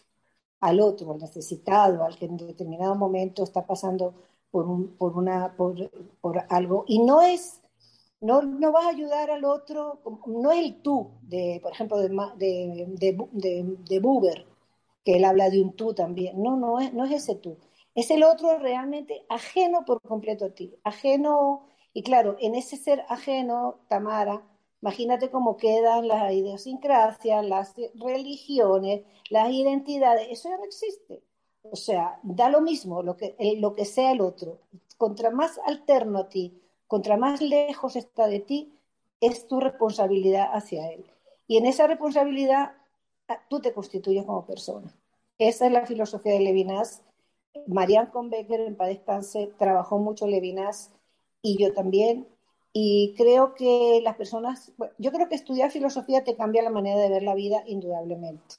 al 0.61 0.79
otro, 0.79 1.11
al 1.11 1.19
necesitado, 1.19 2.03
al 2.03 2.17
que 2.17 2.25
en 2.25 2.37
determinado 2.37 2.95
momento 2.95 3.43
está 3.43 3.65
pasando 3.65 4.13
por, 4.51 4.67
un, 4.67 4.95
por, 4.97 5.17
una, 5.17 5.55
por, 5.55 5.89
por, 6.21 6.43
algo. 6.49 6.85
Y 6.87 6.99
no 6.99 7.21
es, 7.21 7.61
no, 8.21 8.41
no 8.41 8.71
vas 8.71 8.85
a 8.85 8.89
ayudar 8.89 9.31
al 9.31 9.45
otro, 9.45 10.01
no 10.27 10.51
es 10.51 10.59
el 10.65 10.81
tú, 10.81 11.11
de, 11.23 11.59
por 11.61 11.71
ejemplo, 11.73 11.97
de, 11.97 12.09
de, 12.37 13.17
de, 13.31 13.77
de, 13.89 13.99
Buber, 13.99 14.45
que 15.05 15.17
él 15.17 15.25
habla 15.25 15.49
de 15.49 15.61
un 15.61 15.73
tú 15.73 15.93
también. 15.93 16.41
No, 16.41 16.57
no 16.57 16.79
es, 16.79 16.93
no 16.93 17.05
es 17.05 17.11
ese 17.11 17.35
tú. 17.35 17.57
Es 17.95 18.11
el 18.11 18.23
otro 18.23 18.57
realmente 18.59 19.25
ajeno 19.29 19.85
por 19.85 20.01
completo 20.01 20.45
a 20.45 20.49
ti, 20.51 20.75
ajeno, 20.83 21.67
y 21.93 22.03
claro, 22.03 22.37
en 22.39 22.55
ese 22.55 22.77
ser 22.77 23.03
ajeno, 23.09 23.79
Tamara, 23.89 24.43
Imagínate 24.81 25.29
cómo 25.29 25.57
quedan 25.57 26.07
las 26.07 26.33
idiosincrasias, 26.33 27.45
las 27.45 27.75
religiones, 27.95 29.03
las 29.29 29.51
identidades. 29.51 30.27
Eso 30.31 30.49
ya 30.49 30.57
no 30.57 30.65
existe. 30.65 31.23
O 31.63 31.75
sea, 31.75 32.19
da 32.23 32.49
lo 32.49 32.61
mismo 32.61 33.03
lo 33.03 33.15
que, 33.15 33.35
lo 33.57 33.73
que 33.73 33.85
sea 33.85 34.11
el 34.11 34.21
otro. 34.21 34.59
Contra 34.97 35.29
más 35.29 35.59
alterno 35.65 36.19
a 36.19 36.29
ti, 36.29 36.59
contra 36.87 37.17
más 37.17 37.41
lejos 37.41 37.95
está 37.95 38.27
de 38.27 38.39
ti, 38.39 38.73
es 39.19 39.47
tu 39.47 39.59
responsabilidad 39.59 40.49
hacia 40.53 40.91
él. 40.91 41.05
Y 41.47 41.57
en 41.57 41.65
esa 41.65 41.87
responsabilidad 41.87 42.73
ah, 43.27 43.39
tú 43.49 43.61
te 43.61 43.73
constituyes 43.73 44.25
como 44.25 44.45
persona. 44.45 44.93
Esa 45.37 45.67
es 45.67 45.71
la 45.71 45.85
filosofía 45.85 46.33
de 46.33 46.41
Levinas. 46.41 47.03
Marianne 47.67 48.11
Conbecker, 48.11 48.61
en 48.61 48.75
paz 48.75 48.87
descanse, 48.89 49.51
trabajó 49.57 49.99
mucho 49.99 50.27
Levinas 50.27 50.91
y 51.41 51.57
yo 51.57 51.73
también. 51.73 52.27
Y 52.73 53.13
creo 53.17 53.53
que 53.53 53.99
las 54.03 54.15
personas, 54.15 54.71
yo 54.97 55.11
creo 55.11 55.27
que 55.27 55.35
estudiar 55.35 55.71
filosofía 55.71 56.23
te 56.23 56.35
cambia 56.35 56.61
la 56.63 56.69
manera 56.69 56.99
de 56.99 57.09
ver 57.09 57.23
la 57.23 57.35
vida 57.35 57.63
indudablemente. 57.67 58.55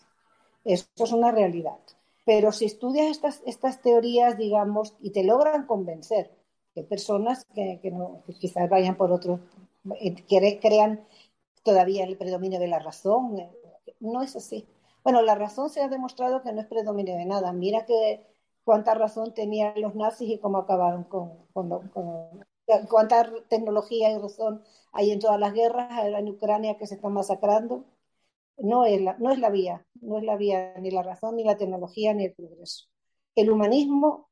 Eso 0.65 0.87
es 0.97 1.13
una 1.13 1.33
realidad. 1.33 1.79
Pero 2.25 2.53
si 2.53 2.67
estudias 2.67 3.09
estas, 3.09 3.43
estas 3.47 3.83
teorías, 3.83 4.39
digamos, 4.39 4.95
y 5.01 5.11
te 5.11 5.25
logran 5.25 5.67
convencer, 5.67 6.31
que 6.75 6.83
personas 6.85 7.45
que, 7.55 7.81
que 7.83 7.91
no, 7.91 8.23
quizás 8.41 8.69
vayan 8.71 8.97
por 8.97 9.13
otros, 9.13 9.41
eh, 10.01 10.15
que 10.15 10.61
crean 10.61 11.07
todavía 11.63 12.05
el 12.05 12.17
predominio 12.17 12.61
de 12.61 12.69
la 12.69 12.79
razón, 12.79 13.39
eh, 13.39 13.51
no 14.01 14.23
es 14.23 14.37
así. 14.37 14.67
Bueno, 15.05 15.23
la 15.23 15.35
razón 15.35 15.71
se 15.71 15.83
ha 15.83 15.89
demostrado 15.89 16.43
que 16.43 16.53
no 16.53 16.61
es 16.61 16.67
predominio 16.67 17.17
de 17.17 17.25
nada. 17.27 17.53
Mira 17.53 17.85
que 17.87 18.25
cuánta 18.65 18.95
razón 18.95 19.35
tenían 19.35 19.81
los 19.81 19.95
nazis 19.95 20.31
y 20.31 20.39
cómo 20.39 20.59
acabaron 20.59 21.05
con, 21.05 21.47
con, 21.53 21.89
con 21.89 22.45
cuánta 22.89 23.31
tecnología 23.49 24.11
y 24.13 24.19
razón 24.19 24.63
hay 24.93 25.11
en 25.11 25.19
todas 25.21 25.41
las 25.41 25.53
guerras, 25.53 25.91
en 26.05 26.29
Ucrania 26.29 26.77
que 26.79 26.87
se 26.87 26.95
están 26.95 27.13
masacrando. 27.13 27.85
No 28.59 28.85
es, 28.85 29.01
la, 29.01 29.17
no 29.19 29.31
es 29.31 29.39
la 29.39 29.51
vía, 29.51 29.87
no 30.01 30.19
es 30.19 30.25
la 30.25 30.37
vía 30.37 30.75
ni 30.81 30.91
la 30.91 31.03
razón, 31.03 31.37
ni 31.37 31.45
la 31.45 31.57
tecnología, 31.57 32.15
ni 32.15 32.27
el 32.27 32.35
progreso. 32.35 32.87
El 33.35 33.51
humanismo 33.51 34.31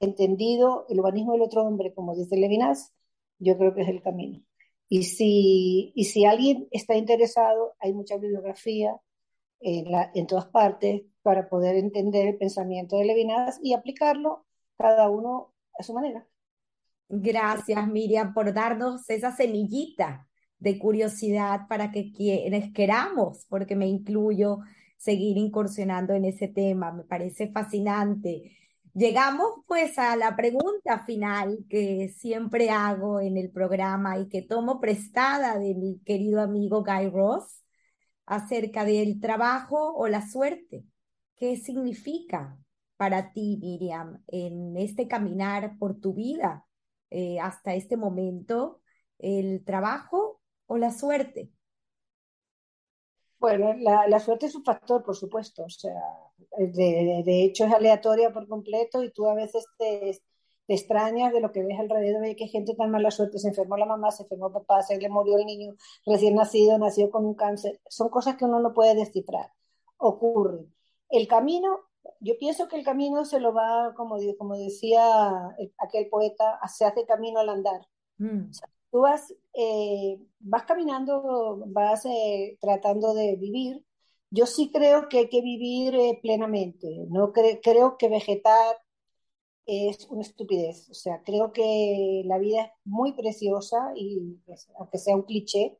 entendido, 0.00 0.86
el 0.88 1.00
humanismo 1.00 1.32
del 1.32 1.42
otro 1.42 1.62
hombre, 1.62 1.94
como 1.94 2.16
dice 2.16 2.36
Levinas, 2.36 2.92
yo 3.38 3.56
creo 3.58 3.74
que 3.74 3.82
es 3.82 3.88
el 3.88 4.02
camino. 4.02 4.42
Y 4.88 5.04
si, 5.04 5.92
y 5.94 6.04
si 6.04 6.24
alguien 6.24 6.68
está 6.70 6.96
interesado, 6.96 7.74
hay 7.78 7.92
mucha 7.92 8.16
bibliografía 8.16 9.00
en, 9.60 9.90
la, 9.90 10.10
en 10.14 10.26
todas 10.26 10.46
partes 10.46 11.02
para 11.22 11.48
poder 11.48 11.76
entender 11.76 12.28
el 12.28 12.38
pensamiento 12.38 12.96
de 12.96 13.06
Levinas 13.06 13.58
y 13.62 13.74
aplicarlo 13.74 14.44
cada 14.76 15.08
uno 15.08 15.54
a 15.78 15.82
su 15.82 15.94
manera. 15.94 16.26
Gracias, 17.08 17.88
Miriam, 17.88 18.34
por 18.34 18.52
darnos 18.52 19.08
esa 19.08 19.32
semillita 19.32 20.28
de 20.62 20.78
curiosidad 20.78 21.66
para 21.68 21.90
que 21.90 22.12
quienes 22.12 22.72
queramos, 22.72 23.46
porque 23.48 23.76
me 23.76 23.88
incluyo, 23.88 24.60
seguir 24.96 25.36
incursionando 25.36 26.14
en 26.14 26.24
ese 26.24 26.48
tema. 26.48 26.92
Me 26.92 27.04
parece 27.04 27.50
fascinante. 27.50 28.56
Llegamos 28.94 29.64
pues 29.66 29.98
a 29.98 30.16
la 30.16 30.36
pregunta 30.36 31.00
final 31.04 31.64
que 31.68 32.10
siempre 32.10 32.70
hago 32.70 33.20
en 33.20 33.36
el 33.36 33.50
programa 33.50 34.18
y 34.18 34.28
que 34.28 34.42
tomo 34.42 34.80
prestada 34.80 35.58
de 35.58 35.74
mi 35.74 35.98
querido 36.04 36.40
amigo 36.40 36.84
Guy 36.84 37.08
Ross 37.10 37.64
acerca 38.26 38.84
del 38.84 39.20
trabajo 39.20 39.94
o 39.94 40.08
la 40.08 40.28
suerte. 40.28 40.84
¿Qué 41.36 41.56
significa 41.56 42.56
para 42.96 43.32
ti, 43.32 43.58
Miriam, 43.60 44.22
en 44.28 44.76
este 44.76 45.08
caminar 45.08 45.76
por 45.78 45.98
tu 45.98 46.14
vida? 46.14 46.66
Eh, 47.10 47.40
hasta 47.40 47.74
este 47.74 47.96
momento, 47.96 48.80
el 49.18 49.64
trabajo 49.64 50.41
o 50.72 50.78
la 50.78 50.90
suerte? 50.90 51.50
Bueno, 53.38 53.74
la, 53.74 54.20
suerte 54.20 54.46
es 54.46 54.54
un 54.54 54.64
factor, 54.64 55.02
por 55.02 55.16
supuesto. 55.16 55.64
O 55.64 55.68
sea, 55.68 56.00
de, 56.56 57.44
hecho 57.44 57.66
es 57.66 57.74
aleatoria 57.74 58.32
por 58.32 58.48
completo 58.48 59.02
y 59.02 59.12
tú 59.12 59.28
a 59.28 59.34
veces 59.34 59.66
te... 59.78 60.18
te 60.66 60.74
extrañas 60.74 61.32
de 61.32 61.40
lo 61.40 61.52
que 61.52 61.62
ves 61.62 61.78
alrededor, 61.78 62.22
de 62.22 62.36
que 62.36 62.46
gente 62.46 62.74
tan 62.74 62.90
mala 62.90 63.10
suerte, 63.10 63.38
se 63.38 63.48
enfermó 63.48 63.76
la 63.76 63.84
mamá, 63.84 64.10
se 64.12 64.22
enfermó 64.22 64.46
el 64.46 64.52
papá, 64.52 64.82
se 64.82 64.96
le 64.96 65.08
murió 65.10 65.36
el 65.36 65.44
niño 65.44 65.74
recién 66.06 66.36
nacido, 66.36 66.78
nació 66.78 67.10
con 67.10 67.26
un 67.26 67.34
cáncer, 67.34 67.80
son 67.88 68.08
cosas 68.08 68.36
que 68.36 68.44
uno 68.46 68.60
no 68.60 68.72
puede 68.72 68.94
descifrar, 68.94 69.52
ocurren. 69.98 70.72
El 71.10 71.26
camino, 71.28 71.80
yo 72.20 72.38
pienso 72.38 72.68
que 72.68 72.76
el 72.76 72.84
camino 72.84 73.24
se 73.26 73.40
lo 73.40 73.52
va, 73.52 73.92
como, 73.94 74.16
como 74.38 74.56
decía 74.56 75.04
aquel 75.78 76.08
poeta, 76.08 76.58
se 76.68 76.86
hace 76.86 77.04
camino 77.04 77.40
al 77.40 77.50
andar. 77.50 77.80
Mm. 78.18 78.50
Tú 78.92 79.00
vas, 79.00 79.34
eh, 79.54 80.20
vas 80.40 80.64
caminando, 80.64 81.64
vas 81.68 82.04
eh, 82.06 82.58
tratando 82.60 83.14
de 83.14 83.36
vivir. 83.36 83.84
Yo 84.30 84.46
sí 84.46 84.70
creo 84.72 85.08
que 85.08 85.18
hay 85.20 85.28
que 85.28 85.42
vivir 85.42 85.94
eh, 85.94 86.18
plenamente. 86.22 87.06
No 87.10 87.32
creo 87.32 87.98
que 87.98 88.08
vegetar 88.08 88.76
es 89.66 90.06
una 90.10 90.22
estupidez. 90.22 90.88
O 90.90 90.94
sea, 90.94 91.22
creo 91.24 91.52
que 91.52 92.22
la 92.26 92.38
vida 92.38 92.64
es 92.64 92.70
muy 92.84 93.12
preciosa 93.14 93.92
y 93.96 94.38
pues, 94.46 94.68
aunque 94.78 94.98
sea 94.98 95.16
un 95.16 95.22
cliché 95.22 95.78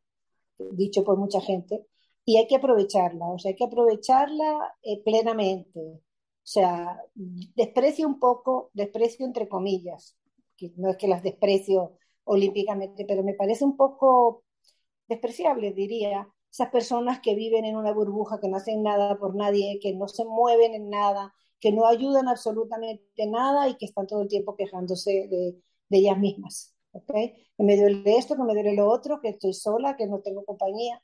dicho 0.72 1.05
por 1.05 1.18
mucha 1.18 1.40
gente, 1.40 1.86
y 2.24 2.36
hay 2.36 2.47
que 2.47 2.56
aprovecharla, 2.56 3.26
o 3.26 3.39
sea, 3.39 3.51
hay 3.51 3.56
que 3.56 3.64
aprovecharla 3.64 4.76
eh, 4.82 5.02
plenamente. 5.05 5.80
O 5.80 6.01
sea, 6.44 7.01
desprecio 7.14 8.06
un 8.06 8.18
poco, 8.18 8.70
desprecio 8.74 9.26
entre 9.26 9.48
comillas, 9.48 10.16
que 10.56 10.72
no 10.76 10.90
es 10.90 10.97
que 10.97 11.09
las 11.09 11.22
desprecio 11.22 11.98
olímpicamente, 12.24 13.05
pero 13.07 13.23
me 13.23 13.35
parece 13.35 13.65
un 13.65 13.77
poco 13.77 14.44
despreciable, 15.09 15.73
diría, 15.73 16.28
esas 16.51 16.70
personas 16.70 17.20
que 17.20 17.35
viven 17.35 17.65
en 17.65 17.77
una 17.77 17.93
burbuja, 17.93 18.39
que 18.40 18.49
no 18.49 18.57
hacen 18.59 18.82
nada 18.82 19.19
por 19.19 19.35
nadie, 19.35 19.78
que 19.81 19.94
no 19.94 20.07
se 20.09 20.24
mueven 20.24 20.74
en 20.74 20.90
nada, 20.90 21.35
que 21.59 21.73
no 21.73 21.86
ayudan 21.86 22.28
absolutamente 22.28 23.27
nada 23.27 23.69
y 23.69 23.77
que 23.77 23.86
están 23.86 24.07
todo 24.07 24.23
el 24.23 24.28
tiempo 24.28 24.57
quejándose 24.57 25.28
de, 25.28 25.57
ellas 25.90 26.19
mismas. 26.19 26.74
¿okay? 26.93 27.35
Que 27.57 27.65
me 27.65 27.77
duele 27.77 28.16
esto, 28.16 28.36
que 28.36 28.43
me 28.43 28.55
duele 28.55 28.74
lo 28.74 28.89
otro, 28.89 29.20
que 29.20 29.31
estoy 29.31 29.55
sola, 29.55 29.97
que 29.97 30.07
no 30.07 30.20
tengo 30.20 30.44
compañía. 30.44 31.03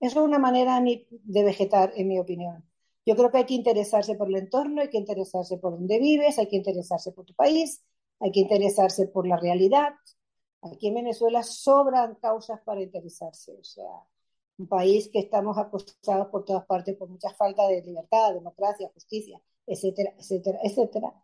Eso 0.00 0.20
es 0.20 0.26
una 0.26 0.38
manera 0.38 0.80
de 0.80 1.44
vegetar, 1.44 1.92
en 1.96 2.08
mi 2.08 2.18
opinión. 2.18 2.64
Yo 3.06 3.16
creo 3.16 3.30
que 3.30 3.38
hay 3.38 3.46
que 3.46 3.54
interesarse 3.54 4.14
por 4.14 4.28
el 4.28 4.36
entorno, 4.36 4.80
hay 4.80 4.90
que 4.90 4.98
interesarse 4.98 5.58
por 5.58 5.72
donde 5.72 5.98
vives, 5.98 6.38
hay 6.38 6.48
que 6.48 6.56
interesarse 6.56 7.12
por 7.12 7.24
tu 7.24 7.34
país, 7.34 7.82
hay 8.20 8.32
que 8.32 8.40
interesarse 8.40 9.06
por 9.08 9.26
la 9.26 9.36
realidad. 9.36 9.94
Aquí 10.72 10.88
en 10.88 10.94
Venezuela 10.94 11.42
sobran 11.42 12.16
causas 12.16 12.60
para 12.62 12.82
interesarse. 12.82 13.52
O 13.52 13.64
sea, 13.64 13.84
un 14.58 14.68
país 14.68 15.10
que 15.12 15.20
estamos 15.20 15.58
acosados 15.58 16.28
por 16.28 16.44
todas 16.44 16.64
partes 16.66 16.96
por 16.96 17.08
mucha 17.08 17.30
falta 17.30 17.66
de 17.68 17.82
libertad, 17.82 18.34
democracia, 18.34 18.90
justicia 18.94 19.40
etcétera, 19.66 20.14
etcétera, 20.18 20.58
etcétera. 20.62 21.14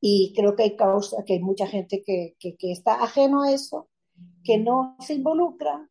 Y 0.00 0.32
creo 0.36 0.54
que 0.54 0.64
hay 0.64 0.76
causa, 0.76 1.24
que 1.24 1.34
hay 1.34 1.40
mucha 1.40 1.66
gente 1.66 2.02
que, 2.04 2.36
que, 2.38 2.56
está 2.70 3.02
ajeno 3.02 3.42
a 3.42 3.52
eso, 3.52 3.88
que 4.44 4.58
no 4.58 4.96
se 5.00 5.14
involucra, 5.14 5.88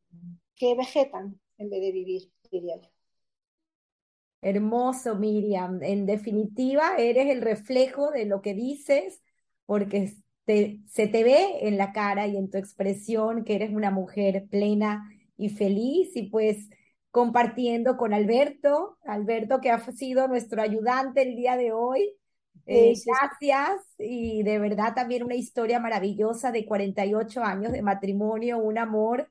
que 0.55 0.75
vegetan 0.75 1.39
en 1.57 1.69
vez 1.69 1.81
de 1.81 1.91
vivir, 1.91 2.31
diría 2.51 2.77
yo. 2.77 2.89
Hermoso, 4.41 5.15
Miriam. 5.15 5.81
En 5.81 6.05
definitiva, 6.05 6.97
eres 6.97 7.31
el 7.31 7.41
reflejo 7.41 8.11
de 8.11 8.25
lo 8.25 8.41
que 8.41 8.53
dices, 8.53 9.23
porque 9.65 10.13
se 10.45 11.07
te 11.07 11.23
ve 11.23 11.67
en 11.67 11.77
la 11.77 11.91
cara 11.91 12.27
y 12.27 12.37
en 12.37 12.49
tu 12.49 12.57
expresión 12.57 13.43
que 13.43 13.55
eres 13.55 13.71
una 13.71 13.91
mujer 13.91 14.45
plena 14.49 15.09
y 15.37 15.49
feliz 15.49 16.15
y 16.15 16.29
pues 16.29 16.69
compartiendo 17.11 17.97
con 17.97 18.13
Alberto, 18.13 18.97
Alberto 19.05 19.61
que 19.61 19.71
ha 19.71 19.79
sido 19.91 20.27
nuestro 20.27 20.61
ayudante 20.61 21.21
el 21.21 21.35
día 21.35 21.57
de 21.57 21.71
hoy. 21.71 22.13
Eh, 22.67 22.93
gracias 23.05 23.81
y 23.99 24.41
de 24.43 24.59
verdad 24.59 24.93
también 24.95 25.23
una 25.23 25.35
historia 25.35 25.79
maravillosa 25.79 26.51
de 26.51 26.65
48 26.65 27.43
años 27.43 27.71
de 27.71 27.81
matrimonio, 27.81 28.57
un 28.57 28.77
amor 28.77 29.29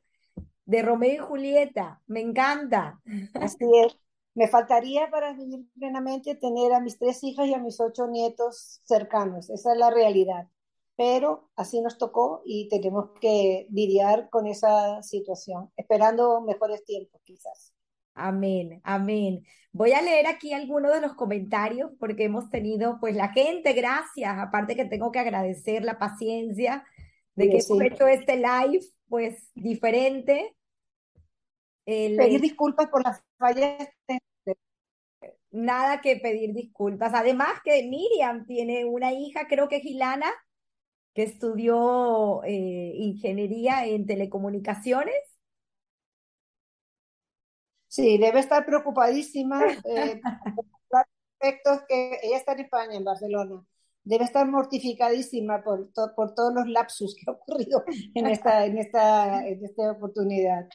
de 0.67 0.83
Romeo 0.83 1.15
y 1.15 1.19
Julieta. 1.19 2.01
Me 2.07 2.21
encanta. 2.21 3.01
Así 3.35 3.65
es. 3.85 3.99
Me 4.35 4.49
faltaría 4.49 5.11
para 5.11 5.33
vivir 5.33 5.67
plenamente 5.79 6.35
tener 6.35 6.73
a 6.73 6.81
mis 6.81 6.99
tres 6.99 7.23
hijas 7.23 7.47
y 7.47 7.55
a 7.55 7.59
mis 7.59 7.81
ocho 7.81 8.09
nietos 8.09 8.81
cercanos. 8.85 9.49
Esa 9.49 9.73
es 9.73 9.79
la 9.79 9.91
realidad. 9.91 10.49
Pero 10.97 11.51
así 11.57 11.81
nos 11.81 11.99
tocó 11.99 12.43
y 12.45 12.69
tenemos 12.69 13.11
que 13.21 13.67
lidiar 13.71 14.31
con 14.31 14.47
esa 14.47 15.03
situación, 15.03 15.73
esperando 15.77 16.41
mejores 16.41 16.85
tiempos 16.85 17.21
quizás. 17.25 17.75
Amén, 18.15 18.81
amén. 18.85 19.43
Voy 19.73 19.93
a 19.93 20.01
leer 20.01 20.29
aquí 20.29 20.53
algunos 20.53 20.93
de 20.93 21.01
los 21.01 21.15
comentarios 21.15 21.91
porque 21.99 22.25
hemos 22.25 22.49
tenido, 22.49 22.99
pues 23.01 23.17
la 23.17 23.31
gente, 23.31 23.73
gracias. 23.73 24.39
Aparte 24.39 24.77
que 24.77 24.85
tengo 24.85 25.11
que 25.11 25.19
agradecer 25.19 25.85
la 25.85 25.99
paciencia 25.99 26.85
de 27.35 27.51
que 27.51 27.59
hemos 27.59 27.83
hecho 27.83 28.07
este 28.07 28.37
live, 28.37 28.85
pues 29.09 29.51
diferente. 29.55 30.55
pedir 31.85 32.41
disculpas 32.41 32.87
por 32.87 33.03
las 33.03 33.21
fallas. 33.37 33.89
Nada 35.51 36.01
que 36.01 36.17
pedir 36.17 36.55
disculpas. 36.55 37.13
Además 37.15 37.61
que 37.65 37.83
Miriam 37.83 38.47
tiene 38.47 38.85
una 38.85 39.13
hija, 39.13 39.47
creo 39.49 39.69
que 39.69 39.81
Gilana, 39.81 40.31
que 41.15 41.23
estudió 41.23 42.43
eh, 42.45 42.93
ingeniería 42.97 43.87
en 43.87 44.07
telecomunicaciones 44.07 45.15
Sí, 47.95 48.19
debe 48.19 48.41
estar 48.41 48.67
preocupadísima 48.67 49.63
eh, 49.85 50.21
por 50.91 51.07
aspectos 51.41 51.83
que 51.89 52.19
ella 52.25 52.39
está 52.39 52.55
en 52.55 52.61
España, 52.61 52.97
en 52.97 53.05
Barcelona. 53.05 53.65
Debe 54.03 54.25
estar 54.25 54.49
mortificadísima 54.49 55.63
por, 55.63 55.93
por 56.17 56.35
todos 56.35 56.53
los 56.53 56.67
lapsus 56.67 57.15
que 57.15 57.31
ha 57.31 57.35
ocurrido 57.35 57.85
en 58.15 58.27
esta, 58.27 58.67
en, 58.67 58.79
esta, 58.79 59.47
en 59.47 59.65
esta 59.65 59.93
oportunidad. 59.93 60.67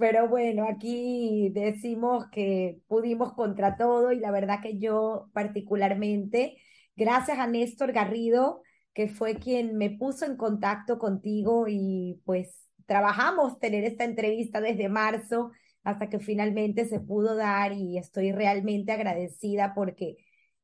Pero 0.00 0.28
bueno, 0.28 0.66
aquí 0.68 1.50
decimos 1.50 2.24
que 2.32 2.80
pudimos 2.88 3.34
contra 3.34 3.76
todo 3.76 4.10
y 4.10 4.18
la 4.18 4.32
verdad 4.32 4.58
que 4.60 4.76
yo 4.76 5.30
particularmente, 5.32 6.56
gracias 6.96 7.38
a 7.38 7.46
Néstor 7.46 7.92
Garrido, 7.92 8.63
que 8.94 9.08
fue 9.08 9.36
quien 9.36 9.76
me 9.76 9.90
puso 9.90 10.24
en 10.24 10.36
contacto 10.36 10.98
contigo 10.98 11.66
y 11.68 12.20
pues 12.24 12.70
trabajamos 12.86 13.58
tener 13.58 13.84
esta 13.84 14.04
entrevista 14.04 14.60
desde 14.60 14.88
marzo 14.88 15.50
hasta 15.82 16.08
que 16.08 16.20
finalmente 16.20 16.86
se 16.86 17.00
pudo 17.00 17.34
dar 17.36 17.72
y 17.72 17.98
estoy 17.98 18.32
realmente 18.32 18.92
agradecida 18.92 19.74
porque 19.74 20.16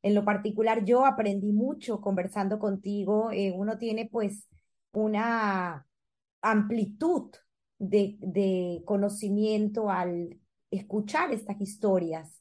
en 0.03 0.15
lo 0.15 0.25
particular 0.25 0.85
yo 0.85 1.05
aprendí 1.05 1.53
mucho 1.53 2.01
conversando 2.01 2.59
contigo. 2.59 3.31
Eh, 3.33 3.53
uno 3.55 3.79
tiene 3.79 4.09
pues 4.11 4.49
una 4.93 5.87
amplitud 6.41 7.33
de, 7.79 8.17
de 8.21 8.83
conocimiento 8.87 9.91
al 9.91 10.39
escuchar 10.71 11.33
estas 11.33 11.61
historias 11.61 12.40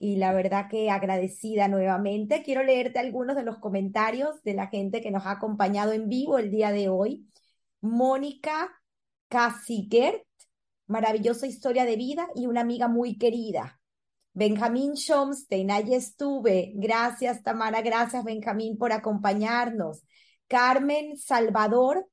y 0.00 0.16
la 0.16 0.32
verdad 0.32 0.68
que 0.68 0.90
agradecida 0.90 1.68
nuevamente. 1.68 2.42
Quiero 2.42 2.64
leerte 2.64 2.98
algunos 2.98 3.36
de 3.36 3.44
los 3.44 3.58
comentarios 3.58 4.42
de 4.42 4.54
la 4.54 4.66
gente 4.66 5.02
que 5.02 5.10
nos 5.10 5.26
ha 5.26 5.32
acompañado 5.32 5.92
en 5.92 6.08
vivo 6.08 6.38
el 6.38 6.50
día 6.50 6.72
de 6.72 6.88
hoy. 6.88 7.28
Mónica 7.82 8.70
Casigert 9.28 10.24
maravillosa 10.90 11.46
historia 11.46 11.84
de 11.84 11.96
vida 11.96 12.28
y 12.34 12.46
una 12.46 12.62
amiga 12.62 12.88
muy 12.88 13.16
querida. 13.16 13.80
Benjamín 14.32 14.94
Schomstein, 14.94 15.70
ahí 15.70 15.94
estuve. 15.94 16.72
Gracias, 16.74 17.42
Tamara. 17.42 17.80
Gracias, 17.82 18.24
Benjamín, 18.24 18.76
por 18.76 18.92
acompañarnos. 18.92 20.02
Carmen 20.48 21.16
Salvador, 21.16 22.08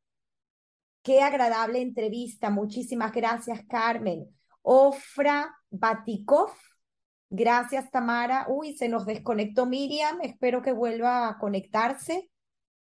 qué 1.01 1.22
agradable 1.22 1.81
entrevista. 1.81 2.49
Muchísimas 2.49 3.11
gracias, 3.14 3.61
Carmen. 3.68 4.27
Ofra 4.61 5.55
Batikov, 5.72 6.51
gracias, 7.29 7.89
Tamara. 7.91 8.45
Uy, 8.49 8.75
se 8.75 8.89
nos 8.89 9.05
desconectó 9.05 9.65
Miriam. 9.65 10.19
Espero 10.21 10.61
que 10.61 10.71
vuelva 10.71 11.29
a 11.29 11.37
conectarse 11.37 12.29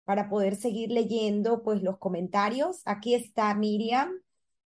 para 0.03 0.29
poder 0.29 0.55
seguir 0.55 0.91
leyendo 0.91 1.63
pues 1.63 1.81
los 1.81 1.97
comentarios. 1.97 2.81
Aquí 2.85 3.15
está 3.15 3.53
Miriam. 3.55 4.11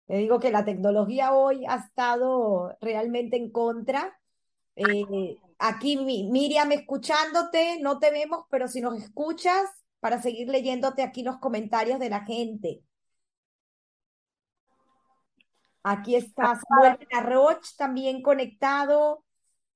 Te 0.06 0.16
digo 0.16 0.40
que 0.40 0.50
la 0.50 0.64
tecnología 0.64 1.32
hoy 1.32 1.64
ha 1.66 1.76
estado 1.76 2.76
realmente 2.80 3.36
en 3.36 3.50
contra. 3.50 4.18
Eh, 4.76 5.36
aquí 5.58 5.96
Miriam 5.96 6.72
escuchándote, 6.72 7.78
no 7.80 7.98
te 7.98 8.10
vemos, 8.10 8.46
pero 8.50 8.68
si 8.68 8.80
nos 8.80 8.96
escuchas, 9.02 9.66
para 10.00 10.22
seguir 10.22 10.48
leyéndote 10.48 11.02
aquí 11.02 11.22
los 11.22 11.38
comentarios 11.38 11.98
de 11.98 12.10
la 12.10 12.24
gente. 12.24 12.82
Aquí 15.82 16.16
está 16.16 16.58
Samuel 16.68 16.98
Arroch 17.12 17.64
también 17.76 18.22
conectado. 18.22 19.24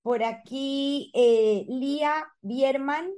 Por 0.02 0.24
aquí 0.24 1.10
eh, 1.14 1.64
Lía 1.68 2.32
Bierman, 2.40 3.10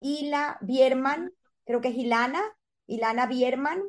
Ila 0.00 0.58
Bierman, 0.60 1.32
creo 1.64 1.80
que 1.80 1.88
es 1.88 1.94
Ilana, 1.94 2.42
Ilana 2.86 3.26
Bierman, 3.26 3.82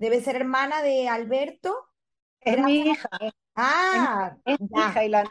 Debe 0.00 0.22
ser 0.22 0.36
hermana 0.36 0.82
de 0.82 1.08
Alberto. 1.10 1.76
Es 2.40 2.58
mi 2.58 2.88
hija. 2.88 3.10
Ah, 3.54 4.34
es, 4.46 4.58
mi 4.58 4.80
hija, 4.80 5.04
Ilana. 5.04 5.30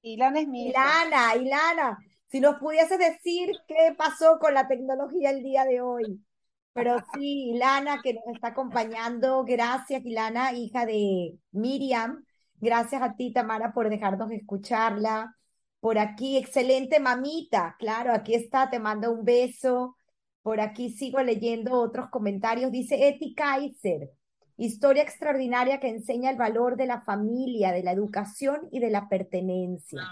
Ilana 0.00 0.40
es 0.40 0.46
mi 0.46 0.68
hija. 0.68 1.04
Ilana, 1.08 1.34
Ilana. 1.34 1.98
Si 2.28 2.38
nos 2.38 2.54
pudiese 2.60 2.98
decir 2.98 3.50
qué 3.66 3.96
pasó 3.98 4.38
con 4.38 4.54
la 4.54 4.68
tecnología 4.68 5.30
el 5.30 5.42
día 5.42 5.64
de 5.64 5.80
hoy. 5.80 6.24
Pero 6.72 6.98
sí, 7.12 7.50
Ilana, 7.50 8.00
que 8.00 8.14
nos 8.14 8.22
está 8.32 8.48
acompañando. 8.48 9.42
Gracias, 9.42 10.04
Ilana, 10.04 10.52
hija 10.52 10.86
de 10.86 11.36
Miriam. 11.50 12.24
Gracias 12.60 13.02
a 13.02 13.16
ti, 13.16 13.32
Tamara, 13.32 13.72
por 13.72 13.90
dejarnos 13.90 14.30
escucharla. 14.30 15.36
Por 15.80 15.98
aquí, 15.98 16.36
excelente 16.36 17.00
mamita. 17.00 17.76
Claro, 17.78 18.12
aquí 18.12 18.34
está, 18.34 18.70
te 18.70 18.78
mando 18.78 19.10
un 19.12 19.24
beso. 19.24 19.96
Por 20.42 20.60
aquí 20.60 20.90
sigo 20.90 21.20
leyendo 21.22 21.80
otros 21.80 22.08
comentarios. 22.08 22.70
Dice 22.70 23.08
Eti 23.08 23.34
Kaiser, 23.34 24.10
historia 24.56 25.02
extraordinaria 25.02 25.80
que 25.80 25.88
enseña 25.88 26.30
el 26.30 26.36
valor 26.36 26.76
de 26.76 26.86
la 26.86 27.00
familia, 27.02 27.72
de 27.72 27.82
la 27.82 27.92
educación 27.92 28.68
y 28.70 28.80
de 28.80 28.90
la 28.90 29.08
pertenencia. 29.08 30.02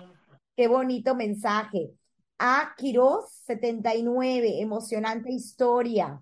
Qué 0.57 0.69
bonito 0.69 1.15
mensaje. 1.15 1.93
A 2.39 2.75
Quiroz 2.77 3.31
79, 3.47 4.61
emocionante 4.61 5.33
historia. 5.33 6.21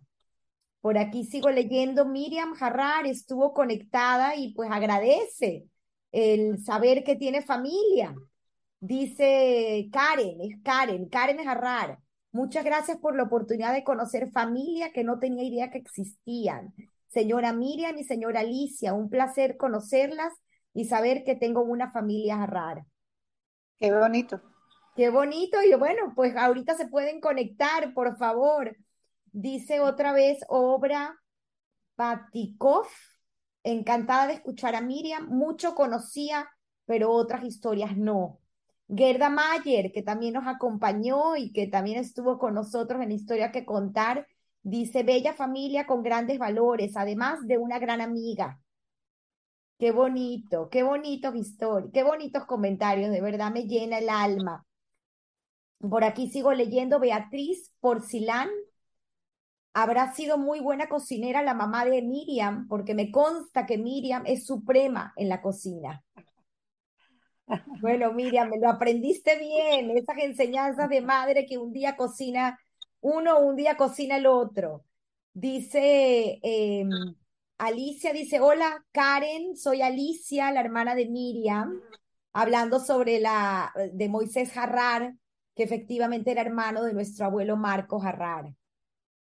Por 0.80 0.98
aquí 0.98 1.24
sigo 1.24 1.48
leyendo, 1.48 2.04
Miriam 2.04 2.54
Jarrar 2.54 3.06
estuvo 3.06 3.54
conectada 3.54 4.36
y 4.36 4.52
pues 4.52 4.70
agradece 4.70 5.64
el 6.10 6.62
saber 6.62 7.04
que 7.04 7.16
tiene 7.16 7.40
familia. 7.40 8.14
Dice 8.82 9.88
Karen, 9.92 10.40
es 10.40 10.60
Karen, 10.64 11.08
Karen 11.08 11.38
Jarrar. 11.44 12.00
Muchas 12.32 12.64
gracias 12.64 12.98
por 12.98 13.14
la 13.14 13.22
oportunidad 13.22 13.72
de 13.72 13.84
conocer 13.84 14.32
familia 14.32 14.90
que 14.92 15.04
no 15.04 15.20
tenía 15.20 15.44
idea 15.44 15.70
que 15.70 15.78
existían. 15.78 16.74
Señora 17.06 17.52
Miriam 17.52 17.96
y 17.96 18.02
señora 18.02 18.40
Alicia, 18.40 18.92
un 18.92 19.08
placer 19.08 19.56
conocerlas 19.56 20.32
y 20.74 20.86
saber 20.86 21.22
que 21.22 21.36
tengo 21.36 21.62
una 21.62 21.92
familia 21.92 22.38
Jarrar. 22.38 22.84
Qué 23.78 23.96
bonito. 23.96 24.42
Qué 24.96 25.10
bonito. 25.10 25.62
Y 25.62 25.72
bueno, 25.74 26.12
pues 26.16 26.36
ahorita 26.36 26.74
se 26.74 26.88
pueden 26.88 27.20
conectar, 27.20 27.94
por 27.94 28.16
favor. 28.16 28.76
Dice 29.26 29.78
otra 29.78 30.12
vez 30.12 30.40
Obra 30.48 31.16
Patikov, 31.94 32.88
encantada 33.62 34.26
de 34.26 34.32
escuchar 34.32 34.74
a 34.74 34.80
Miriam, 34.80 35.28
mucho 35.28 35.76
conocía, 35.76 36.50
pero 36.84 37.12
otras 37.12 37.44
historias 37.44 37.96
no. 37.96 38.41
Gerda 38.94 39.30
Mayer, 39.30 39.90
que 39.90 40.02
también 40.02 40.34
nos 40.34 40.46
acompañó 40.46 41.36
y 41.36 41.50
que 41.52 41.66
también 41.66 41.98
estuvo 41.98 42.38
con 42.38 42.54
nosotros 42.54 43.00
en 43.00 43.10
Historia 43.10 43.50
que 43.50 43.64
Contar, 43.64 44.26
dice, 44.62 45.02
bella 45.02 45.32
familia 45.32 45.86
con 45.86 46.02
grandes 46.02 46.38
valores, 46.38 46.96
además 46.96 47.46
de 47.46 47.56
una 47.56 47.78
gran 47.78 48.02
amiga. 48.02 48.60
Qué 49.78 49.92
bonito, 49.92 50.68
qué 50.68 50.82
bonitos 50.82 51.34
historias, 51.34 51.90
qué 51.92 52.02
bonitos 52.04 52.44
comentarios, 52.44 53.10
de 53.10 53.20
verdad 53.22 53.50
me 53.50 53.66
llena 53.66 53.98
el 53.98 54.10
alma. 54.10 54.66
Por 55.78 56.04
aquí 56.04 56.30
sigo 56.30 56.52
leyendo 56.52 57.00
Beatriz 57.00 57.72
Porcilán, 57.80 58.50
habrá 59.72 60.12
sido 60.12 60.36
muy 60.36 60.60
buena 60.60 60.88
cocinera 60.88 61.42
la 61.42 61.54
mamá 61.54 61.86
de 61.86 62.02
Miriam, 62.02 62.68
porque 62.68 62.94
me 62.94 63.10
consta 63.10 63.64
que 63.64 63.78
Miriam 63.78 64.22
es 64.26 64.46
suprema 64.46 65.14
en 65.16 65.30
la 65.30 65.40
cocina. 65.40 66.04
Bueno, 67.80 68.12
Miriam, 68.12 68.48
me 68.48 68.58
lo 68.58 68.68
aprendiste 68.68 69.38
bien, 69.38 69.90
esas 69.96 70.16
enseñanzas 70.18 70.88
de 70.88 71.00
madre 71.00 71.46
que 71.46 71.58
un 71.58 71.72
día 71.72 71.96
cocina 71.96 72.58
uno, 73.00 73.40
un 73.40 73.56
día 73.56 73.76
cocina 73.76 74.16
el 74.16 74.26
otro. 74.26 74.84
Dice 75.34 76.38
em, 76.42 76.88
Alicia, 77.58 78.12
dice, 78.12 78.40
hola 78.40 78.84
Karen, 78.92 79.56
soy 79.56 79.82
Alicia, 79.82 80.50
la 80.52 80.60
hermana 80.60 80.94
de 80.94 81.06
Miriam, 81.06 81.80
hablando 82.32 82.78
sobre 82.80 83.20
la 83.20 83.72
de 83.92 84.08
Moisés 84.08 84.52
Jarrar, 84.52 85.14
que 85.54 85.64
efectivamente 85.64 86.30
era 86.30 86.42
hermano 86.42 86.82
de 86.84 86.94
nuestro 86.94 87.26
abuelo 87.26 87.56
Marco 87.56 87.98
Jarrar. 87.98 88.54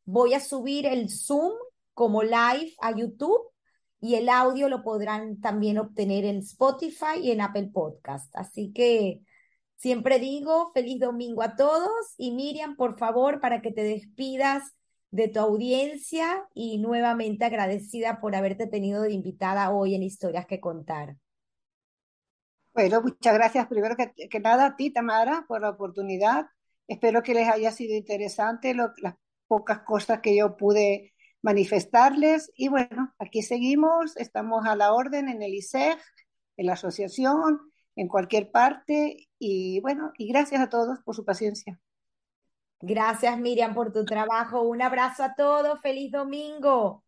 Voy 0.05 0.33
a 0.33 0.39
subir 0.39 0.85
el 0.85 1.09
Zoom 1.09 1.53
como 1.93 2.23
live 2.23 2.73
a 2.81 2.95
YouTube 2.95 3.51
y 3.99 4.15
el 4.15 4.29
audio 4.29 4.69
lo 4.69 4.81
podrán 4.81 5.41
también 5.41 5.77
obtener 5.77 6.25
en 6.25 6.37
Spotify 6.37 7.19
y 7.21 7.31
en 7.31 7.41
Apple 7.41 7.69
Podcast. 7.73 8.35
Así 8.35 8.71
que 8.73 9.21
siempre 9.81 10.19
digo 10.19 10.71
feliz 10.73 10.99
domingo 10.99 11.41
a 11.41 11.55
todos 11.55 12.13
y 12.17 12.31
Miriam, 12.31 12.75
por 12.75 12.99
favor, 12.99 13.41
para 13.41 13.61
que 13.61 13.71
te 13.71 13.83
despidas 13.83 14.75
de 15.09 15.27
tu 15.27 15.39
audiencia 15.39 16.47
y 16.53 16.77
nuevamente 16.77 17.45
agradecida 17.45 18.21
por 18.21 18.35
haberte 18.35 18.67
tenido 18.67 19.01
de 19.01 19.11
invitada 19.11 19.71
hoy 19.71 19.95
en 19.95 20.03
Historias 20.03 20.45
que 20.45 20.59
Contar. 20.59 21.17
Bueno, 22.73 23.01
muchas 23.01 23.33
gracias 23.33 23.67
primero 23.67 23.95
que, 23.97 24.39
nada 24.39 24.67
a 24.67 24.75
ti, 24.75 24.91
Tamara, 24.91 25.45
por 25.47 25.61
la 25.61 25.71
oportunidad. 25.71 26.45
Espero 26.87 27.23
que 27.23 27.33
les 27.33 27.49
haya 27.49 27.71
sido 27.71 27.95
interesante 27.95 28.75
las 28.75 29.15
pocas 29.47 29.79
cosas 29.79 30.21
que 30.21 30.37
yo 30.37 30.55
pude 30.57 31.13
manifestarles. 31.41 32.51
Y 32.55 32.67
bueno, 32.67 33.13
aquí 33.17 33.41
seguimos, 33.41 34.15
estamos 34.15 34.65
a 34.67 34.75
la 34.75 34.93
orden 34.93 35.27
en 35.27 35.41
el 35.41 35.55
ISEG, 35.55 35.97
en 36.55 36.67
la 36.67 36.73
asociación, 36.73 37.70
en 37.95 38.07
cualquier 38.07 38.51
parte. 38.51 39.29
Y 39.39 39.79
bueno, 39.81 40.11
y 40.17 40.27
gracias 40.27 40.61
a 40.61 40.69
todos 40.69 40.99
por 41.03 41.15
su 41.15 41.25
paciencia. 41.25 41.79
Gracias 42.81 43.37
Miriam 43.39 43.73
por 43.73 43.91
tu 43.93 44.05
trabajo. 44.05 44.61
Un 44.61 44.81
abrazo 44.81 45.23
a 45.23 45.35
todos. 45.35 45.79
Feliz 45.81 46.11
domingo. 46.11 47.03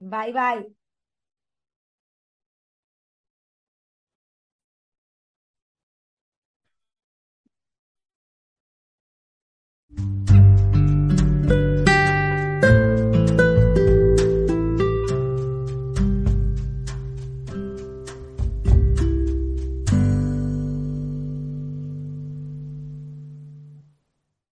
Bye 0.00 0.32
bye. 0.32 0.74